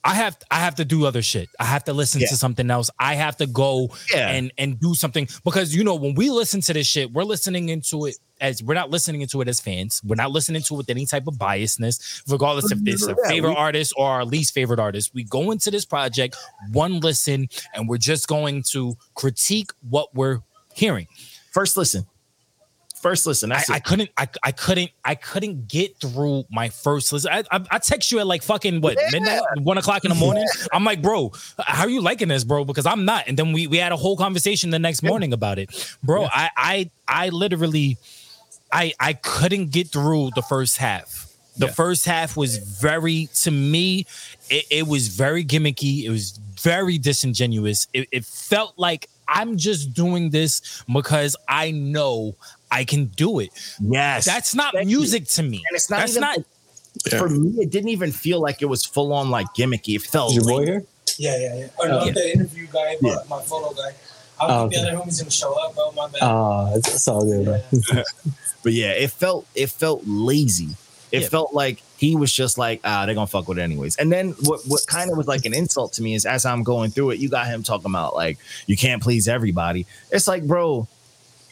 I 0.03 0.15
have 0.15 0.35
I 0.49 0.55
have 0.55 0.75
to 0.75 0.85
do 0.85 1.05
other 1.05 1.21
shit. 1.21 1.49
I 1.59 1.65
have 1.65 1.83
to 1.83 1.93
listen 1.93 2.21
Yeah. 2.21 2.27
to 2.29 2.35
something 2.35 2.69
else. 2.71 2.89
I 2.99 3.13
have 3.15 3.37
to 3.37 3.45
go 3.47 3.89
Yeah. 4.13 4.29
and 4.29 4.51
and 4.57 4.79
do 4.79 4.95
something 4.95 5.27
because 5.43 5.75
you 5.75 5.83
know 5.83 5.93
when 5.95 6.15
we 6.15 6.29
listen 6.31 6.59
to 6.61 6.73
this 6.73 6.87
shit, 6.87 7.11
we're 7.13 7.23
listening 7.23 7.69
into 7.69 8.07
it 8.07 8.15
as 8.39 8.63
we're 8.63 8.73
not 8.73 8.89
listening 8.89 9.21
into 9.21 9.41
it 9.41 9.47
as 9.47 9.59
fans. 9.59 10.01
We're 10.03 10.15
not 10.15 10.31
listening 10.31 10.63
to 10.63 10.73
it 10.73 10.77
with 10.77 10.89
any 10.89 11.05
type 11.05 11.27
of 11.27 11.35
biasness, 11.35 12.23
regardless 12.27 12.71
if 12.71 12.79
it's 12.85 13.05
a 13.05 13.15
favorite 13.27 13.51
we- 13.51 13.55
artist 13.55 13.93
or 13.95 14.09
our 14.09 14.25
least 14.25 14.55
favorite 14.55 14.79
artist. 14.79 15.11
We 15.13 15.23
go 15.23 15.51
into 15.51 15.69
this 15.69 15.85
project 15.85 16.35
one 16.71 16.99
listen, 16.99 17.49
and 17.75 17.87
we're 17.87 17.97
just 17.99 18.27
going 18.27 18.63
to 18.71 18.97
critique 19.13 19.69
what 19.87 20.15
we're 20.15 20.39
hearing. 20.73 21.07
First 21.51 21.77
listen. 21.77 22.07
First 23.01 23.25
listen. 23.25 23.51
I, 23.51 23.63
I 23.69 23.79
couldn't 23.79 24.09
I, 24.17 24.27
I 24.43 24.51
couldn't 24.51 24.91
I 25.03 25.15
couldn't 25.15 25.67
get 25.67 25.97
through 25.97 26.43
my 26.51 26.69
first 26.69 27.11
listen. 27.11 27.31
I, 27.31 27.43
I, 27.51 27.65
I 27.71 27.77
text 27.79 28.11
you 28.11 28.19
at 28.19 28.27
like 28.27 28.43
fucking 28.43 28.81
what 28.81 28.95
Yeah. 28.99 29.09
midnight, 29.11 29.41
one 29.61 29.77
o'clock 29.77 30.05
in 30.05 30.09
the 30.09 30.15
morning. 30.15 30.45
I'm 30.73 30.83
like, 30.83 31.01
bro, 31.01 31.31
how 31.59 31.83
are 31.83 31.89
you 31.89 32.01
liking 32.01 32.27
this, 32.27 32.43
bro? 32.43 32.63
Because 32.63 32.85
I'm 32.85 33.03
not. 33.05 33.27
And 33.27 33.37
then 33.37 33.53
we 33.53 33.65
we 33.67 33.77
had 33.77 33.91
a 33.91 33.97
whole 33.97 34.15
conversation 34.17 34.69
the 34.69 34.79
next 34.79 35.01
morning 35.03 35.33
about 35.33 35.57
it, 35.59 35.97
bro. 36.03 36.25
I 36.25 36.49
I 36.55 36.91
I 37.07 37.29
literally 37.29 37.97
I 38.71 38.93
I 38.99 39.13
couldn't 39.13 39.71
get 39.71 39.89
through 39.89 40.31
the 40.35 40.41
first 40.43 40.77
half. 40.77 41.27
The 41.57 41.65
Yeah. 41.67 41.73
first 41.73 42.05
half 42.05 42.37
was 42.37 42.57
very 42.57 43.29
to 43.41 43.51
me, 43.51 44.05
it, 44.49 44.65
it 44.69 44.87
was 44.87 45.07
very 45.09 45.43
gimmicky. 45.43 46.03
It 46.03 46.09
was 46.09 46.39
very 46.61 46.97
disingenuous. 46.97 47.87
It, 47.93 48.07
it 48.11 48.25
felt 48.25 48.77
like 48.77 49.09
I'm 49.27 49.57
just 49.57 49.93
doing 49.93 50.29
this 50.29 50.83
because 50.91 51.35
I 51.47 51.71
know 51.71 52.35
I 52.72 52.84
can 52.86 53.05
do 53.05 53.39
it. 53.39 53.49
yes. 53.80 54.26
That's 54.26 54.55
not 54.55 54.74
Thank 54.74 54.89
you. 54.89 54.97
music 54.99 55.28
to 55.28 55.43
me. 55.43 55.57
And 55.67 55.76
it's 55.76 55.89
not 55.89 55.99
That's 55.99 56.11
even 56.13 56.22
not. 56.22 56.38
like- 56.38 56.45
for 57.17 57.30
me, 57.30 57.61
it 57.61 57.69
didn't 57.72 57.89
even 57.89 58.11
feel 58.11 58.39
like 58.41 58.61
it 58.61 58.65
was 58.65 58.86
full 58.86 59.13
on 59.13 59.30
like 59.30 59.47
gimmicky. 59.57 59.95
It 59.95 60.01
felt 60.01 60.32
Is 60.32 60.36
your 60.38 60.45
boy 60.45 60.65
here? 60.65 60.84
Yeah, 61.17 61.38
yeah, 61.39 61.55
yeah. 61.55 61.67
Oh, 61.80 61.88
no, 61.88 62.03
Yeah. 62.05 62.11
the 62.13 62.34
interview 62.34 62.67
guy, 62.72 62.97
my, 63.01 63.09
Yeah. 63.11 63.15
my 63.30 63.41
photo 63.41 63.74
guy. 63.74 63.91
I 64.39 64.45
Oh, 64.45 64.47
don't 64.47 64.69
think 64.69 64.82
okay. 64.82 64.91
the 64.91 64.97
other 64.97 65.05
homie's 65.05 65.19
gonna 65.22 65.32
show 65.32 65.53
up, 65.53 65.76
bro. 65.76 65.91
My 65.91 66.07
bad. 66.07 66.19
Ah, 66.22 66.74
it's, 66.76 66.93
it's 66.95 67.07
all 67.07 67.24
good, 67.26 67.45
bro. 67.45 68.03
But 68.63 68.74
yeah, 68.74 68.91
it 68.91 69.11
felt 69.11 69.45
it 69.55 69.69
felt 69.72 70.01
lazy. 70.05 70.69
It 71.11 71.24
Yeah. 71.24 71.30
felt 71.30 71.53
like 71.53 71.82
he 71.97 72.15
was 72.15 72.32
just 72.32 72.57
like, 72.57 72.80
ah, 72.84 73.05
they're 73.05 73.15
gonna 73.15 73.28
fuck 73.28 73.47
with 73.47 73.57
it 73.57 73.61
anyways. 73.61 73.95
And 73.97 74.11
then 74.11 74.32
what 74.43 74.61
what 74.67 74.86
kind 74.88 75.09
of 75.11 75.17
was 75.17 75.28
like 75.28 75.45
an 75.45 75.53
insult 75.53 75.93
to 75.93 76.01
me 76.03 76.13
is 76.13 76.26
as 76.26 76.45
I'm 76.45 76.63
going 76.63 76.91
through 76.91 77.11
it, 77.11 77.19
you 77.19 77.28
got 77.30 77.47
him 77.47 77.63
talking 77.63 77.89
about 77.89 78.15
like 78.15 78.38
you 78.67 78.78
can't 78.78 79.01
please 79.01 79.28
everybody. 79.28 79.86
It's 80.11 80.28
like, 80.28 80.43
bro, 80.45 80.88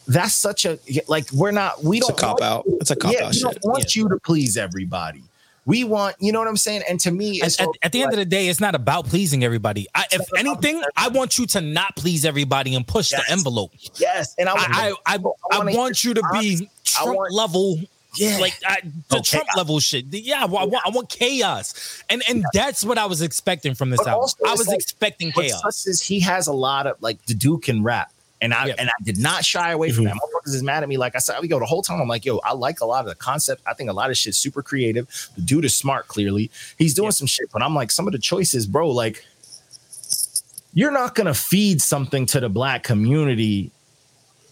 that's 0.09 0.35
such 0.35 0.65
a 0.65 0.77
like 1.07 1.31
we're 1.31 1.51
not 1.51 1.83
we 1.83 1.97
It's 1.97 2.07
a 2.09 2.11
don't 2.11 2.19
cop 2.19 2.41
out. 2.41 2.65
you- 2.67 2.77
It's 2.81 2.91
a 2.91 2.95
cop 2.95 3.13
yeah, 3.13 3.25
out 3.27 3.33
we 3.33 3.39
don't 3.39 3.53
shit. 3.53 3.63
want 3.63 3.95
you 3.95 4.09
to 4.09 4.17
please 4.19 4.57
everybody. 4.57 5.23
We 5.65 5.83
want, 5.83 6.15
you 6.19 6.31
know 6.31 6.39
what 6.39 6.47
I'm 6.47 6.57
saying? 6.57 6.81
And 6.89 6.99
to 7.01 7.11
me, 7.11 7.41
it's 7.43 7.59
At, 7.59 7.67
at- 7.67 7.75
at 7.83 7.91
the 7.91 8.01
end 8.01 8.11
of 8.11 8.17
the 8.17 8.25
day, 8.25 8.47
it's 8.47 8.59
not 8.59 8.73
about 8.73 9.05
pleasing 9.05 9.43
everybody. 9.43 9.85
I, 9.93 10.05
if 10.11 10.19
not 10.19 10.27
about 10.31 10.39
anything, 10.39 10.83
I 10.97 11.09
want 11.09 11.37
you 11.37 11.45
to 11.47 11.61
not 11.61 11.95
please 11.95 12.25
everybody 12.25 12.73
and 12.73 12.87
push 12.87 13.11
Yes. 13.11 13.23
the 13.27 13.31
envelope. 13.31 13.71
yes, 13.99 14.33
and 14.39 14.49
I, 14.49 14.53
I, 14.55 14.93
I, 15.05 15.15
I, 15.15 15.19
I 15.51 15.57
wanna 15.59 15.75
want 15.75 16.03
you 16.03 16.15
to 16.15 16.23
be 16.33 16.67
I 16.97 17.03
Trump 17.03 17.17
want- 17.17 17.33
level, 17.33 17.77
yeah, 18.15 18.37
like 18.39 18.55
I, 18.65 18.79
the 19.09 19.17
Oh, 19.17 19.21
Trump 19.21 19.45
chaos. 19.45 19.57
level 19.57 19.79
shit. 19.79 20.05
Yeah, 20.11 20.41
I 20.41 20.45
want, 20.45 20.73
I 20.83 20.89
want 20.89 21.09
chaos, 21.09 22.01
and 22.09 22.23
and 22.27 22.43
that's 22.51 22.83
what 22.83 22.97
I 22.97 23.05
was 23.05 23.21
expecting 23.21 23.75
from 23.75 23.91
this 23.91 23.99
But 23.99 24.07
album. 24.07 24.29
I 24.47 24.53
was 24.55 24.67
like, 24.67 24.79
expecting 24.79 25.31
chaos. 25.31 25.61
sucks 25.61 25.85
is 25.85 26.01
he 26.01 26.19
has 26.21 26.47
a 26.47 26.53
lot 26.53 26.87
of 26.87 26.99
like 27.01 27.23
the 27.27 27.35
dude 27.35 27.61
can 27.61 27.83
rap. 27.83 28.11
And 28.41 28.53
I 28.53 28.69
and 28.69 28.89
I 28.89 28.93
did 29.03 29.17
not 29.17 29.43
shy 29.43 29.71
away 29.71 29.91
from 29.91 30.05
mm-hmm. 30.05 30.17
that. 30.17 30.21
Motherfuckers 30.45 30.55
is 30.55 30.63
mad 30.63 30.81
at 30.83 30.87
me. 30.89 30.97
Like 30.97 31.15
I 31.15 31.19
said, 31.19 31.37
we 31.41 31.47
go 31.47 31.59
the 31.59 31.65
whole 31.65 31.81
time. 31.81 31.99
I'm 31.99 32.07
like, 32.07 32.23
yo, 32.25 32.37
I 32.39 32.53
like 32.53 32.79
a 32.79 32.85
lot 32.85 33.01
of 33.01 33.09
the 33.09 33.15
concept. 33.15 33.61
I 33.65 33.73
think 33.73 33.89
a 33.89 33.93
lot 33.93 34.09
of 34.09 34.17
shit's 34.17 34.37
super 34.37 34.63
creative. 34.63 35.07
The 35.35 35.41
dude 35.41 35.65
is 35.65 35.75
smart, 35.75 36.07
clearly. 36.07 36.49
He's 36.77 36.93
doing 36.93 37.11
some 37.11 37.27
shit, 37.27 37.51
but 37.51 37.61
I'm 37.61 37.75
like, 37.75 37.91
some 37.91 38.07
of 38.07 38.13
the 38.13 38.19
choices, 38.19 38.65
bro, 38.65 38.89
like 38.91 39.25
you're 40.73 40.91
not 40.91 41.15
gonna 41.15 41.33
feed 41.33 41.81
something 41.81 42.25
to 42.27 42.39
the 42.39 42.49
black 42.49 42.83
community 42.83 43.71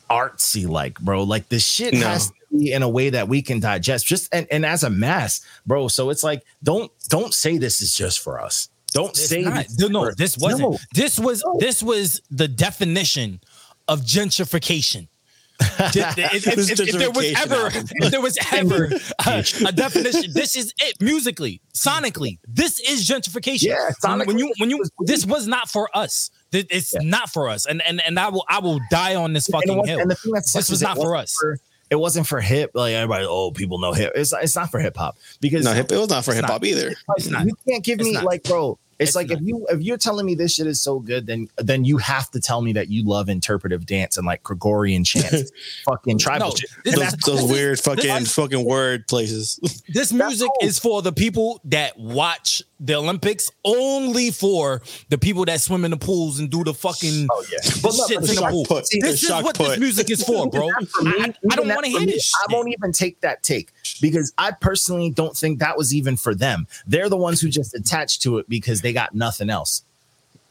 artsy 0.10 0.68
like, 0.68 1.00
bro. 1.00 1.24
Like 1.24 1.50
the 1.50 1.60
shit 1.60 1.94
No. 1.94 2.08
has 2.08 2.28
to 2.28 2.34
be 2.52 2.72
in 2.72 2.82
a 2.84 2.90
way 2.90 3.10
that 3.10 3.28
we 3.28 3.42
can 3.42 3.60
digest. 3.60 4.06
Just 4.06 4.34
and, 4.34 4.48
and 4.52 4.66
as 4.66 4.84
a 4.84 4.90
mass, 4.90 5.42
bro. 5.66 5.88
So 5.88 6.10
it's 6.10 6.24
like, 6.24 6.44
don't 6.64 6.92
don't 7.10 7.34
say 7.34 7.58
this 7.58 7.82
is 7.82 7.96
just 7.96 8.20
for 8.20 8.42
us. 8.42 8.70
Don't 8.94 9.10
It's 9.10 9.28
say 9.28 9.42
not. 9.42 9.68
this 9.68 9.80
No, 9.80 9.88
no, 9.88 10.12
this 10.12 10.38
wasn't. 10.38 10.72
No. 10.72 10.78
This 10.94 11.20
was 11.20 11.44
No. 11.46 11.58
this 11.60 11.84
was 11.84 12.22
the 12.32 12.48
definition 12.48 13.40
of 13.88 14.02
gentrification. 14.02 15.08
If, 15.60 15.96
if- 16.18 16.48
if- 16.48 16.70
if- 16.72 16.80
if 16.80 16.96
there 17.00 17.10
was 17.12 17.34
ever, 17.36 17.70
if 17.74 18.12
there 18.12 18.22
was 18.22 18.38
ever 18.54 18.92
a, 19.26 19.44
a 19.68 19.72
definition, 19.84 20.32
this 20.34 20.56
is 20.56 20.72
it. 20.80 21.02
Musically, 21.02 21.62
sonically, 21.74 22.38
this 22.48 22.80
is 22.80 23.08
gentrification. 23.10 23.64
Yeah, 23.70 23.90
when, 24.04 24.28
when 24.28 24.38
you 24.38 24.54
when 24.60 24.70
you 24.70 24.84
this 25.00 25.26
was 25.26 25.48
not 25.48 25.68
for 25.70 25.90
us. 25.98 26.30
It's 26.52 26.94
Yeah. 26.94 27.00
not 27.04 27.30
for 27.32 27.50
us, 27.50 27.66
and 27.66 27.82
and 27.82 28.02
and 28.06 28.20
I 28.20 28.30
will 28.30 28.46
I 28.48 28.60
will 28.60 28.80
die 28.92 29.16
on 29.16 29.34
this 29.34 29.48
fucking 29.48 29.76
was- 29.78 29.90
hill. 29.90 30.00
and 30.00 30.12
the 30.12 30.16
thing 30.16 30.32
that 30.34 30.48
This 30.54 30.70
was 30.70 30.82
not 30.84 30.96
for 30.98 31.16
us. 31.16 31.34
for- 31.40 31.58
it 31.90 31.96
wasn't 31.96 32.28
for 32.28 32.40
hip. 32.42 32.72
Like 32.76 32.94
everybody, 32.94 33.26
oh, 33.28 33.50
people 33.52 33.80
know 33.80 33.94
hip. 33.94 34.12
It's 34.14 34.34
it's 34.34 34.56
not 34.56 34.70
for 34.70 34.80
hip 34.80 34.96
hop 34.96 35.18
because 35.42 35.66
No, 35.66 35.74
hip, 35.74 35.92
it 35.92 35.98
was 35.98 36.10
not 36.10 36.24
for 36.24 36.34
hip 36.36 36.46
hop 36.46 36.64
either. 36.66 36.94
It's 37.18 37.30
not. 37.30 37.46
you 37.48 37.56
can't 37.68 37.84
give 37.84 38.00
It's 38.00 38.08
me 38.10 38.14
not. 38.14 38.26
like, 38.26 38.44
bro. 38.44 38.78
It's, 39.00 39.10
It's 39.10 39.16
like 39.16 39.30
if 39.30 39.40
you 39.42 39.66
if 39.70 39.82
you're 39.82 39.98
telling 39.98 40.26
me 40.26 40.34
this 40.34 40.56
shit 40.56 40.66
is 40.66 40.82
so 40.82 41.00
good, 41.00 41.28
then 41.28 41.48
then 41.58 41.86
you 41.86 41.98
have 41.98 42.32
to 42.32 42.40
tell 42.40 42.62
me 42.64 42.74
that 42.74 42.90
you 42.90 43.04
love 43.04 43.30
interpretive 43.30 43.86
dance 43.86 44.18
and 44.18 44.26
like 44.26 44.42
Gregorian 44.42 45.04
chants, 45.04 45.52
fucking 45.86 46.18
tribal 46.18 46.48
No, 46.48 46.56
shit. 46.56 46.70
this- 46.84 46.96
Those, 46.96 47.12
those 47.26 47.42
this 47.42 47.52
weird 47.52 47.80
fucking 47.80 48.04
this- 48.24 48.34
fucking 48.34 48.66
word 48.66 49.08
places. 49.08 49.60
This 49.90 50.12
music 50.12 50.50
is 50.62 50.80
for 50.80 51.02
the 51.02 51.12
people 51.14 51.62
that 51.66 51.98
watch 51.98 52.62
the 52.80 52.96
Olympics, 52.96 53.50
only 53.64 54.32
for 54.32 54.82
the 55.10 55.18
people 55.18 55.46
that 55.46 55.62
swim 55.62 55.86
in 55.86 55.92
the 55.92 55.98
pools 55.98 56.40
and 56.40 56.50
do 56.50 56.64
the 56.64 56.74
fucking 56.74 57.28
Oh 57.32 57.46
yeah, 57.52 57.58
But 57.82 57.94
shit 57.94 58.18
in 58.18 58.24
the 58.36 58.48
pool. 58.50 58.66
put. 58.66 58.86
This 59.00 59.24
is 59.24 59.30
what 59.32 59.56
this 59.58 59.80
music 59.80 60.10
is 60.12 60.24
for, 60.24 60.50
bro. 60.52 60.70
For 60.90 61.04
me- 61.04 61.12
I, 61.22 61.34
I 61.52 61.56
don't 61.56 61.68
want 61.68 61.86
to 61.86 61.92
hear 61.92 62.00
me, 62.02 62.06
this. 62.08 62.34
I 62.48 62.52
won't 62.54 62.70
even 62.70 62.92
take 62.92 63.22
that 63.22 63.44
take 63.44 63.72
because 64.02 64.34
I 64.38 64.52
personally 64.52 65.10
don't 65.10 65.36
think 65.36 65.60
that 65.60 65.78
was 65.78 65.94
even 65.94 66.16
for 66.18 66.34
them. 66.36 66.68
They're 66.86 67.10
the 67.10 67.18
ones 67.18 67.42
who 67.42 67.50
just 67.50 67.74
attached 67.76 68.22
to 68.24 68.38
it 68.40 68.48
because 68.50 68.82
they 68.82 68.94
got 68.94 69.14
nothing 69.16 69.50
else. 69.50 69.84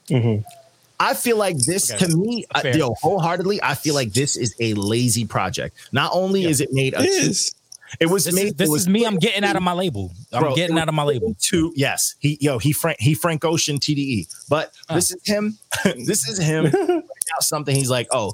Mhm. 0.08 0.44
I 0.98 1.12
feel 1.14 1.36
like 1.36 1.58
this 1.58 1.90
Okay. 1.90 2.06
to 2.06 2.16
me, 2.16 2.46
Fair. 2.62 2.76
yo, 2.76 2.94
wholeheartedly, 3.02 3.60
I 3.62 3.74
feel 3.74 3.94
like 3.94 4.12
this 4.14 4.36
is 4.36 4.54
a 4.60 4.72
lazy 4.74 5.26
project. 5.26 5.76
Not 5.92 6.10
only 6.14 6.42
Yeah. 6.42 6.48
is 6.48 6.60
it 6.60 6.72
made, 6.72 6.94
a 6.94 7.02
It 7.02 7.22
two- 7.22 7.34
it 8.00 8.06
was 8.06 8.24
This, 8.24 8.34
made. 8.34 8.46
is, 8.48 8.54
this 8.54 8.68
was 8.70 8.82
is 8.82 8.88
me. 8.88 9.04
I'm 9.04 9.18
getting 9.18 9.44
out 9.44 9.56
of 9.56 9.62
my 9.62 9.72
label. 9.72 10.10
I'm 10.32 10.40
Bro, 10.42 10.54
getting 10.56 10.78
out 10.78 10.88
of 10.88 10.94
my 10.94 11.02
label. 11.04 11.36
Two, 11.40 11.72
yes, 11.76 12.14
he 12.18 12.38
yo 12.40 12.58
he 12.58 12.72
Frank 12.72 12.98
he 13.00 13.14
Frank 13.14 13.44
Ocean 13.44 13.78
TDE, 13.78 14.26
but 14.48 14.72
Uh. 14.88 14.94
this 14.94 15.10
is 15.10 15.18
him. 15.24 15.58
this 16.06 16.26
is 16.28 16.38
him 16.38 16.66
out 17.36 17.42
something. 17.42 17.76
He's 17.76 17.90
like, 17.90 18.08
oh, 18.10 18.32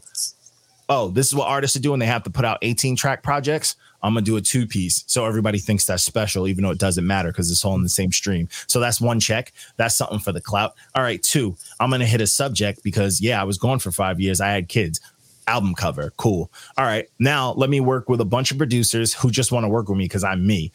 oh, 0.88 1.08
this 1.08 1.26
is 1.26 1.34
what 1.34 1.48
artists 1.48 1.76
are 1.76 1.80
doing. 1.80 1.98
They 2.00 2.06
have 2.06 2.22
to 2.24 2.30
put 2.30 2.44
out 2.44 2.58
18 2.62 2.96
track 2.96 3.22
projects. 3.22 3.74
I'm 4.02 4.14
gonna 4.14 4.22
do 4.24 4.36
a 4.36 4.40
two 4.40 4.66
piece, 4.66 5.04
so 5.06 5.24
everybody 5.24 5.58
thinks 5.58 5.86
that's 5.86 6.02
special, 6.02 6.48
even 6.48 6.64
though 6.64 6.70
it 6.70 6.78
doesn't 6.78 7.06
matter 7.06 7.30
because 7.30 7.50
it's 7.50 7.64
all 7.64 7.74
in 7.74 7.82
the 7.82 7.88
same 7.88 8.12
stream. 8.12 8.48
So 8.66 8.80
that's 8.80 9.00
one 9.00 9.20
check. 9.20 9.52
That's 9.76 9.96
something 9.96 10.18
for 10.18 10.32
the 10.32 10.40
clout. 10.40 10.74
All 10.94 11.02
right, 11.02 11.22
two. 11.22 11.56
I'm 11.80 11.90
gonna 11.90 12.06
hit 12.06 12.20
a 12.20 12.26
subject 12.26 12.82
because 12.82 13.20
yeah, 13.20 13.40
I 13.40 13.44
was 13.44 13.58
gone 13.58 13.78
for 13.78 13.92
five 13.92 14.20
years. 14.20 14.40
I 14.40 14.48
had 14.48 14.68
kids. 14.68 15.00
Album 15.48 15.74
cover, 15.74 16.12
cool. 16.18 16.52
All 16.78 16.84
right, 16.84 17.08
now 17.18 17.52
let 17.54 17.68
me 17.68 17.80
work 17.80 18.08
with 18.08 18.20
a 18.20 18.24
bunch 18.24 18.52
of 18.52 18.58
producers 18.58 19.12
who 19.12 19.28
just 19.28 19.50
want 19.50 19.64
to 19.64 19.68
work 19.68 19.88
with 19.88 19.98
me 19.98 20.04
because 20.04 20.22
I'm 20.22 20.46
me. 20.46 20.70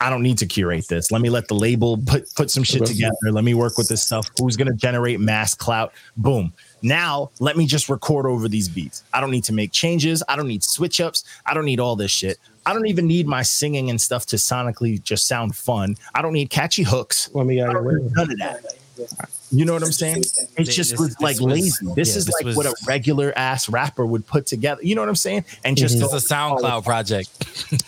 I 0.00 0.08
don't 0.08 0.22
need 0.22 0.38
to 0.38 0.46
curate 0.46 0.88
this. 0.88 1.10
Let 1.10 1.20
me 1.20 1.28
let 1.28 1.48
the 1.48 1.54
label 1.54 1.98
put 2.06 2.34
put 2.34 2.50
some 2.50 2.62
shit 2.62 2.86
together. 2.86 3.14
Let 3.30 3.44
me 3.44 3.54
work 3.54 3.76
with 3.76 3.88
this 3.88 4.02
stuff. 4.02 4.30
Who's 4.38 4.56
gonna 4.56 4.74
generate 4.74 5.20
mass 5.20 5.54
clout? 5.54 5.92
Boom. 6.16 6.52
Now 6.82 7.30
let 7.38 7.56
me 7.56 7.66
just 7.66 7.88
record 7.88 8.24
over 8.24 8.48
these 8.48 8.68
beats. 8.68 9.04
I 9.12 9.20
don't 9.20 9.30
need 9.30 9.44
to 9.44 9.52
make 9.52 9.72
changes. 9.72 10.22
I 10.28 10.36
don't 10.36 10.48
need 10.48 10.64
switch 10.64 11.00
ups. 11.00 11.24
I 11.44 11.52
don't 11.52 11.66
need 11.66 11.80
all 11.80 11.96
this 11.96 12.10
shit. 12.10 12.38
I 12.64 12.72
don't 12.72 12.86
even 12.86 13.06
need 13.06 13.26
my 13.26 13.42
singing 13.42 13.90
and 13.90 14.00
stuff 14.00 14.26
to 14.26 14.36
sonically 14.36 15.02
just 15.02 15.26
sound 15.26 15.54
fun. 15.54 15.96
I 16.14 16.22
don't 16.22 16.32
need 16.32 16.50
catchy 16.50 16.82
hooks. 16.82 17.28
Let 17.34 17.46
me 17.46 17.56
need 17.56 17.64
none 17.64 18.30
of 18.30 18.38
that. 18.38 19.30
You 19.52 19.64
know 19.64 19.72
what 19.72 19.82
I'm 19.82 19.90
saying? 19.92 20.18
It 20.18 20.48
This- 20.66 20.76
just 20.76 20.90
this- 20.92 21.00
was 21.00 21.08
this 21.10 21.20
like 21.20 21.40
was- 21.40 21.52
lazy. 21.52 21.86
This 21.96 22.10
yeah, 22.10 22.18
is 22.18 22.26
this 22.26 22.34
like 22.34 22.44
was- 22.44 22.56
what 22.56 22.66
a 22.66 22.74
regular 22.86 23.32
ass 23.36 23.68
rapper 23.68 24.06
would 24.06 24.26
put 24.26 24.46
together. 24.46 24.80
You 24.82 24.94
know 24.94 25.02
what 25.02 25.08
I'm 25.08 25.16
saying? 25.16 25.44
And 25.64 25.76
just 25.76 25.96
mm-hmm. 25.98 26.14
It's 26.14 26.30
a 26.30 26.34
SoundCloud 26.34 26.84
project. 26.84 27.28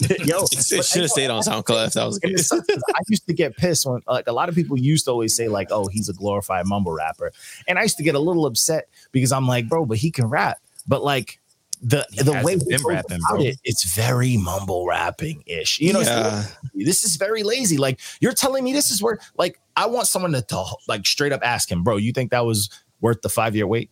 yo, 0.26 0.42
It 0.52 0.84
should 0.84 1.02
have 1.02 1.10
stayed 1.10 1.30
on 1.30 1.42
SoundCloud 1.42 1.86
if 1.88 1.92
that 1.94 2.04
was 2.04 2.18
the 2.18 2.26
And 2.28 2.36
case. 2.36 2.52
it's- 2.52 2.82
I 2.94 3.00
used 3.08 3.26
to 3.26 3.32
get 3.34 3.56
pissed 3.56 3.86
when 3.86 4.02
like 4.08 4.26
a 4.26 4.32
lot 4.32 4.48
of 4.48 4.54
people 4.54 4.76
used 4.78 5.04
to 5.04 5.12
always 5.12 5.36
say 5.36 5.48
like, 5.48 5.68
"Oh, 5.70 5.86
he's 5.86 6.08
a 6.08 6.12
glorified 6.12 6.66
mumble 6.66 6.92
rapper," 6.92 7.32
and 7.68 7.78
I 7.78 7.82
used 7.82 7.96
to 7.98 8.02
get 8.02 8.14
a 8.14 8.18
little 8.20 8.46
upset 8.46 8.88
because 9.12 9.30
I'm 9.32 9.46
like, 9.46 9.68
"Bro, 9.68 9.86
but 9.86 9.98
he 9.98 10.10
can 10.10 10.26
rap." 10.26 10.58
But 10.88 11.04
like 11.04 11.38
the 11.82 12.06
He 12.12 12.22
the 12.22 12.32
way 12.44 12.52
hasn't 12.52 12.70
he 12.70 12.76
rapping, 12.88 13.16
about 13.18 13.36
bro. 13.38 13.42
it, 13.42 13.58
it's 13.64 13.92
very 13.94 14.36
mumble 14.36 14.86
rapping 14.86 15.42
ish. 15.46 15.80
You 15.80 15.92
know, 15.92 16.00
Yeah. 16.00 16.44
this 16.74 17.04
is 17.04 17.16
very 17.16 17.42
lazy. 17.42 17.76
Like 17.76 17.98
you're 18.20 18.32
telling 18.32 18.62
me 18.64 18.72
this 18.72 18.90
is 18.90 19.02
where 19.02 19.18
like 19.36 19.58
I 19.76 19.86
want 19.86 20.06
someone 20.06 20.32
to, 20.32 20.42
to 20.42 20.64
like 20.86 21.04
straight 21.06 21.32
up 21.32 21.40
ask 21.42 21.70
him, 21.70 21.82
"Bro, 21.82 21.96
you 21.96 22.12
think 22.12 22.30
that 22.30 22.44
was 22.46 22.70
worth 23.00 23.20
the 23.22 23.28
five 23.28 23.56
year 23.56 23.66
wait?" 23.66 23.90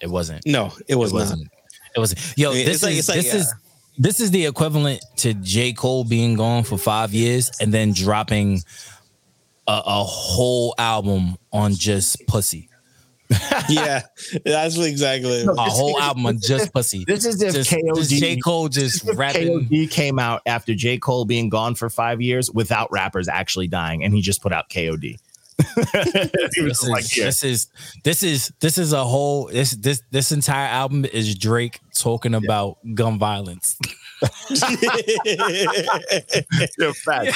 It 0.00 0.08
wasn't. 0.10 0.44
No, 0.46 0.72
it 0.86 0.96
was 0.96 1.12
it 1.12 1.14
wasn't. 1.14 1.48
It 1.96 1.98
wasn't. 1.98 2.34
yo. 2.36 2.50
I 2.50 2.54
mean, 2.54 2.66
this 2.66 2.74
it's 2.76 2.82
like- 2.82 2.92
is 2.92 2.98
it's 2.98 3.08
like, 3.08 3.16
this 3.22 3.34
yeah. 3.34 3.40
is 3.40 3.54
this 3.98 4.20
is 4.20 4.30
the 4.30 4.46
equivalent 4.46 5.02
to 5.16 5.34
J 5.34 5.72
Cole 5.72 6.04
being 6.04 6.34
gone 6.34 6.62
for 6.64 6.76
five 6.78 7.12
years 7.14 7.50
and 7.60 7.72
then 7.72 7.92
dropping 7.92 8.62
a, 9.66 9.82
a 9.86 10.04
whole 10.04 10.74
album 10.78 11.36
on 11.52 11.74
just 11.74 12.26
pussy. 12.26 12.68
yeah, 13.68 14.02
that's 14.44 14.76
exactly. 14.78 15.44
No, 15.44 15.52
A 15.52 15.62
whole 15.62 15.96
is- 15.96 16.02
album 16.02 16.26
on 16.26 16.38
just 16.40 16.72
pussy. 16.72 17.04
This 17.06 17.24
is 17.24 17.40
if 17.42 17.54
Just, 17.54 17.70
KOD 17.70 17.94
just 17.96 18.10
J 18.10 18.36
Cole 18.36 18.68
just 18.68 19.04
rapping. 19.14 19.68
KOD 19.68 19.90
came 19.90 20.18
out 20.18 20.42
after 20.46 20.74
J. 20.74 20.98
Cole 20.98 21.24
being 21.24 21.48
gone 21.48 21.74
for 21.74 21.88
five 21.90 22.20
years 22.20 22.50
without 22.50 22.90
rappers 22.92 23.28
actually 23.28 23.68
dying, 23.68 24.04
and 24.04 24.14
he 24.14 24.20
just 24.20 24.42
put 24.42 24.52
out 24.52 24.68
KOD. 24.68 25.18
He 26.54 26.62
was 26.62 26.80
This 26.80 26.82
is, 26.82 26.88
like, 26.88 27.16
yeah. 27.16 27.24
this 27.26 27.44
is 27.44 27.66
this 28.04 28.22
is 28.22 28.52
this 28.60 28.78
is 28.78 28.92
a 28.92 29.04
whole 29.04 29.46
this 29.48 29.72
this 29.72 30.02
this 30.10 30.32
entire 30.32 30.66
album 30.68 31.04
is 31.04 31.34
Drake 31.36 31.80
talking 31.94 32.34
about 32.34 32.78
gun 32.94 33.18
violence. 33.18 33.76
You're 36.78 36.94
fat. 37.04 37.26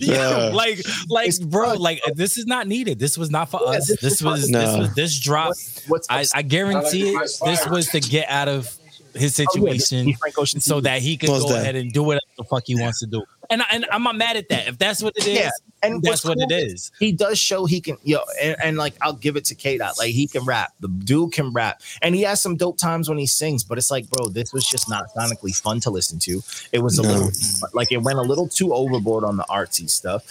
Yo, 0.00 0.50
like 0.54 0.80
like 1.08 1.28
It's 1.28 1.38
bro, 1.38 1.70
fun. 1.70 1.78
like 1.78 2.00
this 2.14 2.36
is 2.38 2.46
not 2.46 2.66
needed. 2.66 2.98
This 2.98 3.16
was 3.18 3.30
not 3.30 3.50
for 3.50 3.60
Yeah, 3.64 3.70
us. 3.78 3.86
this 3.88 4.00
This 4.00 4.12
is 4.14 4.20
fun. 4.20 4.32
was 4.32 4.42
this 4.42 4.50
No. 4.50 4.78
was 4.78 4.94
this 4.94 5.18
drop. 5.18 5.54
What's 5.88 6.06
I, 6.10 6.24
I 6.34 6.42
guarantee 6.42 7.10
it. 7.14 7.30
This 7.44 7.66
was 7.66 7.88
to 7.88 8.00
get 8.00 8.28
out 8.28 8.48
of 8.48 8.76
his 9.18 9.38
Oh, 9.40 9.42
yeah, 9.42 9.72
situation 9.72 10.14
Frank 10.14 10.34
so 10.60 10.80
that 10.80 11.02
he 11.02 11.16
can 11.16 11.30
Most 11.30 11.42
go 11.42 11.48
definitely. 11.48 11.62
ahead 11.62 11.76
and 11.76 11.92
do 11.92 12.02
whatever 12.02 12.20
the 12.38 12.44
fuck 12.44 12.64
he 12.66 12.74
wants 12.80 13.00
to 13.00 13.06
do. 13.06 13.24
And 13.50 13.62
I, 13.62 13.66
and 13.72 13.86
I'm 13.92 14.02
not 14.02 14.16
mad 14.16 14.36
at 14.36 14.48
that. 14.48 14.66
If 14.68 14.78
that's 14.78 15.02
what 15.02 15.16
it 15.16 15.26
is, 15.26 15.38
Yeah, 15.38 15.50
and 15.82 16.02
that's 16.02 16.24
what 16.24 16.36
it 16.38 16.48
cool 16.48 16.58
is. 16.58 16.90
he 16.98 17.12
does 17.12 17.38
show 17.38 17.64
he 17.66 17.80
can 17.80 17.96
yo 18.02 18.18
and, 18.42 18.56
and 18.62 18.76
like 18.76 18.94
I'll 19.02 19.12
give 19.12 19.36
it 19.36 19.44
to 19.46 19.54
K 19.54 19.78
Dot 19.78 19.94
like 19.98 20.10
he 20.10 20.26
can 20.26 20.44
rap 20.44 20.72
the 20.80 20.88
dude 20.88 21.32
can 21.32 21.52
rap 21.52 21.80
and 22.02 22.14
he 22.14 22.22
has 22.22 22.40
some 22.40 22.56
dope 22.56 22.76
times 22.78 23.08
when 23.08 23.18
he 23.18 23.26
sings 23.26 23.62
but 23.62 23.78
it's 23.78 23.90
like 23.90 24.08
bro 24.10 24.26
this 24.28 24.52
was 24.52 24.64
just 24.66 24.88
not 24.88 25.04
sonically 25.16 25.54
fun 25.54 25.78
to 25.80 25.90
listen 25.90 26.18
to 26.20 26.42
it 26.72 26.80
was 26.82 26.98
a 26.98 27.02
No. 27.02 27.08
little 27.12 27.30
like 27.74 27.92
it 27.92 27.98
went 27.98 28.18
a 28.18 28.22
little 28.22 28.48
too 28.48 28.74
overboard 28.74 29.22
on 29.22 29.36
the 29.36 29.44
artsy 29.44 29.88
stuff 29.88 30.24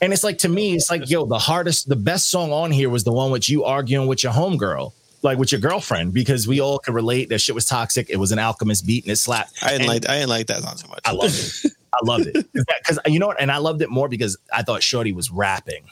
and 0.00 0.12
it's 0.12 0.24
like 0.24 0.38
to 0.38 0.48
me 0.48 0.74
it's 0.74 0.90
like 0.90 1.08
yo 1.08 1.26
the 1.26 1.38
hardest 1.38 1.88
the 1.88 1.94
best 1.96 2.28
song 2.30 2.50
on 2.50 2.70
here 2.72 2.88
was 2.90 3.04
the 3.04 3.12
one 3.12 3.30
with 3.30 3.48
you 3.48 3.62
arguing 3.64 4.08
with 4.08 4.24
your 4.24 4.32
homegirl 4.32 4.92
like 5.26 5.38
with 5.38 5.52
your 5.52 5.60
girlfriend 5.60 6.14
because 6.14 6.48
we 6.48 6.60
all 6.60 6.78
could 6.78 6.94
relate 6.94 7.28
that 7.28 7.40
shit 7.40 7.54
was 7.54 7.64
toxic 7.66 8.08
it 8.08 8.16
was 8.16 8.32
an 8.32 8.38
alchemist 8.38 8.86
beat 8.86 9.04
and 9.04 9.12
it 9.12 9.16
slapped 9.16 9.52
I 9.62 9.72
didn't 9.72 9.82
And- 9.82 9.88
like. 9.88 10.08
I 10.08 10.14
didn't 10.14 10.28
like 10.30 10.46
that 10.46 10.62
song 10.62 10.76
so 10.76 10.88
much. 10.88 11.00
I 11.04 11.12
loved 11.12 11.34
it. 11.64 11.72
I 11.92 11.98
loved 12.04 12.26
it 12.26 12.46
because 12.54 12.98
you 13.06 13.18
know 13.18 13.26
what, 13.28 13.40
and 13.40 13.50
I 13.52 13.58
loved 13.58 13.82
it 13.82 13.90
more 13.90 14.08
because 14.08 14.36
I 14.52 14.62
thought 14.62 14.82
Shorty 14.82 15.12
was 15.12 15.30
rapping, 15.30 15.84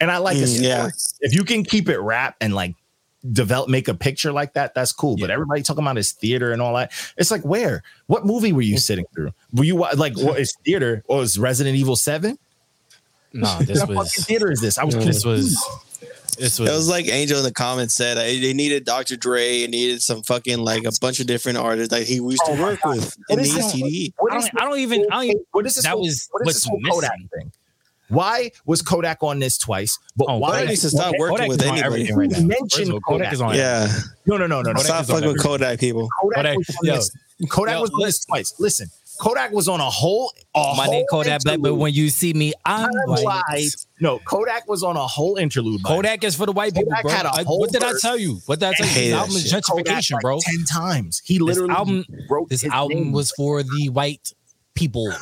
and 0.00 0.10
I 0.10 0.18
like 0.18 0.36
Mm, 0.36 0.42
it. 0.42 0.60
yeah. 0.62 0.90
if 1.20 1.34
you 1.34 1.44
can 1.44 1.64
keep 1.64 1.88
it 1.88 1.98
rap 1.98 2.36
and 2.40 2.54
like 2.54 2.74
develop, 3.32 3.68
make 3.68 3.88
a 3.88 3.94
picture 3.94 4.32
like 4.32 4.54
that, 4.54 4.74
that's 4.74 4.92
cool. 4.92 5.16
But 5.16 5.30
everybody 5.30 5.62
talking 5.62 5.82
about 5.84 5.96
his 5.96 6.12
theater 6.12 6.52
and 6.52 6.62
all 6.62 6.74
that, 6.76 6.92
it's 7.16 7.30
like 7.30 7.42
where, 7.42 7.82
what 8.06 8.24
movie 8.26 8.52
were 8.52 8.62
you 8.62 8.78
sitting 8.78 9.04
through? 9.14 9.32
Were 9.52 9.64
you 9.64 9.76
like 9.94 10.16
what 10.16 10.38
is 10.38 10.54
theater 10.64 11.02
or 11.06 11.22
is 11.22 11.38
Resident 11.38 11.76
Evil 11.76 11.96
Seven? 11.96 12.38
No, 13.32 13.58
this 13.60 13.80
What 13.80 13.90
was 13.90 14.14
theater 14.26 14.50
is 14.50 14.60
this? 14.60 14.78
I 14.78 14.84
was 14.84 14.94
this 14.96 15.24
was 15.24 15.56
this 16.36 16.58
It 16.58 16.62
was 16.62 16.70
was 16.70 16.88
like 16.88 17.06
Angel 17.08 17.38
in 17.38 17.44
the 17.44 17.52
comments 17.52 17.94
said. 17.94 18.16
uh, 18.18 18.22
They 18.22 18.52
needed 18.52 18.84
Dr. 18.84 19.16
Dre 19.16 19.62
and 19.62 19.70
needed 19.70 20.02
some 20.02 20.22
fucking 20.22 20.58
like 20.58 20.84
a 20.84 20.92
bunch 21.00 21.20
of 21.20 21.26
different 21.26 21.58
artists 21.58 21.92
that 21.94 22.04
he 22.06 22.14
used 22.16 22.42
Oh 22.46 22.54
to 22.54 22.60
my 22.60 22.68
work 22.70 22.80
God. 22.82 22.96
with 22.96 23.16
What 23.28 23.38
in 23.38 23.44
the 23.44 23.48
this? 23.50 23.72
ECD. 23.72 24.12
I 24.30 24.34
don't, 24.34 24.50
I 24.60 24.64
don't 24.64 24.78
even 24.78 25.06
I 25.10 25.14
don't 25.16 25.24
even 25.24 25.44
what 25.52 25.66
is 25.66 25.74
this? 25.74 25.84
that 25.84 25.92
whole, 25.92 26.00
was 26.02 26.28
what 26.30 26.42
is 26.42 26.46
what's 26.46 26.56
this 26.58 26.64
whole 26.64 26.80
Kodak 26.80 27.10
missing. 27.12 27.28
thing? 27.34 27.52
Why 28.08 28.52
was 28.66 28.82
Kodak 28.82 29.22
on 29.22 29.40
this 29.40 29.58
twice? 29.58 29.98
But 30.16 30.26
Oh, 30.28 30.38
why 30.38 30.50
Kodak 30.58 30.68
needs 30.68 30.82
to 30.82 30.90
stop 30.90 31.14
working 31.18 31.36
Kodak 31.36 31.48
with 31.48 31.62
is 31.62 31.68
on 31.68 31.78
anybody. 31.78 32.12
right 32.12 32.30
now. 32.30 32.38
Mention 32.46 32.92
all, 32.92 33.00
Kodak 33.00 33.18
Kodak. 33.18 33.32
is 33.32 33.40
on 33.40 33.54
Yeah, 33.56 33.88
No, 34.26 34.36
no, 34.36 34.46
no, 34.46 34.62
no, 34.62 34.70
no. 34.70 34.74
Kodak 34.74 34.84
stop 34.86 35.06
fucking 35.06 35.28
with. 35.28 35.42
Kodak 35.42 35.80
people. 35.80 36.08
Kodak, 36.22 36.36
Kodak- 36.36 36.56
was 36.58 36.76
on 36.80 36.86
yo. 36.86 36.94
this. 36.96 37.10
Kodak 37.50 37.74
Yo, 37.74 37.80
was 37.80 37.90
on 37.90 38.00
this 38.02 38.24
twice. 38.24 38.54
Listen, 38.60 38.88
Kodak 39.18 39.52
was 39.52 39.68
on 39.68 39.80
a 39.80 39.88
whole. 39.90 40.32
A 40.54 40.58
My 40.76 40.84
whole 40.84 40.92
name 40.94 41.04
Kodak 41.10 41.42
Black, 41.42 41.60
but 41.60 41.74
when 41.74 41.92
you 41.92 42.08
see 42.10 42.32
me, 42.32 42.52
I'm 42.64 42.84
I'm 42.86 42.90
white. 43.10 43.24
white. 43.24 43.68
No, 44.00 44.18
Kodak 44.20 44.68
was 44.68 44.82
on 44.82 44.96
a 44.96 45.06
whole 45.06 45.36
interlude. 45.36 45.82
by 45.82 45.88
Kodak 45.90 46.24
is 46.24 46.34
for 46.36 46.46
the 46.46 46.52
white 46.52 46.74
people, 46.74 46.92
bro. 47.02 47.10
had 47.10 47.26
a 47.26 47.30
I- 47.34 47.42
whole 47.44 47.58
what 47.60 47.72
did 47.72 47.82
I 47.84 47.92
tell 48.00 48.16
you? 48.18 48.40
What 48.46 48.60
did 48.60 48.68
I 48.68 48.72
tell 48.74 48.86
you? 48.86 48.92
hate 48.92 49.04
This 49.10 49.14
album 49.14 49.36
is 49.36 49.50
shit. 49.50 49.64
Kodak 49.64 49.86
gentrification, 49.96 50.12
like 50.12 50.22
bro. 50.22 50.38
Ten 50.40 50.64
times. 50.64 51.22
He 51.24 51.38
literally 51.38 51.74
album- 51.74 52.04
wrote 52.30 52.48
This 52.48 52.64
album 52.64 52.96
name. 52.98 53.12
was 53.12 53.30
for 53.32 53.62
the 53.62 53.88
white 53.90 54.32
people. 54.74 55.10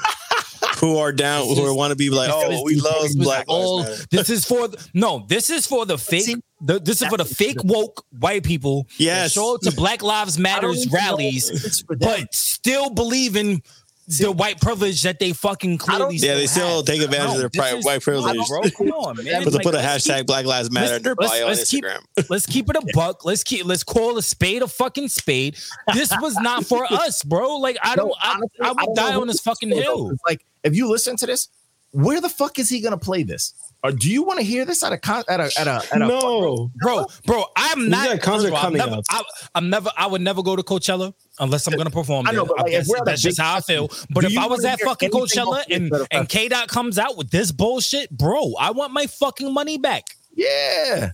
Who 0.80 0.98
are 0.98 1.12
down? 1.12 1.48
This 1.48 1.58
Who 1.58 1.66
is- 1.66 1.72
want 1.76 1.92
to 1.92 1.96
be 1.96 2.10
like, 2.10 2.30
oh, 2.32 2.62
we 2.64 2.74
love 2.76 3.06
Black 3.16 3.44
all- 3.48 3.84
This 4.10 4.28
is 4.28 4.44
for 4.44 4.68
the, 4.68 4.88
no. 4.92 5.24
This 5.28 5.48
is 5.48 5.66
for 5.66 5.86
the 5.86 5.96
fake. 5.96 6.22
See, 6.24 6.36
the, 6.60 6.78
this 6.80 7.00
is 7.00 7.08
for 7.08 7.16
the 7.16 7.24
fake 7.24 7.62
woke 7.64 8.04
white 8.18 8.42
people. 8.42 8.84
that 8.84 8.94
Yes. 8.98 9.32
show 9.32 9.54
up 9.54 9.60
to 9.62 9.72
Black 9.72 10.02
Lives 10.02 10.38
Matters 10.48 10.86
rallies, 10.90 11.48
if 11.48 11.64
it's 11.64 11.80
for 11.80 11.94
them. 11.94 12.22
but 12.22 12.34
still 12.34 12.90
believe 12.90 13.36
in 13.36 13.62
the 14.06 14.30
white 14.30 14.60
privilege 14.60 15.02
that 15.02 15.18
they 15.18 15.32
fucking 15.32 15.78
clearly. 15.78 16.16
Yeah, 16.16 16.34
they 16.34 16.46
still 16.46 16.76
have. 16.78 16.84
take 16.86 17.00
advantage 17.02 17.34
of 17.34 17.38
their 17.40 17.50
pri- 17.50 17.76
is- 17.76 17.84
white 17.84 18.02
privilege. 18.02 18.38
Bro, 18.48 18.62
come 18.76 18.88
on, 18.90 19.16
man. 19.24 19.44
But 19.44 19.50
to 19.50 19.56
Like, 19.56 19.64
put 19.64 19.74
a 19.74 19.78
let's 19.78 20.06
hashtag 20.06 20.16
keep- 20.18 20.26
Black 20.26 20.44
Lives 20.46 20.70
Matter 20.70 20.96
in 20.96 21.02
their 21.02 21.14
let's- 21.18 21.32
on 21.40 21.46
let's 21.48 21.70
keep- 21.70 21.84
Instagram. 21.84 22.26
let's 22.30 22.46
keep 22.46 22.68
it 22.70 22.76
a 22.76 22.82
buck. 22.92 23.24
Let's 23.24 23.42
keep 23.44 23.64
let's 23.66 23.82
call 23.84 24.16
a 24.18 24.22
spade 24.22 24.62
a 24.62 24.68
fucking 24.68 25.08
spade. 25.08 25.56
This 25.94 26.12
was 26.20 26.34
not 26.36 26.66
for 26.66 26.84
us, 26.90 27.22
bro. 27.22 27.56
Like 27.56 27.78
I 27.82 27.96
don't 27.96 28.08
No, 28.08 28.14
I, 28.20 28.30
honestly, 28.34 28.58
I 28.60 28.66
don't 28.66 28.76
would 28.76 28.88
know 28.88 28.94
die 28.94 29.14
on 29.14 29.26
this 29.26 29.36
this 29.36 29.42
fucking 29.42 29.70
hill. 29.70 30.12
Like, 30.26 30.44
if 30.62 30.74
you 30.76 30.88
listen 30.88 31.16
to 31.16 31.26
this, 31.26 31.48
where 31.92 32.20
the 32.20 32.28
fuck 32.28 32.58
is 32.58 32.68
he 32.68 32.80
gonna 32.80 32.98
play 32.98 33.22
this? 33.22 33.54
Or 33.84 33.92
do 33.92 34.10
you 34.10 34.22
want 34.22 34.38
to 34.38 34.44
hear 34.44 34.64
this 34.64 34.82
at 34.82 34.92
a 34.94 34.98
con- 34.98 35.24
at 35.28 35.40
a 35.40 35.50
at 35.60 35.66
a 35.68 35.82
at 35.92 35.92
a 35.92 35.98
No. 35.98 36.70
Bro, 36.76 37.04
bro, 37.26 37.44
I'm 37.54 37.90
not 37.90 38.06
got 38.06 38.16
a 38.16 38.18
concert 38.18 38.44
first 38.44 38.46
of 38.46 38.52
all, 38.54 38.58
I'm 38.58 38.62
coming 38.62 38.78
never, 38.78 38.94
up. 38.96 39.04
I, 39.10 39.22
I'm 39.54 39.68
never 39.68 39.90
I 39.98 40.06
would 40.06 40.22
never 40.22 40.42
go 40.42 40.56
to 40.56 40.62
Coachella 40.62 41.12
unless 41.38 41.66
I'm 41.66 41.76
gonna 41.76 41.90
perform 41.90 42.26
I 42.26 42.30
there. 42.30 42.40
know, 42.40 42.46
but, 42.46 42.56
like, 42.60 42.70
guess 42.70 42.86
if 42.86 42.88
we're 42.88 42.96
at 42.96 43.02
a 43.02 43.04
that's 43.04 43.20
just 43.20 43.36
big 43.36 43.44
how 43.44 43.56
I 43.56 43.60
feel. 43.60 43.88
But 44.08 44.22
do 44.22 44.28
if 44.28 44.38
I 44.38 44.46
was 44.46 44.64
at 44.64 44.80
fucking 44.80 45.10
Coachella 45.10 45.64
and 45.70 45.92
and 46.10 46.26
K 46.30 46.48
Dot 46.48 46.68
comes 46.68 46.98
out 46.98 47.18
with 47.18 47.30
this 47.30 47.52
bullshit, 47.52 48.10
bro, 48.10 48.54
I 48.58 48.70
want 48.70 48.94
my 48.94 49.06
fucking 49.06 49.52
money 49.52 49.76
back. 49.76 50.04
Yeah, 50.32 51.12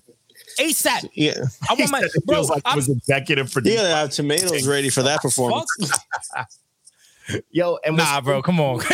ASAP. 0.60 1.10
Yeah, 1.14 1.34
I 1.68 1.74
want 1.74 1.90
my 1.90 2.02
it 2.02 2.24
bro. 2.24 2.36
feels 2.36 2.50
like 2.50 2.62
I'm, 2.64 2.74
it 2.74 2.76
was 2.76 2.88
executive 2.88 3.48
you 3.48 3.52
producer. 3.52 3.76
gotta 3.78 3.94
have 3.96 4.10
tomatoes 4.10 4.68
ready 4.68 4.90
for 4.90 5.02
that 5.02 5.20
performance. 5.22 5.68
fuck. 7.32 7.42
Yo, 7.50 7.78
and 7.84 7.96
Nah, 7.96 8.20
bro, 8.20 8.42
come 8.42 8.60
on. 8.60 8.80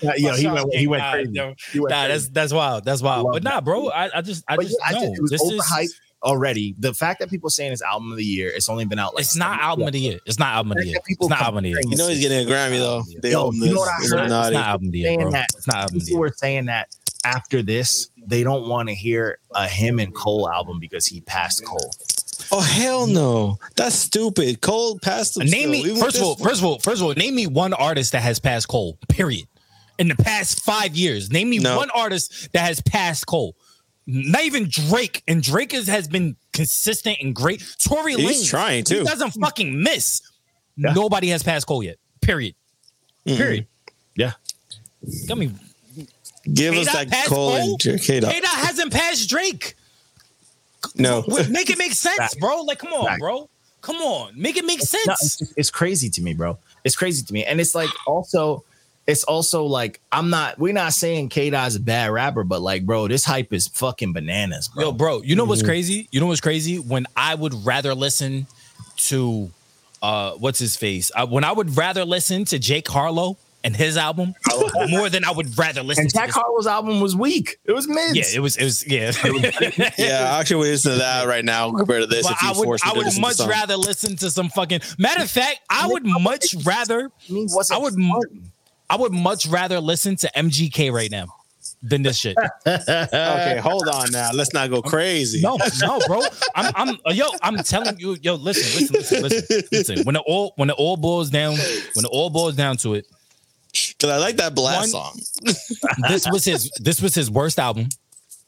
Uh, 0.00 0.12
yo, 0.16 0.32
he 0.36 0.46
went 0.46 0.72
he 0.74 0.86
went 0.86 1.02
Nah, 1.02 1.12
crazy. 1.12 1.32
yo. 1.32 1.54
He 1.72 1.80
went 1.80 1.90
Nah, 1.90 2.04
crazy. 2.06 2.12
that's 2.12 2.28
that's 2.28 2.52
wild. 2.52 2.84
That's 2.84 3.02
wild. 3.02 3.24
love 3.24 3.32
But 3.32 3.42
nah, 3.42 3.60
bro, 3.60 3.88
I, 3.90 4.18
I 4.18 4.22
just 4.22 4.44
I 4.46 4.54
But 4.56 4.66
just 4.66 4.78
yeah, 4.80 4.86
I 4.86 4.92
just, 4.92 5.04
it 5.18 5.22
was 5.22 5.30
this 5.32 5.42
is 5.42 5.60
overhyped 5.60 5.88
already. 6.22 6.76
The 6.78 6.94
fact 6.94 7.18
that 7.20 7.30
people 7.30 7.50
saying 7.50 7.72
it's 7.72 7.82
album 7.82 8.12
of 8.12 8.16
the 8.18 8.24
year, 8.24 8.48
it's 8.54 8.68
only 8.68 8.84
been 8.84 8.98
out 9.00 9.14
like 9.14 9.22
it's 9.22 9.34
not 9.34 9.54
seven- 9.56 9.64
album 9.64 9.86
of 9.88 9.92
the 9.92 9.98
year. 10.00 10.20
It's 10.24 10.38
not 10.38 10.54
album 10.54 10.70
of 10.72 10.78
the 10.78 10.86
year. 10.86 10.98
It's 11.08 11.28
not 11.28 11.40
album 11.42 11.58
of 11.58 11.62
the 11.64 11.68
year. 11.70 11.78
You 11.84 11.96
know 11.96 12.08
he's 12.08 12.20
getting 12.20 12.46
a 12.46 12.50
Grammy 12.50 12.78
though. 12.78 13.02
They 13.22 13.32
Yo, 13.32 13.46
own 13.46 13.54
you 13.56 13.60
this. 13.64 13.72
know 13.72 13.78
what 13.80 13.88
I 13.88 13.92
heard? 13.94 14.02
It's 14.04 14.30
not 14.32 14.52
album 14.54 14.86
of 14.86 14.92
the 14.92 14.98
year, 15.00 15.18
bro. 15.18 15.30
that 15.32 15.46
It's 15.56 15.66
not 15.66 15.76
album 15.78 15.96
of 15.96 16.00
the 16.00 16.06
people 16.06 16.10
year. 16.12 16.20
were 16.20 16.34
saying 16.36 16.66
that 16.66 16.94
after 17.24 17.60
this, 17.62 18.10
they 18.24 18.44
don't 18.44 18.68
want 18.68 18.88
to 18.90 18.94
hear 18.94 19.38
a 19.56 19.66
him 19.66 19.98
and 19.98 20.14
Cole 20.14 20.48
album 20.48 20.78
because 20.78 21.06
he 21.06 21.22
passed 21.22 21.64
Cole. 21.64 21.90
Oh 22.50 22.60
hell 22.60 23.06
no! 23.06 23.58
That's 23.76 23.94
stupid. 23.94 24.60
Cole 24.60 24.98
passed 24.98 25.36
him. 25.36 25.46
Name 25.46 25.50
still. 25.50 25.70
me 25.70 25.78
Even 25.80 25.96
first 25.96 26.16
of 26.16 26.22
all, 26.22 26.34
this 26.34 26.46
first 26.46 26.60
of 26.60 26.66
all, 26.66 26.78
first 26.78 27.00
of 27.00 27.06
all, 27.06 27.14
name 27.14 27.34
me 27.34 27.46
one 27.46 27.72
artist 27.74 28.12
that 28.12 28.22
has 28.22 28.38
passed 28.40 28.68
Cole. 28.68 28.98
Period. 29.08 29.46
In 29.98 30.08
the 30.08 30.14
past 30.16 30.62
five 30.64 30.94
years, 30.96 31.30
name 31.30 31.50
me 31.50 31.58
No. 31.58 31.76
one 31.76 31.90
artist 31.90 32.52
that 32.52 32.60
has 32.60 32.80
passed 32.80 33.26
Cole. 33.26 33.56
Not 34.06 34.44
even 34.44 34.68
Drake, 34.70 35.22
and 35.28 35.42
Drake 35.42 35.74
is, 35.74 35.86
has 35.88 36.08
been 36.08 36.36
consistent 36.52 37.18
and 37.20 37.34
great. 37.34 37.62
Tory 37.78 38.14
He's 38.14 38.44
Lanez, 38.44 38.48
trying, 38.48 38.76
He 38.78 38.82
too. 38.84 39.04
doesn't 39.04 39.32
fucking 39.32 39.82
miss. 39.82 40.22
Yeah. 40.76 40.92
Nobody 40.94 41.28
has 41.28 41.42
passed 41.42 41.66
Cole 41.66 41.82
yet. 41.82 41.96
Period. 42.22 42.54
Mm-mm. 43.26 43.36
Period. 43.36 43.66
Yeah. 44.16 44.32
Got 45.26 45.38
me. 45.38 45.50
Give 46.54 46.74
us 46.74 46.86
K-Dot 46.86 46.94
that 46.94 47.10
passed 47.10 47.28
Cole 47.28 47.50
Cole? 47.50 47.70
and 47.72 47.80
J- 47.80 47.98
K-Dot. 47.98 48.32
K 48.32 48.40
Dot 48.40 48.50
hasn't 48.50 48.92
passed 48.92 49.28
Drake. 49.28 49.74
No, 50.94 51.24
Make 51.50 51.70
it 51.70 51.78
make 51.78 51.92
sense, 51.92 52.34
bro. 52.36 52.62
Like, 52.62 52.78
come 52.78 52.92
on, 52.92 53.06
Fact. 53.06 53.20
bro. 53.20 53.48
Come 53.80 53.96
on, 53.96 54.32
make 54.36 54.56
it 54.56 54.64
make 54.64 54.80
No, 54.80 54.84
sense. 54.84 55.40
it's, 55.40 55.52
it's 55.56 55.70
crazy 55.70 56.10
to 56.10 56.20
me, 56.22 56.34
bro. 56.34 56.58
It's 56.84 56.96
crazy 56.96 57.24
to 57.24 57.32
me, 57.32 57.44
and 57.44 57.60
it's 57.60 57.74
like 57.76 57.90
also, 58.06 58.64
it's 59.06 59.22
also 59.24 59.64
like 59.64 60.00
I'm 60.10 60.30
not. 60.30 60.58
We're 60.58 60.72
not 60.72 60.92
saying 60.94 61.28
K 61.28 61.48
Dot's 61.50 61.76
a 61.76 61.80
bad 61.80 62.10
rapper, 62.10 62.42
but 62.42 62.60
like, 62.60 62.84
bro, 62.84 63.06
this 63.06 63.24
hype 63.24 63.52
is 63.52 63.68
fucking 63.68 64.12
bananas, 64.12 64.68
bro. 64.68 64.84
Yo, 64.84 64.92
bro, 64.92 65.22
you 65.22 65.36
know 65.36 65.44
what's 65.44 65.62
Mm-hmm. 65.62 65.68
crazy? 65.68 66.08
You 66.10 66.18
know 66.20 66.26
what's 66.26 66.40
crazy? 66.40 66.78
When 66.78 67.06
I 67.16 67.34
would 67.36 67.54
rather 67.64 67.94
listen 67.94 68.46
to 68.96 69.50
uh 70.02 70.32
what's 70.32 70.58
his 70.58 70.76
face? 70.76 71.10
I, 71.16 71.24
when 71.24 71.44
I 71.44 71.52
would 71.52 71.76
rather 71.76 72.04
listen 72.04 72.44
to 72.46 72.58
Jack 72.58 72.88
Harlow 72.88 73.36
and 73.64 73.74
his 73.76 73.96
album 73.96 74.34
more 74.88 75.08
than 75.08 75.24
I 75.24 75.30
would 75.30 75.56
rather 75.58 75.82
listen 75.82 76.02
and 76.02 76.10
to 76.10 76.16
Jack 76.16 76.26
this- 76.26 76.36
Harlow's 76.36 76.66
album 76.66 77.00
was 77.00 77.16
weak. 77.16 77.58
It 77.64 77.72
was 77.72 77.88
mid. 77.88 78.16
Yeah, 78.16 78.24
it 78.34 78.40
was 78.40 78.56
it 78.56 78.64
was 78.64 78.86
yeah. 78.86 79.12
Yeah, 79.98 80.30
I 80.32 80.40
actually 80.40 80.56
would 80.56 80.68
listen 80.68 80.92
to 80.92 80.98
that 80.98 81.26
right 81.26 81.44
now 81.44 81.70
compared 81.72 82.02
to 82.02 82.06
this. 82.06 82.26
But 82.26 82.32
if 82.32 82.42
you 82.42 82.48
I 82.48 82.52
would 82.58 82.80
I 82.84 82.92
would 82.94 83.20
much 83.20 83.40
rather 83.40 83.76
listen 83.76 84.16
to 84.16 84.30
some 84.30 84.48
fucking 84.48 84.80
matter 84.98 85.22
of 85.22 85.30
fact, 85.30 85.60
I 85.70 85.86
would 85.88 86.04
much 86.06 86.54
rather 86.64 87.10
I 87.70 87.78
would 87.78 87.94
I 88.90 88.96
would 88.96 89.12
much 89.12 89.46
rather 89.46 89.80
listen 89.80 90.16
to 90.16 90.30
MGK 90.34 90.92
right 90.92 91.10
now 91.10 91.26
than 91.82 92.02
this 92.02 92.16
shit. 92.16 92.36
Okay, 92.66 93.60
hold 93.62 93.86
on 93.88 94.10
now. 94.10 94.30
Let's 94.32 94.52
not 94.52 94.70
go 94.70 94.82
crazy. 94.82 95.40
No, 95.40 95.58
no, 95.80 96.00
bro. 96.06 96.22
I'm, 96.54 96.72
I'm, 96.74 97.14
yo, 97.14 97.26
I'm 97.42 97.56
telling 97.58 97.98
you, 98.00 98.16
yo, 98.22 98.34
listen, 98.34 98.88
listen, 98.88 99.22
listen, 99.22 99.44
listen, 99.48 99.68
listen. 99.70 100.04
When 100.04 100.16
it 100.16 100.22
all, 100.26 100.54
when 100.56 100.70
it 100.70 100.76
all 100.78 100.96
boils 100.96 101.30
down, 101.30 101.52
when 101.94 102.04
it 102.04 102.10
all 102.10 102.30
boils 102.30 102.56
down 102.56 102.78
to 102.78 102.94
it, 102.94 103.06
because 103.98 104.12
I 104.14 104.18
like 104.18 104.36
that 104.36 104.54
blast 104.54 104.94
One- 104.94 105.14
song. 105.14 105.20
this 106.08 106.26
was 106.30 106.44
his, 106.44 106.70
this 106.80 107.02
was 107.02 107.14
his 107.14 107.30
worst 107.30 107.58
album 107.58 107.88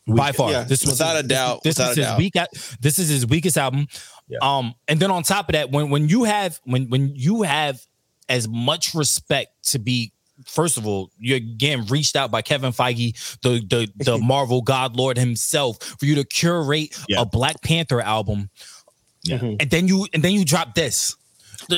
by 0.07 0.33
far. 0.33 0.51
Yeah, 0.53 0.65
this 0.65 0.83
was 0.83 0.93
without 0.93 1.17
his- 1.17 1.25
a 1.25 1.29
doubt, 1.29 1.63
This 1.63 1.77
without 1.79 1.91
is 1.93 1.97
his 1.97 2.07
doubt. 2.07 2.19
weak. 2.19 2.35
This 2.81 2.99
is 2.99 3.09
his 3.09 3.27
weakest 3.27 3.59
album. 3.59 3.87
Yeah. 4.29 4.39
Um, 4.43 4.75
and 4.89 5.01
then 5.01 5.11
on 5.11 5.23
top 5.25 5.49
of 5.49 5.55
that, 5.55 5.71
when 5.71 5.91
when 5.91 6.09
you 6.09 6.25
have 6.25 6.61
when 6.65 6.89
when 6.89 7.13
you 7.17 7.43
have 7.43 7.81
as 8.29 8.47
much 8.49 8.95
respect 8.95 9.51
to 9.71 9.79
be. 9.79 10.13
First 10.47 10.79
of 10.79 10.87
all, 10.87 11.11
you're 11.19 11.39
getting 11.39 11.85
reached 11.89 12.17
out 12.17 12.31
by 12.31 12.41
Kevin 12.41 12.73
Feige, 12.73 13.13
the 13.43 13.61
the 13.61 13.93
the 14.03 14.17
Marvel 14.23 14.63
God 14.63 14.97
Lord 14.97 15.19
himself, 15.19 15.77
for 15.83 16.07
you 16.07 16.15
to 16.15 16.25
curate 16.25 16.97
Yeah. 17.11 17.21
a 17.21 17.27
Black 17.27 17.61
Panther 17.61 18.01
album, 18.01 18.49
Yeah. 19.23 19.37
and 19.43 19.69
then 19.69 19.87
you 19.87 20.07
and 20.15 20.23
then 20.23 20.33
you 20.33 20.47
drop 20.47 20.75
this. 20.75 21.15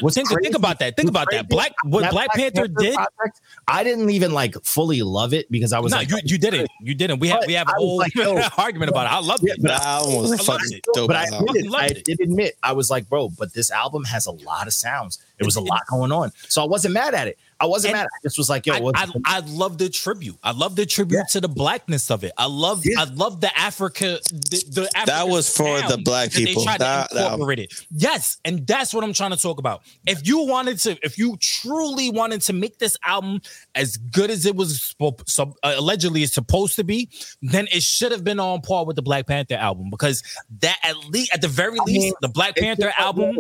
What's 0.01 0.15
think, 0.15 0.29
crazy- 0.29 0.43
think 0.45 0.57
about 0.57 0.79
that. 0.79 0.97
Think 0.97 1.07
what's 1.13 1.23
about 1.25 1.31
that. 1.33 1.49
Black 1.49 1.73
what 1.85 2.01
That 2.03 2.13
Black 2.13 2.31
Panther 2.35 2.69
did. 2.69 2.95
project, 2.95 3.41
I 3.69 3.83
didn't 3.85 4.11
even 4.11 4.33
like 4.33 4.55
fully 4.65 5.03
love 5.03 5.35
it 5.35 5.51
because 5.51 5.73
I 5.73 5.79
was 5.81 5.93
No, 5.93 5.99
like, 5.99 6.11
you, 6.11 6.19
you 6.25 6.39
didn't. 6.39 6.69
You 6.85 6.95
didn't. 6.95 7.21
We 7.21 7.29
have 7.29 7.45
we 7.47 7.53
have 7.55 7.69
a 7.69 7.73
I 7.73 7.75
was 7.75 8.13
whole 8.17 8.35
like, 8.37 8.59
argument 8.59 8.91
about 8.91 9.07
it. 9.07 9.13
I 9.13 9.21
love 9.21 9.41
Yeah, 9.43 9.53
it. 9.55 9.63
but 9.63 9.69
That 9.69 9.83
album 9.85 10.15
was 10.17 10.31
a 10.31 10.35
I 10.35 10.37
loved 10.37 10.45
fucking 10.63 10.77
it. 10.79 10.87
dope. 10.95 11.07
but 11.07 11.17
I 11.17 11.23
ass 11.23 11.33
album. 11.33 11.49
admitted, 11.51 11.71
Loved 11.71 11.85
I 11.85 11.89
did 12.05 12.21
admit, 12.21 12.55
I 12.63 12.73
was 12.73 12.91
like, 12.91 13.09
bro, 13.09 13.29
but 13.29 13.53
this 13.55 13.71
album 13.71 14.03
has 14.05 14.27
a 14.27 14.33
lot 14.33 14.67
of 14.67 14.73
sounds. 14.73 15.19
There 15.39 15.47
was 15.47 15.57
a 15.57 15.61
lot 15.61 15.83
going 15.89 16.11
on, 16.13 16.33
so 16.49 16.63
I 16.63 16.67
wasn't 16.67 16.95
mad 16.95 17.15
at 17.15 17.29
it. 17.29 17.39
I 17.63 17.67
wasn't 17.67 17.95
And 17.95 18.01
mad. 18.01 18.07
I 18.07 18.19
just 18.25 18.37
was 18.39 18.51
like, 18.51 18.67
yo, 18.67 18.75
I. 18.75 18.91
I, 18.95 19.07
I 19.25 19.39
love 19.47 19.79
the 19.79 19.89
tribute. 19.89 20.37
I 20.43 20.51
love 20.51 20.75
the 20.75 20.85
tribute 20.85 21.19
Yeah. 21.19 21.23
to 21.31 21.41
the 21.41 21.49
blackness 21.49 22.11
of 22.11 22.25
it. 22.25 22.33
I 22.37 22.47
love 22.47 22.83
Yeah. 22.85 23.01
I 23.01 23.05
love 23.05 23.41
the 23.41 23.57
Africa. 23.57 24.19
The, 24.31 24.65
the 24.69 25.05
That 25.07 25.29
was 25.29 25.57
for 25.57 25.63
the 25.81 25.89
sound 25.89 26.05
black 26.05 26.31
that 26.33 26.45
they 26.45 26.55
tried 26.55 26.81
That- 26.81 27.11
to 27.11 27.15
that- 27.15 27.33
incorporate 27.33 27.61
it. 27.61 27.87
Yes, 27.93 28.39
and 28.45 28.67
that's 28.67 28.93
what 28.93 29.05
I'm 29.05 29.13
trying 29.13 29.31
to 29.31 29.37
talk 29.37 29.59
about. 29.61 29.83
If 30.07 30.27
you 30.27 30.45
wanted 30.45 30.79
to, 30.81 30.99
if 31.05 31.17
you 31.19 31.37
truly 31.41 32.11
wanted 32.11 32.43
to 32.43 32.53
make 32.53 32.79
this 32.79 32.97
album 33.05 33.41
as 33.77 33.97
good 33.97 34.31
as 34.31 34.45
it 34.45 34.57
was 34.57 34.95
uh, 35.01 35.45
allegedly 35.63 36.25
is 36.25 36.33
supposed 36.33 36.75
to 36.77 36.85
be, 36.85 37.09
then 37.43 37.69
it 37.73 37.83
should 37.85 38.11
have 38.11 38.25
been 38.25 38.41
on 38.41 38.61
par 38.63 38.85
with 38.85 38.97
the 38.97 39.03
Black 39.03 39.27
Panther 39.29 39.55
album 39.55 39.89
because 39.91 40.23
that 40.61 40.79
at 40.83 40.97
least, 41.11 41.33
at 41.33 41.41
the 41.41 41.49
very 41.49 41.79
I 41.79 41.85
least, 41.85 42.01
mean, 42.01 42.13
the 42.21 42.29
Black 42.29 42.57
Panther 42.57 42.87
just- 42.87 42.99
album 42.99 43.39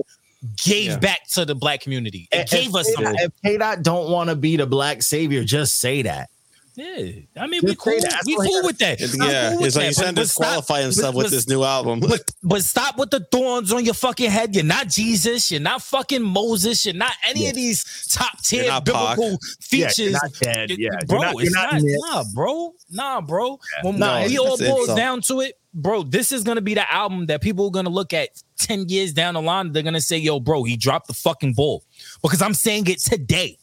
gave 0.65 0.91
Yeah. 0.91 0.99
back 0.99 1.29
to 1.31 1.45
the 1.45 1.55
black 1.55 1.81
community. 1.81 2.29
It 2.33 2.41
if, 2.41 2.51
gave 2.51 2.75
us 2.75 2.89
if, 2.89 2.95
something. 2.95 3.15
if 3.19 3.33
K 3.45 3.59
Dot 3.59 3.83
don't 3.83 4.11
want 4.11 4.31
to 4.31 4.37
be 4.37 4.57
the 4.57 4.67
black 4.67 5.03
savior, 5.03 5.45
just 5.45 5.79
say 5.79 6.03
that. 6.03 6.29
Yeah, 6.75 7.11
I 7.37 7.49
mean, 7.49 7.61
we 7.63 7.75
cool. 7.75 7.93
We 8.25 8.35
cool 8.35 8.63
with 8.65 8.79
that. 8.79 8.99
Yeah, 8.99 9.51
cool 9.51 9.67
it's 9.67 9.77
like 9.77 9.83
that, 9.83 9.87
he's 9.89 9.97
trying 9.99 10.09
to 10.09 10.15
but 10.15 10.23
disqualify 10.23 10.81
himself 10.81 11.15
with 11.15 11.31
this 11.31 11.47
new 11.47 11.63
album. 11.63 12.01
But 12.01 12.23
but 12.43 12.65
stop 12.65 12.97
with 12.97 13.11
the 13.11 13.21
thorns 13.31 13.73
on 13.75 13.85
your 13.85 13.93
fucking 13.93 14.31
head. 14.31 14.55
You're 14.55 14.65
not 14.65 14.89
Jesus. 14.89 15.51
You're 15.51 15.61
not 15.61 15.83
fucking 15.83 16.23
Moses. 16.23 16.87
You're 16.87 16.95
not 16.95 17.13
any 17.29 17.49
of 17.49 17.55
these 17.57 18.07
top 18.11 18.41
tier 18.43 18.63
You're 18.63 18.73
not 18.73 18.87
Pac. 18.87 19.17
biblical 19.19 19.31
Yeah, 19.71 19.89
features. 19.89 19.99
you're 19.99 20.13
not 20.13 20.33
dead. 20.41 20.71
Yeah, 20.71 20.89
bro, 21.07 21.21
you're 21.21 21.27
not, 21.51 21.75
it's 21.75 21.85
you're 21.85 22.01
not, 22.09 22.15
not, 22.15 22.25
nah, 22.25 22.25
bro, 22.33 22.75
nah, 22.91 23.21
bro. 23.21 23.59
When 23.83 23.99
No, 23.99 24.25
we 24.27 24.39
all 24.39 24.55
it's 24.55 24.63
boils 24.63 24.95
down 24.97 25.21
to 25.23 25.41
it, 25.41 25.59
bro, 25.75 26.03
this 26.03 26.33
is 26.33 26.43
gonna 26.45 26.61
be 26.61 26.75
the 26.75 26.91
album 26.93 27.27
that 27.27 27.41
people 27.43 27.67
are 27.67 27.71
gonna 27.71 27.89
look 27.91 28.13
at 28.13 28.29
ten 28.59 28.89
years 28.89 29.13
down 29.13 29.35
the 29.35 29.43
line. 29.43 29.73
They're 29.73 29.83
gonna 29.83 30.01
say, 30.01 30.19
"Yo, 30.19 30.41
bro, 30.41 30.65
he 30.65 30.77
dropped 30.77 31.09
the 31.09 31.15
fucking 31.15 31.55
ball," 31.55 31.85
because 32.23 32.43
I'm 32.43 32.55
saying 32.55 32.87
it 32.89 32.99
today. 33.01 33.59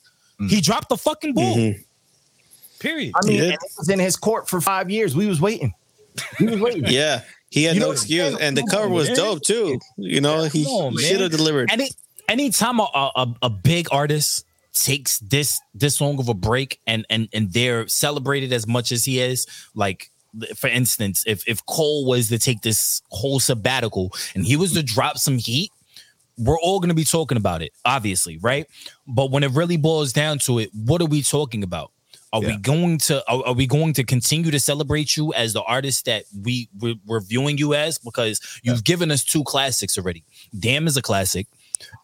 He 0.50 0.62
dropped 0.62 0.90
the 0.90 0.98
fucking 0.98 1.34
ball. 1.34 1.56
Mhm. 1.56 1.84
Period. 2.80 3.12
I 3.22 3.28
mean, 3.28 3.38
Yeah. 3.38 3.44
and 3.44 3.54
it 3.54 3.60
was 3.78 3.90
in 3.90 4.00
his 4.00 4.16
court 4.16 4.48
for 4.50 4.62
five 4.62 4.90
years. 4.90 5.16
We 5.16 5.26
was 5.28 5.42
waiting. 5.42 5.74
We 6.40 6.48
was 6.48 6.60
waiting. 6.62 6.86
Yeah, 6.88 7.24
he 7.50 7.64
had 7.64 7.76
You 7.76 7.82
no 7.82 7.88
know- 7.88 7.92
excuse, 7.92 8.38
and 8.40 8.56
the 8.58 8.64
cover 8.64 8.88
was 8.88 9.08
man. 9.10 9.18
dope 9.18 9.42
too. 9.44 9.80
You 9.98 10.22
know, 10.22 10.44
he, 10.46 10.64
Come 10.64 10.74
on, 10.74 10.96
man. 10.96 11.04
should 11.06 11.20
have 11.22 11.32
delivered. 11.32 11.70
Any 11.72 11.90
anytime 12.30 12.80
a, 12.80 12.84
a 13.16 13.36
a 13.42 13.50
big 13.50 13.88
artist 13.92 14.46
takes 14.74 15.20
this 15.20 15.60
this 15.74 16.00
long 16.00 16.20
of 16.20 16.30
a 16.30 16.34
break 16.34 16.80
and 16.88 17.06
and 17.10 17.28
and 17.34 17.52
they're 17.52 17.88
celebrated 17.90 18.54
as 18.54 18.66
much 18.66 18.94
as 18.94 19.04
he 19.04 19.20
is, 19.20 19.46
like 19.76 20.10
for 20.56 20.68
instance, 20.68 21.24
if 21.26 21.48
if 21.48 21.66
Cole 21.66 22.06
was 22.06 22.30
to 22.30 22.40
take 22.40 22.62
this 22.62 23.02
whole 23.10 23.40
sabbatical 23.40 24.14
and 24.36 24.46
he 24.46 24.56
was 24.56 24.74
to 24.74 24.84
drop 24.84 25.18
some 25.18 25.38
heat, 25.38 25.72
we're 26.38 26.60
all 26.60 26.80
going 26.80 26.90
to 26.90 26.96
be 26.96 27.04
talking 27.04 27.38
about 27.38 27.62
it, 27.62 27.72
obviously, 27.86 28.38
right? 28.38 28.66
But 29.08 29.32
when 29.32 29.44
it 29.44 29.52
really 29.52 29.78
boils 29.78 30.14
down 30.14 30.40
to 30.40 30.60
it, 30.60 30.70
what 30.74 31.02
are 31.02 31.08
we 31.08 31.22
talking 31.22 31.64
about? 31.64 31.92
Are 32.32 32.42
we 32.42 32.58
going 32.58 33.00
to 33.00 33.24
are, 33.28 33.48
are 33.48 33.54
we 33.54 33.66
going 33.66 33.94
to 33.94 34.04
continue 34.04 34.52
to 34.52 34.60
celebrate 34.60 35.18
you 35.18 35.34
as 35.34 35.54
the 35.54 35.64
artist 35.64 36.06
that 36.06 36.26
we 36.44 36.70
we're, 36.80 36.94
we're 37.06 37.22
viewing 37.22 37.58
you 37.58 37.74
as 37.74 37.98
because 37.98 38.40
you've 38.62 38.84
given 38.84 39.10
us 39.10 39.24
two 39.24 39.44
classics 39.44 39.98
already. 39.98 40.24
Damn 40.58 40.86
is 40.86 40.96
a 40.96 41.02
classic, 41.02 41.48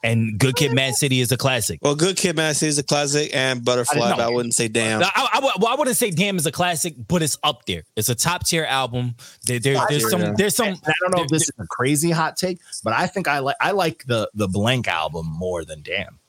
and 0.04 0.38
Good 0.40 0.56
Kid, 0.56 0.74
Mad 0.74 0.96
City 0.96 1.20
is 1.20 1.32
a 1.32 1.38
classic. 1.38 1.80
Well, 1.82 1.96
Good 1.96 2.18
Kid, 2.18 2.36
Mad 2.36 2.56
City 2.56 2.70
is 2.70 2.78
a 2.80 2.84
classic, 2.84 3.30
and 3.36 3.64
Butterfly. 3.64 4.10
know. 4.10 4.16
but 4.18 4.20
I 4.26 4.30
wouldn't 4.30 4.54
say 4.54 4.68
damn. 4.68 5.02
I, 5.04 5.12
I, 5.16 5.28
I 5.34 5.40
would- 5.42 5.54
well, 5.62 5.72
I 5.72 5.76
wouldn't 5.76 5.98
say 5.98 6.12
Damn 6.12 6.38
is 6.38 6.46
a 6.46 6.52
classic, 6.52 6.94
but 7.08 7.22
it's 7.22 7.38
up 7.44 7.66
there. 7.66 7.84
It's 7.96 8.10
a 8.10 8.16
top 8.16 8.46
tier 8.46 8.66
album. 8.66 9.16
There, 9.46 9.60
there- 9.60 9.80
there's 9.90 10.10
some 10.10 10.22
Yeah. 10.22 10.34
there's 10.38 10.56
some 10.56 10.68
And 10.68 10.80
I 10.88 10.94
don't 11.02 11.16
know 11.16 11.24
if 11.24 11.30
this 11.30 11.44
is 11.44 11.52
a 11.60 11.68
crazy 11.68 12.12
hot 12.12 12.38
take, 12.38 12.60
but 12.84 12.94
I 12.94 13.08
think 13.08 13.28
I 13.28 13.40
like 13.40 13.56
I 13.62 13.72
like 13.72 14.06
the 14.06 14.30
the 14.34 14.48
blank 14.48 14.88
album 14.88 15.26
more 15.28 15.64
than 15.66 15.82
Damn. 15.82 16.20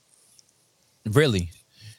really 1.06 1.50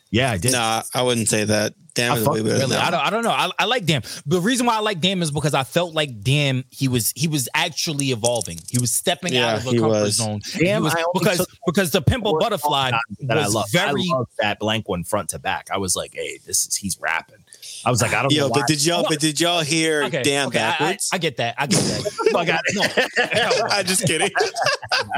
Yeah, 0.10 0.32
I 0.32 0.38
did. 0.38 0.54
Nah, 0.54 0.84
I 0.94 1.02
wouldn't 1.04 1.28
say 1.30 1.44
that. 1.46 1.74
Damn 1.94 2.14
I 2.14 2.20
fuck 2.20 2.34
way 2.36 2.42
with 2.44 2.52
better. 2.52 2.60
Really, 2.68 2.76
I 2.76 2.92
don't, 2.92 3.00
I 3.00 3.10
don't 3.10 3.24
know. 3.24 3.32
I, 3.32 3.50
I 3.58 3.66
like 3.66 3.86
Damn. 3.88 4.04
The 4.28 4.40
reason 4.40 4.68
why 4.68 4.76
I 4.76 4.82
like 4.82 5.02
Damn 5.02 5.24
is 5.24 5.32
because 5.32 5.56
I 5.56 5.64
felt 5.64 5.96
like 5.96 6.22
Damn 6.22 6.64
he 6.70 6.88
was 6.88 7.12
he 7.16 7.28
was 7.28 7.50
actually 7.56 8.12
evolving. 8.12 8.60
He 8.70 8.78
was 8.78 8.92
stepping 8.92 9.34
Yeah, 9.34 9.48
out 9.54 9.58
of 9.62 9.66
a 9.68 9.72
he 9.72 9.80
comfort 9.80 9.90
was. 10.02 10.16
zone. 10.18 10.42
Damn, 10.60 10.84
was- 10.84 10.96
because 11.16 11.48
because 11.66 11.90
the 11.92 12.02
Pimp 12.04 12.26
a 12.28 12.34
Butterfly 12.34 12.92
that 13.22 13.38
I 13.40 13.46
was 13.46 13.56
love. 13.56 13.72
very 13.72 14.06
I 14.14 14.16
love 14.16 14.28
that 14.38 14.60
blank 14.60 14.88
one 14.88 15.04
front 15.06 15.30
to 15.30 15.40
back. 15.40 15.70
I 15.72 15.78
was 15.80 15.96
like, 15.96 16.14
hey, 16.14 16.38
this 16.46 16.68
is 16.68 16.76
he's 16.76 17.00
rapping. 17.02 17.44
I 17.84 17.90
was 17.90 18.02
like, 18.04 18.14
I 18.14 18.22
don't 18.22 18.32
Yo, 18.32 18.44
know. 18.44 18.50
why. 18.50 18.60
but 18.60 18.68
did 18.68 18.86
y'all? 18.86 19.06
But 19.10 19.20
did 19.20 19.40
y'all 19.42 19.62
hear 19.62 20.04
okay. 20.04 20.22
"Damn" 20.22 20.50
okay, 20.50 20.60
I- 20.60 20.68
I, 20.68 20.72
backwards? 20.78 21.10
I, 21.12 21.18
get 21.18 21.38
that. 21.38 21.56
I 21.58 21.66
get 21.66 21.80
that. 21.80 22.34
I 22.38 22.46
got 22.46 22.62
no. 22.76 23.68
I'm 23.72 23.86
just 23.88 24.06
kidding. 24.06 24.30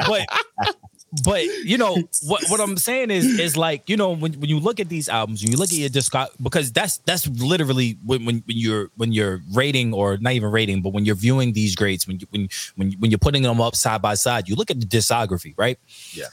but 0.07 0.25
but 1.23 1.43
you 1.43 1.77
know 1.77 1.95
what 2.23 2.43
what 2.49 2.59
I'm 2.59 2.77
saying 2.77 3.09
is 3.11 3.25
is 3.39 3.57
like 3.57 3.89
you 3.89 3.97
know 3.97 4.11
when, 4.11 4.33
when 4.33 4.49
you 4.49 4.59
look 4.59 4.79
at 4.79 4.89
these 4.89 5.09
albums 5.09 5.41
when 5.43 5.51
you 5.51 5.57
look 5.57 5.69
at 5.69 5.77
your 5.77 5.89
disc 5.89 6.13
because 6.41 6.71
that's 6.71 6.97
that's 6.99 7.27
literally 7.27 7.97
when, 8.05 8.25
when 8.25 8.43
when 8.45 8.57
you're 8.57 8.91
when 8.95 9.11
you're 9.11 9.41
rating 9.53 9.93
or 9.93 10.17
not 10.17 10.33
even 10.33 10.51
rating 10.51 10.81
but 10.81 10.93
when 10.93 11.05
you're 11.05 11.15
viewing 11.15 11.53
these 11.53 11.75
grades 11.75 12.07
when 12.07 12.19
you 12.19 12.27
when 12.29 12.47
when 12.75 12.91
when 12.93 13.11
you're 13.11 13.17
putting 13.17 13.41
them 13.43 13.59
up 13.59 13.75
side 13.75 14.01
by 14.01 14.13
side 14.13 14.47
you 14.47 14.55
look 14.55 14.69
at 14.69 14.79
the 14.79 14.85
discography 14.85 15.53
right 15.57 15.79
Yeah. 16.13 16.25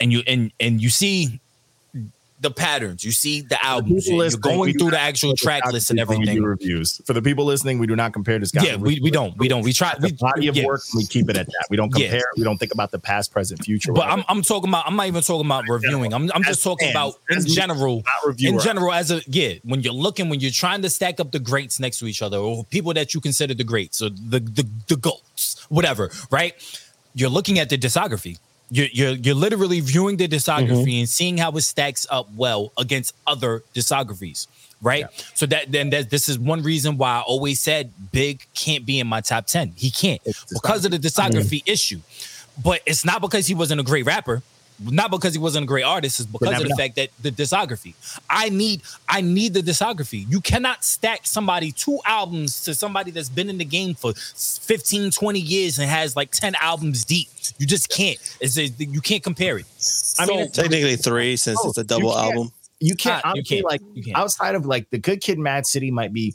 and 0.00 0.12
you 0.12 0.22
and 0.26 0.52
and 0.60 0.80
you 0.80 0.88
see 0.88 1.40
the 2.42 2.50
patterns 2.50 3.04
you 3.04 3.12
see 3.12 3.40
the 3.40 3.64
albums 3.64 4.06
you're 4.08 4.30
going 4.38 4.76
through 4.78 4.90
the 4.90 4.98
actual 4.98 5.34
track 5.34 5.64
list 5.72 5.90
and 5.90 5.98
when 6.00 6.18
we 6.18 6.24
do 6.26 6.30
everything 6.32 6.44
Reviews 6.44 7.00
for 7.06 7.12
the 7.14 7.22
people 7.22 7.44
listening, 7.44 7.78
we 7.78 7.86
do 7.86 7.96
not 7.96 8.12
compare 8.12 8.38
this 8.38 8.50
guy. 8.50 8.64
yeah 8.64 8.76
we, 8.76 9.00
we 9.00 9.10
don't 9.10 9.36
we 9.38 9.48
don't 9.48 9.62
we 9.62 9.72
try 9.72 9.94
The 9.98 10.08
we 10.08 10.12
body 10.12 10.48
of 10.48 10.56
yeah. 10.56 10.66
work, 10.66 10.82
we 10.94 11.06
keep 11.06 11.30
it 11.30 11.36
at 11.36 11.46
that. 11.46 11.66
We 11.70 11.76
don't 11.76 11.90
Yeah. 11.96 12.08
compare. 12.08 12.24
We 12.36 12.44
don't 12.44 12.58
think 12.58 12.72
about 12.74 12.90
the 12.90 12.98
past, 12.98 13.32
present, 13.32 13.64
future. 13.64 13.92
But. 13.92 14.08
I'm, 14.08 14.24
I'm 14.28 14.42
talking 14.42 14.68
about. 14.68 14.86
I'm 14.86 14.96
not 14.96 15.06
even 15.06 15.22
talking 15.22 15.46
about 15.46 15.64
reviewing. 15.68 16.12
I'm, 16.12 16.30
I'm 16.34 16.42
As 16.42 16.48
just 16.48 16.64
talking 16.64 16.92
fans, 16.92 17.14
about 17.30 17.36
in 17.36 17.46
general. 17.46 18.02
In 18.38 18.58
general, 18.58 18.92
as 18.92 19.10
a 19.10 19.20
yeah, 19.26 19.54
when 19.64 19.82
you're 19.82 19.92
looking, 19.92 20.28
when 20.28 20.40
you're 20.40 20.50
trying 20.50 20.82
to 20.82 20.90
stack 20.90 21.20
up 21.20 21.30
the 21.32 21.38
greats 21.38 21.78
next 21.78 21.98
to 22.00 22.06
each 22.06 22.22
other, 22.22 22.38
or 22.38 22.64
people 22.64 22.92
that 22.94 23.14
you 23.14 23.20
consider 23.20 23.54
the 23.54 23.64
greats, 23.64 24.02
or 24.02 24.10
the 24.10 24.40
the 24.40 24.66
the 24.88 24.96
goats, 24.96 25.64
whatever, 25.68 26.10
right? 26.30 26.54
You're 27.14 27.30
looking 27.30 27.58
at 27.58 27.68
the 27.68 27.78
discography. 27.78 28.38
You're 28.74 28.88
you're, 28.90 29.10
you're 29.10 29.34
literally 29.34 29.80
viewing 29.80 30.16
the 30.16 30.26
discography 30.26 30.98
and 30.98 31.08
seeing 31.08 31.36
how 31.36 31.50
it 31.52 31.60
stacks 31.60 32.06
up 32.10 32.26
well 32.34 32.72
against 32.78 33.14
other 33.26 33.62
discographies. 33.74 34.46
Right, 34.80 35.06
so 35.34 35.46
that 35.46 35.70
then 35.70 35.90
that 35.90 36.10
this 36.10 36.28
is 36.28 36.40
one 36.40 36.62
reason 36.62 36.96
why 36.96 37.18
I 37.18 37.20
always 37.20 37.60
said 37.60 37.92
Big 38.10 38.44
can't 38.54 38.84
be 38.84 38.98
in 38.98 39.06
my 39.06 39.20
top 39.20 39.46
ten. 39.46 39.72
He 39.76 39.90
can't 39.92 40.20
because 40.50 40.84
of 40.84 40.90
the 40.90 40.98
discography 40.98 41.62
issue. 41.66 42.00
But 42.64 42.80
it's 42.84 43.04
not 43.04 43.20
because 43.20 43.46
he 43.46 43.54
wasn't 43.54 43.80
a 43.80 43.84
great 43.84 44.06
rapper. 44.06 44.42
Not 44.80 45.10
because 45.10 45.32
he 45.34 45.38
wasn't 45.40 45.64
a 45.64 45.66
great 45.66 45.84
artist, 45.84 46.20
it's 46.20 46.28
because 46.28 46.56
of 46.56 46.62
the 46.62 46.68
know. 46.70 46.76
fact 46.76 46.96
that 46.96 47.10
the 47.20 47.30
discography. 47.30 47.94
I 48.28 48.48
need 48.48 48.82
I 49.08 49.20
need 49.20 49.54
the 49.54 49.60
discography. 49.60 50.24
You 50.28 50.40
cannot 50.40 50.84
stack 50.84 51.20
somebody 51.26 51.72
two 51.72 51.98
albums 52.04 52.62
to 52.64 52.74
somebody 52.74 53.10
that's 53.10 53.28
been 53.28 53.48
in 53.50 53.58
the 53.58 53.64
game 53.64 53.94
for 53.94 54.12
15, 54.14 55.10
20 55.10 55.38
years 55.40 55.78
and 55.78 55.88
has 55.88 56.16
like 56.16 56.30
10 56.32 56.54
albums 56.60 57.04
deep. 57.04 57.28
You 57.58 57.66
just 57.66 57.88
can't. 57.88 58.18
It's 58.40 58.58
a, 58.58 58.66
you 58.66 59.00
can't 59.00 59.22
compare 59.22 59.58
it. 59.58 59.66
I 60.18 60.26
mean, 60.26 60.36
So- 60.38 60.42
it's- 60.42 60.52
Technically 60.56 60.96
three 60.96 61.36
since 61.36 61.58
Oh, 61.62 61.68
it's 61.70 61.78
a 61.78 61.84
double 61.84 62.12
can't- 62.14 62.24
album. 62.34 62.52
you 62.80 62.94
can't 62.94 63.22
Ah, 63.24 63.32
you 63.34 63.42
can't. 63.44 63.64
like 63.64 63.80
You 63.94 64.02
can't. 64.02 64.16
outside 64.16 64.54
of 64.54 64.66
like 64.66 64.90
the 64.90 64.98
Good 64.98 65.20
Kid, 65.20 65.38
Mad 65.38 65.66
City 65.66 65.90
might 65.90 66.12
be 66.12 66.34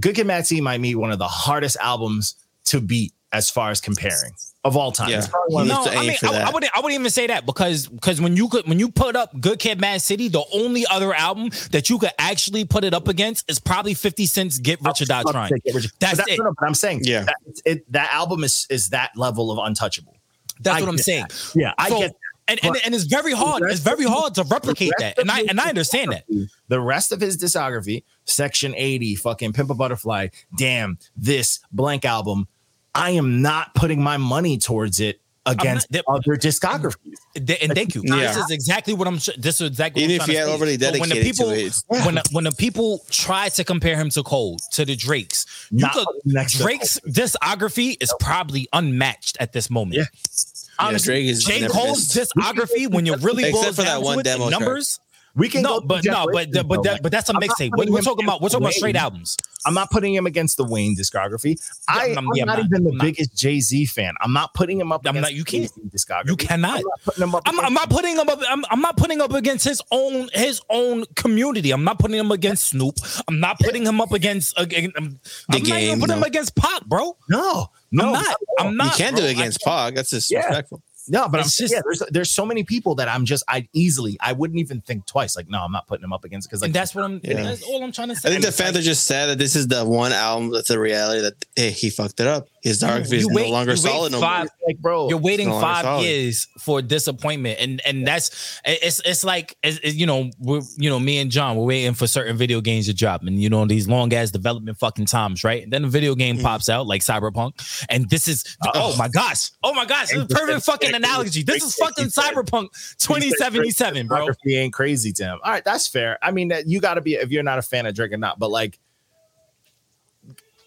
Good 0.00 0.16
Kid, 0.16 0.26
Mad 0.26 0.46
City 0.46 0.60
might 0.60 0.82
be 0.82 0.94
one 0.96 1.12
of 1.12 1.18
the 1.18 1.28
hardest 1.28 1.76
albums 1.80 2.34
to 2.64 2.80
beat 2.80 3.12
as 3.32 3.48
far 3.50 3.70
as 3.70 3.80
comparing 3.80 4.32
of 4.64 4.76
all 4.76 4.90
time. 4.92 5.10
Yeah. 5.10 5.18
It's 5.18 5.28
probably 5.28 5.54
one 5.54 5.62
of 5.62 5.68
No, 5.68 5.84
need 5.84 5.90
to 5.90 5.96
I 5.98 6.00
mean, 6.06 6.16
for 6.16 6.26
I, 6.28 6.40
I 6.48 6.50
wouldn't. 6.50 6.72
I 6.76 6.80
wouldn't 6.80 6.98
even 6.98 7.10
say 7.10 7.26
that 7.26 7.44
because 7.46 7.86
because 7.86 8.20
when 8.20 8.36
you 8.36 8.48
could 8.48 8.66
when 8.66 8.78
you 8.78 8.90
put 8.90 9.14
up 9.16 9.38
Good 9.40 9.58
Kid, 9.58 9.80
Mad 9.80 10.00
City, 10.02 10.28
the 10.28 10.42
only 10.52 10.84
other 10.90 11.12
album 11.14 11.50
that 11.72 11.90
you 11.90 11.98
could 11.98 12.12
actually 12.18 12.64
put 12.64 12.82
it 12.84 12.94
up 12.94 13.08
against 13.08 13.50
is 13.50 13.58
probably 13.58 13.94
Fifty 13.94 14.26
Cent's 14.26 14.58
Get 14.58 14.80
Rich 14.82 15.02
or 15.02 15.04
Die 15.06 15.22
Trying. 15.30 15.50
take 15.52 15.64
Get 15.64 15.74
Rich- 15.74 15.92
That's 16.00 16.20
it. 16.26 16.38
no, 16.38 16.54
but 16.58 16.66
I'm 16.66 16.74
saying, 16.74 17.00
Yeah. 17.04 17.24
that, 17.24 17.36
it, 17.64 17.92
that 17.92 18.12
album 18.12 18.42
is 18.44 18.66
is 18.70 18.88
that 18.90 19.10
level 19.16 19.50
of 19.50 19.58
untouchable. 19.64 20.16
That's 20.60 20.78
I 20.78 20.80
what 20.80 20.88
I'm 20.88 20.96
get 20.96 21.04
saying. 21.04 21.26
Yeah, 21.54 21.74
I 21.78 21.88
So- 21.90 21.98
get. 21.98 22.12
And, 22.46 22.60
and, 22.62 22.76
and 22.84 22.94
it's 22.94 23.04
very 23.04 23.32
hard. 23.32 23.62
It's 23.62 23.80
very 23.80 24.04
hard 24.04 24.34
to 24.34 24.42
replicate 24.42 24.92
that. 24.98 25.18
And 25.18 25.30
I 25.30 25.44
and 25.48 25.58
I 25.58 25.70
understand 25.70 26.12
that. 26.12 26.24
The 26.68 26.78
rest 26.78 27.10
of 27.10 27.18
his 27.18 27.38
discography, 27.38 28.04
Section 28.26 28.74
80, 28.76 29.14
fucking 29.14 29.54
Pimp 29.54 29.70
a 29.70 29.74
Butterfly, 29.74 30.28
damn, 30.58 30.98
this 31.16 31.60
blank 31.72 32.04
album, 32.04 32.46
I 32.94 33.10
am 33.10 33.42
not 33.42 33.74
putting 33.74 34.02
my 34.02 34.16
money 34.16 34.58
towards 34.58 35.00
it 35.00 35.20
against 35.46 35.90
not- 35.92 36.04
other 36.08 36.36
discographies. 36.36 37.16
Th- 37.34 37.58
And 37.62 37.74
thank 37.74 37.94
you. 37.94 38.02
Yeah. 38.04 38.32
This 38.32 38.36
is 38.44 38.50
exactly 38.50 38.94
what 38.94 39.06
I'm. 39.08 39.16
This 39.36 39.60
is 39.60 39.68
exactly. 39.68 40.02
Even 40.04 40.18
what 40.18 40.28
if 40.28 40.28
I'm 40.28 40.32
you 40.32 40.38
had 40.38 40.44
to 40.44 40.48
say. 40.50 40.54
overly 40.54 40.78
So 40.78 40.90
when 40.92 41.08
the 41.08 41.14
dedicated 41.16 41.24
people, 41.36 41.46
to 41.50 41.54
it, 41.54 41.58
it's- 41.58 41.84
when 41.88 42.14
the, 42.14 42.22
when 42.32 42.44
the 42.44 42.52
people 42.52 43.04
try 43.10 43.48
to 43.50 43.64
compare 43.64 43.96
him 43.96 44.08
to 44.10 44.22
Cole, 44.22 44.56
to 44.72 44.84
the 44.84 44.96
Drakes, 44.96 45.44
you 45.70 45.86
could, 45.92 46.06
next 46.24 46.54
Drake's 46.58 46.98
discography 47.06 47.96
is 48.00 48.14
probably 48.20 48.68
unmatched 48.72 49.36
at 49.40 49.52
this 49.52 49.68
moment. 49.68 49.96
Yeah. 49.96 50.04
Honestly, 50.78 51.12
Drake 51.12 51.26
is 51.26 51.44
J. 51.44 51.68
Cole's 51.68 52.08
discography, 52.08 52.90
when 52.90 53.06
you 53.06 53.14
really 53.16 53.44
Except 53.44 53.76
for 53.76 53.82
that 53.82 54.02
one 54.02 54.22
demo 54.24 54.44
in 54.46 54.50
track. 54.50 54.60
numbers. 54.60 54.98
We 55.36 55.48
can 55.48 55.62
No, 55.62 55.80
but 55.80 56.04
no, 56.04 56.26
but 56.32 56.50
generations, 56.52 56.62
but 56.68 56.82
that, 56.84 57.02
but 57.02 57.10
that's 57.12 57.28
a 57.28 57.32
not 57.32 57.42
mixtape. 57.42 57.70
We're 57.76 58.00
talking 58.02 58.24
about 58.24 58.40
we're 58.40 58.48
talking 58.50 58.64
about 58.64 58.74
straight 58.74 58.94
albums. 58.94 59.36
I'm 59.66 59.74
not 59.74 59.90
putting 59.90 60.14
him 60.14 60.26
against 60.26 60.56
the 60.58 60.64
Wayne 60.64 60.94
discography. 60.94 61.58
I, 61.88 62.08
I'm- 62.08 62.18
I'm, 62.18 62.28
yeah, 62.34 62.44
not 62.44 62.58
not. 62.58 62.66
even 62.66 62.84
the 62.84 62.90
I'm 62.90 62.96
not. 62.98 63.04
biggest 63.04 63.34
Jay 63.34 63.58
Z 63.60 63.86
fan. 63.86 64.14
I'm 64.20 64.32
not 64.32 64.54
putting 64.54 64.78
him 64.78 64.92
up. 64.92 65.02
I'm 65.06 65.20
not- 65.20 65.34
you 65.34 65.42
can't. 65.42 65.68
Discography. 65.90 66.26
You 66.28 66.36
cannot. 66.36 66.76
I'm 66.78 66.84
not 66.84 67.00
putting 67.04 67.22
him 67.24 67.34
up. 67.34 67.42
I'm, 67.46 67.60
I'm 67.60 67.74
not 67.74 67.90
putting 67.90 68.16
him 68.16 68.28
up. 68.28 68.38
I'm, 68.48 68.64
I'm 68.70 68.80
not 68.80 68.96
putting 68.96 69.18
him 69.18 69.22
up 69.22 69.32
against 69.32 69.64
his 69.64 69.82
own 69.90 70.28
his 70.34 70.60
own 70.70 71.04
community. 71.16 71.72
I'm 71.72 71.82
not 71.82 71.98
putting 71.98 72.18
him 72.18 72.30
against 72.30 72.66
Snoop. 72.68 72.96
I'm 73.26 73.40
not 73.40 73.58
putting 73.58 73.84
him 73.84 74.00
up 74.00 74.12
against. 74.12 74.56
against 74.58 74.96
I'm, 74.96 75.04
um, 75.04 75.20
The 75.48 75.56
I'm 75.56 75.62
not 75.62 75.66
even 75.66 75.80
game, 75.94 76.00
putting 76.00 76.16
him 76.18 76.22
against 76.22 76.54
Pac, 76.54 76.84
bro. 76.86 77.16
No, 77.28 77.70
no, 77.90 78.06
I'm 78.06 78.12
not. 78.12 78.36
I'm 78.60 78.72
You 78.74 78.90
can't 78.96 79.16
bro. 79.16 79.24
do 79.24 79.28
it 79.28 79.32
against. 79.32 79.60
Pog. 79.62 79.96
That's 79.96 80.10
disrespectful. 80.10 80.80
No, 81.08 81.28
but 81.28 81.38
I'm 81.38 81.44
just 81.44 81.58
just- 81.58 81.72
yeah. 81.74 81.80
There's 81.84 82.02
there's 82.10 82.30
so 82.30 82.46
many 82.46 82.64
people 82.64 82.94
that 82.96 83.08
I'm 83.08 83.24
just 83.24 83.44
I 83.48 83.68
easily 83.72 84.16
I 84.20 84.32
wouldn't 84.32 84.58
even 84.58 84.80
think 84.80 85.06
twice. 85.06 85.36
Like 85.36 85.48
no, 85.48 85.60
I'm 85.60 85.72
not 85.72 85.86
putting 85.86 86.04
him 86.04 86.12
up 86.12 86.24
against 86.24 86.48
because 86.48 86.62
like 86.62 86.72
that's 86.72 86.94
what 86.94 87.04
I'm. 87.04 87.20
Yeah. 87.22 87.42
That's 87.42 87.62
all 87.62 87.82
I'm 87.82 87.92
trying 87.92 88.08
to 88.08 88.16
say. 88.16 88.28
I 88.28 88.32
think 88.32 88.42
the 88.42 88.48
It's 88.48 88.58
like- 88.58 88.66
fans 88.66 88.78
are 88.78 88.82
just 88.82 89.04
sad 89.04 89.26
that 89.26 89.38
this 89.38 89.54
is 89.56 89.68
the 89.68 89.84
one 89.84 90.12
album 90.12 90.50
that's 90.50 90.70
a 90.70 90.78
reality 90.78 91.20
that 91.22 91.34
hey, 91.56 91.70
he 91.70 91.90
fucked 91.90 92.20
it 92.20 92.26
up. 92.26 92.48
His 92.64 92.82
discography 92.82 93.12
is 93.12 93.22
You 93.24 93.28
no 93.28 93.48
longer 93.50 93.72
you 93.74 93.82
wait 93.82 93.90
solid 93.92 94.12
no 94.12 94.18
more. 94.20 94.28
five- 94.28 94.48
like 94.66 94.78
bro. 94.78 95.08
You're 95.10 95.18
waiting 95.18 95.48
no 95.50 95.60
five 95.60 95.82
solid. 95.84 96.02
years 96.04 96.48
for 96.58 96.80
disappointment, 96.82 97.60
and 97.60 97.80
and 97.86 98.06
that's 98.06 98.58
it's 98.64 99.00
it's 99.04 99.22
like 99.22 99.54
it's, 99.62 99.78
it's, 99.82 99.94
you 99.94 100.06
know 100.06 100.30
we're 100.38 100.62
you 100.78 100.88
know 100.88 100.98
me 100.98 101.18
and 101.18 101.30
John 101.30 101.56
we're 101.56 101.66
waiting 101.66 101.92
for 101.94 102.06
certain 102.06 102.36
video 102.38 102.60
games 102.62 102.86
to 102.86 102.94
drop, 102.94 103.22
and 103.22 103.40
you 103.42 103.50
know 103.50 103.66
these 103.66 103.86
long 103.86 104.12
ass 104.14 104.30
development 104.30 104.78
fucking 104.78 105.04
times, 105.06 105.44
right? 105.44 105.62
And 105.62 105.72
then 105.72 105.84
a 105.84 105.88
video 105.88 106.14
game 106.14 106.38
Mm. 106.38 106.42
pops 106.42 106.68
out 106.70 106.86
like 106.86 107.02
Cyberpunk, 107.02 107.84
and 107.90 108.08
this 108.08 108.26
is 108.28 108.56
oh 108.74 108.96
my 108.96 109.08
gosh, 109.08 109.50
oh 109.62 109.74
my 109.74 109.84
gosh, 109.84 110.08
this 110.08 110.16
is 110.16 110.22
a 110.24 110.26
perfect 110.26 110.64
fucking 110.64 110.94
analogy. 110.94 111.42
This 111.42 111.62
is 111.62 111.74
fucking 111.74 112.06
Cyberpunk 112.06 112.68
2077, 112.98 114.06
bro. 114.06 114.26
Discography 114.28 114.56
ain't 114.56 114.72
crazy 114.72 115.12
to 115.12 115.24
him. 115.24 115.38
All 115.44 115.52
right, 115.52 115.64
that's 115.64 115.86
fair. 115.86 116.18
I 116.22 116.30
mean, 116.30 116.50
you 116.66 116.80
got 116.80 116.94
to 116.94 117.00
be 117.00 117.14
if 117.14 117.30
you're 117.30 117.42
not 117.42 117.58
a 117.58 117.62
fan 117.62 117.86
of 117.86 117.94
Drake 117.94 118.12
or 118.12 118.16
not, 118.16 118.38
but 118.38 118.50
like, 118.50 118.78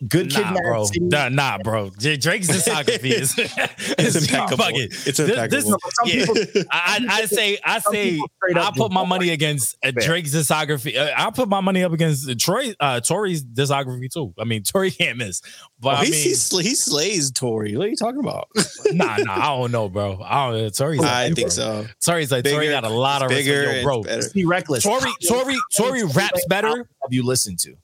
good 0.08 0.30
kid, 0.32 0.42
Nah, 0.44 0.52
Mad 0.52 0.62
bro. 0.64 0.86
City- 0.86 1.00
Nah, 1.02 1.30
nah, 1.30 1.58
bro. 1.60 1.90
Drake's 1.90 2.48
discography 2.48 3.12
is 3.12 3.34
It's 3.98 4.16
impeccable. 4.32 4.64
bugging. 4.66 5.08
It's 5.08 5.20
impeccable. 5.20 5.50
this- 5.50 5.66
Some 5.66 6.08
yeah. 6.08 6.26
people- 6.26 6.64
I, 6.72 7.06
I 7.10 7.18
I 7.22 7.26
say 7.26 7.58
I 7.64 7.80
say 7.80 8.12
people 8.12 8.30
straight 8.38 8.58
up 8.58 8.74
I 8.74 8.78
put 8.78 8.92
my 8.92 9.06
money 9.06 9.30
against 9.32 9.76
uh, 9.84 9.92
Drake's 9.92 10.34
discography. 10.36 10.96
Uh, 10.98 11.12
I 11.16 11.30
put 11.32 11.48
my 11.50 11.62
money 11.62 11.84
up 11.84 11.92
against 11.94 12.40
Troy 12.40 12.74
uh 12.80 13.00
Tory's 13.00 13.44
discography 13.44 14.12
too. 14.12 14.34
I 14.40 14.44
mean, 14.44 14.64
Tory 14.64 14.92
can't 14.92 15.18
miss. 15.18 15.42
But 15.80 15.90
Oh, 15.90 15.98
I 15.98 16.06
he, 16.06 16.12
mean, 16.12 16.22
he, 16.24 16.34
sl- 16.34 16.60
he 16.60 16.74
slays 16.76 17.32
Tory. 17.32 17.76
What 17.78 17.86
are 17.88 17.90
you 17.90 17.96
talking 17.96 18.20
about? 18.20 18.48
nah, 18.92 19.18
nah, 19.18 19.34
I 19.36 19.46
don't 19.58 19.72
know, 19.72 19.90
bro. 19.90 20.20
I 20.24 20.52
don't. 20.52 20.74
Tory's. 20.76 21.02
I 21.04 21.26
like, 21.28 21.36
think 21.36 21.52
so. 21.52 21.86
Tory's 22.04 22.32
like 22.32 22.44
Tory 22.46 22.70
got 22.70 22.84
a 22.84 22.90
lot 22.90 23.22
of 23.24 23.30
Bigger. 23.30 23.78
Yo, 23.78 23.84
bro. 23.84 24.04
Be 24.34 24.46
reckless. 24.46 24.84
Tory, 24.84 25.12
Tory, 25.28 25.56
Tory 25.76 26.04
raps 26.04 26.46
better. 26.48 26.68
Have 26.78 27.12
you 27.12 27.24
listened 27.24 27.60
to? 27.60 27.76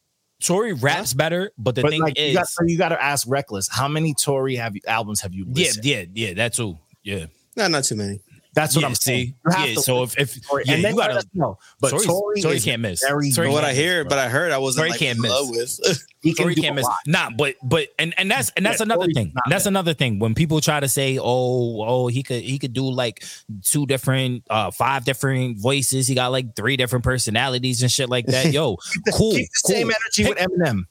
Tory 0.44 0.74
raps 0.74 1.14
better, 1.14 1.52
but 1.58 1.76
the 1.76 1.82
But 1.82 1.92
thing 1.92 2.02
like, 2.02 2.18
you 2.18 2.26
is, 2.26 2.36
got, 2.36 2.48
so 2.48 2.64
you 2.66 2.78
got 2.78 2.90
to 2.90 3.02
ask 3.02 3.26
reckless. 3.30 3.70
How 3.70 3.88
many 3.88 4.14
Tory 4.14 4.56
have 4.56 4.76
you 4.76 4.82
albums 4.88 5.22
have 5.22 5.34
you 5.34 5.46
yeah, 5.48 5.66
listened? 5.68 5.86
yeah, 5.86 6.04
yeah, 6.14 6.34
that 6.34 6.54
too. 6.54 6.78
Yeah, 7.04 7.28
No, 7.56 7.68
not 7.68 7.84
too 7.84 7.96
many. 7.96 8.20
That's 8.54 8.76
what 8.76 8.82
yeah, 8.82 8.88
I'm 8.88 8.96
saying. 8.96 9.36
Yeah. 9.50 9.74
So 9.76 10.04
if 10.04 10.18
if 10.18 10.38
yeah, 10.66 10.76
and 10.76 10.84
then 10.84 10.94
you 10.94 11.00
gotta 11.00 11.26
know. 11.34 11.58
But 11.80 11.90
Tory, 11.90 12.42
Tory 12.42 12.58
is 12.58 12.64
can't 12.64 12.82
miss. 12.82 13.02
Very 13.04 13.32
what 13.50 13.64
I 13.64 13.74
hear, 13.74 14.06
but 14.06 14.20
I 14.20 14.30
heard 14.30 14.52
I 14.52 14.60
wasn't 14.60 14.82
Tory 14.82 14.90
like 14.92 15.00
can't 15.00 15.20
miss. 15.20 15.32
love 15.32 15.50
with. 15.50 16.06
he 16.22 16.34
can 16.36 16.44
Tory 16.44 16.56
do 16.56 16.62
can't 16.62 16.76
miss. 16.76 16.86
lot. 16.86 16.98
Nah, 17.08 17.30
but 17.36 17.56
but 17.64 17.88
and 17.98 18.14
and 18.18 18.30
that's 18.30 18.52
and 18.52 18.64
that's 18.64 18.80
Yeah, 18.80 18.84
another 18.86 19.02
Tory's 19.06 19.16
thing. 19.16 19.34
That's 19.50 19.64
bad. 19.64 19.70
another 19.72 19.94
thing. 19.96 20.20
When 20.20 20.36
people 20.36 20.62
try 20.62 20.80
to 20.80 20.88
say, 20.88 21.18
"Oh, 21.20 21.82
oh, 21.84 22.08
he 22.08 22.22
could 22.22 22.44
he 22.44 22.60
could 22.60 22.74
do 22.74 22.90
like 22.90 23.24
two 23.64 23.88
different, 23.88 24.44
uh, 24.52 24.70
five 24.70 25.04
different 25.04 25.58
voices. 25.60 26.08
He 26.08 26.14
got 26.14 26.32
like 26.32 26.56
three 26.56 26.78
different 26.78 27.04
personalities 27.04 27.82
and 27.82 27.92
shit 27.92 28.08
like 28.10 28.28
that." 28.28 28.46
Yo, 28.54 28.76
cool, 29.14 29.32
Keep 29.34 29.50
the 29.50 29.62
cool. 29.66 29.76
same 29.76 29.90
energy 29.92 30.30
with 30.30 30.38
Eminem. 30.38 30.84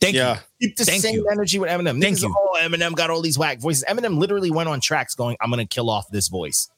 Thank 0.00 0.16
you. 0.16 0.34
Keep 0.60 0.76
the 0.76 0.84
Thank 0.84 1.02
same 1.02 1.14
you. 1.16 1.28
energy 1.30 1.58
with 1.60 1.70
Eminem. 1.70 2.00
Thank 2.00 2.18
Niggas, 2.18 2.22
you. 2.22 2.34
Oh, 2.36 2.58
Eminem 2.60 2.94
got 2.96 3.08
all 3.10 3.22
these 3.22 3.38
whack 3.38 3.60
voices. 3.60 3.84
Eminem 3.88 4.18
literally 4.18 4.50
went 4.50 4.68
on 4.68 4.80
tracks 4.80 5.14
going, 5.14 5.36
"I'm 5.40 5.50
gonna 5.50 5.66
kill 5.66 5.90
off 5.90 6.08
this 6.10 6.28
voice." 6.28 6.68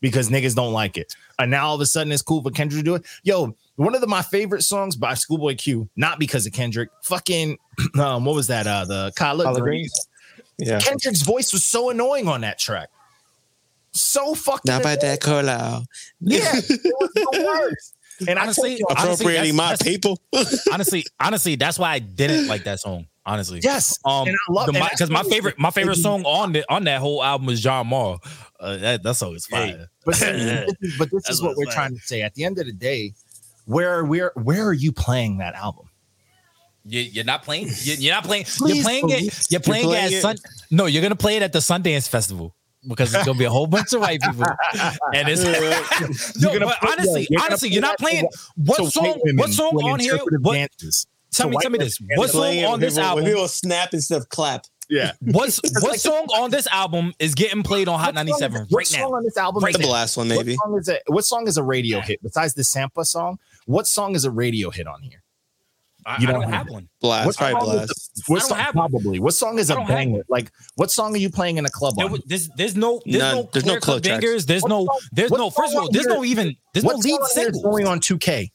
Because 0.00 0.28
niggas 0.30 0.54
don't 0.54 0.72
like 0.72 0.96
it, 0.96 1.14
and 1.40 1.50
now 1.50 1.66
all 1.66 1.74
of 1.74 1.80
a 1.80 1.86
sudden 1.86 2.12
it's 2.12 2.22
cool 2.22 2.40
for 2.42 2.50
Kendrick 2.50 2.80
to 2.80 2.84
do 2.84 2.94
it. 2.94 3.04
Yo, 3.24 3.56
one 3.74 3.94
of 3.96 4.00
the, 4.00 4.06
my 4.06 4.22
favorite 4.22 4.62
songs 4.62 4.94
by 4.94 5.14
Schoolboy 5.14 5.56
Q, 5.56 5.88
not 5.96 6.20
because 6.20 6.46
of 6.46 6.52
Kendrick. 6.52 6.88
Fucking, 7.02 7.58
um, 7.98 8.24
what 8.24 8.36
was 8.36 8.46
that? 8.46 8.66
Uh, 8.68 8.84
the 8.84 9.12
Collard 9.16 9.46
Collard 9.46 9.62
Greens. 9.62 9.92
yeah. 10.58 10.78
Kendrick's 10.78 11.22
voice 11.22 11.52
was 11.52 11.64
so 11.64 11.90
annoying 11.90 12.28
on 12.28 12.42
that 12.42 12.58
track. 12.60 12.90
So 13.92 14.34
fucking 14.36 14.70
Not 14.72 14.82
by 14.84 14.94
that 14.96 15.20
cola. 15.20 15.82
Yeah, 16.20 16.52
it 16.54 16.94
was 17.00 17.10
the 17.14 17.44
worst. 17.44 17.94
And 18.28 18.36
I 18.36 18.42
Honestly, 18.42 18.76
you, 18.78 18.84
honestly, 18.90 19.12
Appropriating 19.26 19.54
my 19.54 19.70
that's- 19.70 19.78
that's- 19.78 19.96
people. 19.96 20.20
honestly, 20.72 21.04
honestly, 21.20 21.54
that's 21.54 21.78
why 21.78 21.92
I 21.92 21.98
didn't 22.00 22.48
like 22.48 22.64
that 22.64 22.80
song. 22.80 23.06
Honestly, 23.28 23.60
yes, 23.62 23.98
Um, 24.06 24.26
and 24.26 24.34
I 24.48 24.52
love 24.52 24.66
the- 24.66 24.72
and 24.72 24.80
my- 24.80 24.88
because 24.88 25.10
my 25.10 25.22
favorite, 25.22 25.58
my 25.58 25.70
favorite 25.70 25.96
song 25.96 26.24
on 26.24 26.52
the 26.52 26.64
on 26.72 26.84
that 26.84 26.98
whole 27.00 27.22
album 27.22 27.48
is 27.50 27.60
John 27.60 27.86
Muir. 27.88 28.16
Uh, 28.58 28.76
that 28.78 29.02
that 29.02 29.14
song 29.16 29.34
is 29.34 29.44
fire. 29.46 29.88
But, 30.06 30.12
this 30.18 30.22
is- 30.22 30.98
but 30.98 31.10
this 31.12 31.28
is 31.28 31.42
what 31.42 31.48
what 31.50 31.56
we're 31.58 31.64
it's 31.64 31.74
trying 31.74 31.94
to 31.94 32.00
say. 32.00 32.22
At 32.22 32.34
the 32.34 32.44
end 32.44 32.58
of 32.58 32.64
the 32.66 32.72
day, 32.72 33.12
where 33.66 34.02
where 34.04 34.32
where 34.34 34.66
are 34.66 34.72
you 34.72 34.92
playing 34.92 35.38
that 35.38 35.54
album? 35.54 35.90
You, 36.84 37.00
you're 37.00 37.24
not 37.24 37.42
playing. 37.42 37.66
You, 37.82 37.94
you're 37.98 38.14
not 38.14 38.24
playing. 38.24 38.46
You're 38.64 38.82
playing 38.82 39.10
it. 39.10 39.50
You're 39.50 39.60
playing, 39.60 39.84
playing 39.84 40.06
it 40.06 40.12
it. 40.12 40.16
at 40.16 40.22
Sun. 40.22 40.36
No, 40.70 40.86
you're 40.86 41.02
gonna 41.02 41.14
play 41.16 41.36
it 41.36 41.42
at 41.42 41.52
the 41.52 41.58
Sundance 41.58 42.08
Festival 42.08 42.54
because 42.88 43.12
it's 43.12 43.26
gonna 43.26 43.38
be 43.38 43.44
a 43.44 43.50
whole 43.50 43.66
bunch 43.66 43.92
of 43.92 44.00
white 44.00 44.22
people. 44.22 44.44
And 45.14 45.28
it's 45.28 45.42
no, 46.40 46.50
You're 46.50 46.58
gonna 46.60 46.66
but 46.72 46.80
put- 46.80 46.92
honestly, 46.92 47.26
you're 47.28 47.38
gonna 47.40 47.50
honestly, 47.50 47.68
you're 47.68 47.82
not 47.82 47.98
playing. 47.98 48.26
to 48.30 48.38
What 48.56 48.76
to 48.78 48.90
song? 48.90 49.20
What 49.34 49.50
song 49.50 49.74
on 49.82 50.00
here? 50.00 50.12
interpretive 50.14 50.42
What? 50.42 50.70
Dances. 51.30 51.36
Tell 51.36 51.46
To 51.46 51.50
me, 51.50 51.56
tell 51.62 51.70
me 51.70 51.78
this. 51.78 51.98
doing 51.98 52.10
What 52.16 52.30
song 52.30 52.64
on 52.64 52.80
this 52.80 52.94
people- 52.94 53.02
when 53.14 53.18
album? 53.18 53.24
people 53.24 53.48
snap 53.48 53.94
instead 53.94 54.18
of 54.20 54.28
clap. 54.28 54.64
Yeah. 54.90 55.12
What's 55.20 55.60
what 55.82 56.00
song 56.00 56.26
on 56.38 56.50
this 56.50 56.66
album 56.68 57.12
is 57.18 57.34
getting 57.34 57.62
played 57.62 57.88
on 57.88 57.98
Hot 57.98 58.14
What 58.14 58.26
song 58.26 58.26
97 58.40 58.62
is- 58.62 58.70
what 58.70 58.78
right 58.78 58.86
song 58.86 59.00
now? 59.10 59.16
on 59.18 59.24
this 59.24 59.36
album 59.36 59.62
Right 59.62 59.74
is 59.74 59.80
The 59.82 59.86
a- 59.86 59.90
last 59.90 60.16
one, 60.16 60.28
maybe. 60.28 60.56
What 60.56 60.64
song 60.64 60.78
is 60.78 60.88
a 60.88 60.98
what 61.08 61.24
song 61.26 61.46
is 61.48 61.56
a 61.58 61.62
radio 61.62 62.00
hit 62.00 62.22
besides 62.22 62.54
the 62.54 62.62
Sampha 62.62 63.04
song? 63.04 63.38
What 63.66 63.86
song 63.86 64.14
is 64.14 64.24
a 64.24 64.30
radio 64.30 64.70
hit 64.70 64.86
on 64.86 65.02
here? 65.02 65.22
I, 66.06 66.18
You 66.22 66.26
don't 66.26 66.40
don't 66.40 66.50
have 66.50 66.66
have 66.66 66.70
one. 66.70 66.88
Blast, 67.02 67.26
What 67.26 67.36
probably 67.36 67.60
song 67.60 67.68
is 67.80 67.86
blast. 67.86 67.90
a- 67.90 68.22
what 68.32 68.36
I 68.36 68.40
don't 68.40 68.48
song, 68.48 68.58
have 68.58 68.72
probably. 68.72 69.18
What 69.20 69.34
song 69.34 69.58
is 69.58 69.68
a 69.68 69.74
don't 69.74 69.82
have 69.84 69.94
banger? 69.94 70.24
Like 70.30 70.50
what 70.76 70.90
song 70.90 71.12
are 71.14 71.18
you 71.18 71.28
playing 71.28 71.58
in 71.58 71.66
a 71.66 71.70
club 71.70 71.94
There, 71.98 72.06
on? 72.06 72.20
there's, 72.24 72.48
there's 72.56 72.74
no, 72.76 73.02
there's 73.04 73.18
None. 73.18 73.34
no, 73.36 73.50
There's 73.52 73.66
no 73.66 73.72
clear-cut 73.72 73.82
club 73.84 74.02
bangers. 74.04 74.46
There's 74.46 74.62
What 74.62 74.68
no, 74.70 74.88
there's 75.12 75.30
no. 75.30 75.50
First 75.50 75.74
of 75.74 75.82
all, 75.82 75.90
there's 75.90 76.06
no 76.06 76.24
even, 76.24 76.56
there's 76.72 76.84
no 76.84 76.94
lead 76.94 77.12
on 77.12 77.18
here 77.18 77.20
is 77.24 77.32
singles. 77.32 77.62
going 77.62 77.86
on 77.86 78.00
2K? 78.00 78.50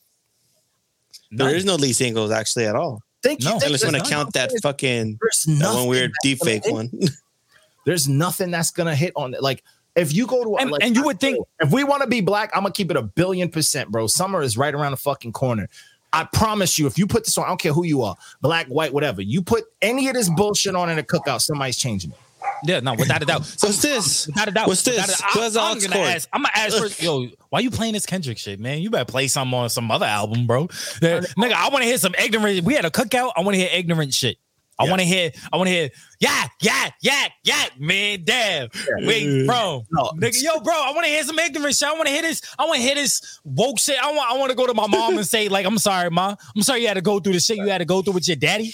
There 1.36 1.48
None. 1.48 1.56
is 1.56 1.66
no 1.66 1.76
lead 1.76 1.94
singles 1.94 2.32
actually 2.32 2.66
at 2.66 2.76
all. 2.76 3.02
Thank 3.22 3.42
you. 3.42 3.46
No. 3.46 3.52
Thank 3.52 3.64
Unless 3.66 3.82
you. 3.84 3.88
you 3.88 3.94
want 3.94 4.04
There's 4.04 4.10
to 4.10 4.16
count 4.16 4.34
that 4.34 4.52
fucking 4.62 5.20
that 5.60 5.74
one 5.74 5.88
weird 5.88 6.12
deep 6.22 6.40
fake 6.44 6.64
one. 6.68 6.92
There's 7.86 8.08
nothing 8.08 8.52
that's 8.52 8.72
gonna 8.72 8.96
hit 8.96 9.14
on 9.16 9.34
it. 9.34 9.42
Like 9.42 9.64
If 9.96 10.14
you 10.14 10.26
go 10.26 10.44
to 10.44 10.58
And- 10.58 10.72
like, 10.72 10.84
and 10.84 10.96
you 10.96 11.04
would 11.04 11.20
think- 11.20 11.38
if 11.60 11.72
we 11.72 11.84
want 11.84 12.02
to 12.02 12.08
be 12.08 12.22
black, 12.22 12.50
I'm 12.56 12.64
gonna 12.64 12.74
keep 12.74 12.90
it 12.92 12.98
a 12.98 13.02
billion 13.04 13.50
percent, 13.50 13.92
bro. 13.92 14.08
Summer 14.08 14.42
is 14.42 14.58
right 14.58 14.74
around 14.74 14.92
the 14.92 14.98
fucking 14.98 15.34
corner. 15.34 15.70
I 16.12 16.26
promise 16.26 16.78
you, 16.78 16.86
if 16.88 16.98
you 16.98 17.08
put 17.08 17.26
this 17.26 17.38
on, 17.38 17.46
I 17.46 17.48
don't 17.48 17.60
care 17.60 17.74
who 17.74 17.84
you 17.86 18.04
are, 18.04 18.16
black, 18.42 18.68
white, 18.68 18.94
whatever. 18.94 19.22
You 19.22 19.42
put 19.42 19.64
any 19.82 20.08
of 20.08 20.14
this 20.14 20.30
bullshit 20.30 20.76
on 20.76 20.90
in 20.90 21.00
a 21.00 21.04
cookout, 21.04 21.42
somebody's 21.42 21.78
changing 21.78 22.12
it. 22.12 22.18
Yeah, 22.66 22.80
no, 22.80 22.94
without 22.94 23.22
a 23.22 23.26
doubt. 23.26 23.46
So 23.46 23.68
What's 23.68 23.82
this? 23.82 24.28
Without 24.28 24.48
a 24.48 24.52
doubt. 24.52 24.68
What's 24.68 24.82
this? 24.84 24.96
Without 24.96 25.20
a- 25.20 25.26
I- 25.26 25.40
Where's 25.42 25.54
the 25.54 25.62
I'm 25.62 25.78
aux 25.78 25.80
gonna 25.82 25.96
cord? 25.96 26.08
ask. 26.08 26.30
I'm 26.32 26.42
gonna 26.42 26.52
ask 26.56 26.78
first. 26.78 27.02
Yo, 27.02 27.28
why 27.50 27.60
you 27.60 27.72
playing 27.72 27.94
this 27.94 28.06
Kendrick 28.06 28.38
shit, 28.38 28.60
man? 28.60 28.80
You 28.82 28.90
better 28.90 29.06
play 29.06 29.28
some 29.28 29.54
on 29.54 29.70
some 29.70 29.92
other 29.92 30.06
album, 30.06 30.48
bro. 30.48 30.70
Yeah, 31.02 31.20
nigga, 31.38 31.54
I 31.54 31.70
want 31.70 31.84
to 31.84 31.86
hear 31.86 31.98
some 31.98 32.16
ignorant. 32.18 32.64
We 32.64 32.74
had 32.74 32.86
a 32.86 32.90
cookout. 32.92 33.34
I 33.36 33.42
want 33.42 33.56
to 33.56 33.60
hear 33.60 33.70
ignorant 33.72 34.14
shit. 34.14 34.38
I 34.80 34.90
want 34.90 35.02
to 35.02 35.06
hear. 35.06 35.32
I 35.52 35.58
want 35.58 35.68
to 35.68 35.72
hear. 35.74 35.90
Yeah, 36.20 36.48
yeah, 36.60 36.90
yeah, 37.02 37.28
yeah, 37.44 37.66
man. 37.78 38.24
Damn. 38.24 38.70
Wait, 39.06 39.46
bro. 39.46 39.86
No. 39.92 40.12
Nigga, 40.16 40.42
yo, 40.42 40.60
bro. 40.62 40.74
I 40.74 40.92
want 40.94 41.04
to 41.06 41.10
hear 41.12 41.24
some 41.24 41.38
ignorant 41.38 41.76
shit. 41.76 41.88
I 41.88 41.94
want 41.94 42.08
to 42.08 42.12
hear 42.12 42.24
this. 42.24 42.42
I 42.58 42.66
want 42.66 42.78
to 42.78 42.82
hear 42.82 42.96
this 42.96 43.40
woke 43.44 43.78
shit. 43.80 43.98
I 44.04 44.12
want. 44.12 44.32
I 44.32 44.36
want 44.38 44.50
to 44.50 44.56
go 44.56 44.66
to 44.66 44.74
my 44.74 44.88
mom 44.88 45.16
and 45.18 45.28
say, 45.28 45.48
like, 45.48 45.66
I'm 45.68 45.78
sorry, 45.78 46.10
ma. 46.10 46.36
I'm 46.56 46.64
sorry 46.64 46.82
you 46.82 46.88
had 46.88 46.96
to 46.96 47.02
go 47.02 47.20
through 47.20 47.34
the 47.34 47.40
shit 47.40 47.58
you 47.58 47.68
had 47.68 47.78
to 47.80 47.86
go 47.86 48.02
through 48.02 48.14
with 48.14 48.28
your 48.28 48.36
daddy. 48.38 48.74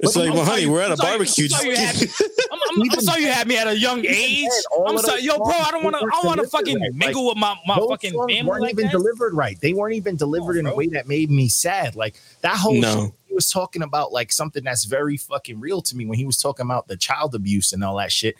It's 0.00 0.16
like, 0.16 0.28
I'm 0.30 0.34
well, 0.36 0.44
honey, 0.44 0.66
we're 0.66 0.82
at 0.82 0.90
a 0.92 0.96
sorry- 0.96 1.10
barbecue. 1.18 1.44
I'm 1.44 1.48
sorry 1.50 1.68
you 1.70 1.76
had 1.76 2.00
me- 2.00 2.08
I'm, 2.52 2.58
I'm, 2.70 2.82
I'm 2.92 3.00
sorry 3.00 3.22
you 3.22 3.28
had 3.28 3.46
me 3.48 3.56
at 3.56 3.66
a 3.66 3.78
young 3.78 4.04
age. 4.04 4.48
I'm 4.86 4.98
sorry, 4.98 5.22
yo, 5.22 5.36
bro. 5.38 5.46
I 5.48 5.70
don't 5.70 5.84
want 5.84 5.96
to. 5.96 6.02
I 6.04 6.26
want 6.26 6.40
to 6.40 6.46
fucking 6.46 6.80
right. 6.80 6.92
mingle 6.94 7.26
with 7.26 7.36
my 7.36 7.56
my 7.66 7.76
Those 7.78 7.88
fucking 7.90 8.12
songs 8.12 8.32
family 8.32 8.48
weren't 8.48 8.62
like 8.62 8.72
even 8.72 8.86
that. 8.86 8.92
delivered 8.92 9.34
right. 9.34 9.60
They 9.60 9.72
weren't 9.72 9.94
even 9.94 10.16
delivered 10.16 10.56
in 10.56 10.66
a 10.66 10.74
way 10.74 10.88
that 10.88 11.06
made 11.08 11.30
me 11.30 11.48
sad. 11.48 11.96
Like 11.96 12.16
that 12.42 12.56
whole 12.56 12.74
No. 12.80 13.14
he 13.26 13.34
was 13.34 13.50
talking 13.50 13.82
about, 13.82 14.12
like 14.12 14.32
something 14.32 14.64
that's 14.64 14.84
very 14.84 15.16
fucking 15.16 15.60
real 15.60 15.82
to 15.82 15.96
me 15.96 16.06
when 16.06 16.18
he 16.18 16.24
was 16.24 16.36
talking 16.38 16.64
about 16.66 16.88
the 16.88 16.96
child 16.96 17.34
abuse 17.34 17.72
and 17.72 17.82
all 17.84 17.96
that 17.96 18.12
shit. 18.12 18.34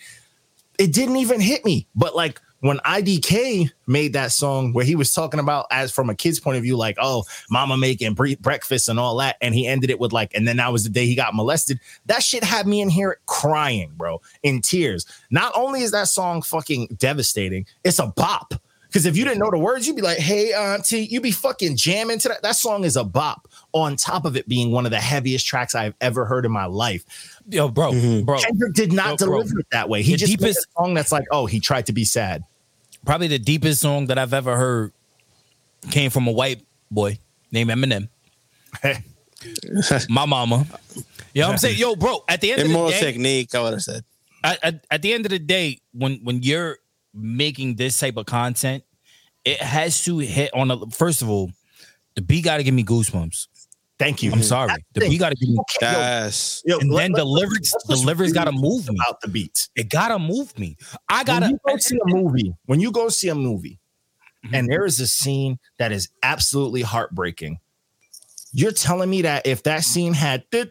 It 0.78 0.92
didn't 0.92 1.16
even 1.16 1.40
hit 1.40 1.64
me. 1.64 1.86
But 1.94 2.16
like 2.16 2.40
when 2.64 2.78
IDK 2.78 3.70
made 3.86 4.14
that 4.14 4.32
song 4.32 4.72
where 4.72 4.86
he 4.86 4.96
was 4.96 5.12
talking 5.12 5.38
about 5.38 5.66
as 5.70 5.92
from 5.92 6.08
a 6.08 6.14
kid's 6.14 6.40
point 6.40 6.56
of 6.56 6.62
view, 6.62 6.78
like, 6.78 6.96
oh, 6.98 7.22
mama 7.50 7.76
making 7.76 8.14
bre- 8.14 8.36
breakfast 8.40 8.88
and 8.88 8.98
all 8.98 9.16
that, 9.18 9.36
and 9.42 9.54
he 9.54 9.66
ended 9.66 9.90
it 9.90 10.00
with 10.00 10.14
like, 10.14 10.32
and 10.34 10.48
then 10.48 10.56
that 10.56 10.72
was 10.72 10.82
the 10.84 10.88
day 10.88 11.04
he 11.04 11.14
got 11.14 11.34
molested. 11.34 11.78
That 12.06 12.22
shit 12.22 12.42
had 12.42 12.66
me 12.66 12.80
in 12.80 12.88
here 12.88 13.18
crying, 13.26 13.92
bro, 13.96 14.22
in 14.42 14.62
tears. 14.62 15.04
Not 15.30 15.52
only 15.54 15.82
is 15.82 15.90
that 15.90 16.08
song 16.08 16.40
fucking 16.40 16.96
devastating, 16.96 17.66
it's 17.84 17.98
a 17.98 18.06
bop. 18.06 18.54
Because 18.86 19.04
if 19.04 19.14
you 19.16 19.24
didn't 19.24 19.40
know 19.40 19.50
the 19.50 19.58
words, 19.58 19.86
you'd 19.86 19.96
be 19.96 20.02
like, 20.02 20.18
hey, 20.18 20.52
auntie, 20.54 21.04
you'd 21.10 21.22
be 21.22 21.32
fucking 21.32 21.76
jamming 21.76 22.18
to 22.20 22.28
that. 22.28 22.42
That 22.42 22.56
song 22.56 22.84
is 22.84 22.96
a 22.96 23.04
bop 23.04 23.46
on 23.72 23.96
top 23.96 24.24
of 24.24 24.36
it 24.36 24.48
being 24.48 24.70
one 24.70 24.86
of 24.86 24.92
the 24.92 25.00
heaviest 25.00 25.46
tracks 25.46 25.74
I've 25.74 25.94
ever 26.00 26.24
heard 26.24 26.46
in 26.46 26.52
my 26.52 26.66
life. 26.66 27.04
Yo, 27.50 27.68
bro, 27.68 27.90
Mhm. 27.92 28.24
bro. 28.24 28.38
Kendrick 28.38 28.72
did 28.72 28.92
not 28.92 29.18
Bro, 29.18 29.26
bro. 29.26 29.42
deliver 29.42 29.58
it 29.58 29.66
that 29.72 29.88
way. 29.90 30.00
He 30.02 30.12
The 30.12 30.18
just 30.18 30.30
made 30.34 30.38
deepest- 30.38 30.66
a 30.78 30.80
song 30.80 30.94
that's 30.94 31.10
like, 31.12 31.24
oh, 31.32 31.44
he 31.46 31.58
tried 31.60 31.86
to 31.86 31.92
be 31.92 32.04
sad. 32.04 32.44
Probably 33.04 33.28
the 33.28 33.38
deepest 33.38 33.80
song 33.80 34.06
that 34.06 34.18
I've 34.18 34.32
ever 34.34 34.56
heard 34.56 34.92
came 35.90 36.10
from 36.10 36.26
a 36.26 36.32
white 36.32 36.64
boy 36.90 37.18
named 37.50 37.70
Eminem. 37.70 38.08
my 40.08 40.26
mama. 40.26 40.66
You 41.34 41.42
know 41.42 41.48
what 41.48 41.52
I'm 41.52 41.58
saying? 41.58 41.78
Yo, 41.78 41.96
bro, 41.96 42.24
at 42.28 42.40
the 42.40 42.52
end 42.52 42.62
of 42.62 42.66
Immoral 42.68 42.86
the 42.88 42.92
day, 42.92 43.00
technique, 43.00 43.54
I 43.54 43.62
would 43.62 43.72
have 43.72 43.82
said. 43.82 44.04
at, 44.42 44.58
at, 44.62 44.86
at 44.90 45.02
the 45.02 45.12
end 45.12 45.26
of 45.26 45.30
the 45.30 45.38
day, 45.38 45.80
when 45.92 46.20
when 46.22 46.42
you're 46.42 46.78
making 47.12 47.76
this 47.76 47.98
type 47.98 48.16
of 48.16 48.26
content, 48.26 48.84
it 49.44 49.60
has 49.60 50.02
to 50.04 50.18
hit 50.18 50.52
on 50.54 50.70
a 50.70 50.86
first 50.90 51.22
of 51.22 51.28
all, 51.28 51.50
the 52.14 52.22
beat 52.22 52.44
got 52.44 52.58
to 52.58 52.62
give 52.62 52.74
me 52.74 52.84
goosebumps. 52.84 53.48
Thank 53.98 54.22
you. 54.24 54.32
I'm 54.32 54.42
sorry, 54.42 54.68
That's 54.68 54.82
the 54.92 55.00
the 55.00 55.08
beat 55.08 55.18
got 55.20 55.28
to 55.30 55.36
give 55.36 55.48
me, 55.50 55.56
Okay, 55.80 55.86
yo, 55.86 55.92
Yes. 55.92 56.62
yo, 56.66 56.78
and 56.78 56.90
let- 56.90 57.02
then 57.02 57.12
let- 57.12 57.18
the 57.20 57.24
lyrics, 57.24 57.72
let's 57.72 57.84
the 57.86 57.92
just 57.94 58.04
lyrics 58.04 58.32
got 58.32 58.44
to 58.44 58.52
move 58.52 58.88
me. 58.88 58.96
about 59.00 59.20
the 59.20 59.28
beats. 59.28 59.68
It 59.76 59.88
gotta 59.88 60.18
move 60.18 60.58
me. 60.58 60.76
I 61.08 61.22
gotta. 61.24 61.48
you 61.48 61.58
go 61.66 61.76
see 61.76 61.96
a 61.96 62.06
movie, 62.06 62.52
when 62.66 62.80
you 62.80 62.90
go 62.90 63.08
see 63.08 63.28
a 63.28 63.34
movie, 63.34 63.78
Mm-hmm. 64.44 64.54
and 64.56 64.68
there 64.68 64.84
is 64.84 65.00
a 65.00 65.06
scene 65.06 65.58
that 65.78 65.90
is 65.92 66.10
absolutely 66.22 66.82
heartbreaking. 66.82 67.60
You're 68.52 68.72
telling 68.72 69.08
me 69.10 69.22
that 69.22 69.46
if 69.46 69.62
that 69.64 69.84
scene 69.84 70.12
had 70.12 70.44
behind 70.50 70.68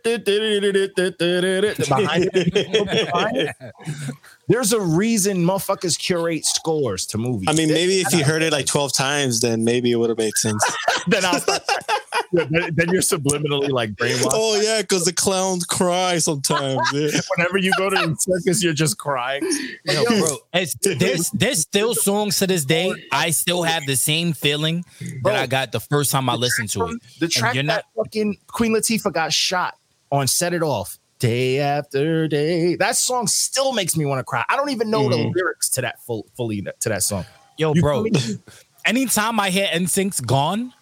it, 2.34 3.56
there's 4.48 4.74
a 4.74 4.80
reason 4.80 5.38
motherfuckers 5.38 5.98
curate 5.98 6.46
scores 6.46 7.06
to 7.08 7.18
movies. 7.18 7.48
I 7.50 7.54
mean, 7.54 7.70
maybe 7.70 8.00
if 8.02 8.14
you 8.14 8.24
heard 8.24 8.42
it 8.42 8.52
like 8.54 8.68
12 8.68 8.94
times, 8.94 9.42
then 9.42 9.64
maybe 9.64 9.92
it 9.92 9.96
would 9.96 10.10
have 10.10 10.18
made 10.18 10.34
sense. 10.38 10.64
then 11.08 11.26
I'll 11.26 11.40
start, 11.40 11.64
Yeah, 11.68 11.76
then, 12.34 12.50
then 12.76 12.90
you're 12.90 13.02
subliminally 13.02 13.70
like 13.70 13.92
brainwashed. 13.92 14.30
oh, 14.32 14.60
yeah, 14.62 14.82
because 14.82 15.06
the 15.06 15.14
clowns 15.14 15.64
cry 15.66 16.18
sometimes. 16.18 16.80
yeah. 16.94 17.10
Whenever 17.38 17.58
you 17.58 17.72
go 17.78 17.90
to 17.90 17.96
the 17.96 18.16
circus, 18.18 18.64
you're 18.64 18.74
just 18.74 18.98
crying. 18.98 19.44
Yo, 19.86 20.04
bro, 20.06 20.38
it's, 20.54 20.76
there's 20.82 21.30
there's 21.32 21.60
still 21.60 21.94
songs 21.96 22.40
to 22.40 22.48
this 22.48 22.66
day. 22.66 22.92
I 23.12 23.30
still 23.32 23.64
have 23.64 23.86
the 23.86 23.96
same 23.96 24.34
feeling 24.34 24.84
Bro. 25.22 25.34
that 25.34 25.42
I 25.42 25.48
got 25.48 25.72
the 25.72 25.80
first 25.80 26.12
time 26.12 26.30
I 26.30 26.36
listened 26.36 26.70
to 26.72 26.88
it. 26.88 27.02
The 27.20 27.28
track 27.28 27.56
you're 27.56 27.64
that 27.66 27.86
fucking 27.96 28.38
Queen 28.48 28.74
Latifah 28.74 29.14
got 29.14 29.32
shot 29.34 29.78
on 30.12 30.28
Set 30.28 30.54
It 30.54 30.64
Off 30.64 30.98
day 31.20 31.60
after 31.60 32.28
day. 32.28 32.76
That 32.76 32.96
song 32.98 33.28
still 33.28 33.74
makes 33.74 33.96
me 33.96 34.06
want 34.06 34.20
to 34.20 34.24
cry. 34.24 34.44
I 34.50 34.56
don't 34.58 34.70
even 34.72 34.90
know 34.90 35.08
the 35.10 35.16
Mhm. 35.16 35.34
lyrics 35.36 35.70
to 35.70 35.82
that 35.82 36.02
full, 36.04 36.26
fully 36.36 36.62
to 36.80 36.90
that 36.90 37.04
song. 37.04 37.26
Yo, 37.58 37.74
You 37.74 37.82
bro, 37.82 38.06
anytime 38.86 39.40
I 39.40 39.50
hear 39.50 39.68
NSYNC's 39.72 40.22
gone, 40.22 40.74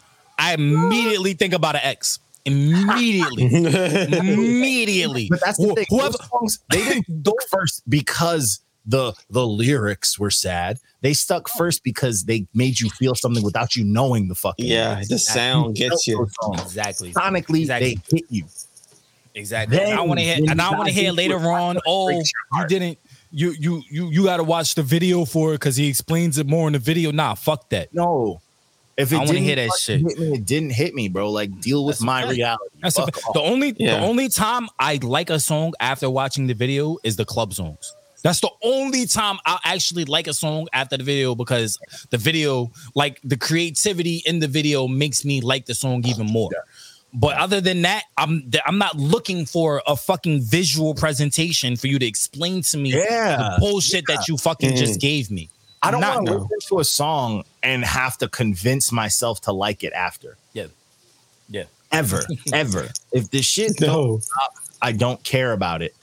I 0.41 0.53
immediately 0.53 1.33
think 1.33 1.53
about 1.53 1.75
an 1.75 1.81
ex. 1.83 2.19
Immediately. 2.45 3.43
immediately. 4.17 5.27
But 5.29 5.41
that's 5.45 5.57
the 5.57 5.73
thing. 5.75 5.85
Whoever 5.89 6.17
Those 6.17 6.29
songs, 6.29 6.59
they 6.71 6.83
didn't 6.83 7.23
go 7.23 7.33
first 7.49 7.87
because 7.87 8.61
the 8.85 9.13
the 9.29 9.45
lyrics 9.45 10.17
were 10.17 10.31
sad. 10.31 10.79
They 11.01 11.13
stuck 11.13 11.47
first 11.49 11.83
because 11.83 12.23
they 12.23 12.47
made 12.53 12.79
you 12.79 12.89
feel 12.89 13.13
something 13.13 13.43
without 13.43 13.75
you 13.75 13.83
knowing 13.83 14.27
the 14.27 14.35
fucking. 14.35 14.65
yeah, 14.65 15.01
the 15.07 15.19
sound 15.19 15.75
gets 15.75 16.07
you. 16.07 16.27
Exactly. 16.53 17.13
Sonically, 17.13 17.61
Exactly. 17.61 17.95
they 18.09 18.17
hit 18.17 18.25
you. 18.29 18.45
Exactly. 19.35 19.79
And 19.79 19.93
I 19.93 20.01
want 20.01 20.19
to 20.19 20.25
hear 20.25 20.37
and 20.49 20.59
I 20.61 20.71
want 20.71 20.87
to 20.87 20.93
hear 20.93 21.11
later 21.11 21.37
on, 21.51 21.77
oh, 21.85 22.09
you 22.09 22.67
didn't 22.67 22.97
you 23.31 23.51
you 23.51 23.83
you 23.89 24.07
you 24.09 24.23
got 24.23 24.37
to 24.37 24.43
watch 24.43 24.75
the 24.75 24.83
video 24.83 25.25
for 25.25 25.53
it 25.53 25.61
cuz 25.61 25.75
he 25.75 25.87
explains 25.87 26.37
it 26.37 26.47
more 26.47 26.65
in 26.67 26.73
the 26.73 26.79
video. 26.79 27.11
Nah, 27.11 27.35
fuck 27.35 27.69
that. 27.69 27.93
No. 27.93 28.41
If 29.01 29.11
it 29.11 29.15
I 29.15 29.19
wanna 29.19 29.31
didn't 29.33 29.43
hear 29.45 29.55
that 29.57 29.71
shit. 29.79 29.99
hit 30.01 30.19
me, 30.19 30.33
it 30.33 30.45
didn't 30.45 30.71
hit 30.71 30.93
me, 30.93 31.09
bro. 31.09 31.31
Like 31.31 31.59
deal 31.61 31.85
with 31.85 31.95
That's 31.97 32.05
my 32.05 32.21
fact. 32.23 32.33
reality. 32.33 32.63
That's 32.81 32.95
the, 32.95 33.01
Fuck 33.03 33.15
fa- 33.19 33.27
off. 33.27 33.33
the 33.33 33.41
only 33.41 33.75
Yeah. 33.77 33.99
the 33.99 34.05
only 34.05 34.29
time 34.29 34.69
I 34.79 34.99
like 35.01 35.29
a 35.29 35.39
song 35.39 35.73
after 35.79 36.09
watching 36.09 36.47
the 36.47 36.53
video 36.53 36.97
is 37.03 37.15
the 37.15 37.25
club 37.25 37.53
songs. 37.53 37.93
That's 38.23 38.39
the 38.39 38.51
only 38.63 39.07
time 39.07 39.39
I 39.47 39.57
actually 39.65 40.05
like 40.05 40.27
a 40.27 40.33
song 40.33 40.67
after 40.73 40.95
the 40.95 41.03
video 41.03 41.33
because 41.33 41.79
the 42.11 42.17
video, 42.17 42.71
like 42.93 43.19
the 43.23 43.35
creativity 43.37 44.21
in 44.27 44.37
the 44.39 44.47
video, 44.47 44.87
makes 44.87 45.25
me 45.25 45.41
like 45.41 45.65
the 45.65 45.73
song 45.73 46.05
even 46.05 46.27
more. 46.27 46.51
But 47.13 47.35
other 47.37 47.59
than 47.59 47.81
that, 47.81 48.03
I'm 48.17 48.49
I'm 48.65 48.77
not 48.77 48.95
looking 48.95 49.45
for 49.45 49.81
a 49.87 49.95
fucking 49.97 50.41
visual 50.43 50.93
presentation 50.93 51.75
for 51.75 51.87
you 51.87 51.99
to 51.99 52.05
explain 52.05 52.61
to 52.63 52.77
me 52.77 52.91
Yeah. 52.93 53.37
the 53.37 53.55
bullshit 53.59 54.05
that 54.07 54.27
you 54.27 54.37
fucking 54.37 54.75
just 54.77 54.99
mm. 54.99 55.01
gave 55.01 55.31
me. 55.31 55.49
I 55.83 55.91
don't 55.91 56.01
want 56.01 56.25
to 56.27 56.31
now. 56.33 56.37
listen 56.39 56.59
to 56.69 56.79
a 56.79 56.83
song 56.85 57.43
and 57.63 57.83
have 57.83 58.17
to 58.19 58.27
convince 58.27 58.91
myself 58.91 59.41
to 59.41 59.51
like 59.51 59.83
it 59.83 59.93
after. 59.93 60.37
Yeah. 60.53 60.67
Yeah. 61.49 61.63
Ever, 61.91 62.23
ever. 62.53 62.89
If 63.11 63.29
the 63.31 63.41
shit 63.41 63.79
No. 63.81 63.87
don't 63.87 64.23
stop, 64.23 64.53
I 64.81 64.91
don't 64.91 65.21
care 65.23 65.53
about 65.53 65.81
it. 65.81 65.95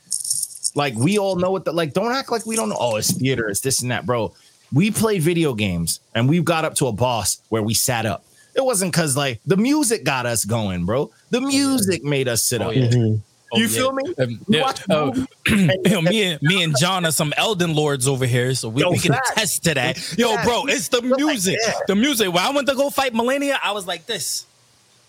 Like 0.74 0.94
we 0.94 1.18
all 1.18 1.36
know 1.36 1.50
what 1.50 1.64
the 1.64 1.72
like. 1.72 1.92
Don't 1.94 2.12
act 2.12 2.30
like 2.30 2.44
we 2.46 2.54
don't 2.56 2.68
know. 2.68 2.76
Oh, 2.78 2.96
it's 2.96 3.12
theater. 3.12 3.48
It's 3.48 3.60
this 3.60 3.80
and 3.82 3.90
that, 3.90 4.04
bro. 4.04 4.34
We 4.72 4.90
play 4.90 5.18
video 5.18 5.54
games 5.54 6.00
and 6.14 6.28
we 6.28 6.42
got 6.42 6.64
up 6.64 6.74
to 6.76 6.86
a 6.88 6.92
boss 6.92 7.40
where 7.48 7.62
we 7.62 7.72
sat 7.74 8.04
up. 8.04 8.24
It 8.54 8.64
wasn't 8.64 8.92
because 8.92 9.16
like 9.16 9.40
the 9.46 9.56
music 9.56 10.04
got 10.04 10.26
us 10.26 10.44
going, 10.44 10.84
bro. 10.84 11.10
The 11.30 11.40
music 11.40 12.04
made 12.04 12.28
us 12.28 12.42
sit 12.42 12.60
Oh, 12.60 12.68
up. 12.70 12.74
yeah. 12.76 12.88
Mhm. 12.90 13.20
Oh, 13.52 13.58
You 13.58 13.66
yeah. 13.66 13.78
feel 13.78 13.92
me? 13.92 14.02
Um, 14.18 14.40
yeah, 14.48 14.72
uh, 14.90 15.12
movie 15.46 15.78
Yo, 15.86 16.00
me 16.02 16.22
and 16.24 16.42
me 16.42 16.62
and 16.62 16.74
John 16.78 17.06
are 17.06 17.10
some 17.12 17.32
Elden 17.36 17.74
Lords 17.74 18.06
over 18.06 18.26
here, 18.26 18.54
so 18.54 18.68
we, 18.68 18.82
Yo, 18.82 18.90
we 18.90 18.98
can 18.98 19.12
facts. 19.14 19.30
attest 19.30 19.64
to 19.64 19.74
that. 19.74 20.18
Yo, 20.18 20.36
bro, 20.44 20.66
it's 20.66 20.88
the 20.88 21.00
Feel 21.00 21.10
like 21.10 21.18
music. 21.18 21.58
The 21.86 21.94
music. 21.96 22.32
When 22.32 22.42
I 22.44 22.50
went 22.50 22.68
to 22.68 22.74
go 22.74 22.90
fight 22.90 23.14
Malenia, 23.14 23.56
I 23.62 23.72
was 23.72 23.86
like 23.86 24.04
this. 24.06 24.44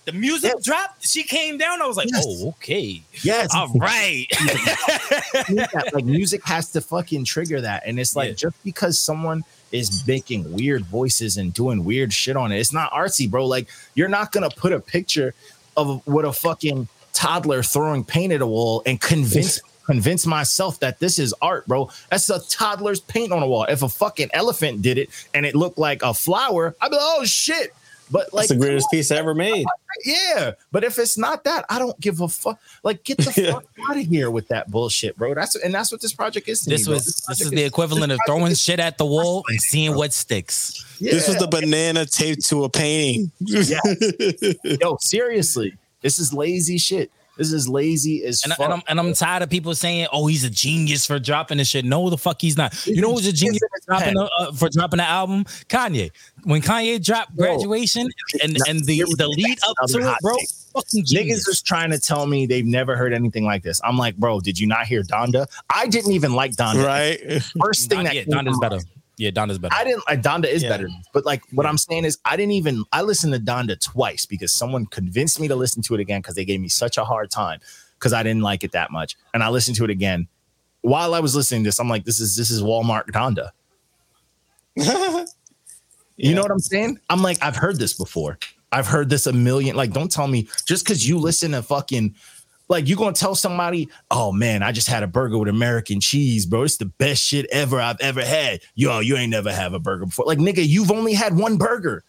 The 0.06 0.14
music 0.14 0.54
Yes. 0.56 0.64
dropped. 0.64 1.06
She 1.06 1.24
came 1.24 1.58
down. 1.58 1.82
I 1.82 1.86
was 1.86 1.98
like, 1.98 2.08
Yes. 2.12 2.24
oh, 2.26 2.50
okay. 2.50 3.02
Yes, 3.22 3.54
All 3.54 3.68
right. 3.74 4.26
Like 5.94 6.06
music 6.06 6.44
has 6.46 6.72
to 6.72 6.82
fucking 6.82 7.26
trigger 7.26 7.62
that. 7.62 7.84
And 7.86 8.00
it's 8.00 8.16
like 8.16 8.30
Yeah. 8.30 8.36
just 8.36 8.64
because 8.64 8.98
someone 8.98 9.44
is 9.72 10.06
making 10.08 10.52
weird 10.54 10.86
voices 10.86 11.38
and 11.38 11.54
doing 11.54 11.84
weird 11.84 12.12
shit 12.14 12.36
on 12.36 12.52
it, 12.52 12.60
it's 12.60 12.74
not 12.74 12.92
artsy, 12.92 13.30
bro. 13.30 13.46
Like 13.46 13.68
you're 13.96 14.08
not 14.08 14.32
gonna 14.32 14.50
put 14.50 14.72
a 14.72 14.80
picture 14.80 15.34
of 15.78 16.02
what 16.08 16.26
a 16.26 16.34
fucking 16.34 16.88
toddler 17.20 17.64
throwing 17.64 18.04
paint 18.04 18.32
at 18.34 18.42
a 18.42 18.46
wall 18.48 18.82
and 18.86 19.00
convince 19.02 19.60
convince 19.86 20.26
myself 20.26 20.80
that 20.80 21.00
this 21.00 21.18
is 21.18 21.34
art, 21.42 21.66
bro. 21.68 21.90
That's 22.12 22.30
a 22.30 22.40
toddler's 22.48 23.00
paint 23.00 23.32
on 23.32 23.42
a 23.42 23.48
wall. 23.48 23.64
If 23.66 23.82
a 23.82 23.90
fucking 23.90 24.30
elephant 24.34 24.82
did 24.84 24.98
it 25.00 25.10
and 25.34 25.46
it 25.46 25.56
looked 25.56 25.78
like 25.80 26.04
a 26.04 26.14
flower, 26.14 26.76
I'd 26.80 26.90
be 26.92 26.96
like, 26.96 27.06
oh 27.06 27.26
shit. 27.26 27.74
But 28.12 28.34
like, 28.34 28.48
That's 28.48 28.60
the 28.60 28.66
greatest 28.66 28.90
piece 28.90 29.12
ever 29.12 29.36
made. 29.36 29.66
yeah. 30.04 30.54
But 30.72 30.84
if 30.84 30.98
it's 30.98 31.16
not 31.16 31.44
that, 31.44 31.66
I 31.70 31.78
don't 31.78 32.00
give 32.00 32.22
a 32.22 32.28
fuck. 32.28 32.60
Like, 32.82 33.04
get 33.04 33.18
the 33.18 33.32
fuck 33.52 33.66
out 33.88 33.98
of 33.98 34.04
here 34.06 34.32
with 34.32 34.48
that 34.48 34.72
bullshit, 34.72 35.16
bro. 35.16 35.36
That's 35.36 35.56
and 35.56 35.72
that's 35.74 35.92
what 35.92 36.02
this 36.02 36.14
project 36.14 36.48
is. 36.50 36.62
To 36.62 36.72
This 36.72 36.82
me, 36.82 36.86
bro. 36.86 36.94
was 36.96 37.06
this 37.06 37.22
project 37.22 37.46
is 37.46 37.52
the 37.52 37.64
equivalent 37.64 38.12
of 38.12 38.20
throwing 38.26 38.52
is- 38.52 38.60
shit 38.62 38.80
at 38.80 38.98
the 38.98 39.06
wall 39.06 39.44
and 39.50 39.62
seeing 39.62 39.96
what 39.96 40.12
sticks. 40.14 40.84
This 41.00 41.28
was 41.28 41.38
the 41.38 41.48
banana 41.48 42.06
taped 42.08 42.46
to 42.48 42.64
a 42.64 42.70
painting. 42.70 43.32
Yeah. 43.40 43.80
yo 44.82 44.98
seriously. 45.00 45.76
This 46.02 46.20
is 46.20 46.34
lazy 46.34 46.78
shit. 46.78 47.12
This 47.38 47.54
is 47.54 47.70
lazy 47.70 48.26
as 48.26 48.44
And, 48.44 48.52
I- 48.52 48.56
fuck. 48.58 48.66
and 48.66 48.74
I'm 48.74 48.82
and 48.90 49.00
I'm 49.00 49.14
tired 49.14 49.44
of 49.44 49.50
people 49.50 49.74
saying, 49.74 50.08
"Oh, 50.12 50.28
he's 50.28 50.44
a 50.44 50.50
genius 50.50 51.06
for 51.06 51.20
dropping 51.20 51.58
this 51.58 51.70
shit." 51.70 51.86
No, 51.86 52.10
the 52.10 52.18
fuck 52.18 52.42
he's 52.42 52.58
not. 52.58 52.86
You 52.86 53.00
know 53.02 53.14
who's 53.14 53.28
a 53.28 53.32
genius 53.32 53.60
for 53.60 53.80
dropping 53.88 54.18
a, 54.18 54.24
uh, 54.40 54.52
for 54.52 54.68
dropping 54.68 54.98
the 54.98 55.06
album? 55.06 55.46
Kanye. 55.70 56.12
When 56.44 56.62
Kanye 56.62 57.02
dropped 57.02 57.34
Bro. 57.38 57.46
graduation 57.56 58.10
and 58.44 58.58
and 58.68 58.84
the 58.86 59.06
the 59.18 59.28
lead 59.30 59.58
up 59.70 59.78
to 59.88 60.00
it, 60.00 60.18
bro, 60.22 60.36
take. 60.36 60.50
fucking 60.74 61.04
Niggas 61.04 61.08
genius. 61.08 61.48
is 61.48 61.62
trying 61.62 61.92
to 61.92 62.00
tell 62.00 62.26
me 62.26 62.46
they've 62.46 62.66
never 62.66 62.98
heard 62.98 63.14
anything 63.14 63.46
like 63.46 63.64
this. 63.64 63.80
I'm 63.86 63.98
like, 63.98 64.18
bro, 64.18 64.42
did 64.42 64.60
you 64.60 64.68
not 64.68 64.86
hear 64.88 65.02
Donda? 65.04 65.48
I 65.74 65.88
didn't 65.88 66.12
even 66.12 66.34
like 66.34 66.58
Donda. 66.58 66.86
right? 66.86 67.42
First 67.62 67.88
thing 67.88 68.00
Don, 68.00 68.04
that 68.04 68.16
yeah, 68.16 68.24
came 68.24 68.34
Donda's 68.34 68.56
to 68.56 68.60
better. 68.60 68.80
Mind. 69.20 69.36
Yeah, 69.36 69.44
Donda's 69.44 69.60
better. 69.60 69.76
I 69.76 69.84
didn't 69.84 70.04
like 70.08 70.22
Donda 70.22 70.46
is 70.46 70.64
Yeah. 70.64 70.70
better, 70.70 70.90
but 71.14 71.26
like 71.26 71.44
what 71.52 71.66
I'm 71.66 71.78
saying 71.78 72.06
is 72.06 72.18
I 72.26 72.36
didn't 72.38 72.54
even 72.54 72.84
I 72.92 73.02
listened 73.02 73.34
to 73.34 73.40
Donda 73.40 73.80
twice 73.80 74.26
because 74.26 74.52
someone 74.52 74.86
convinced 74.88 75.40
me 75.40 75.48
to 75.48 75.56
listen 75.56 75.82
to 75.84 75.94
it 75.96 76.00
again 76.00 76.22
because 76.22 76.36
they 76.36 76.46
gave 76.46 76.60
me 76.62 76.70
such 76.70 76.98
a 76.98 77.04
hard 77.06 77.30
time 77.32 77.60
because 77.96 78.14
I 78.14 78.24
didn't 78.24 78.42
like 78.42 78.64
it 78.64 78.72
that 78.72 78.92
much, 78.92 79.16
and 79.34 79.44
I 79.44 79.50
listened 79.50 79.78
to 79.78 79.84
it 79.84 79.90
again. 79.90 80.28
While 80.82 81.14
I 81.14 81.20
was 81.20 81.36
listening 81.36 81.64
to 81.64 81.68
this, 81.68 81.80
I'm 81.80 81.90
like, 81.90 82.06
this 82.06 82.20
is 82.20 82.36
this 82.36 82.50
is 82.50 82.62
Walmart 82.64 83.08
Donda. 83.12 83.50
You 86.22 86.36
know 86.36 86.42
what 86.42 86.52
I'm 86.52 86.60
saying? 86.60 87.00
I'm 87.10 87.22
like, 87.22 87.38
I've 87.42 87.56
heard 87.56 87.80
this 87.80 87.94
before. 87.94 88.38
I've 88.74 88.88
heard 88.88 89.10
this 89.10 89.26
a 89.26 89.32
million. 89.32 89.78
Like, 89.78 89.94
don't 89.94 90.12
tell 90.12 90.28
me 90.28 90.50
just 90.66 90.84
because 90.84 91.08
you 91.08 91.18
listen 91.18 91.52
to 91.52 91.64
fucking 91.64 92.14
like 92.70 92.88
you 92.88 92.96
gonna 92.96 93.14
tell 93.14 93.36
somebody, 93.36 93.90
oh 94.12 94.32
man, 94.32 94.64
I 94.64 94.72
just 94.72 94.88
had 94.88 95.04
a 95.04 95.08
burger 95.08 95.38
with 95.38 95.50
American 95.50 96.00
cheese, 96.00 96.46
bro. 96.46 96.64
It's 96.64 96.78
the 96.78 96.86
best 96.86 97.22
shit 97.22 97.48
ever 97.52 97.82
I've 97.82 98.00
ever 98.00 98.24
had. 98.24 98.62
Yo, 98.76 99.00
you 99.00 99.18
ain't 99.18 99.32
never 99.32 99.52
have 99.52 99.74
a 99.74 99.80
burger 99.80 100.06
before. 100.06 100.26
Like, 100.26 100.38
nigga, 100.38 100.66
you've 100.66 100.92
only 100.92 101.14
had 101.14 101.36
one 101.36 101.58
burger. 101.58 102.04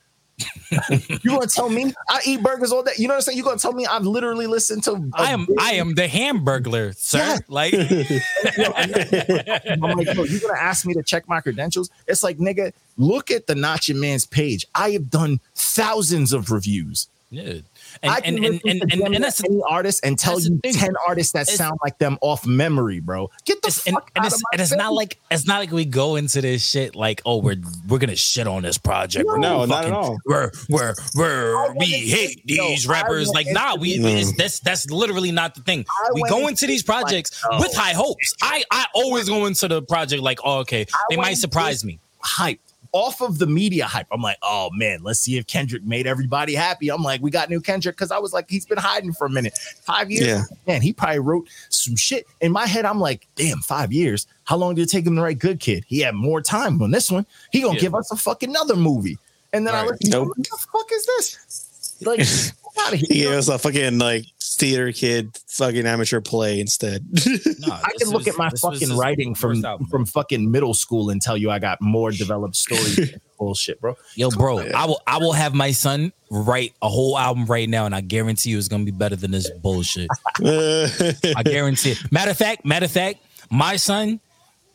you 1.22 1.30
gonna 1.30 1.46
tell 1.46 1.68
me 1.68 1.92
I 2.08 2.20
eat 2.26 2.42
burgers 2.42 2.72
all 2.72 2.82
day? 2.82 2.92
You 2.96 3.08
know 3.08 3.14
what 3.14 3.16
I'm 3.16 3.22
saying? 3.22 3.38
You 3.38 3.44
gonna 3.44 3.58
tell 3.58 3.72
me 3.72 3.86
I've 3.86 4.04
literally 4.04 4.46
listened 4.46 4.82
to 4.84 5.10
I 5.14 5.32
am 5.32 5.46
I 5.58 5.72
am 5.72 5.94
the 5.94 6.08
Hamburglar, 6.08 6.96
sir. 6.96 7.18
Yeah. 7.18 7.38
Like 7.48 7.74
I'm 9.70 9.80
like, 9.80 10.14
bro, 10.14 10.24
you 10.24 10.40
gonna 10.40 10.58
ask 10.58 10.86
me 10.86 10.94
to 10.94 11.02
check 11.02 11.28
my 11.28 11.40
credentials? 11.40 11.90
It's 12.06 12.22
like, 12.22 12.38
nigga, 12.38 12.72
look 12.96 13.30
at 13.30 13.46
the 13.46 13.54
Nacho 13.54 13.94
Man's 13.94 14.24
page. 14.26 14.66
I 14.74 14.90
have 14.90 15.10
done 15.10 15.40
thousands 15.54 16.32
of 16.32 16.50
reviews. 16.50 17.08
yeah. 17.30 17.58
I 18.02 18.16
And 18.18 18.24
can 18.24 18.34
and 18.36 18.44
and, 18.44 18.54
listen 18.54 18.70
and, 18.70 18.80
to 18.80 18.92
and, 18.92 19.02
them 19.02 19.14
and 19.14 19.24
that's 19.24 19.44
any 19.44 19.60
artist 19.68 20.00
and 20.04 20.18
tell 20.18 20.40
you 20.40 20.58
thing. 20.62 20.72
ten 20.74 20.94
artists 21.06 21.32
that 21.32 21.42
It's- 21.42 21.56
sound 21.58 21.78
like 21.82 21.98
them 21.98 22.18
off 22.20 22.46
memory, 22.46 23.00
bro. 23.00 23.30
Get 23.44 23.62
the 23.62 23.68
it's, 23.68 23.80
fuck 23.82 24.10
and 24.14 24.24
out 24.24 24.26
it's, 24.26 24.34
of 24.36 24.40
my 24.42 24.48
and 24.54 24.60
it's 24.62 24.74
not 24.74 24.92
like 24.92 25.18
it's 25.30 25.46
not 25.46 25.58
like 25.60 25.70
we 25.72 25.84
go 25.84 26.16
into 26.16 26.40
this 26.40 26.64
shit 26.66 26.94
like 26.96 27.22
oh 27.26 27.38
we're 27.38 27.56
we're 27.88 27.98
gonna 27.98 28.16
shit 28.16 28.46
on 28.46 28.62
this 28.62 28.78
project. 28.78 29.26
We're 29.26 29.38
No, 29.38 29.66
gonna 29.66 29.66
not 29.68 29.84
at 29.86 29.92
all. 29.92 30.18
we're 30.26 30.50
we're 30.68 30.94
we're 31.16 31.72
we 31.74 31.86
hate 31.86 32.40
into- 32.40 32.54
yo, 32.54 32.68
these 32.68 32.88
I 32.88 32.92
rappers. 32.92 33.28
like 33.28 33.46
nah 33.50 33.76
we 33.76 33.98
the- 33.98 34.08
it's, 34.08 34.32
mm. 34.32 34.36
that's 34.36 34.60
that's 34.60 34.90
literally 34.90 35.32
not 35.32 35.54
the 35.54 35.62
thing. 35.62 35.84
I 35.88 36.10
we 36.14 36.22
go 36.28 36.38
into 36.38 36.48
into 36.50 36.66
these 36.66 36.82
this 36.82 36.88
like, 36.88 37.02
projects 37.02 37.42
oh. 37.50 37.60
with 37.60 37.74
high 37.74 37.92
hopes. 37.92 38.34
I 38.42 38.62
I 38.70 38.86
always 38.94 39.28
go 39.28 39.46
into 39.46 39.68
the 39.68 39.82
project 39.82 40.22
like 40.22 40.38
oh 40.44 40.58
okay 40.60 40.86
they 41.10 41.16
might 41.16 41.34
surprise 41.38 41.84
me. 41.84 41.98
hype 42.22 42.60
off 42.92 43.20
of 43.20 43.38
the 43.38 43.46
media 43.46 43.84
hype. 43.86 44.06
I'm 44.10 44.20
like, 44.22 44.36
oh 44.42 44.70
man, 44.72 45.00
let's 45.02 45.20
see 45.20 45.36
if 45.38 45.46
Kendrick 45.46 45.84
made 45.84 46.06
everybody 46.06 46.54
happy. 46.54 46.90
I'm 46.90 47.02
like, 47.02 47.20
we 47.22 47.30
got 47.30 47.48
new 47.50 47.60
Kendrick 47.60 47.96
because 47.96 48.10
I 48.10 48.18
was 48.18 48.32
like, 48.32 48.46
he's 48.50 48.66
been 48.66 48.78
hiding 48.78 49.12
for 49.12 49.26
a 49.26 49.30
minute, 49.30 49.56
five 49.82 50.10
years. 50.10 50.26
Yeah. 50.26 50.42
Man, 50.66 50.82
he 50.82 50.92
probably 50.92 51.20
wrote 51.20 51.48
some 51.68 51.94
shit 51.96 52.26
in 52.40 52.50
my 52.52 52.66
head. 52.66 52.84
I'm 52.84 52.98
like, 53.00 53.26
damn, 53.36 53.58
five 53.60 53.92
years. 53.92 54.26
How 54.44 54.56
long 54.56 54.74
did 54.74 54.82
it 54.82 54.90
take 54.90 55.06
him 55.06 55.14
to 55.16 55.22
write 55.22 55.38
Good 55.38 55.60
Kid? 55.60 55.84
He 55.86 56.00
had 56.00 56.14
more 56.14 56.40
time 56.40 56.82
on 56.82 56.90
this 56.90 57.10
one. 57.10 57.26
He 57.52 57.60
gonna 57.60 57.74
Yeah. 57.74 57.80
give 57.80 57.94
us 57.94 58.10
a 58.10 58.16
fucking 58.16 58.50
another 58.50 58.74
movie. 58.76 59.18
And 59.52 59.66
then 59.66 59.74
I 59.74 59.80
Right. 59.82 59.86
looked, 59.90 60.06
nope. 60.08 60.28
Nope. 60.28 60.36
what 60.36 60.48
the 60.50 60.66
fuck 60.72 60.92
is 60.92 61.06
this? 61.06 61.96
Like, 62.02 62.18
get 62.18 62.52
out 62.86 62.94
of 62.94 63.00
He 63.00 63.06
here. 63.14 63.28
gave 63.30 63.38
us 63.38 63.48
a 63.48 63.58
fucking 63.58 63.98
like 63.98 64.24
theater 64.42 64.92
kid 64.92 65.36
fucking 65.48 65.86
amateur 65.86 66.20
play 66.20 66.60
instead. 66.60 67.06
Nah, 67.60 67.74
I 67.82 67.90
this 67.92 68.02
can 68.04 68.08
look 68.10 68.20
was- 68.26 68.28
at 68.28 68.36
my 68.38 68.50
fucking 68.50 68.96
writing 68.96 69.34
from 69.34 69.64
album. 69.64 69.86
from 69.88 70.06
fucking 70.06 70.50
middle 70.50 70.72
school 70.74 71.10
and 71.10 71.20
tell 71.20 71.36
you 71.36 71.50
I 71.50 71.58
got 71.58 71.80
more 71.82 72.10
developed 72.10 72.56
story 72.56 73.14
Bullshit, 73.38 73.80
bro. 73.80 73.96
Yo, 74.16 74.30
bro, 74.30 74.58
I 74.58 74.84
will 74.86 75.00
I 75.06 75.16
will 75.18 75.32
have 75.32 75.54
my 75.54 75.70
son 75.70 76.12
write 76.30 76.74
a 76.82 76.88
whole 76.90 77.16
album 77.18 77.46
right 77.46 77.66
now, 77.68 77.86
and 77.86 77.94
I 77.94 78.02
guarantee 78.02 78.50
you 78.50 78.58
it's 78.58 78.68
gonna 78.68 78.84
be 78.84 78.90
better 78.90 79.16
than 79.16 79.30
this 79.30 79.50
bullshit. 79.62 80.08
I 80.44 81.42
guarantee 81.44 81.92
it. 81.92 82.12
Matter 82.12 82.30
of 82.32 82.36
fact, 82.36 82.64
matter 82.66 82.84
of 82.84 82.90
fact, 82.92 83.18
my 83.50 83.76
son 83.76 84.20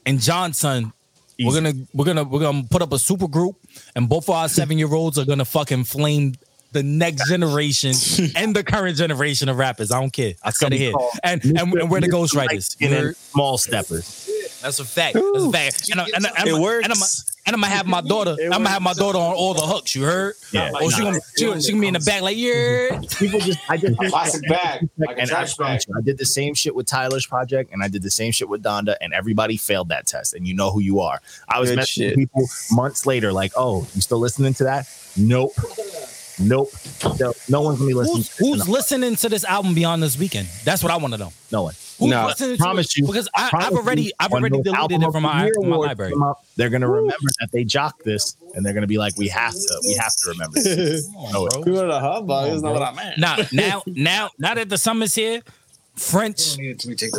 and 0.05 0.19
John's 0.19 0.57
son, 0.57 0.93
we're 1.39 1.53
gonna 1.53 1.73
we're 1.93 2.05
gonna 2.05 2.23
we're 2.23 2.39
gonna 2.39 2.63
put 2.69 2.81
up 2.81 2.91
a 2.93 2.97
super 2.99 3.27
group, 3.27 3.55
and 3.95 4.07
both 4.09 4.29
of 4.29 4.35
our 4.35 4.49
seven 4.49 4.77
year 4.79 4.91
olds 4.93 5.17
are 5.19 5.25
gonna 5.25 5.45
fucking 5.45 5.83
flame 5.83 6.33
the 6.75 6.83
next 6.83 7.27
generation 7.29 7.93
and 8.35 8.55
the 8.55 8.63
current 8.63 8.97
generation 8.97 9.49
of 9.49 9.57
rappers. 9.57 9.91
I 9.91 9.99
don't 9.99 10.13
care. 10.13 10.33
I 10.43 10.51
said 10.51 10.71
it 10.73 10.77
here. 10.77 10.93
And 11.23 11.43
and, 11.43 11.57
and 11.73 11.89
we're 11.89 12.01
the 12.01 12.09
ghostwriters. 12.09 12.75
You 12.79 12.87
and 12.89 12.95
heard? 12.95 13.17
small 13.17 13.57
steppers. 13.57 14.29
That's 14.61 14.79
a 14.79 14.85
fact. 14.85 15.13
That's 15.15 15.43
a 15.45 15.51
fact. 15.51 15.89
And, 15.91 16.01
I, 16.01 16.05
and, 16.15 16.25
I- 16.27 16.29
and, 16.39 16.47
It 16.47 16.53
I'm- 16.53 16.61
works. 16.61 16.83
And 16.85 16.93
I'm, 16.93 16.99
and 17.47 17.53
I'm 17.55 17.61
gonna 17.61 17.75
have 17.75 17.85
my 17.85 18.01
daughter. 18.01 18.35
I'm 18.41 18.49
gonna 18.49 18.69
have 18.69 18.81
my 18.81 18.93
daughter 18.93 19.19
on 19.19 19.35
all 19.35 19.53
the 19.53 19.61
hooks. 19.61 19.93
You 19.93 20.03
heard? 20.03 20.33
Yeah. 20.51 20.71
Oh, 20.73 20.89
she 20.89 21.03
gonna 21.03 21.19
she, 21.37 21.61
she 21.61 21.69
gonna 21.73 21.81
be 21.81 21.87
in 21.89 21.93
the 21.93 21.99
back 21.99 22.23
like 22.23 22.35
yeah. 22.37 22.99
People 23.19 23.39
just 23.39 23.59
I 23.69 23.77
just 23.77 23.95
Plastic 23.99 24.49
bag, 24.49 24.89
like 24.97 25.19
and 25.19 25.29
I, 25.29 25.43
bag. 25.45 25.55
promise 25.55 25.85
you, 25.87 25.93
I 25.95 26.01
did 26.01 26.17
the 26.17 26.25
same 26.25 26.55
shit 26.55 26.73
with 26.73 26.87
Tyler's 26.87 27.27
project 27.27 27.71
and 27.71 27.83
I 27.83 27.87
did 27.87 28.01
the 28.01 28.09
same 28.09 28.31
shit 28.31 28.49
with 28.49 28.63
Donda 28.63 28.95
and 28.99 29.13
everybody 29.13 29.57
failed 29.57 29.89
that 29.89 30.07
test 30.07 30.33
and 30.33 30.47
you 30.47 30.55
know 30.55 30.71
who 30.71 30.79
you 30.79 31.01
are. 31.01 31.21
I 31.47 31.59
was 31.59 31.69
Good 31.69 31.77
messaging 31.79 31.85
shit. 32.09 32.15
people 32.15 32.47
months 32.71 33.05
later 33.05 33.31
like, 33.31 33.51
"Oh, 33.55 33.87
you 33.93 34.01
still 34.01 34.17
listening 34.19 34.55
to 34.55 34.63
that?" 34.63 34.87
Nope. 35.15 35.51
Nope. 36.39 36.69
No, 37.19 37.33
no 37.49 37.61
one's 37.61 37.77
gonna 37.79 37.87
be 37.87 37.93
listening. 37.93 38.17
Who's 38.17 38.29
to 38.35 38.43
who's 38.45 38.67
listening 38.69 39.15
to 39.15 39.29
this 39.29 39.45
album 39.45 39.73
beyond 39.73 40.03
this 40.03 40.17
weekend? 40.17 40.47
That's 40.63 40.83
what 40.83 40.91
I 40.91 40.97
want 40.97 41.13
to 41.13 41.17
know. 41.17 41.31
No 41.51 41.63
one. 41.63 41.73
Who's 41.97 42.09
No, 42.09 42.25
listening 42.27 42.57
to 42.57 42.61
promise 42.61 42.87
it? 42.87 42.97
you, 42.97 43.07
because 43.07 43.29
I, 43.33 43.49
Promise 43.49 43.67
I've 43.67 43.73
already 43.73 44.11
I've 44.19 44.31
already 44.33 44.57
those 44.57 44.65
deleted 44.65 45.01
it 45.01 45.05
of 45.05 45.13
from 45.13 45.23
my, 45.23 45.49
from 45.55 45.69
my 45.69 45.77
library. 45.77 46.13
up, 46.21 46.43
they're 46.57 46.69
gonna 46.69 46.89
remember 46.89 47.29
that 47.39 47.51
they 47.53 47.63
jocked 47.63 48.03
this 48.03 48.35
and 48.53 48.65
they're 48.65 48.73
gonna 48.73 48.85
be 48.87 48.97
like, 48.97 49.15
"We 49.17 49.29
have 49.29 49.53
to, 49.53 49.81
we 49.87 49.93
have 49.93 50.13
to 50.13 50.29
remember." 50.31 50.59
This. 50.61 51.07
No, 51.09 51.47
You 51.65 51.73
wanted 51.73 51.89
a 51.91 51.99
humbug. 52.01 52.49
That's 52.49 52.61
not 52.61 52.73
what 52.73 52.81
I 52.81 52.91
meant. 52.93 53.17
Now, 53.17 53.37
now, 53.53 53.83
now, 53.87 54.29
now 54.37 54.53
that 54.55 54.67
the 54.67 54.77
summer's 54.77 55.15
here, 55.15 55.41
French, 55.95 56.57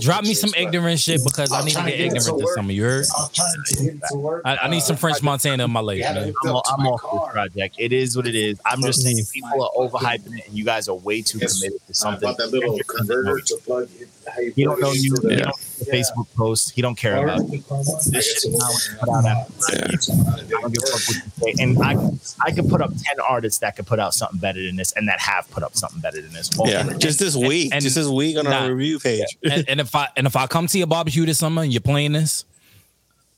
drop 0.00 0.22
me 0.24 0.34
some 0.34 0.52
ignorant 0.54 1.00
shit 1.00 1.22
because 1.24 1.50
I 1.50 1.64
need 1.64 1.74
to 1.74 1.82
get 1.82 1.98
ignorant 1.98 2.38
this 2.38 2.54
summer. 2.54 2.72
You 2.72 2.82
heard? 2.84 3.06
I'm 3.18 3.28
to 3.64 3.84
get 3.84 4.00
to 4.10 4.16
work. 4.18 4.42
I, 4.44 4.56
I 4.58 4.68
need 4.68 4.82
some 4.82 4.96
French 4.96 5.22
Montana 5.22 5.64
in 5.64 5.70
my 5.70 5.80
life, 5.80 5.98
Yeah, 5.98 6.12
man. 6.12 6.34
I'm, 6.44 6.50
I'm 6.50 6.86
off 6.86 7.00
this 7.02 7.32
project. 7.32 7.76
It 7.78 7.92
is 7.94 8.16
what 8.16 8.26
it 8.26 8.34
is. 8.34 8.60
I'm 8.66 8.82
just 8.82 9.02
saying 9.02 9.18
people 9.32 9.62
are 9.62 9.70
overhyping 9.76 10.38
it, 10.38 10.48
and 10.48 10.56
you 10.58 10.64
guys 10.64 10.88
are 10.88 10.94
way 10.94 11.22
too 11.22 11.38
Yes. 11.38 11.58
committed 11.58 11.80
to 11.86 11.90
I 11.90 11.92
something. 11.92 12.28
bought 12.28 12.36
that 12.38 12.50
little 12.52 12.78
converter 12.86 13.40
to 13.40 13.56
plug 13.64 13.88
in. 13.98 14.08
How 14.34 14.40
He 14.40 14.64
don't 14.64 14.80
know 14.80 14.86
plug 14.86 14.96
it 14.96 15.02
you. 15.02 15.14
into 15.14 15.28
He 15.28 15.36
don't 15.36 15.56
see 15.56 15.84
the 15.84 15.90
Facebook 15.96 16.26
post. 16.36 16.70
He 16.72 16.82
don't 16.82 16.94
care 16.96 17.22
about 17.24 17.40
it. 17.40 17.62
This 18.10 18.26
shit 18.26 18.44
is 18.44 18.58
not 18.58 18.70
what 18.72 18.84
you 18.86 18.96
put 18.98 19.08
out 19.10 19.24
after 19.26 20.12
five. 20.12 20.52
I 20.56 20.60
don't 20.60 20.72
give 20.74 20.82
a 20.82 20.86
fuck 20.86 21.16
what 21.36 21.48
you 21.48 21.54
say. 21.56 21.62
And 21.62 21.78
I, 21.82 21.96
I 22.44 22.52
could 22.52 22.68
put 22.68 22.80
up 22.82 22.90
ten 22.90 23.20
artists 23.20 23.60
that 23.60 23.76
could 23.76 23.86
put 23.86 23.98
out 24.00 24.14
something 24.14 24.38
better 24.38 24.62
than 24.62 24.76
this, 24.76 24.92
and 24.92 25.08
that 25.08 25.20
have 25.20 25.50
put 25.50 25.62
up 25.62 25.76
something 25.76 26.00
better 26.00 26.20
than 26.20 26.32
this. 26.32 26.56
All 26.58 26.68
Yeah, 26.68 26.80
of 26.82 26.90
it. 26.92 26.98
just 26.98 27.18
this 27.18 27.34
and- 27.34 27.46
week, 27.46 27.72
and- 27.72 27.82
just 27.82 27.94
this 27.96 28.06
week 28.08 28.36
on 28.38 28.44
Nah. 28.44 28.64
our 28.64 28.72
review 28.74 28.98
page. 28.98 29.24
And, 29.44 29.64
and 29.68 29.80
if 29.80 29.94
I 29.94 30.08
and 30.16 30.26
if 30.26 30.36
I 30.36 30.46
come 30.46 30.66
to 30.66 30.78
your 30.78 30.86
barbecue 30.86 31.24
this 31.26 31.38
summer 31.38 31.62
and 31.62 31.72
you're 31.72 31.80
playing 31.80 32.12
this, 32.12 32.44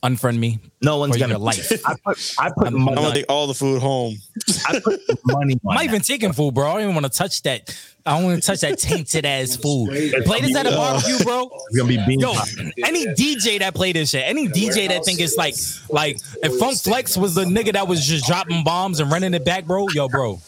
unfriend 0.02 0.38
me. 0.38 0.58
no 0.82 0.98
one's 0.98 1.16
gonna. 1.16 1.32
your 1.32 1.38
life. 1.50 1.72
I 1.86 1.94
put, 2.04 2.34
I 2.38 2.50
put 2.50 2.66
I'm- 2.68 2.88
I'm 2.88 2.94
gonna 2.94 3.12
take 3.14 3.26
all 3.28 3.46
the 3.46 3.54
food 3.54 3.80
home. 3.80 4.16
I 4.68 4.80
put 4.80 5.00
money 5.26 5.54
on 5.54 5.60
I'm 5.70 5.74
not 5.74 5.84
even 5.84 6.00
taking 6.02 6.32
food, 6.32 6.54
bro. 6.54 6.68
I 6.68 6.72
don't 6.74 6.82
even 6.82 6.94
want 6.94 7.06
to 7.06 7.12
touch 7.12 7.42
that. 7.42 7.76
I 8.06 8.12
don't 8.12 8.24
want 8.24 8.42
to 8.42 8.46
touch 8.46 8.60
that 8.60 8.78
tainted 8.78 9.26
ass 9.26 9.56
food. 9.56 9.88
Play 10.24 10.40
this 10.40 10.56
at 10.56 10.66
a 10.66 10.70
barbecue, 10.70 11.18
bro. 11.24 11.50
It's 11.68 11.76
gonna 11.76 11.88
be 11.88 11.98
bean 12.06 12.20
Yo, 12.20 12.32
any 12.84 13.06
DJ 13.08 13.58
that 13.58 13.74
play 13.74 13.92
this 13.92 14.10
shit, 14.10 14.22
any 14.24 14.48
DJ 14.48 14.88
that 14.88 15.04
think 15.04 15.20
it's 15.20 15.36
like, 15.36 15.54
like 15.90 16.16
if 16.42 16.58
Funk 16.58 16.78
Flex 16.78 17.16
was 17.18 17.34
the 17.34 17.44
nigga 17.44 17.72
that 17.74 17.86
was 17.86 18.06
just 18.06 18.24
dropping 18.26 18.64
bombs 18.64 19.00
and 19.00 19.10
running 19.12 19.34
it 19.34 19.44
back, 19.44 19.66
bro, 19.66 19.88
yo, 19.90 20.08
bro, 20.08 20.40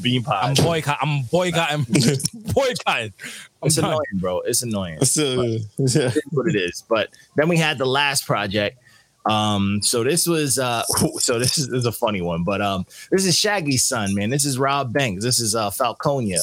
bean 0.00 0.22
pie. 0.22 0.40
I'm 0.40 0.54
boycott, 0.54 0.98
I'm 1.02 1.22
boycotting, 1.24 1.84
boycotting. 2.54 3.12
I'm 3.60 3.66
It's 3.66 3.76
done. 3.76 3.84
annoying, 3.90 4.04
bro. 4.14 4.40
It's 4.40 4.62
annoying. 4.62 5.04
So, 5.04 5.42
yeah. 5.42 5.58
is 5.76 6.20
what 6.30 6.46
it 6.48 6.56
is. 6.56 6.82
But 6.88 7.10
then 7.36 7.48
we 7.48 7.58
had 7.58 7.76
the 7.78 7.84
last 7.86 8.26
project. 8.26 8.78
Um, 9.24 9.80
so 9.82 10.02
this 10.02 10.26
was 10.26 10.58
uh 10.58 10.82
so 11.18 11.38
this 11.38 11.58
is, 11.58 11.68
this 11.68 11.78
is 11.80 11.86
a 11.86 11.92
funny 11.92 12.22
one, 12.22 12.42
but 12.44 12.60
um 12.60 12.86
this 13.10 13.24
is 13.24 13.36
Shaggy's 13.38 13.84
son, 13.84 14.14
man. 14.14 14.30
This 14.30 14.44
is 14.44 14.58
Robb 14.58 14.92
Bank$. 14.92 15.22
This 15.22 15.38
is 15.38 15.54
uh 15.54 15.70
Falconia 15.70 16.40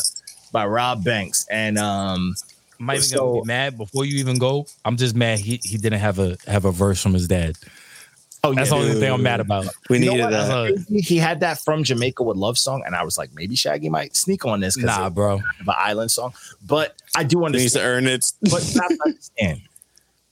by 0.52 0.66
Robb 0.66 1.04
Bank$. 1.04 1.46
And 1.50 1.78
um 1.78 2.36
I'm 2.80 2.86
not 2.86 2.96
even 2.96 3.04
So- 3.04 3.18
gonna 3.34 3.42
be 3.42 3.48
mad 3.48 3.78
before 3.78 4.06
you 4.06 4.18
even 4.20 4.38
go. 4.40 4.66
I'm 4.86 4.96
just 4.98 5.16
mad 5.16 5.40
he, 5.40 5.60
he 5.64 5.78
didn't 5.78 6.00
have 6.00 6.20
a 6.20 6.38
have 6.48 6.66
a 6.66 6.72
verse 6.72 7.02
from 7.02 7.14
his 7.14 7.28
dad. 7.28 7.58
Oh, 8.42 8.54
That's 8.54 8.70
the 8.70 8.78
yeah. 8.78 8.82
only 8.84 8.94
thing 8.96 9.12
I'm 9.12 9.22
mad 9.22 9.42
about. 9.42 9.68
We 9.90 9.98
You 10.00 10.12
needed 10.12 10.32
that. 10.32 10.50
Uh, 10.50 10.72
He 10.88 11.18
had 11.18 11.42
that 11.42 11.60
from 11.60 11.84
Jamaica 11.84 12.24
with 12.24 12.38
Love 12.38 12.58
Song, 12.58 12.82
and 12.86 12.96
I 12.96 13.04
was 13.04 13.18
like, 13.18 13.32
maybe 13.36 13.54
Shaggy 13.58 13.90
might 13.90 14.16
sneak 14.16 14.46
on 14.46 14.62
this 14.62 14.78
because 14.78 14.98
nah, 14.98 15.08
it's 15.08 15.14
bro. 15.14 15.36
an 15.36 15.44
island 15.68 16.10
song. 16.10 16.34
But 16.66 16.96
I 17.18 17.26
do 17.26 17.44
understand. 17.44 17.56
He 17.56 17.64
needs 17.64 17.74
to 17.74 17.82
earn 17.82 18.08
it. 18.08 18.32
but 18.50 18.74
you 18.74 18.80
have 18.80 18.90
to 18.92 19.00
understand, 19.08 19.62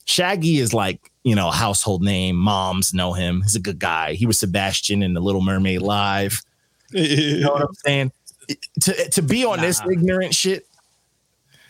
Shaggy 0.06 0.58
is 0.58 0.72
like 0.72 1.10
you 1.28 1.34
know 1.34 1.50
household 1.50 2.02
name. 2.02 2.36
Moms 2.36 2.94
know 2.94 3.12
him. 3.12 3.42
He's 3.42 3.56
a 3.56 3.60
good 3.60 3.78
guy. 3.78 4.14
He 4.14 4.26
was 4.26 4.38
Sebastian 4.40 5.02
in 5.02 5.14
The 5.14 5.20
Little 5.20 5.42
Mermaid 5.42 5.82
Live. 5.82 6.40
You 6.90 7.40
know 7.40 7.52
what 7.52 7.62
I'm 7.62 7.74
saying? 7.74 8.12
To 8.80 9.10
to 9.10 9.22
be 9.22 9.44
on 9.44 9.60
this 9.60 9.82
ignorant 9.90 10.34
shit, 10.34 10.66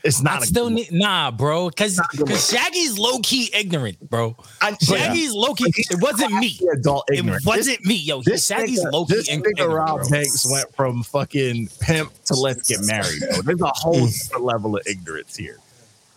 it's 0.04 0.22
not. 0.22 0.42
a 0.42 0.46
still 0.46 0.70
need 0.70 0.92
nah, 0.92 1.32
bro. 1.32 1.70
Cause, 1.70 1.96
Not 1.96 2.14
a 2.14 2.16
good 2.18 2.28
cause 2.28 2.50
Shaggy's 2.50 2.98
low 2.98 3.18
key 3.18 3.50
ignorant, 3.52 4.08
bro. 4.08 4.36
I, 4.60 4.76
Shaggy's 4.80 5.32
low 5.32 5.54
key. 5.54 5.72
It 5.76 6.00
wasn't 6.00 6.34
me. 6.34 6.58
adult 6.72 7.10
ignorant. 7.12 7.42
It 7.42 7.46
wasn't 7.46 7.84
me, 7.84 7.96
yo. 7.96 8.22
This 8.22 8.46
Shaggy's 8.46 8.84
nigga, 8.84 8.92
low 8.92 9.06
key 9.06 9.14
this 9.14 9.28
ignorant. 9.28 9.58
nigga 9.58 9.74
Rob 9.74 10.08
bro. 10.08 10.22
Went 10.52 10.74
from 10.76 11.02
fucking 11.02 11.68
pimp 11.80 12.12
to 12.26 12.34
let's 12.34 12.68
get 12.68 12.86
married. 12.86 13.20
Bro. 13.28 13.42
There's 13.42 13.60
a 13.60 13.72
whole 13.74 14.08
level 14.40 14.76
of 14.76 14.86
ignorance 14.86 15.34
here. 15.34 15.58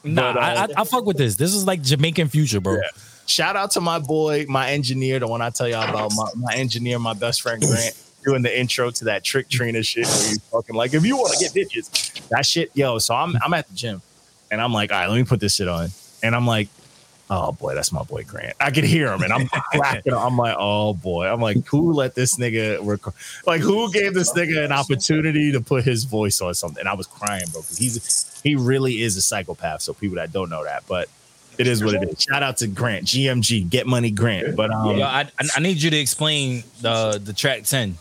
Nah, 0.03 0.33
But, 0.33 0.37
uh, 0.37 0.43
I, 0.43 0.53
I, 0.53 0.67
I 0.77 0.83
fuck 0.83 1.05
with 1.05 1.17
this. 1.17 1.35
This 1.35 1.53
is 1.53 1.65
like 1.65 1.81
Jamaican 1.81 2.27
future, 2.27 2.59
bro. 2.59 2.75
Yeah. 2.75 2.81
Shout 3.25 3.55
out 3.55 3.71
to 3.71 3.81
my 3.81 3.99
boy, 3.99 4.45
my 4.49 4.71
engineer, 4.71 5.19
the 5.19 5.27
one 5.27 5.41
I 5.41 5.49
tell 5.49 5.67
y'all 5.67 5.87
about, 5.89 6.11
my, 6.15 6.29
my 6.35 6.53
engineer, 6.55 6.99
my 6.99 7.13
best 7.13 7.41
friend 7.41 7.61
Grant, 7.61 7.95
doing 8.23 8.41
the 8.41 8.59
intro 8.59 8.91
to 8.91 9.05
that 9.05 9.23
trick 9.23 9.49
Trina 9.49 9.83
shit 9.83 10.05
where 10.05 10.29
he's 10.29 10.41
talking 10.49 10.75
like, 10.75 10.93
if 10.93 11.05
you 11.05 11.17
want 11.17 11.33
to 11.33 11.39
get 11.39 11.53
bitches, 11.53 12.27
that 12.29 12.45
shit, 12.45 12.71
yo. 12.73 12.97
So 12.97 13.15
I'm 13.15 13.35
I'm 13.43 13.53
at 13.53 13.67
the 13.67 13.75
gym 13.75 14.01
and 14.49 14.61
I'm 14.61 14.73
like, 14.73 14.91
all 14.91 14.99
right, 14.99 15.09
let 15.09 15.15
me 15.15 15.23
put 15.23 15.39
this 15.39 15.55
shit 15.55 15.67
on. 15.67 15.89
And 16.23 16.35
I'm 16.35 16.45
like, 16.45 16.67
oh 17.29 17.53
boy, 17.53 17.73
that's 17.73 17.91
my 17.91 18.03
boy 18.03 18.23
Grant. 18.23 18.55
I 18.59 18.71
could 18.71 18.83
hear 18.83 19.11
him 19.11 19.23
and 19.23 19.31
I'm 19.31 19.47
cracking. 19.71 20.13
I'm 20.13 20.37
like, 20.37 20.55
oh 20.59 20.93
boy. 20.93 21.25
I'm 21.27 21.41
like, 21.41 21.65
who 21.65 21.93
let 21.93 22.13
this 22.13 22.37
nigga 22.37 22.85
record? 22.85 23.13
Like, 23.47 23.61
who 23.61 23.91
gave 23.91 24.13
this 24.13 24.33
nigga 24.33 24.63
an 24.65 24.71
opportunity 24.71 25.51
to 25.53 25.61
put 25.61 25.83
his 25.83 26.03
voice 26.03 26.41
on 26.41 26.53
something? 26.53 26.81
And 26.81 26.89
I 26.89 26.93
was 26.93 27.07
crying, 27.07 27.45
bro, 27.51 27.61
because 27.61 27.77
he's 27.77 28.41
he 28.43 28.55
really 28.55 29.01
is 29.01 29.17
a 29.17 29.21
psychopath. 29.21 29.81
So 29.81 29.93
people 29.93 30.17
that 30.17 30.31
don't 30.31 30.49
know 30.49 30.63
that, 30.63 30.83
but 30.87 31.09
it 31.57 31.67
is 31.67 31.83
what 31.83 31.93
it 31.95 32.09
is. 32.09 32.21
Shout 32.23 32.43
out 32.43 32.57
to 32.57 32.67
Grant, 32.67 33.05
GMG, 33.05 33.69
Get 33.69 33.87
Money 33.87 34.11
Grant. 34.11 34.55
But 34.55 34.71
um, 34.71 34.97
Yo, 34.97 35.03
I, 35.05 35.21
I- 35.39 35.47
I 35.55 35.59
need 35.59 35.81
you 35.81 35.89
to 35.89 35.97
explain 35.97 36.63
the 36.81 37.21
the 37.23 37.33
track 37.33 37.63
ten, 37.63 37.97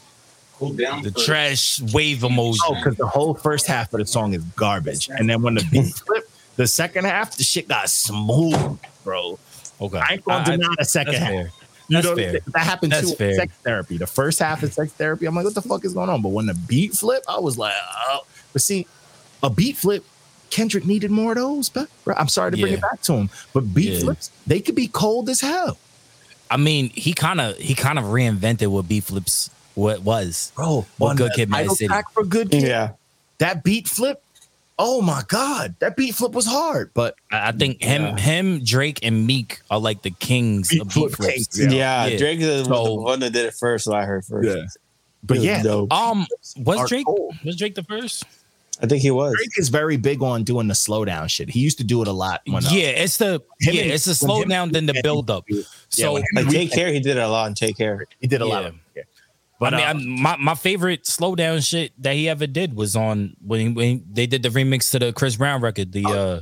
Cool 0.59 0.74
down. 0.74 1.02
the 1.02 1.10
first. 1.12 1.27
trash 1.27 1.81
wave 1.93 2.18
emoji. 2.18 2.59
oh, 2.66 2.74
because 2.74 2.97
the 2.97 3.06
whole 3.06 3.35
first 3.35 3.66
half 3.66 3.93
of 3.93 4.01
the 4.01 4.06
song 4.06 4.35
is 4.35 4.43
garbage, 4.56 5.09
and 5.09 5.28
then 5.28 5.43
when 5.43 5.55
the 5.55 5.66
beat 5.70 5.94
flip, 6.06 6.28
the 6.56 6.66
second 6.66 7.05
half, 7.06 7.36
the 7.36 7.43
shit 7.43 7.68
got 7.68 7.89
smooth, 7.90 8.78
bro. 9.05 9.39
okay, 9.81 9.98
I 9.98 10.12
ain't 10.14 10.24
gonna 10.24 10.39
I- 10.39 10.52
I- 10.52 10.56
deny 10.56 10.74
the 10.78 10.85
second 10.85 11.12
that's 11.14 11.24
half. 11.24 11.32
fair. 11.32 11.51
You 11.89 11.97
That's 11.97 12.06
know, 12.06 12.14
fair. 12.14 12.32
That 12.55 12.59
happened 12.60 12.93
That's 12.93 13.10
too 13.10 13.16
fair. 13.16 13.35
sex 13.35 13.52
therapy. 13.64 13.97
The 13.98 14.06
first 14.06 14.39
half 14.39 14.62
of 14.62 14.72
sex 14.72 14.93
therapy, 14.93 15.27
I'm 15.27 15.35
like, 15.35 15.44
what 15.44 15.56
the 15.56 15.62
fuck 15.62 15.85
is 15.85 15.93
going 15.93 16.09
on? 16.09 16.22
But 16.22 16.28
when 16.28 16.47
the 16.47 16.55
beat 16.55 16.93
flip, 16.93 17.24
I 17.28 17.40
was 17.40 17.59
like, 17.59 17.74
oh. 17.82 18.20
But 18.52 18.62
see, 18.62 18.86
a 19.43 19.51
beat 19.51 19.77
flip, 19.77 20.05
Kendrick 20.51 20.85
needed 20.85 21.10
more 21.10 21.32
of 21.32 21.39
those. 21.39 21.68
But 21.68 21.89
bro, 22.05 22.14
I'm 22.16 22.28
sorry 22.28 22.51
to 22.52 22.56
bring 22.56 22.72
Yeah. 22.72 22.78
it 22.78 22.82
back 22.82 23.01
to 23.02 23.12
him, 23.14 23.31
but 23.52 23.72
beat 23.74 23.93
Yeah. 23.94 24.01
flips, 24.01 24.31
they 24.47 24.60
could 24.60 24.74
be 24.74 24.89
cold 24.89 25.28
as 25.28 25.40
hell, 25.40 25.78
I 26.51 26.56
mean, 26.56 26.90
he 26.90 27.12
kind 27.12 27.40
of 27.40 27.56
he 27.59 27.74
kind 27.74 27.98
of 27.98 28.06
reinvented 28.06 28.66
what 28.68 28.89
B 28.89 29.01
flips 29.01 29.51
what 29.74 30.02
was. 30.02 30.52
bro. 30.56 30.85
What 30.98 31.16
Good 31.16 31.32
Kid, 31.35 31.48
Mad 31.48 31.59
title 31.59 31.74
City. 31.77 31.89
track 31.89 32.10
for 32.12 32.24
good 32.24 32.51
kid, 32.51 32.62
Yeah. 32.64 32.90
that 33.39 33.62
beat 33.64 33.89
flip. 33.89 34.22
Oh 34.82 35.02
my 35.02 35.22
god, 35.28 35.74
that 35.81 35.94
beat 35.97 36.14
flip 36.14 36.32
was 36.32 36.47
hard, 36.47 36.90
but 36.94 37.14
I 37.31 37.48
I 37.48 37.52
think 37.52 37.82
him 37.82 38.02
Yeah. 38.02 38.16
him 38.18 38.64
Drake 38.64 38.98
and 39.02 39.27
Meek 39.27 39.60
are 39.70 39.78
like 39.78 40.02
the 40.02 40.10
kings 40.10 40.68
Beat 40.70 40.81
of 40.81 40.89
beat 40.89 40.94
flip 40.94 41.12
flips. 41.12 41.32
kings, 41.56 41.72
Yeah. 41.74 42.06
Yeah. 42.06 42.16
Drake 42.18 42.40
is 42.40 42.64
So- 42.66 42.85
the 42.85 42.94
one 42.94 43.20
that 43.20 43.32
did 43.35 43.44
it 43.47 43.55
first, 43.55 43.85
so 43.85 43.93
I 43.94 44.05
heard 44.05 44.24
first. 44.24 44.48
Yeah. 44.48 44.64
but 45.22 45.39
yeah, 45.40 45.62
dope. 45.62 45.93
Um, 45.93 46.27
was 46.56 46.89
Drake 46.89 47.05
cold. 47.05 47.35
was 47.44 47.56
Drake 47.56 47.74
the 47.74 47.82
first? 47.85 48.24
I 48.82 48.86
think 48.86 49.02
he 49.02 49.11
was. 49.11 49.35
Drake 49.36 49.51
is 49.59 49.69
very 49.69 49.97
big 49.97 50.23
on 50.23 50.43
doing 50.44 50.66
the 50.69 50.74
slowdown 50.74 51.28
shit. 51.31 51.51
He 51.51 51.61
used 51.61 51.78
to 51.78 51.85
do 51.85 52.01
it 52.02 52.09
a 52.09 52.12
lot. 52.12 52.40
When, 52.47 52.65
uh, 52.65 52.70
yeah, 52.70 52.89
it's 52.89 53.19
the 53.19 53.35
him 53.61 53.74
yeah, 53.74 53.82
and- 53.82 53.90
it's 53.93 54.05
the 54.07 54.12
slowdown 54.12 54.16
slow 54.16 54.43
him- 54.43 54.48
down 54.48 54.73
then 54.73 54.86
the 54.86 54.94
yeah, 54.94 55.02
build 55.02 55.31
up. 55.31 55.44
yeah, 55.48 55.62
So 55.90 56.15
Like 56.15 56.48
Take 56.48 56.73
Care, 56.73 56.93
he 56.93 57.01
did 57.01 57.16
it 57.16 57.23
a 57.23 57.28
lot 57.28 57.47
And 57.48 57.57
Take 57.57 57.77
Care. 57.77 58.07
He 58.20 58.27
did 58.27 58.40
a 58.40 58.47
lot 58.47 58.62
Yeah. 58.62 58.69
of 58.69 58.74
yeah. 58.97 59.02
But 59.59 59.73
But 59.73 59.74
I 59.74 59.77
mean, 59.77 59.86
uh, 59.86 59.90
I'm, 59.90 60.23
my 60.23 60.36
my 60.36 60.55
favorite 60.55 61.05
slowdown 61.05 61.62
shit 61.66 61.93
that 62.02 62.15
he 62.15 62.28
ever 62.31 62.47
did 62.47 62.74
was 62.74 62.97
on 62.97 63.36
when, 63.44 63.61
he, 63.61 63.69
when 63.69 64.05
they 64.11 64.27
did 64.27 64.43
the 64.43 64.48
remix 64.48 64.90
to 64.93 64.98
the 64.98 65.12
Chris 65.12 65.36
Brown 65.36 65.61
record, 65.61 65.93
the 65.93 66.07
uh 66.07 66.40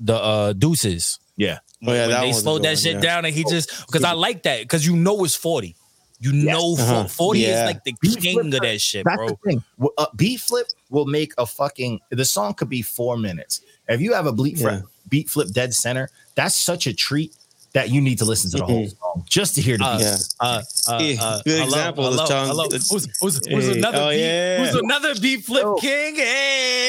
the 0.00 0.14
uh 0.16 0.52
Deuces. 0.54 1.18
yeah, 1.36 1.58
Oh, 1.86 1.92
yeah, 1.92 2.06
when 2.06 2.08
they 2.08 2.14
one 2.16 2.28
was 2.28 2.36
a 2.38 2.40
slowed 2.40 2.62
that 2.62 2.68
one, 2.68 2.76
shit 2.76 2.94
yeah. 2.94 3.00
down 3.00 3.24
and 3.26 3.34
he 3.34 3.44
just 3.44 3.86
because 3.86 4.02
I 4.04 4.12
like 4.12 4.44
that 4.44 4.60
because 4.62 4.86
you 4.86 4.96
know 4.96 5.22
it's 5.24 5.34
40. 5.34 5.76
You 6.20 6.32
know 6.32 6.74
Uh-huh. 6.78 7.04
40 7.06 7.38
Yeah. 7.40 7.48
is 7.64 7.66
like 7.66 7.84
the 7.84 7.94
Beat 8.00 8.18
king 8.20 8.40
flip 8.40 8.54
of 8.54 8.60
that 8.62 8.80
shit, 8.80 9.04
that's 9.04 9.16
bro. 9.16 9.28
the 9.28 9.36
thing. 9.44 9.64
Uh, 9.98 10.06
beat 10.16 10.40
flip 10.40 10.66
will 10.90 11.06
make 11.06 11.32
a 11.38 11.46
fucking. 11.46 12.00
The 12.10 12.24
song 12.24 12.54
could 12.54 12.68
be 12.68 12.82
four 12.82 13.16
minutes. 13.16 13.60
If 13.88 14.00
you 14.00 14.12
have 14.14 14.26
a 14.26 14.32
beat 14.32 14.58
flip, 14.58 14.74
Yeah. 14.74 14.80
beat 15.08 15.28
flip 15.30 15.48
dead 15.50 15.74
center, 15.74 16.10
that's 16.34 16.56
such 16.56 16.86
a 16.86 16.94
treat 16.94 17.34
that 17.74 17.90
you 17.90 18.00
need 18.00 18.16
to 18.18 18.24
listen 18.24 18.50
to 18.52 18.56
the 18.56 18.64
whole 18.64 18.88
song 18.88 19.24
just 19.28 19.54
to 19.54 19.60
hear 19.60 19.76
the 19.76 19.84
Uh, 19.84 19.98
beat. 19.98 20.04
Yeah. 20.04 20.16
Uh, 20.40 20.62
uh, 20.88 20.98
Yeah, 21.00 21.40
good 21.44 21.52
hello, 21.52 21.64
example 21.64 22.06
of 22.06 22.12
the 22.14 22.22
hello, 22.22 22.26
song. 22.28 22.46
hello. 22.48 22.64
It's- 22.64 22.90
Who's, 22.90 23.04
who's, 23.20 23.46
who's 23.46 23.66
Hey, 23.66 23.78
another 23.78 23.98
oh, 24.00 24.08
beat, 24.10 24.20
yeah. 24.20 24.58
who's 24.64 24.74
another 24.74 25.14
beat 25.20 25.44
flip 25.44 25.62
Yo. 25.64 25.74
king? 25.76 26.14
Hey. 26.16 26.88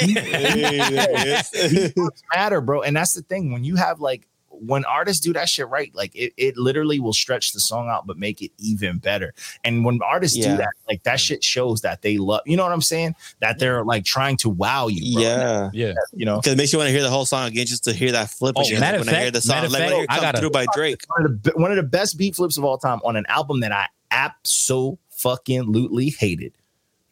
Beat 1.70 1.94
flips 1.94 2.24
matter, 2.34 2.62
bro. 2.62 2.82
And 2.82 2.96
that's 2.96 3.14
the 3.14 3.22
thing. 3.24 3.52
When 3.52 3.64
you 3.66 3.76
have 3.76 4.00
like 4.00 4.26
when 4.66 4.86
artists 4.86 5.22
do 5.22 5.34
that 5.34 5.50
shit 5.50 5.68
right, 5.70 5.94
like 5.96 6.16
it, 6.16 6.34
it 6.38 6.58
literally 6.58 7.00
will 7.00 7.14
stretch 7.14 7.54
the 7.54 7.60
song 7.60 7.90
out, 7.90 8.06
but 8.08 8.18
make 8.18 8.42
it 8.42 8.52
even 8.58 8.98
better. 8.98 9.34
And 9.64 9.84
when 9.86 10.00
artists 10.04 10.38
do 10.38 10.56
that, 10.58 10.70
like 10.88 11.04
that 11.04 11.20
shit 11.20 11.44
shows 11.44 11.82
that 11.82 12.02
they 12.02 12.18
love. 12.18 12.42
You 12.46 12.58
know 12.58 12.64
what 12.64 12.72
I'm 12.72 12.82
saying? 12.82 13.16
That 13.40 13.60
they're 13.60 13.84
like 13.84 14.06
trying 14.06 14.38
to 14.38 14.50
wow 14.50 14.88
you. 14.88 15.14
Bro. 15.16 15.24
yeah. 15.24 15.70
yeah. 15.74 15.94
you 16.14 16.26
know. 16.26 16.38
Because 16.38 16.54
it 16.54 16.58
makes 16.58 16.72
you 16.74 16.80
want 16.80 16.88
to 16.90 16.94
hear 16.94 17.04
the 17.04 17.10
whole 17.10 17.26
song 17.26 17.48
again 17.48 17.66
just 17.66 17.84
to 17.86 17.94
hear 17.94 18.12
that 18.14 18.30
flip 18.30 18.56
Oh, 18.58 18.62
again. 18.62 18.80
matter 18.80 19.00
when 19.00 19.08
of 19.08 19.14
I 19.14 19.18
hear 19.18 19.26
fact- 19.26 19.34
the 19.36 19.42
song, 19.42 19.56
matter 19.56 19.66
of 19.68 19.72
like 19.72 19.82
fact, 19.82 19.92
I 19.92 19.96
hear 19.96 20.08
I 20.10 20.20
gotta- 20.22 20.40
Through 20.40 20.50
by 20.52 20.66
Drake. 20.74 21.02
one 21.16 21.26
of 21.26 21.44
the 21.44 21.52
one 21.56 21.72
of 21.72 21.78
the 21.78 21.84
best 21.84 22.18
beat 22.18 22.36
flips 22.36 22.58
of 22.58 22.64
all 22.64 22.78
time 22.78 23.00
on 23.04 23.16
an 23.16 23.26
album 23.28 23.60
that 23.62 23.72
I 23.72 23.88
absolutely 24.12 26.10
hated. 26.10 26.54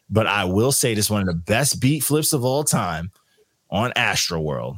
But 0.09 0.27
I 0.27 0.45
will 0.45 0.71
say 0.71 0.93
this 0.93 1.09
one 1.09 1.21
of 1.21 1.27
the 1.27 1.33
best 1.33 1.81
beat 1.81 2.03
flips 2.03 2.31
of 2.33 2.45
all 2.45 2.63
time 2.63 3.11
on 3.69 3.91
Astro 3.95 4.39
World. 4.39 4.77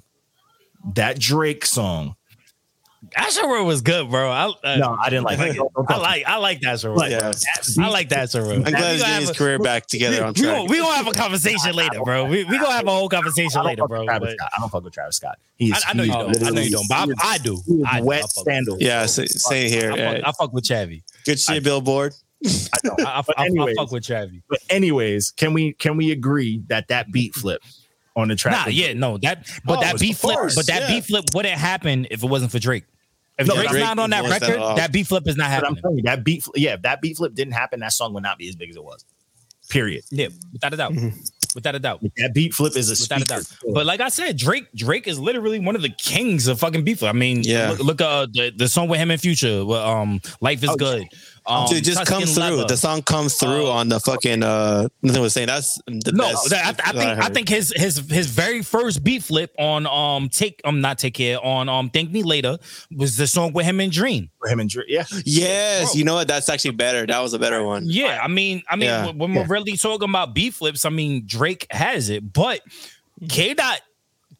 That 0.95 1.19
Drake 1.19 1.65
song. 1.65 2.15
Astro 3.15 3.47
World 3.47 3.65
was 3.65 3.81
good, 3.81 4.09
bro. 4.09 4.29
I, 4.29 4.47
uh, 4.63 4.75
No, 4.75 4.97
I 5.01 5.09
didn't 5.09 5.23
like 5.25 5.39
it. 5.39 5.55
Don't- 5.55 5.73
don't 5.73 5.89
I 5.89 5.97
like 5.97 6.25
I 6.27 6.35
like 6.37 6.59
that 6.61 6.73
Asher 6.73 6.93
Yeah. 7.07 7.31
I 7.83 7.89
like 7.89 8.09
that 8.09 8.19
Astro 8.23 8.41
World. 8.41 8.53
I'm 8.57 8.63
glad 8.63 8.73
he's 8.73 8.75
We 8.75 8.79
gonna 8.81 8.97
getting 8.97 9.05
have 9.13 9.21
his 9.21 9.29
a- 9.29 9.33
career 9.35 9.59
back 9.59 9.85
together 9.87 10.23
on 10.25 10.33
we 10.33 10.41
track. 10.41 10.55
gonna, 10.57 10.69
we 10.69 10.77
gonna 10.79 10.95
have 10.95 11.07
a 11.07 11.11
conversation 11.11 11.73
later, 11.75 12.01
bro. 12.03 12.25
We 12.25 12.43
we 12.43 12.57
gonna 12.59 12.71
have 12.73 12.87
a 12.87 12.91
whole 12.91 13.07
conversation 13.09 13.63
later, 13.63 13.87
bro. 13.87 13.99
with 14.01 14.07
Travis 14.09 14.29
but- 14.29 14.37
Scott. 14.37 14.51
I 14.55 14.59
don't 14.59 14.69
fuck 14.69 14.83
with 14.83 14.93
Travis 14.93 15.15
Scott. 15.15 15.37
He's 15.57 15.73
I, 15.85 15.89
I 15.91 15.93
know 15.93 16.03
you 16.03 16.11
don't. 16.11 16.43
I 16.43 16.49
know 16.49 16.61
you 16.61 16.71
don't. 16.71 16.87
But 16.89 16.95
I, 17.23 17.33
I 17.33 17.37
do. 17.37 17.61
I, 17.87 17.99
do. 17.99 18.05
wet 18.05 18.29
sandals. 18.29 18.79
Yeah, 18.81 19.05
sa- 19.05 19.23
same 19.27 19.69
here. 19.69 19.91
I, 19.91 19.95
Yeah. 19.95 20.13
fuck, 20.15 20.23
I 20.27 20.31
fuck 20.43 20.53
with 20.53 20.63
Chavy. 20.65 21.03
Good 21.25 21.39
shit, 21.39 21.63
Billboard. 21.63 22.13
I 22.45 22.49
know. 22.83 22.95
I, 22.99 23.03
I, 23.19 23.21
But 23.25 23.39
I, 23.39 23.45
I 23.45 23.73
fuck 23.75 23.91
with 23.91 24.03
Chavy. 24.03 24.41
but 24.49 24.59
anyways, 24.69 25.31
can 25.31 25.53
we 25.53 25.73
can 25.73 25.95
we 25.97 26.11
agree 26.11 26.63
that 26.67 26.87
that 26.89 27.11
beat 27.11 27.33
flip 27.35 27.61
on 28.15 28.27
the 28.29 28.35
track? 28.35 28.53
Nah, 28.53 28.65
was- 28.65 28.75
yeah, 28.75 28.93
no, 28.93 29.17
that 29.19 29.47
but 29.65 29.77
Oh, 29.77 29.81
that 29.81 29.95
of 29.95 29.99
beat 29.99 30.17
flip, 30.17 30.35
course, 30.35 30.55
but 30.55 30.67
that 30.67 30.83
yeah. 30.83 30.95
beat 30.95 31.05
flip 31.05 31.25
wouldn't 31.33 31.57
happen 31.57 32.07
if 32.11 32.23
it 32.23 32.27
wasn't 32.27 32.51
for 32.51 32.59
Drake. 32.59 32.85
If 33.37 33.47
No, 33.47 33.55
Drake's 33.55 33.71
Drake 33.71 33.83
not 33.83 33.99
on 33.99 34.09
that 34.09 34.23
endorsed 34.25 34.41
that 34.41 34.49
record, 34.57 34.77
that 34.77 34.91
beat 34.91 35.07
flip 35.07 35.27
is 35.27 35.37
not 35.37 35.45
But 35.45 35.55
I'm 35.55 35.61
happening. 35.75 35.81
telling 35.81 35.97
you, 35.97 36.03
that 36.03 36.23
beat, 36.25 36.43
fl- 36.43 36.51
yeah, 36.55 36.73
if 36.73 36.81
that 36.81 37.01
beat 37.01 37.15
flip 37.17 37.33
didn't 37.35 37.53
happen, 37.53 37.79
that 37.79 37.93
song 37.93 38.13
would 38.13 38.23
not 38.23 38.37
be 38.37 38.49
as 38.49 38.55
big 38.55 38.69
as 38.69 38.75
it 38.75 38.83
was. 38.83 39.05
Period. 39.69 40.03
Yeah, 40.09 40.27
without 40.51 40.73
a 40.73 40.77
doubt. 40.77 40.93
Without 41.55 41.75
a 41.75 41.79
doubt. 41.79 42.01
That 42.17 42.33
beat 42.33 42.53
flip 42.53 42.75
is 42.75 42.89
a 42.89 43.01
Without 43.03 43.21
a 43.21 43.25
doubt. 43.25 43.57
But 43.73 43.85
like 43.85 44.01
I 44.01 44.09
said, 44.09 44.35
Drake 44.37 44.65
Drake 44.75 45.07
is 45.07 45.19
literally 45.19 45.59
one 45.59 45.75
of 45.75 45.81
the 45.81 45.89
kings 45.89 46.47
of 46.47 46.59
fucking 46.59 46.83
beat 46.83 46.99
flip. 46.99 47.09
I 47.09 47.17
mean, 47.17 47.43
Yeah. 47.43 47.69
look, 47.71 47.79
look 47.79 48.01
uh 48.01 48.25
the, 48.31 48.51
the 48.55 48.67
song 48.67 48.87
with 48.87 48.99
him 48.99 49.09
and 49.11 49.21
Future, 49.21 49.63
with, 49.65 49.77
um, 49.77 50.21
Life 50.41 50.63
is 50.63 50.69
Oh, 50.69 50.75
Good. 50.75 51.07
Um, 51.49 51.67
Dude, 51.67 51.77
it 51.79 51.83
just 51.83 51.97
Tuscan 51.97 52.19
comes 52.19 52.33
through. 52.35 52.43
Leather. 52.43 52.65
The 52.67 52.77
song 52.77 53.01
comes 53.01 53.35
through 53.35 53.65
Uh, 53.67 53.71
on 53.71 53.89
the 53.89 53.99
fucking 53.99 54.43
uh 54.43 54.87
nothing 55.01 55.21
was 55.21 55.33
saying 55.33 55.47
that's 55.47 55.79
the 55.87 56.11
No, 56.13 56.29
best. 56.29 56.49
that- 56.51 56.79
I, 56.85 56.89
I 56.89 56.91
think 56.91 57.03
I 57.03 57.15
heard. 57.23 57.33
think 57.33 57.49
his 57.49 57.73
his 57.75 57.97
his 58.09 58.27
very 58.27 58.61
first 58.61 59.03
beat 59.03 59.23
flip 59.23 59.51
on 59.57 59.87
um 59.87 60.29
take 60.29 60.61
um 60.63 60.79
not 60.81 60.99
take 60.99 61.15
care 61.15 61.43
on 61.43 61.67
um 61.67 61.89
thank 61.89 62.11
me 62.11 62.21
later 62.23 62.57
was 62.95 63.17
the 63.17 63.25
song 63.27 63.51
with 63.53 63.65
him 63.65 63.79
and 63.79 63.91
Dream. 63.91 64.29
For 64.39 64.47
him 64.47 64.59
and 64.59 64.69
Drake. 64.69 64.85
Yeah. 64.89 65.05
Yes, 65.25 65.95
you 65.95 66.03
know 66.03 66.13
what? 66.15 66.27
That's 66.27 66.49
actually 66.49 66.71
better. 66.71 67.05
That 67.05 67.19
was 67.19 67.33
a 67.33 67.39
better 67.39 67.63
one. 67.63 67.83
Yeah, 67.87 68.19
I 68.21 68.27
mean, 68.27 68.61
I 68.69 68.75
mean, 68.75 68.85
Yeah. 68.87 69.05
when- 69.07 69.17
when 69.17 69.33
we're 69.33 69.45
really 69.47 69.75
talking 69.77 70.07
about 70.09 70.33
beat 70.35 70.53
flips, 70.53 70.85
I 70.85 70.89
mean 70.89 71.23
Drake 71.25 71.65
has 71.71 72.09
it, 72.09 72.31
but 72.31 72.61
K 73.27 73.53
dot 73.53 73.81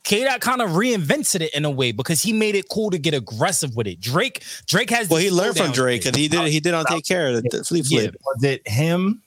K 0.10 0.23
dot 0.23 0.41
kind 0.41 0.60
of 0.60 0.72
reinvented 0.72 1.41
it 1.41 1.53
in 1.53 1.65
a 1.65 1.69
way 1.69 1.91
because 1.91 2.22
he 2.23 2.34
made 2.34 2.56
it 2.56 2.68
cool 2.68 2.90
to 2.90 2.98
get 2.98 3.14
aggressive 3.14 3.76
with 3.76 3.86
it. 3.86 4.02
Drake 4.02 4.44
Drake 4.65 4.90
has 4.90 5.07
Well, 5.07 5.19
he 5.19 5.30
learned 5.30 5.56
from 5.56 5.72
Drake 5.72 6.02
shit. 6.02 6.14
because 6.14 6.19
he 6.19 6.27
did 6.27 6.48
he 6.52 6.60
did 6.60 6.73
on 6.73 6.84
Take 6.86 7.06
Care, 7.06 7.34
the, 7.40 7.41
the 7.44 7.64
flip 7.64 7.86
Yeah. 7.88 7.99
flip. 8.02 8.15
Was 8.26 8.44
it 8.44 8.68
him 8.68 9.22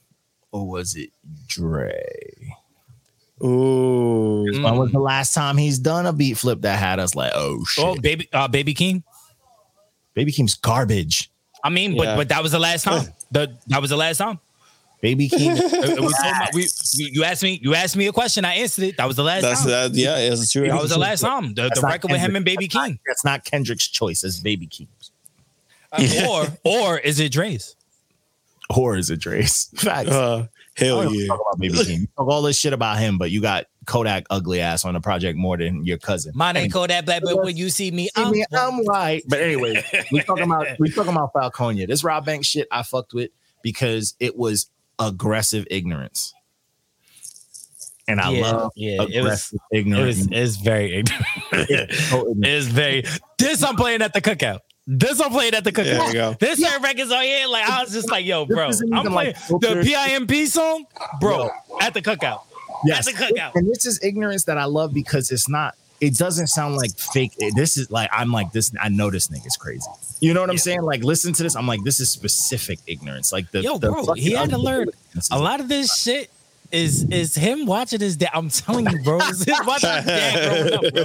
or 0.50 0.66
was 0.66 0.96
it 0.96 1.10
Dre? 1.46 2.02
Ooh. 3.44 4.44
Mm. 4.52 4.64
When 4.64 4.76
was 4.76 4.92
the 4.92 4.98
last 5.00 5.34
time 5.34 5.56
he's 5.56 5.78
done 5.78 6.06
a 6.06 6.12
beat 6.12 6.36
flip 6.36 6.62
that 6.62 6.78
had 6.78 6.98
us 6.98 7.14
like, 7.14 7.32
oh 7.34 7.64
shit? 7.64 7.84
Oh, 7.84 7.94
baby, 7.94 8.28
uh, 8.32 8.48
baby 8.48 8.74
Keem. 8.74 9.02
Baby 10.14 10.32
Keem's 10.32 10.54
garbage. 10.54 11.30
I 11.64 11.70
mean, 11.70 11.96
but 11.96 12.04
Yeah. 12.04 12.16
but 12.16 12.28
that 12.30 12.42
was 12.42 12.52
the 12.52 12.58
last 12.58 12.82
time. 12.84 13.06
The 13.32 13.56
that 13.68 13.80
was 13.80 13.88
the 13.88 13.96
last 13.96 14.18
time. 14.18 14.40
Baby 15.02 15.28
Keem. 15.30 15.56
It- 15.58 15.98
it 15.98 16.00
was 16.00 16.14
we- 16.54 17.04
you, 17.04 17.10
you 17.12 17.24
asked 17.24 17.42
me. 17.42 17.58
You 17.62 17.74
asked 17.74 17.96
me 17.96 18.06
a 18.06 18.12
question. 18.12 18.44
I 18.46 18.54
answered 18.54 18.84
it. 18.84 18.96
That 18.96 19.06
was 19.06 19.16
the 19.16 19.24
last 19.24 19.42
That's 19.42 19.60
time. 19.62 19.70
that. 19.70 19.90
Yeah, 19.94 20.16
it's 20.16 20.50
true. 20.50 20.66
that 20.68 20.80
was 20.80 20.90
the 20.90 20.98
last 20.98 21.20
time. 21.20 21.52
The, 21.54 21.62
the 21.74 21.80
not 21.82 21.90
record 21.92 22.10
with 22.12 22.20
him 22.20 22.36
and 22.36 22.44
Baby 22.44 22.66
That's 22.68 22.74
not- 22.76 22.88
Keem. 22.90 22.98
That's 23.06 23.24
not 23.24 23.44
Kendrick's 23.44 23.88
choice. 23.88 24.24
It's 24.24 24.40
Baby 24.40 24.66
Keem's. 24.68 25.10
or 26.26 26.46
or 26.64 26.98
is 26.98 27.20
it 27.20 27.32
Dre's? 27.32 27.76
Or 28.74 28.96
is 28.96 29.10
it 29.10 29.18
Dre's? 29.20 29.66
Facts. 29.74 30.08
Uh, 30.10 30.46
hell 30.76 31.00
I 31.00 31.12
yeah. 31.12 31.26
talk 31.26 31.40
about 31.40 31.58
Baby 31.58 31.74
Keem. 31.74 32.00
You 32.02 32.06
talk 32.16 32.28
all 32.28 32.40
this 32.42 32.56
shit 32.58 32.72
about 32.72 32.98
him, 32.98 33.18
but 33.18 33.30
you 33.30 33.40
got 33.42 33.66
Kodak 33.86 34.24
ugly 34.30 34.60
ass 34.60 34.84
on 34.84 34.94
the 34.94 35.00
project 35.00 35.36
more 35.36 35.56
than 35.58 35.84
your 35.84 35.98
cousin. 35.98 36.32
My 36.36 36.52
name 36.52 36.70
Kodak 36.70 37.04
Black, 37.04 37.22
but 37.24 37.42
when 37.42 37.56
you 37.56 37.68
see 37.68 37.90
me, 37.90 38.08
I 38.16 38.22
I'm, 38.22 38.30
mean, 38.30 38.44
I'm 38.52 38.78
white. 38.84 39.24
But 39.28 39.40
anyway, 39.40 39.82
we 40.12 40.20
talking 40.22 40.44
about 40.44 40.66
we 40.78 40.90
talking 40.90 41.12
about 41.12 41.32
Falconia. 41.34 41.88
This 41.88 42.04
Rob 42.04 42.24
Bank 42.24 42.44
shit 42.44 42.68
I 42.70 42.84
fucked 42.84 43.12
with 43.12 43.30
because 43.62 44.14
it 44.20 44.36
was 44.38 44.70
aggressive 45.08 45.66
ignorance. 45.70 46.32
And 48.08 48.20
I 48.20 48.30
Yeah, 48.30 48.50
love 48.50 48.72
yeah, 48.74 48.92
it 48.94 48.98
was- 49.00 49.14
aggressive 49.16 49.58
it 49.70 49.78
ignorance. 49.78 50.18
was 50.18 50.28
it's 50.32 50.56
very 50.56 50.94
ignorant. 50.96 51.26
It's 51.70 52.08
so 52.10 52.18
ignorant. 52.30 52.44
it's 52.46 52.66
very 52.66 53.04
this 53.38 53.62
I'm 53.62 53.76
playing 53.76 54.02
at 54.02 54.12
the 54.12 54.20
cookout. 54.20 54.60
This 54.86 55.20
I'm 55.20 55.30
playing 55.30 55.54
at 55.54 55.62
the 55.62 55.70
cookout. 55.72 55.84
There 55.84 56.12
go. 56.12 56.36
This 56.40 56.58
certain 56.60 56.82
records 56.82 57.12
on 57.12 57.22
here, 57.22 57.46
like 57.46 57.68
I 57.68 57.82
was 57.82 57.92
just 57.92 58.10
like, 58.10 58.24
yo, 58.26 58.44
bro, 58.46 58.66
I'm 58.92 59.06
playing 59.06 59.10
like 59.12 59.36
the. 59.60 59.80
PIMP 59.84 60.48
song, 60.48 60.86
bro, 61.20 61.50
at 61.80 61.94
the 61.94 62.02
cookout. 62.02 62.40
Yes. 62.84 63.06
At 63.06 63.14
the 63.14 63.22
cookout. 63.22 63.54
And 63.54 63.70
this 63.70 63.86
is 63.86 64.02
ignorance 64.02 64.42
that 64.44 64.58
I 64.58 64.64
love 64.64 64.92
because 64.92 65.30
it's 65.30 65.48
not, 65.48 65.76
it 66.02 66.16
doesn't 66.16 66.48
sound 66.48 66.76
like 66.76 66.90
fake. 66.98 67.32
Eh, 67.40 67.50
this 67.54 67.76
is 67.76 67.90
like, 67.90 68.10
I'm 68.12 68.32
like, 68.32 68.52
this, 68.52 68.72
I 68.80 68.88
know 68.88 69.08
this 69.10 69.28
nigga's 69.28 69.56
crazy. 69.56 69.88
You 70.20 70.34
know 70.34 70.40
what 70.40 70.50
I'm 70.50 70.56
Yeah. 70.56 70.62
saying? 70.62 70.82
Like, 70.82 71.04
listen 71.04 71.32
to 71.32 71.42
this. 71.42 71.54
I'm 71.54 71.66
like, 71.66 71.82
this 71.84 72.00
is 72.00 72.10
specific 72.10 72.80
ignorance. 72.86 73.32
Like, 73.32 73.50
the, 73.52 73.62
Yo, 73.62 73.78
the 73.78 73.90
bro, 73.90 74.12
he 74.14 74.32
had 74.32 74.50
to 74.50 74.58
learn 74.58 74.88
A 75.30 75.38
lot 75.38 75.60
of 75.60 75.68
this 75.68 75.94
shit 75.96 76.28
is 76.72 77.04
is 77.04 77.34
him 77.34 77.66
watching 77.66 78.00
his 78.00 78.16
dad. 78.16 78.30
I'm 78.34 78.48
telling 78.48 78.88
you, 78.90 79.00
bro. 79.02 79.18
It's 79.22 79.44
him 79.44 79.54
watching 79.66 79.90
his 79.90 80.04
dad 80.06 80.70
growing 80.70 80.86
up, 80.86 80.94
bro. 80.94 81.04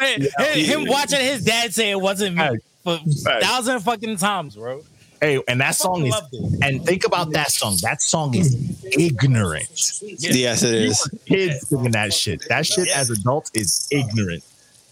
Him, 0.06 0.64
him 0.64 0.84
watching 0.88 1.20
his 1.20 1.44
dad 1.44 1.72
say 1.74 1.90
it 1.90 2.00
wasn't 2.00 2.36
me 2.36 2.58
for 2.84 2.98
thousand 3.40 3.80
fucking 3.80 4.16
times, 4.16 4.56
bro. 4.56 4.82
Hey, 5.20 5.42
and 5.48 5.60
that 5.60 5.74
song 5.74 6.06
is, 6.06 6.14
it. 6.32 6.62
and 6.62 6.84
think 6.84 7.04
about 7.04 7.32
that 7.32 7.50
song. 7.50 7.76
That 7.82 8.00
song 8.00 8.34
is 8.34 8.54
ignorant. 8.84 10.00
Yes, 10.02 10.62
it 10.62 10.74
is. 10.74 11.10
Kids 11.26 11.68
singing 11.68 11.90
that 11.92 12.12
shit. 12.12 12.46
That 12.48 12.66
shit 12.66 12.88
as 12.88 13.10
adults 13.10 13.50
is 13.54 13.88
ignorant. 13.90 14.44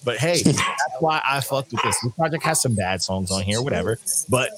But 0.04 0.18
hey, 0.18 0.42
that's 0.44 0.60
why 1.00 1.20
I 1.24 1.40
fucked 1.40 1.72
with 1.72 1.82
this. 1.82 2.00
This 2.00 2.12
project 2.14 2.42
has 2.44 2.60
some 2.60 2.74
bad 2.74 3.02
songs 3.02 3.30
on 3.30 3.42
here, 3.42 3.62
whatever. 3.62 3.98
But 4.28 4.50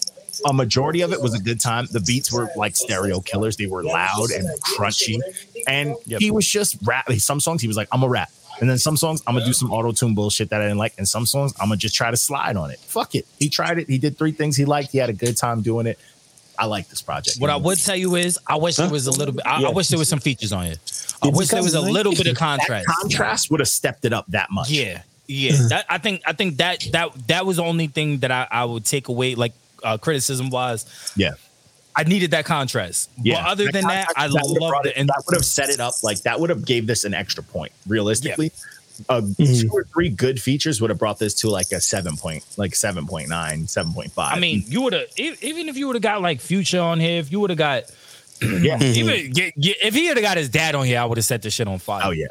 a 0.47 0.53
majority 0.53 1.01
of 1.03 1.13
it 1.13 1.21
was 1.21 1.35
a 1.35 1.39
good 1.43 1.61
time. 1.61 1.87
The 1.91 2.01
beats 2.01 2.33
were 2.33 2.49
like 2.57 2.77
stereo 2.77 3.21
killers. 3.21 3.57
They 3.57 3.67
were 3.67 3.83
loud 3.83 4.31
and 4.31 4.49
crunchy. 4.77 5.19
And 5.67 5.97
Yep. 6.07 6.21
he 6.21 6.31
was 6.31 6.47
just 6.47 6.77
rap. 6.85 7.11
Some 7.13 7.41
songs 7.41 7.61
he 7.61 7.69
was 7.69 7.77
like, 7.77 7.89
I'm 7.93 8.03
a 8.03 8.09
rap. 8.09 8.31
And 8.61 8.69
then 8.69 8.79
some 8.79 8.97
songs 8.97 9.23
I'm 9.27 9.35
gonna 9.35 9.47
do 9.47 9.53
some 9.53 9.73
auto 9.73 9.93
tune 9.93 10.15
bullshit 10.15 10.51
that 10.51 10.61
I 10.61 10.65
didn't 10.65 10.79
like. 10.79 10.95
And 10.99 11.09
some 11.09 11.27
songs 11.27 11.53
I'm 11.61 11.69
gonna 11.69 11.77
just 11.77 11.95
try 11.95 12.11
to 12.11 12.17
slide 12.17 12.57
on 12.57 12.71
it. 12.71 12.79
Fuck 12.81 13.15
it. 13.15 13.27
He 13.39 13.49
tried 13.49 13.79
it. 13.79 13.89
He 13.89 13.99
did 13.99 14.19
three 14.19 14.33
things 14.33 14.57
he 14.57 14.65
liked. 14.65 14.93
He 14.93 14.99
had 14.99 15.11
a 15.11 15.15
good 15.15 15.37
time 15.37 15.63
doing 15.63 15.87
it. 15.87 15.99
I 16.59 16.67
like 16.67 16.89
this 16.89 17.01
project. 17.01 17.39
What 17.39 17.51
I 17.51 17.57
would 17.57 17.79
tell 17.79 17.95
you 17.95 18.17
is, 18.17 18.39
I 18.47 18.57
wish 18.57 18.77
there 18.77 18.91
was 18.91 19.07
a 19.07 19.13
little 19.13 19.33
bit. 19.33 19.47
I, 19.47 19.63
I 19.63 19.71
wish 19.71 19.89
there 19.89 19.99
was 19.99 20.09
some 20.09 20.19
features 20.19 20.53
on 20.53 20.67
it. 20.67 20.79
I 21.23 21.29
wish 21.29 21.49
there 21.49 21.63
was 21.63 21.75
a 21.75 21.81
little 21.81 22.13
bit 22.13 22.27
of 22.27 22.35
that 22.35 22.37
contrast. 22.37 22.87
contrast 23.01 23.51
would 23.51 23.61
have 23.61 23.69
stepped 23.69 24.05
it 24.05 24.13
up 24.13 24.27
that 24.29 24.51
much. 24.51 24.69
Yeah, 24.71 25.03
yeah. 25.29 25.53
That 25.69 25.87
I 25.89 25.99
think 25.99 26.23
I 26.27 26.33
think 26.33 26.57
that 26.57 26.81
that 26.93 27.29
that 27.29 27.47
was 27.47 27.59
the 27.59 27.63
only 27.63 27.87
thing 27.87 28.19
that 28.19 28.33
I, 28.33 28.49
I 28.51 28.65
would 28.65 28.85
take 28.85 29.07
away, 29.07 29.37
like 29.37 29.53
uh, 29.85 29.99
criticism 29.99 30.51
wise. 30.51 31.13
Yeah. 31.17 31.35
I 31.99 32.05
needed 32.05 32.31
that 32.31 32.45
contrast. 32.45 33.11
Yeah. 33.21 33.43
But 33.43 33.51
other 33.51 33.73
than 33.73 33.85
that, 33.89 34.07
I 34.17 34.29
would've 34.29 34.43
loved 34.63 34.87
it. 34.87 34.95
And 34.97 35.09
that 35.09 35.23
would 35.27 35.35
have 35.35 35.45
set 35.45 35.69
it 35.69 35.81
up 35.81 35.95
like 36.03 36.21
that 36.23 36.39
would 36.41 36.49
have 36.51 36.65
gave 36.65 36.87
this 36.87 37.05
an 37.05 37.13
extra 37.13 37.43
point. 37.43 37.73
Realistically, 37.87 38.53
uh, 39.09 39.21
Mm-hmm. 39.21 39.61
two 39.69 39.71
or 39.73 39.85
three 39.85 40.09
good 40.09 40.41
features 40.41 40.81
would 40.81 40.91
have 40.91 40.99
brought 40.99 41.19
this 41.19 41.35
to 41.35 41.51
like 41.51 41.71
a 41.73 41.81
seven 41.81 42.17
point, 42.17 42.45
like 42.57 42.73
7.9, 42.73 43.29
7.5. 43.29 44.11
I 44.17 44.39
mean, 44.41 44.65
you 44.67 44.83
would 44.83 44.93
have 44.93 45.07
even 45.17 45.69
if 45.69 45.77
you 45.77 45.87
would 45.87 45.97
have 45.97 46.03
got 46.03 46.21
like 46.23 46.41
Future 46.41 46.81
on 46.81 46.99
here, 47.01 47.21
if 47.21 47.31
you 47.33 47.39
would 47.41 47.51
have 47.51 47.59
got 47.59 47.85
yeah. 48.43 48.81
even 48.83 49.33
get, 49.33 49.59
get, 49.61 49.77
if 49.83 49.95
he 49.95 50.09
would 50.09 50.17
have 50.17 50.25
got 50.25 50.37
his 50.37 50.49
dad 50.49 50.75
on 50.75 50.85
here, 50.87 51.01
I 51.01 51.05
would 51.05 51.19
have 51.19 51.25
set 51.25 51.43
the 51.43 51.51
shit 51.51 51.69
on 51.69 51.79
fire. 51.79 52.03
Oh 52.05 52.11
yeah. 52.11 52.27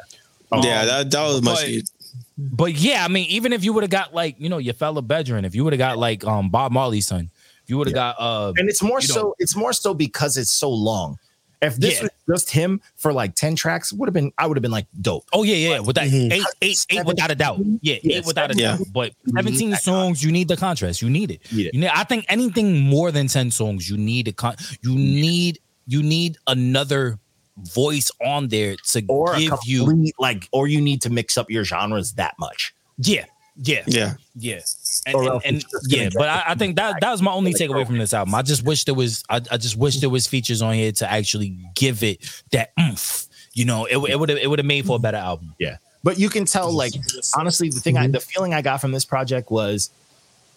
Oh, 0.50 0.64
yeah, 0.64 0.84
that, 0.86 1.10
that 1.10 1.22
was 1.24 1.42
much. 1.42 1.58
but- 1.66 1.90
But 2.38 2.72
yeah, 2.74 3.04
I 3.04 3.08
mean, 3.08 3.26
even 3.28 3.52
if 3.52 3.64
you 3.64 3.72
would 3.74 3.82
have 3.82 3.90
got 3.90 4.14
like 4.14 4.36
you 4.38 4.48
know 4.48 4.58
your 4.58 4.72
fellow 4.74 5.02
bedroom, 5.02 5.44
if 5.44 5.54
you 5.54 5.64
would 5.64 5.72
have 5.74 5.78
got 5.78 5.98
like 5.98 6.24
um 6.24 6.48
Bob 6.50 6.72
Marley's 6.72 7.06
son, 7.06 7.24
if 7.24 7.30
you 7.68 7.78
would 7.78 7.86
have 7.88 7.94
got 7.94 8.16
uh 8.18 8.52
And 8.56 8.68
it's 8.68 8.82
more 8.82 9.00
so. 9.00 9.14
know. 9.22 9.34
It's 9.38 9.54
more 9.56 9.72
so 9.72 9.94
because 9.94 10.36
it's 10.36 10.50
so 10.50 10.70
long. 10.70 11.18
If 11.60 11.74
this 11.76 11.94
Yeah. 11.96 12.02
was 12.28 12.38
just 12.40 12.50
him 12.52 12.80
for 12.96 13.12
like 13.12 13.34
ten 13.34 13.56
tracks, 13.56 13.92
would 13.92 14.06
have 14.08 14.14
been. 14.14 14.30
I 14.38 14.46
would 14.46 14.56
have 14.56 14.62
been 14.62 14.70
like 14.70 14.86
dope. 15.00 15.24
Oh 15.32 15.42
yeah, 15.42 15.56
yeah, 15.56 15.80
with 15.80 15.96
that 15.96 16.06
Mhm. 16.08 16.32
eight, 16.32 16.44
eight, 16.62 16.86
eight, 16.90 17.04
without 17.04 17.32
a 17.32 17.34
doubt. 17.34 17.58
Yeah, 17.82 17.96
Yeah, 18.02 18.18
eight 18.18 18.26
without 18.26 18.52
a 18.52 18.54
yeah. 18.56 18.76
doubt. 18.76 18.86
But 18.92 19.12
need 19.26 19.34
seventeen 19.34 19.70
that 19.70 19.82
songs, 19.82 20.22
you 20.22 20.30
need 20.30 20.46
the 20.46 20.56
contrast. 20.56 21.02
You 21.02 21.10
need 21.10 21.32
it. 21.32 21.40
It. 21.50 21.74
You 21.74 21.80
need. 21.80 21.88
I 21.88 22.04
think 22.04 22.26
anything 22.28 22.78
more 22.80 23.10
than 23.10 23.26
ten 23.26 23.50
songs, 23.50 23.90
you 23.90 23.96
need 23.96 24.28
a 24.28 24.32
con. 24.32 24.54
You 24.82 24.94
need 24.94 25.58
you 25.88 26.00
need 26.02 26.36
another 26.46 27.18
voice 27.56 28.12
on 28.24 28.46
there 28.48 28.76
to 28.92 29.02
Or 29.08 29.36
give 29.36 29.52
you. 29.64 30.12
like, 30.20 30.48
or 30.52 30.68
you 30.68 30.80
need 30.80 31.02
to 31.02 31.10
mix 31.10 31.36
up 31.36 31.50
your 31.50 31.64
genres 31.64 32.12
that 32.12 32.34
much. 32.38 32.72
Yeah, 32.98 33.24
yeah, 33.60 33.82
Yeah. 33.86 34.14
yeah. 34.36 34.60
And, 35.06 35.16
and, 35.16 35.42
and- 35.44 35.56
it's 35.56 35.64
just 35.64 35.90
gonna 35.90 36.02
yeah, 36.04 36.08
but 36.14 36.28
I, 36.28 36.44
I 36.48 36.54
think 36.54 36.76
that 36.76 37.00
that 37.00 37.10
was 37.10 37.22
my 37.22 37.32
only 37.32 37.52
takeaway 37.52 37.86
from 37.86 37.98
this 37.98 38.14
album. 38.14 38.34
I 38.34 38.42
just 38.42 38.64
wish 38.64 38.84
there 38.84 38.94
was. 38.94 39.24
I, 39.28 39.36
I 39.50 39.56
just 39.56 39.76
wish 39.76 39.96
there 40.00 40.10
was 40.10 40.26
features 40.26 40.62
on 40.62 40.74
here 40.74 40.92
to 40.92 41.10
actually 41.10 41.58
give 41.74 42.02
it 42.02 42.42
that 42.52 42.72
oomph. 42.80 43.26
You 43.54 43.64
know, 43.64 43.86
it 43.86 43.96
it 43.96 44.18
would 44.18 44.28
have 44.28 44.38
it 44.38 44.48
would 44.48 44.58
have 44.58 44.66
made 44.66 44.86
for 44.86 44.96
a 44.96 44.98
better 44.98 45.16
album. 45.16 45.54
Yeah. 45.58 45.78
But 46.04 46.18
you 46.18 46.28
can 46.28 46.44
tell, 46.44 46.72
like, 46.72 46.92
honestly, 47.36 47.70
the 47.70 47.80
thing 47.80 47.96
I 47.96 48.04
mm-hmm. 48.04 48.12
the 48.12 48.20
feeling 48.20 48.54
I 48.54 48.62
got 48.62 48.80
from 48.80 48.92
this 48.92 49.04
project 49.04 49.50
was 49.50 49.90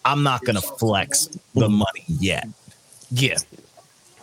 I'm 0.04 0.22
not 0.22 0.44
gonna 0.44 0.60
flex 0.60 1.26
the 1.54 1.68
money 1.68 2.04
yet. 2.06 2.46
Yeah, 3.10 3.36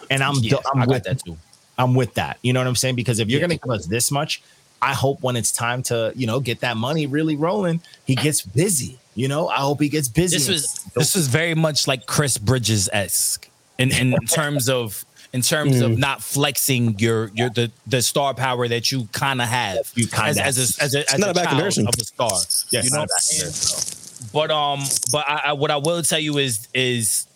And 0.10 0.24
I'm 0.24 0.36
yeah, 0.38 0.58
I'm 0.74 0.82
I 0.82 0.86
with 0.88 1.04
that 1.04 1.24
too. 1.24 1.38
I'm 1.78 1.94
with 1.94 2.14
that. 2.16 2.40
You 2.42 2.54
know 2.54 2.60
what 2.60 2.68
I'm 2.68 2.76
saying? 2.76 2.96
Because 2.96 3.20
if 3.20 3.30
you're 3.30 3.40
Yeah. 3.40 3.48
gonna 3.48 3.58
give 3.58 3.72
us 3.72 3.86
this 3.86 4.10
much, 4.12 4.42
I 4.82 4.94
hope 4.94 5.22
when 5.22 5.36
it's 5.36 5.52
time 5.52 5.84
to, 5.84 6.14
you 6.16 6.26
know, 6.28 6.40
get 6.40 6.62
that 6.62 6.78
money 6.78 7.06
really 7.06 7.36
rolling, 7.36 7.82
he 8.06 8.16
gets 8.16 8.42
busy. 8.42 8.98
You 9.16 9.28
know, 9.28 9.48
I 9.50 9.58
hope 9.58 9.82
he 9.82 9.90
gets 9.90 10.08
busy. 10.08 10.38
this 10.38 10.48
was 10.48 10.74
this 10.96 11.16
was 11.16 11.28
very 11.28 11.54
much 11.56 11.88
like 11.88 12.06
Chris 12.06 12.38
Bridges 12.38 12.90
esque 12.94 13.50
in, 13.78 13.92
in 13.92 14.14
terms 14.28 14.70
of 14.70 15.04
in 15.34 15.42
terms 15.42 15.82
of 15.82 15.98
not 15.98 16.24
flexing 16.24 16.98
your 17.00 17.30
your 17.36 17.50
the, 17.50 17.72
the 17.86 18.02
star 18.02 18.34
power 18.34 18.68
that 18.68 18.92
you 18.92 19.08
kind 19.12 19.42
of 19.42 19.48
have 19.48 19.92
You 19.96 20.08
kinda 20.08 20.42
as, 20.44 20.58
as 20.58 20.80
a 20.80 20.84
as 20.84 20.96
a, 20.96 21.14
as 21.14 21.20
not 21.20 21.28
a 21.28 21.32
a 21.32 21.34
bad 21.34 21.44
child 21.44 21.50
comparison. 21.50 21.88
of 21.88 21.94
a 22.00 22.04
star. 22.04 22.32
Yes, 22.72 22.86
you 22.86 22.92
know 22.92 23.02
what 23.02 23.10
I'm 23.14 23.20
saying? 23.20 24.30
But 24.34 24.52
um, 24.52 24.80
but 25.12 25.28
I, 25.28 25.42
I 25.48 25.54
what 25.54 25.72
I 25.72 25.78
will 25.78 26.02
tell 26.02 26.20
you 26.20 26.38
is 26.38 26.68
is 26.74 27.28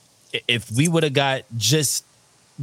if 0.47 0.71
we 0.71 0.87
would 0.87 1.03
have 1.03 1.13
got 1.13 1.43
just 1.57 2.05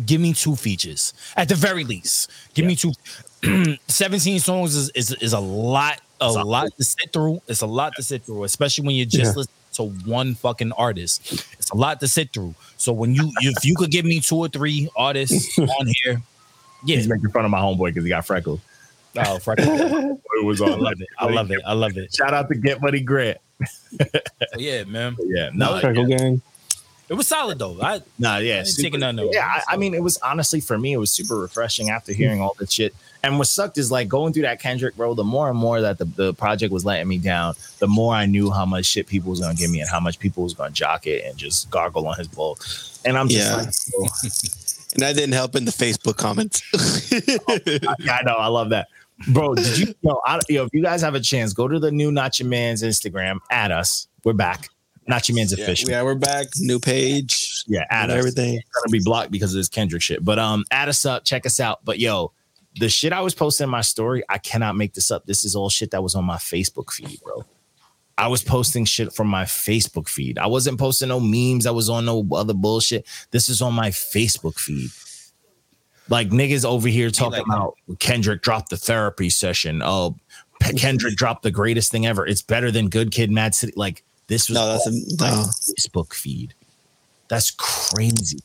give 0.06 0.20
me 0.20 0.32
two 0.32 0.56
features 0.56 1.12
at 1.36 1.48
the 1.48 1.54
very 1.54 1.84
least. 1.84 2.30
Give 2.54 2.64
me 2.64 2.74
two. 2.74 2.92
17 3.88 4.40
songs 4.40 4.76
is, 4.76 4.90
is 4.90 5.12
is 5.12 5.32
a 5.32 5.40
lot 5.40 6.00
a 6.20 6.26
It's 6.26 6.36
a 6.36 6.42
lot 6.42 6.76
to 6.76 6.84
sit 6.84 7.12
through. 7.12 7.40
It's 7.48 7.62
a 7.62 7.66
lot 7.66 7.94
to 7.96 8.02
sit 8.02 8.24
through, 8.24 8.44
especially 8.44 8.86
when 8.86 8.94
you 8.94 9.06
just 9.06 9.32
Yeah. 9.32 9.38
listen 9.38 9.52
to 9.72 9.84
one 10.08 10.34
fucking 10.34 10.72
artist. 10.72 11.32
It's 11.58 11.70
a 11.70 11.76
lot 11.76 12.00
to 12.00 12.08
sit 12.08 12.32
through. 12.32 12.54
So 12.76 12.92
when 12.92 13.14
you 13.14 13.32
if 13.40 13.64
you 13.64 13.74
could 13.76 13.90
give 13.90 14.04
me 14.04 14.20
two 14.20 14.36
or 14.36 14.48
three 14.48 14.88
artists 14.96 15.58
on 15.58 15.86
here, 16.04 16.22
yeah. 16.84 16.96
He's 16.96 17.08
making 17.08 17.30
fun 17.30 17.44
of 17.44 17.50
my 17.50 17.60
homeboy 17.60 17.86
because 17.86 18.04
he 18.04 18.10
got 18.10 18.26
freckles. 18.26 18.60
Oh, 19.16 19.38
fuck 19.38 19.58
it. 19.58 19.66
It 19.68 20.44
was 20.44 20.62
I 20.62 20.66
love 20.66 21.00
it. 21.00 21.08
I 21.18 21.26
love 21.26 21.50
it. 21.50 21.60
I 21.66 21.72
love 21.72 21.96
it. 21.96 22.14
Shout 22.14 22.32
out 22.32 22.48
to 22.48 22.54
Get 22.54 22.80
Money 22.80 23.00
Grant. 23.00 23.38
So, 23.66 24.06
yeah, 24.56 24.84
man. 24.84 25.16
Yeah, 25.24 25.50
no, 25.52 25.78
Freckle 25.80 26.06
gang. 26.06 26.40
It 27.08 27.14
was 27.14 27.26
solid 27.26 27.58
though. 27.58 27.76
I 27.82 28.00
no, 28.18 28.38
yeah, 28.38 28.58
ain't 28.58 28.68
super- 28.68 28.84
taking 28.84 29.00
nothing 29.00 29.18
away. 29.18 29.30
yeah. 29.34 29.60
I, 29.68 29.74
I 29.74 29.76
mean, 29.76 29.94
it 29.94 30.02
was 30.02 30.16
honestly 30.18 30.60
for 30.60 30.78
me, 30.78 30.92
it 30.92 30.96
was 30.96 31.10
super 31.10 31.36
refreshing 31.36 31.90
after 31.90 32.12
hmm. 32.12 32.18
hearing 32.18 32.40
all 32.40 32.54
that 32.58 32.70
shit. 32.70 32.94
And 33.22 33.36
what 33.38 33.48
sucked 33.48 33.76
is 33.78 33.90
like 33.90 34.08
going 34.08 34.32
through 34.32 34.42
that 34.44 34.60
Kendrick 34.60 34.94
road. 34.96 35.14
The 35.14 35.24
more 35.24 35.48
and 35.50 35.58
more 35.58 35.80
that 35.82 35.98
the, 35.98 36.06
the 36.06 36.34
project 36.34 36.72
was 36.72 36.84
letting 36.84 37.06
me 37.06 37.18
down, 37.18 37.54
the 37.78 37.86
more 37.88 38.14
I 38.14 38.24
knew 38.26 38.50
how 38.50 38.64
much 38.64 38.86
shit 38.86 39.06
people 39.06 39.30
was 39.30 39.40
gonna 39.40 39.54
give 39.54 39.70
me 39.70 39.80
and 39.80 39.88
how 39.90 40.00
much 40.00 40.18
people 40.18 40.42
was 40.42 40.54
gonna 40.54 40.70
jock 40.70 41.06
it 41.06 41.24
and 41.26 41.36
just 41.36 41.68
gargle 41.70 42.06
on 42.08 42.16
his 42.16 42.28
bowl. 42.28 42.58
And 43.04 43.18
I'm 43.18 43.28
just 43.28 43.46
Yeah. 43.48 43.56
like, 43.56 43.74
oh, 43.96 44.08
And 44.94 45.02
that 45.02 45.14
didn't 45.14 45.34
help 45.34 45.54
in 45.54 45.64
the 45.66 45.70
Facebook 45.70 46.16
comments. 46.16 46.62
I, 47.48 47.94
I 48.10 48.22
know, 48.24 48.34
I 48.34 48.48
love 48.48 48.70
that, 48.70 48.88
bro. 49.28 49.54
Did 49.54 49.78
you 49.78 49.94
yo, 50.02 50.20
I, 50.26 50.40
yo? 50.48 50.64
If 50.64 50.70
you 50.72 50.82
guys 50.82 51.00
have 51.02 51.14
a 51.14 51.20
chance, 51.20 51.52
go 51.52 51.68
to 51.68 51.78
the 51.78 51.92
new 51.92 52.10
Not 52.10 52.40
Your 52.40 52.48
Man's 52.48 52.82
Instagram. 52.82 53.38
Add 53.50 53.70
us. 53.70 54.08
We're 54.24 54.32
back. 54.32 54.68
Not 55.06 55.28
Your 55.28 55.36
Man's 55.36 55.56
yeah, 55.56 55.62
official. 55.64 55.90
yeah, 55.90 56.02
we're 56.02 56.14
back. 56.16 56.46
New 56.58 56.80
page. 56.80 57.62
Yeah, 57.68 57.84
add 57.90 58.10
us. 58.10 58.16
everything. 58.18 58.54
gonna 58.74 58.90
be 58.90 59.00
blocked 59.02 59.30
because 59.30 59.52
of 59.54 59.58
this 59.58 59.68
Kendrick 59.68 60.02
shit. 60.02 60.24
But 60.24 60.38
um, 60.40 60.64
add 60.72 60.88
us 60.88 61.04
up, 61.06 61.24
check 61.24 61.46
us 61.46 61.60
out. 61.60 61.84
But 61.84 61.98
yo, 62.00 62.32
the 62.76 62.88
shit 62.88 63.12
I 63.12 63.20
was 63.20 63.34
posting 63.34 63.64
in 63.64 63.70
my 63.70 63.80
story, 63.80 64.22
I 64.28 64.38
cannot 64.38 64.76
make 64.76 64.94
this 64.94 65.10
up. 65.10 65.26
This 65.26 65.44
is 65.44 65.56
all 65.56 65.68
shit 65.70 65.90
that 65.90 66.02
was 66.02 66.14
on 66.14 66.24
my 66.24 66.36
Facebook 66.36 66.92
feed, 66.92 67.20
bro. 67.22 67.44
I 68.16 68.28
was 68.28 68.42
posting 68.42 68.84
shit 68.84 69.12
from 69.14 69.28
my 69.28 69.44
Facebook 69.44 70.08
feed. 70.08 70.38
I 70.38 70.46
wasn't 70.46 70.78
posting 70.78 71.08
no 71.08 71.20
memes. 71.20 71.66
I 71.66 71.70
was 71.70 71.88
on 71.88 72.04
no 72.04 72.26
other 72.32 72.52
bullshit. 72.54 73.06
This 73.30 73.48
is 73.48 73.62
on 73.62 73.72
my 73.72 73.88
Facebook 73.90 74.58
feed. 74.58 74.90
Like 76.10 76.28
niggas 76.30 76.64
over 76.64 76.88
here 76.88 77.10
talking 77.10 77.38
like 77.38 77.46
about 77.46 77.76
Kendrick 77.98 78.42
dropped 78.42 78.70
the 78.70 78.76
therapy 78.76 79.30
session. 79.30 79.80
Oh, 79.82 80.16
Kendrick 80.76 81.16
dropped 81.16 81.42
the 81.44 81.50
greatest 81.50 81.90
thing 81.92 82.04
ever. 82.06 82.26
It's 82.26 82.42
better 82.42 82.70
than 82.70 82.88
Good 82.88 83.10
Kid, 83.10 83.30
Mad 83.30 83.54
City. 83.54 83.72
Like 83.76 84.02
this 84.26 84.48
was 84.48 84.56
No, 84.56 84.66
that's 84.68 84.86
a, 84.86 84.90
my 85.22 85.30
no. 85.30 85.44
Facebook 85.78 86.12
feed. 86.12 86.52
That's 87.28 87.52
crazy. 87.52 88.40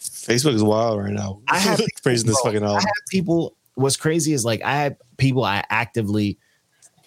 Facebook 0.00 0.54
is 0.54 0.62
wild 0.62 1.00
right 1.02 1.12
now. 1.12 1.40
I 1.48 1.58
have- 1.60 1.80
praising 2.02 2.26
this 2.26 2.40
fucking 2.40 2.62
I 2.62 2.66
album. 2.66 2.84
people. 3.08 3.56
What's 3.74 3.96
crazy 3.96 4.32
is 4.32 4.44
like 4.44 4.62
I 4.62 4.76
had 4.76 4.96
people 5.16 5.44
I 5.44 5.64
actively 5.68 6.38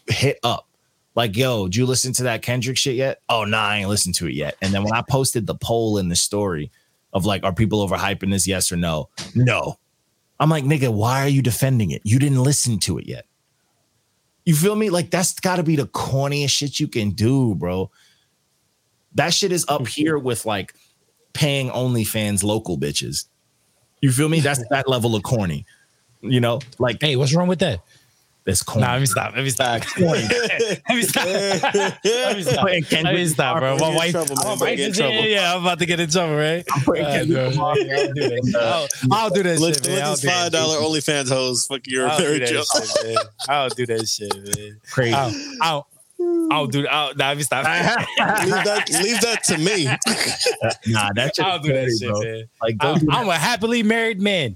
hit 0.07 0.39
up. 0.43 0.67
Like, 1.15 1.35
yo, 1.35 1.65
did 1.65 1.75
you 1.75 1.85
listen 1.87 2.13
to 2.13 2.23
that 2.23 2.43
Kendrick 2.43 2.77
shit 2.77 2.95
yet? 2.95 3.21
Oh, 3.27 3.43
nah, 3.43 3.69
I 3.69 3.77
ain't 3.77 3.89
listened 3.89 4.13
to 4.15 4.27
it 4.27 4.33
yet. 4.33 4.55
And 4.61 4.71
then 4.71 4.83
when 4.83 4.93
I 4.93 5.01
posted 5.09 5.47
the 5.47 5.55
poll 5.55 5.97
in 5.97 6.09
the 6.09 6.15
story 6.15 6.71
of 7.11 7.25
like, 7.25 7.43
are 7.43 7.53
people 7.53 7.87
overhyping 7.87 8.29
this? 8.29 8.45
Yes 8.45 8.71
or 8.71 8.75
no? 8.75 9.09
No. 9.33 9.79
I'm 10.39 10.49
like, 10.51 10.63
nigga, 10.63 10.93
why 10.93 11.23
are 11.23 11.27
you 11.27 11.41
defending 11.41 11.89
it? 11.89 12.03
You 12.05 12.19
didn't 12.19 12.43
listen 12.43 12.77
to 12.81 12.99
it 12.99 13.07
yet. 13.07 13.25
You 14.45 14.53
feel 14.53 14.75
me? 14.75 14.91
Like, 14.91 15.09
that's 15.09 15.39
got 15.39 15.55
to 15.55 15.63
be 15.63 15.75
the 15.75 15.87
corniest 15.87 16.51
shit 16.51 16.79
you 16.79 16.87
can 16.87 17.09
do, 17.09 17.55
bro. 17.55 17.89
That 19.15 19.33
shit 19.33 19.51
is 19.51 19.65
up 19.67 19.81
mm-hmm. 19.81 20.01
here 20.01 20.19
with 20.19 20.45
like 20.45 20.75
paying 21.33 21.69
OnlyFans 21.69 22.43
local 22.43 22.77
bitches. 22.77 23.25
You 24.01 24.11
feel 24.11 24.29
me? 24.29 24.39
That's 24.39 24.63
that 24.69 24.87
level 24.87 25.15
of 25.15 25.23
corny. 25.23 25.65
You 26.21 26.39
know, 26.39 26.59
like 26.79 26.97
Hey, 27.01 27.15
what's 27.15 27.33
wrong 27.33 27.47
with 27.47 27.59
that? 27.59 27.81
that's 28.45 28.63
corny. 28.63 28.87
Nah, 28.87 28.93
let 28.93 29.01
me 29.01 29.05
stop. 29.07 29.35
Let 29.35 29.43
me 29.43 29.49
stop. 29.49 29.81
let 29.99 30.95
me 30.95 31.01
stop. 31.03 31.25
Let 31.25 32.37
me 32.37 32.41
stop. 32.43 32.63
Let 32.65 33.13
me 33.15 33.25
stop, 33.27 33.59
bro. 33.59 33.77
My 33.77 33.93
wife. 33.95 34.11
trouble, 34.11 34.35
man. 34.35 34.37
my 34.37 34.43
Don't 34.51 34.59
wife 34.61 34.77
get 34.77 34.79
in 34.85 34.91
is- 34.91 34.97
trouble. 34.97 35.15
yeah, 35.15 35.23
yeah, 35.25 35.53
I'm 35.55 35.61
about 35.63 35.79
to 35.79 35.85
get 35.85 35.99
in 35.99 36.09
trouble, 36.09 36.35
right? 36.37 36.63
I'm 36.71 36.81
putting 36.81 37.05
uh, 37.05 37.09
Kendrick 37.11 37.51
Lamar. 37.55 37.69
I'll 37.71 37.75
do 37.75 37.83
that. 37.83 38.55
I'll, 38.61 38.87
I'll 39.11 39.29
do 39.29 39.43
that 39.43 39.59
Look, 39.59 39.73
shit, 39.75 39.83
look 39.87 39.95
man. 39.95 40.03
I'll 40.05 40.15
these 40.15 40.25
five 40.31 40.51
dollar 40.53 40.75
shit. 40.79 41.03
OnlyFans 41.05 41.29
hoes. 41.29 41.65
Fuck 41.67 41.81
your 41.87 42.07
I'll 42.07 42.17
do 42.17 42.23
very 42.23 42.39
that 42.39 42.47
joke. 42.49 42.65
shit, 42.73 43.05
man. 43.05 43.15
I'll 43.49 43.69
do 43.69 43.85
that 43.85 44.07
shit, 44.07 44.33
man. 44.57 44.79
crazy. 44.91 45.13
I'll, 45.13 45.33
I'll, 45.61 45.87
I'll 46.49 46.67
do. 46.67 46.87
I'll, 46.87 47.13
nah, 47.15 47.27
let 47.27 47.37
me 47.37 47.43
stop. 47.43 47.65
leave 47.65 48.63
that, 48.63 48.89
leave 49.03 49.21
that 49.21 49.43
to 49.43 49.57
me. 49.57 49.85
nah, 50.93 51.11
that 51.15 51.35
shit 51.35 51.45
I'll 51.45 51.59
do 51.59 51.73
that 51.73 51.83
crazy, 51.83 52.05
shit, 52.05 52.13
bro. 52.13 52.21
man. 52.23 52.43
Like, 52.61 52.75
I'm, 52.79 53.11
I'm 53.11 53.27
a 53.29 53.35
happily 53.37 53.83
married 53.83 54.21
man. 54.21 54.55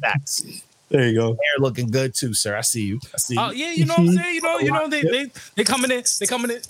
Facts. 0.00 0.44
There 0.92 1.08
you 1.08 1.14
go. 1.14 1.28
Hair 1.28 1.58
looking 1.58 1.90
good 1.90 2.14
too, 2.14 2.34
sir. 2.34 2.56
I 2.56 2.60
see 2.60 2.82
you. 2.82 3.00
I 3.14 3.16
see 3.16 3.34
you. 3.34 3.40
Oh 3.40 3.50
yeah, 3.50 3.72
you 3.72 3.86
know 3.86 3.94
what 3.94 4.08
I'm 4.08 4.12
saying. 4.12 4.34
You 4.34 4.40
know, 4.42 4.58
you 4.58 4.72
know 4.72 4.88
they 4.88 5.02
they 5.10 5.30
they 5.56 5.64
coming 5.64 5.90
in. 5.90 6.04
They 6.20 6.26
coming 6.26 6.50
in. 6.50 6.60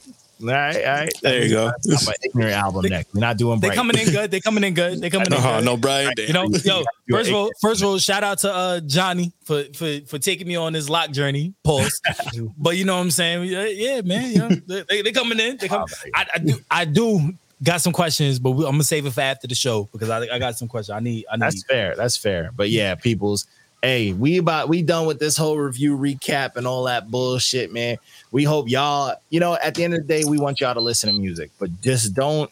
All 0.43 0.49
right, 0.49 0.77
all 0.77 0.82
right. 0.82 1.12
There 1.23 1.44
you 1.44 1.51
go. 1.51 1.66
I'm 1.66 2.09
an 2.09 2.15
ignorant 2.24 2.57
album 2.57 2.86
next. 2.89 3.15
We're 3.15 3.20
not 3.20 3.36
doing 3.36 3.61
They 3.61 3.70
coming 3.70 3.97
in 3.97 4.11
good. 4.11 4.31
They 4.31 4.40
coming 4.40 4.65
in 4.65 4.74
good. 4.74 5.01
They 5.01 5.09
coming 5.09 5.28
in 5.28 5.35
Uh-huh, 5.35 5.59
good. 5.59 5.65
no, 5.65 5.77
Brian. 5.77 6.12
You 6.16 6.32
know, 6.32 6.49
yo, 6.65 6.82
first 7.11 7.31
of 7.31 7.36
all, 7.36 7.51
first 7.61 7.81
of 7.81 7.89
all, 7.89 7.99
shout 7.99 8.24
out 8.24 8.39
to 8.39 8.53
uh 8.53 8.81
Johnny 8.81 9.32
for 9.44 9.65
for 9.74 10.01
for 10.07 10.19
taking 10.19 10.49
me 10.49 10.57
on 10.57 10.73
this 10.73 10.89
lock 10.89 11.11
journey. 11.12 11.55
Pause. 11.62 12.01
but 12.59 12.77
you 12.77 12.85
know 12.85 12.97
what 12.97 13.03
I'm 13.03 13.11
saying? 13.12 13.44
Yeah, 13.44 13.66
yeah 13.66 14.01
man. 14.01 14.32
You 14.32 14.39
know, 14.39 14.49
they, 14.49 14.85
they, 14.89 15.03
they 15.03 15.12
coming 15.12 15.39
in. 15.39 15.59
They 15.59 15.69
come. 15.69 15.86
I, 16.15 16.27
I 16.35 16.39
do. 16.39 16.55
I 16.70 16.85
do 16.86 17.35
got 17.62 17.81
some 17.81 17.93
questions, 17.93 18.40
but 18.40 18.53
we, 18.53 18.65
I'm 18.65 18.73
gonna 18.73 18.85
save 18.85 19.07
it 19.07 19.12
for 19.12 19.20
after 19.20 19.47
the 19.47 19.55
show 19.55 19.89
because 19.93 20.11
I 20.11 20.23
I 20.23 20.39
got 20.40 20.59
some 20.59 20.66
questions. 20.66 20.97
I 20.97 21.01
need. 21.01 21.24
I 21.31 21.36
need. 21.36 21.43
That's 21.43 21.62
fair. 21.65 21.94
That's 21.94 22.16
fair. 22.16 22.51
But 22.55 22.70
yeah, 22.70 22.94
people's. 22.97 23.47
Hey, 23.85 24.13
we 24.13 24.39
about 24.39 24.69
we 24.69 24.81
done 24.83 25.07
with 25.07 25.19
this 25.19 25.37
whole 25.37 25.59
review 25.59 25.99
recap 25.99 26.55
and 26.55 26.69
all 26.69 26.85
that 26.85 27.11
bullshit, 27.11 27.73
man. 27.73 27.97
We 28.31 28.45
hope 28.45 28.69
y'all, 28.69 29.17
you 29.31 29.41
know, 29.41 29.55
at 29.55 29.75
the 29.75 29.83
end 29.83 29.95
of 29.95 30.03
the 30.03 30.07
day, 30.07 30.23
we 30.25 30.39
want 30.39 30.61
y'all 30.61 30.75
to 30.75 30.81
listen 30.81 31.13
to 31.13 31.19
music, 31.19 31.51
but 31.59 31.69
just 31.81 32.15
don't 32.15 32.49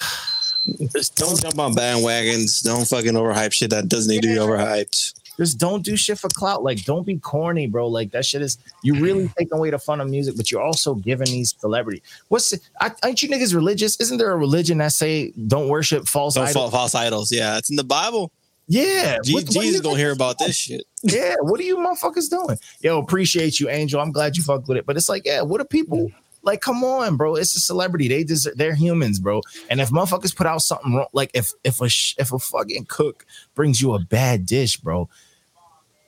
just 0.92 1.14
Don't 1.16 1.40
jump 1.40 1.58
on 1.58 1.74
bandwagons. 1.74 2.64
Don't 2.64 2.84
fucking 2.84 3.12
overhype 3.12 3.52
shit 3.52 3.70
that 3.70 3.88
doesn't 3.88 4.10
need 4.10 4.22
to 4.22 4.28
be 4.28 4.34
overhyped. 4.34 5.14
just 5.36 5.58
don't 5.58 5.84
do 5.84 5.96
shit 5.96 6.18
for 6.18 6.28
clout. 6.30 6.64
Like, 6.64 6.84
don't 6.84 7.06
be 7.06 7.18
corny, 7.18 7.68
bro. 7.68 7.86
Like 7.86 8.10
that 8.10 8.24
shit 8.24 8.42
is 8.42 8.58
you 8.82 8.94
really 8.94 9.28
mm. 9.28 9.34
taking 9.36 9.56
away 9.56 9.70
the 9.70 9.78
fun 9.78 10.00
of 10.00 10.10
music, 10.10 10.36
but 10.36 10.50
you're 10.50 10.62
also 10.62 10.96
giving 10.96 11.26
these 11.26 11.54
celebrities. 11.60 12.02
What's 12.26 12.50
the, 12.50 12.60
I, 12.80 12.90
ain't 13.04 13.22
you 13.22 13.28
niggas 13.28 13.54
religious? 13.54 14.00
Isn't 14.00 14.18
there 14.18 14.32
a 14.32 14.36
religion 14.36 14.78
that 14.78 14.92
say 14.92 15.30
don't 15.46 15.68
worship 15.68 16.08
false 16.08 16.34
Don't 16.34 16.48
idols? 16.48 16.72
false 16.72 16.94
idols. 16.94 17.30
Yeah, 17.30 17.56
it's 17.56 17.70
in 17.70 17.76
the 17.76 17.84
Bible. 17.84 18.32
Yeah, 18.66 19.18
Je- 19.22 19.34
what- 19.34 19.44
what 19.44 19.52
do 19.52 19.60
Jesus 19.60 19.76
you 19.76 19.82
gonna 19.82 19.98
hear 19.98 20.12
about 20.12 20.38
this 20.38 20.56
shit. 20.56 20.84
Yeah, 21.02 21.34
what 21.40 21.60
are 21.60 21.64
you 21.64 21.76
motherfuckers 21.76 22.30
doing? 22.30 22.58
Yo, 22.80 22.98
appreciate 22.98 23.60
you, 23.60 23.68
Angel. 23.68 24.00
I'm 24.00 24.10
glad 24.10 24.38
you 24.38 24.42
fucked 24.42 24.68
with 24.68 24.78
it. 24.78 24.86
But 24.86 24.96
it's 24.96 25.08
like, 25.10 25.26
yeah, 25.26 25.42
what 25.42 25.60
are 25.60 25.66
people 25.66 26.10
like? 26.42 26.62
Come 26.62 26.82
on, 26.82 27.18
bro. 27.18 27.34
It's 27.34 27.54
a 27.56 27.60
celebrity. 27.60 28.08
They 28.08 28.24
deserve. 28.24 28.56
They're 28.56 28.74
humans, 28.74 29.18
bro. 29.18 29.42
And 29.68 29.82
if 29.82 29.90
motherfuckers 29.90 30.34
put 30.34 30.46
out 30.46 30.62
something 30.62 30.94
wrong, 30.94 31.08
like 31.12 31.30
if 31.34 31.52
if 31.62 31.82
a 31.82 31.90
sh- 31.90 32.14
if 32.18 32.32
a 32.32 32.38
fucking 32.38 32.86
cook 32.88 33.26
brings 33.54 33.82
you 33.82 33.92
a 33.92 33.98
bad 33.98 34.46
dish, 34.46 34.78
bro, 34.78 35.08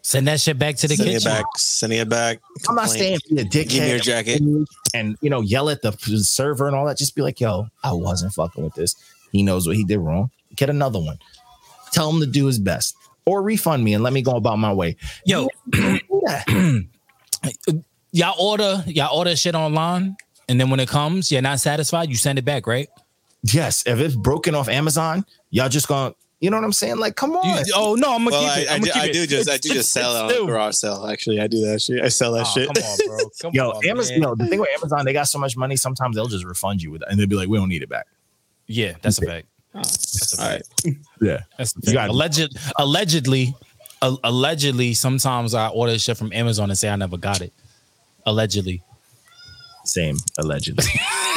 Send 0.00 0.28
that 0.28 0.40
shit 0.40 0.56
back 0.56 0.76
to 0.76 0.86
the 0.88 0.94
Sending 0.94 1.16
it 1.16 1.18
kitchen. 1.18 1.32
back. 1.32 1.44
Sending 1.56 1.98
it 1.98 2.08
back. 2.08 2.40
I'm 2.68 2.76
not 2.76 2.82
Complain. 2.88 2.98
saying 2.98 3.18
be 3.28 3.40
a 3.40 3.44
dickhead. 3.44 3.68
Give 3.68 3.82
me 3.82 3.90
your 3.90 3.98
jacket. 3.98 4.40
and 4.94 5.16
you 5.20 5.28
know 5.30 5.40
yell 5.40 5.68
at 5.68 5.82
the 5.82 5.92
server 6.22 6.68
and 6.68 6.76
all 6.76 6.86
that. 6.86 6.96
Just 6.96 7.16
be 7.16 7.22
like, 7.22 7.40
yo, 7.40 7.66
I 7.82 7.92
wasn't 7.92 8.32
fucking 8.32 8.62
with 8.64 8.74
this. 8.74 8.94
He 9.32 9.42
knows 9.42 9.66
what 9.66 9.74
he 9.76 9.82
did 9.84 9.98
wrong. 9.98 10.30
Get 10.54 10.70
another 10.70 11.00
one. 11.00 11.18
Tell 11.96 12.10
him 12.10 12.20
to 12.20 12.26
do 12.26 12.44
his 12.44 12.58
best, 12.58 12.94
or 13.24 13.42
refund 13.42 13.82
me 13.82 13.94
and 13.94 14.04
let 14.04 14.12
me 14.12 14.20
go 14.20 14.32
about 14.36 14.58
my 14.58 14.70
way. 14.72 14.96
Yo, 15.24 15.48
y'all 18.12 18.34
order 18.38 18.84
y'all 18.86 19.16
order 19.16 19.34
shit 19.36 19.54
online, 19.54 20.14
and 20.48 20.60
then 20.60 20.68
when 20.70 20.78
it 20.80 20.88
comes, 20.90 21.32
you're 21.32 21.40
not 21.42 21.58
satisfied. 21.60 22.08
You 22.10 22.16
send 22.16 22.38
it 22.38 22.44
back, 22.44 22.66
right? 22.66 22.88
Yes, 23.44 23.82
if 23.86 23.98
it's 23.98 24.14
broken 24.14 24.54
off 24.54 24.68
Amazon, 24.68 25.24
y'all 25.50 25.68
just 25.68 25.88
gonna, 25.88 26.14
you 26.40 26.50
know 26.50 26.56
what 26.58 26.64
I'm 26.64 26.72
saying? 26.72 26.98
Like, 26.98 27.16
come 27.16 27.34
on. 27.36 27.64
You- 27.66 27.72
oh 27.74 27.94
no, 27.94 28.12
I'm 28.14 28.24
gonna 28.24 28.30
Well, 28.32 28.40
keep 28.42 28.50
I, 28.50 28.60
it. 28.60 28.70
I, 28.70 28.74
I'm 28.74 28.80
do, 28.82 28.90
gonna 28.90 29.00
I 29.00 29.04
keep 29.06 29.12
do 29.14 29.22
it. 29.22 29.26
just 29.28 29.50
I 29.50 29.56
do 29.56 29.68
just 29.70 29.92
sell 29.92 30.28
it 30.28 30.30
it's 30.32 30.40
on 30.40 30.46
garage 30.46 30.74
sale. 30.74 31.06
Actually, 31.06 31.40
I 31.40 31.46
do 31.46 31.64
that 31.66 31.80
shit. 31.80 32.02
I 32.04 32.08
sell 32.08 32.32
that 32.32 32.46
Oh, 32.46 32.52
shit. 32.54 32.66
Come 32.68 32.76
on, 32.84 32.98
bro. 33.06 33.30
Come 33.40 33.52
Yo, 33.54 33.70
on, 33.70 33.86
Amazon. 33.88 34.14
man. 34.20 34.22
Yo, 34.28 34.34
the 34.34 34.46
thing 34.46 34.60
with 34.60 34.68
Amazon, 34.76 35.04
they 35.06 35.12
got 35.14 35.28
so 35.28 35.38
much 35.38 35.56
money. 35.56 35.76
Sometimes 35.76 36.16
they'll 36.16 36.26
just 36.28 36.44
refund 36.44 36.82
you 36.82 36.90
with 36.90 37.02
it, 37.02 37.08
and 37.10 37.18
they'll 37.18 37.26
be 37.26 37.36
like, 37.36 37.48
"We 37.48 37.56
don't 37.56 37.68
need 37.68 37.82
it 37.82 37.88
back." 37.88 38.06
Yeah, 38.66 38.94
that's 39.00 39.18
a 39.18 39.26
fact. 39.26 39.46
That's 39.76 40.38
a 40.38 40.42
right. 40.42 40.62
Yeah, 41.20 41.40
That's 41.56 41.72
the 41.72 41.80
You 41.80 41.86
thing. 41.86 41.94
got. 41.94 42.08
Alleged, 42.10 42.58
allegedly, 42.78 43.54
a- 44.02 44.16
allegedly, 44.24 44.92
sometimes 44.94 45.54
I 45.54 45.68
order 45.68 45.98
shit 45.98 46.16
from 46.16 46.32
Amazon 46.32 46.70
and 46.70 46.78
say 46.78 46.88
I 46.90 46.96
never 46.96 47.16
got 47.16 47.40
it. 47.40 47.52
Allegedly, 48.26 48.82
same 49.84 50.16
allegedly. 50.38 50.84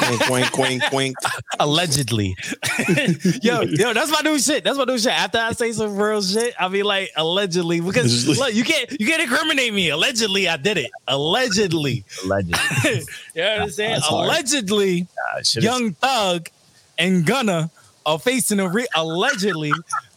wink, 0.09 0.27
wink, 0.29 0.57
wink, 0.57 0.91
wink. 0.91 1.17
allegedly. 1.59 2.35
yo, 3.41 3.61
yo, 3.61 3.93
that's 3.93 4.11
my 4.11 4.21
new 4.23 4.39
shit. 4.39 4.63
That's 4.63 4.77
my 4.77 4.85
new 4.85 4.97
shit. 4.97 5.11
After 5.11 5.37
I 5.37 5.51
say 5.53 5.71
some 5.71 5.95
real 5.95 6.21
shit, 6.21 6.53
I'll 6.59 6.69
be 6.69 6.81
like 6.83 7.11
allegedly 7.15 7.79
because 7.79 8.27
look, 8.39 8.53
you 8.53 8.63
can't 8.63 8.91
you 8.99 9.05
can't 9.07 9.21
incriminate 9.21 9.73
me. 9.73 9.89
Allegedly, 9.89 10.47
I 10.49 10.57
did 10.57 10.77
it. 10.77 10.89
Allegedly, 11.07 12.03
allegedly. 12.23 12.59
you 13.35 13.41
know 13.43 13.51
what 13.53 13.61
I'm 13.61 13.69
saying? 13.69 13.91
That's. 13.91 14.09
Allegedly, 14.09 15.07
Nah, 15.35 15.61
Young 15.61 15.93
Thug 15.93 16.49
and 16.97 17.25
Gunna 17.25 17.69
are 18.09 18.19
facing 18.19 18.59
a 18.59 18.67
re- 18.67 18.87
allegedly. 18.95 19.71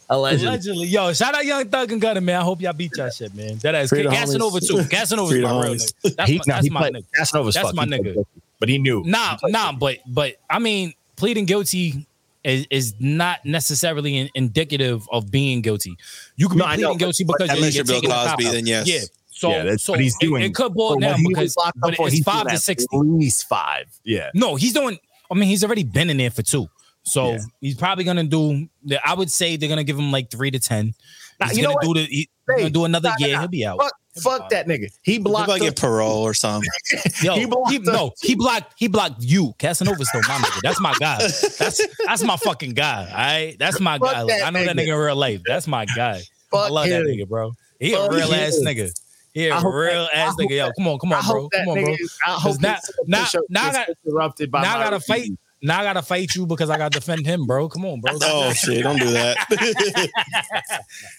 allegedly. 0.09 0.47
Allegedly, 0.47 0.87
yo, 0.87 1.13
shout 1.13 1.35
out 1.35 1.45
Young 1.45 1.67
Thug 1.69 1.91
and 1.91 2.01
Gunna, 2.01 2.21
man. 2.21 2.41
I 2.41 2.43
hope 2.43 2.61
y'all 2.61 2.73
beat 2.73 2.95
y'all 2.97 3.09
shit, 3.09 3.33
man. 3.35 3.57
That 3.59 3.75
ass 3.75 3.89
Free 3.89 4.03
Casanova 4.03 4.59
too. 4.59 4.77
Casanova's 4.89 5.29
Free 5.31 5.41
my 5.41 5.63
real 5.63 5.75
nigga. 5.75 6.15
That's 6.15 6.29
He, 6.29 6.37
my, 6.37 6.43
nah, 6.47 6.55
that's 6.55 6.69
my 6.69 6.79
played, 6.81 6.93
nigga. 6.93 7.05
Casanova's 7.17 7.53
That's 7.55 7.67
fuck. 7.67 7.75
my 7.75 7.83
He 7.85 7.89
nigga. 7.91 8.25
but 8.59 8.69
he 8.69 8.77
knew. 8.77 9.03
Nah, 9.05 9.37
nah, 9.45 9.71
but 9.71 9.99
but 10.07 10.35
I 10.49 10.59
mean, 10.59 10.93
pleading 11.15 11.45
guilty 11.45 12.07
is, 12.43 12.65
is 12.69 12.93
not 12.99 13.45
necessarily 13.45 14.17
in, 14.17 14.29
indicative 14.35 15.07
of 15.11 15.31
being 15.31 15.61
guilty. 15.61 15.95
You 16.35 16.49
could 16.49 16.57
No, 16.57 16.65
be 16.65 16.69
pleading 16.75 16.83
know, 16.91 16.95
guilty 16.95 17.23
but 17.23 17.37
because 17.39 17.59
you're, 17.59 17.69
you're 17.69 17.83
Bill 17.85 17.95
taking 17.95 18.11
a 18.11 18.13
cop 18.13 18.37
Cosby, 18.37 18.47
out. 18.47 18.53
then 18.53 18.65
yes. 18.67 18.87
Yeah. 18.87 18.99
So, 19.29 19.49
Yeah, 19.49 19.63
that's 19.63 19.83
so 19.83 19.93
what 19.93 20.01
he's 20.01 20.17
doing. 20.19 20.43
It, 20.43 20.53
could 20.53 20.73
boil 20.73 20.95
But 20.95 21.01
down 21.01 21.11
what 21.11 21.19
he 21.19 21.27
was 21.27 21.55
because 21.55 21.73
but 21.81 21.99
it's 21.99 22.13
he's 22.13 22.23
five 22.23 22.47
doing 22.47 22.57
to 22.59 22.71
at 22.71 22.99
least 23.17 23.47
five. 23.47 23.85
Yeah, 24.03 24.29
No, 24.33 24.55
he's 24.55 24.73
doing. 24.73 24.99
I 25.31 25.33
mean, 25.35 25.49
he's 25.49 25.63
already 25.63 25.83
been 25.83 26.09
in 26.11 26.17
there 26.17 26.29
for 26.29 26.43
two. 26.43 26.67
So 27.03 27.31
Yeah. 27.33 27.37
he's 27.61 27.75
probably 27.75 28.03
gonna 28.05 28.23
do. 28.23 28.67
I 29.03 29.13
would 29.13 29.31
say 29.31 29.57
they're 29.57 29.69
gonna 29.69 29.83
give 29.83 29.97
him 29.99 30.11
like 30.11 30.31
three 30.31 30.51
to 30.51 30.59
ten. 30.59 30.93
Nah, 31.39 31.47
He's 31.47 31.57
you 31.57 31.63
know 31.63 31.73
gonna 31.75 31.87
do 31.87 31.93
the. 31.95 32.05
He, 32.05 32.29
Hey, 32.45 32.57
gonna 32.57 32.69
do 32.71 32.83
another 32.83 33.07
nah, 33.07 33.15
nah, 33.19 33.25
year. 33.25 33.35
nah. 33.35 33.39
He'll 33.41 33.47
be 33.47 33.65
out. 33.65 33.79
fuck, 33.81 33.93
fuck 34.21 34.49
that 34.49 34.67
nigga. 34.67 34.87
He 35.01 35.17
blocked. 35.17 35.49
I 35.49 35.59
the- 35.59 35.65
get 35.65 35.79
parole 35.79 36.23
or 36.23 36.33
something. 36.33 36.69
Yo, 37.23 37.35
He 37.35 37.39
he 37.41 37.45
blocked 37.45 37.73
us. 37.73 37.81
no, 37.85 38.11
he 38.21 38.35
blocked. 38.35 38.73
He 38.77 38.87
blocked 38.89 39.21
you. 39.23 39.53
Casanova's 39.59 40.09
still 40.09 40.19
my 40.27 40.35
nigga. 40.39 40.59
That's 40.61 40.81
my 40.81 40.93
guy. 40.99 41.19
That's 41.19 41.81
that's 42.05 42.21
my 42.23 42.35
fucking 42.35 42.71
guy. 42.73 43.07
All 43.09 43.15
right, 43.15 43.55
that's 43.57 43.79
my 43.79 43.97
Fuck 43.99 44.11
guy. 44.11 44.21
Like, 44.23 44.43
I 44.43 44.49
know 44.49 44.61
that 44.65 44.75
nigga. 44.75 44.81
nigga 44.87 44.93
in 44.93 44.99
real 44.99 45.15
life. 45.15 45.41
That's 45.45 45.67
my 45.67 45.85
guy. 45.85 46.17
I 46.17 46.21
Fuck 46.51 46.71
love 46.71 46.89
that 46.89 47.03
nigga, 47.03 47.27
bro. 47.29 47.53
He 47.79 47.93
a 47.93 47.97
Fuck 47.97 48.11
real 48.11 48.33
ass 48.33 48.59
nigga. 48.61 48.91
He 49.33 49.49
I 49.49 49.57
a 49.57 49.65
real 49.65 50.03
that- 50.03 50.15
ass 50.17 50.29
hope 50.31 50.39
nigga. 50.41 50.49
Yo, 50.57 50.71
come 50.77 50.87
on, 50.89 50.99
come 50.99 51.13
I 51.13 51.15
on, 51.19 51.23
bro. 51.23 51.41
hope 51.43 51.51
that 51.53 51.59
Come 51.65 51.69
on, 51.77 51.83
bro. 51.85 51.93
nigga. 51.93 52.17
I 52.27 52.31
hope 52.31 52.59
now- 52.61 52.73
his 52.75 52.91
now- 53.07 53.23
show 53.23 53.39
now 53.47 53.61
I 53.61 53.71
gets 53.71 53.77
got- 53.77 53.97
interrupted 54.05 54.51
by 54.51 54.61
Now 54.63 54.75
I 54.75 54.77
my 54.79 54.83
gotta 54.83 54.99
fight. 54.99 55.29
Review. 55.63 55.67
Now 55.67 55.81
I 55.81 55.83
gotta 55.83 56.01
fight 56.01 56.35
you 56.35 56.45
because 56.45 56.69
I 56.69 56.77
gotta 56.77 56.99
defend 56.99 57.25
him, 57.25 57.45
bro. 57.45 57.69
Come 57.69 57.85
on, 57.85 58.01
bro. 58.01 58.13
Oh 58.21 58.51
shit! 58.53 58.83
Don't 58.83 58.99
do 58.99 59.11
that. 59.11 59.37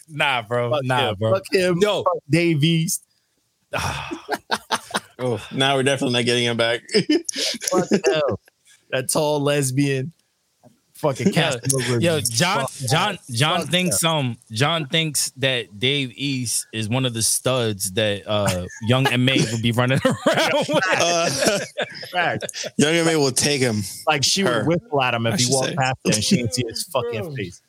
Nah, 0.08 0.42
bro. 0.42 0.70
Fuck 0.70 0.84
Nah, 0.84 1.08
him. 1.10 1.16
bro. 1.18 1.32
Fuck 1.34 1.44
him. 1.52 1.78
Yo. 1.80 2.02
Fuck 2.02 2.18
Davies. 2.28 3.00
Oh, 5.16 5.40
now 5.52 5.76
we're 5.76 5.84
definitely 5.84 6.14
not 6.18 6.24
getting 6.24 6.44
him 6.44 6.56
back. 6.56 6.80
What 7.70 7.88
hell? 8.04 8.40
That 8.90 9.08
tall 9.08 9.40
lesbian. 9.40 10.12
Fucking 11.04 11.32
Casanova. 11.32 12.02
Yo, 12.02 12.20
John, 12.20 12.66
John, 12.90 13.18
John 13.30 13.60
Fuck 13.60 13.70
thinks 13.70 14.02
um, 14.04 14.36
John 14.50 14.86
thinks 14.86 15.30
that 15.36 15.78
Dave 15.78 16.12
East 16.16 16.66
is 16.72 16.88
one 16.88 17.04
of 17.04 17.12
the 17.14 17.22
studs 17.22 17.92
that 17.92 18.22
uh, 18.26 18.66
Young 18.88 19.06
M.A 19.06 19.38
would 19.52 19.62
be 19.62 19.70
running 19.72 20.00
around 20.04 20.52
with. 20.68 20.84
uh, 20.98 21.30
Fact. 22.10 22.70
Young 22.78 22.94
M.A 22.94 23.16
will 23.16 23.30
take 23.32 23.60
him. 23.60 23.82
Like 24.06 24.24
she 24.24 24.40
Her. 24.42 24.64
would 24.64 24.80
whistle 24.82 25.02
at 25.02 25.12
him 25.14 25.26
if 25.26 25.34
I 25.34 25.36
he 25.36 25.46
walked 25.50 25.68
say. 25.68 25.74
past 25.76 25.96
her 26.06 26.12
and 26.12 26.24
she 26.24 26.36
didn't 26.36 26.54
see 26.54 26.64
his 26.66 26.82
fucking 26.84 27.36
face. 27.36 27.60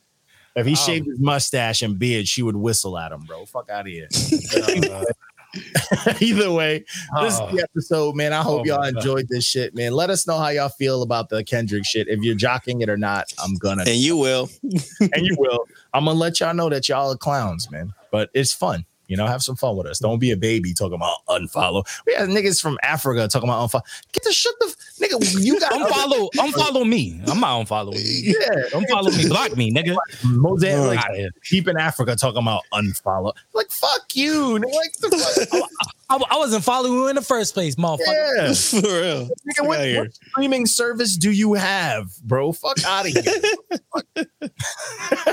If 0.56 0.66
he 0.66 0.76
shaved 0.76 1.06
his 1.08 1.20
mustache 1.20 1.82
and 1.82 2.00
beard, 2.00 2.30
she 2.30 2.42
would 2.42 2.56
whistle 2.56 2.98
at 2.98 3.12
him, 3.12 3.22
bro. 3.26 3.44
Fuck 3.46 3.70
out 3.70 3.82
of 3.82 3.88
here. 3.88 4.08
Either 6.22 6.52
way, 6.52 6.80
this 7.22 7.34
is 7.34 7.40
the 7.40 7.60
oh. 7.60 7.64
episode, 7.64 8.16
man. 8.16 8.34
I 8.34 8.42
hope 8.42 8.62
Oh, 8.62 8.66
y'all 8.66 8.80
my 8.80 8.92
God. 8.92 8.98
enjoyed 8.98 9.28
this 9.30 9.46
shit, 9.46 9.76
man. 9.76 9.94
Let 9.94 10.10
us 10.10 10.28
know 10.28 10.38
how 10.38 10.50
y'all 10.50 10.70
feel 10.70 11.02
about 11.02 11.30
the 11.30 11.44
Kendrick 11.44 11.86
shit. 11.86 12.08
If 12.08 12.22
you're 12.22 12.36
jocking 12.36 12.82
it 12.82 12.90
or 12.90 12.98
not, 12.98 13.32
I'm 13.44 13.56
gonna 13.56 13.84
And 13.88 13.98
you 13.98 14.18
will. 14.18 14.50
and 15.00 15.26
you 15.26 15.36
will. 15.38 15.66
I'm 15.94 16.06
gonna 16.06 16.18
let 16.18 16.40
y'all 16.40 16.54
know 16.54 16.70
that 16.70 16.90
y'all 16.90 17.12
are 17.12 17.18
clowns, 17.18 17.70
man. 17.72 17.94
But 18.12 18.30
it's 18.34 18.54
fun. 18.54 18.86
You 19.08 19.18
know, 19.18 19.28
have 19.28 19.44
some 19.44 19.56
fun 19.56 19.76
with 19.78 19.88
us. 19.88 20.00
Don't 20.00 20.20
be 20.20 20.32
a 20.32 20.38
baby 20.38 20.74
talking 20.74 20.96
about 20.96 21.18
unfollow. 21.30 21.86
We 22.08 22.14
have 22.16 22.30
niggas 22.30 22.62
from 22.62 22.78
Africa 22.84 23.28
talking 23.28 23.50
about 23.50 23.70
unfollow. 23.70 23.82
Get 24.12 24.24
the 24.24 24.32
shut 24.32 24.54
the 24.60 24.68
f- 24.68 24.76
nigga. 25.00 25.44
You 25.44 25.60
got 25.60 25.72
Unfollow, 25.76 26.30
unfollow 26.36 26.88
me. 26.88 27.22
I'm 27.28 27.40
not 27.40 27.66
unfollowing 27.68 28.04
you. 28.04 28.38
Yeah, 28.40 28.64
Unfollow 28.80 29.16
me. 29.18 29.28
Block 29.28 29.56
me, 29.56 29.72
nigga. 29.74 29.96
Mosaic 30.24 30.80
like 30.80 31.00
Outta 31.00 31.32
deep 31.50 31.68
in 31.68 31.78
Africa 31.78 32.16
talking 32.16 32.42
about 32.42 32.64
unfollow. 32.74 33.34
Like 33.54 33.70
fuck 33.70 34.16
you. 34.16 34.60
Nigga, 34.60 34.74
Like 34.74 34.94
the 35.00 35.48
fuck? 35.50 35.70
I, 36.10 36.24
I 36.30 36.38
wasn't 36.38 36.64
following 36.64 36.94
you 36.94 37.08
in 37.08 37.16
the 37.16 37.22
first 37.22 37.54
place, 37.56 37.76
motherfucker. 37.76 38.00
yeah. 38.38 38.54
For 38.54 38.88
real. 38.88 39.26
Nigga, 39.28 39.68
what, 39.68 39.80
what 39.98 40.14
streaming 40.14 40.66
service 40.68 41.18
do 41.18 41.32
you 41.32 41.54
have, 41.54 42.16
bro? 42.24 42.52
Fuck 42.52 42.84
out 42.86 43.08
of 43.08 43.14
here. 43.14 44.26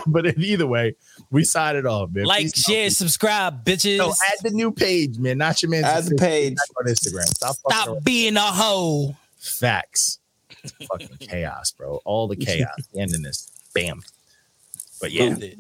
But 0.07 0.27
in 0.27 0.43
either 0.43 0.67
way, 0.67 0.95
we 1.33 1.45
sign 1.45 1.77
it 1.77 1.87
off, 1.87 2.11
man. 2.13 2.25
Like, 2.27 2.43
Peace 2.45 2.69
out. 2.69 2.73
share, 2.73 2.91
subscribe, 2.91 3.65
bitches. 3.65 3.97
So 3.97 4.11
add 4.11 4.39
the 4.43 4.51
new 4.51 4.71
page, 4.71 5.19
man. 5.19 5.39
Not 5.39 5.63
your 5.63 5.71
man. 5.71 5.83
Add 5.83 6.05
the 6.05 6.15
page. 6.15 6.57
on 6.79 6.85
Instagram. 6.87 7.25
Stop. 7.27 7.57
Stop 7.57 8.05
being 8.05 8.37
a 8.37 8.41
hoe. 8.41 9.17
Facts. 9.39 10.19
Fucking 10.89 11.17
chaos, 11.21 11.73
bro. 11.73 12.01
All 12.05 12.29
the 12.29 12.37
chaos. 12.47 12.69
The 12.93 13.01
end 13.01 13.15
in 13.15 13.23
this. 13.23 13.51
Bam. 13.75 14.03
But 15.01 15.11
yeah. 15.11 15.31
Fuck 15.31 15.43
it. 15.43 15.59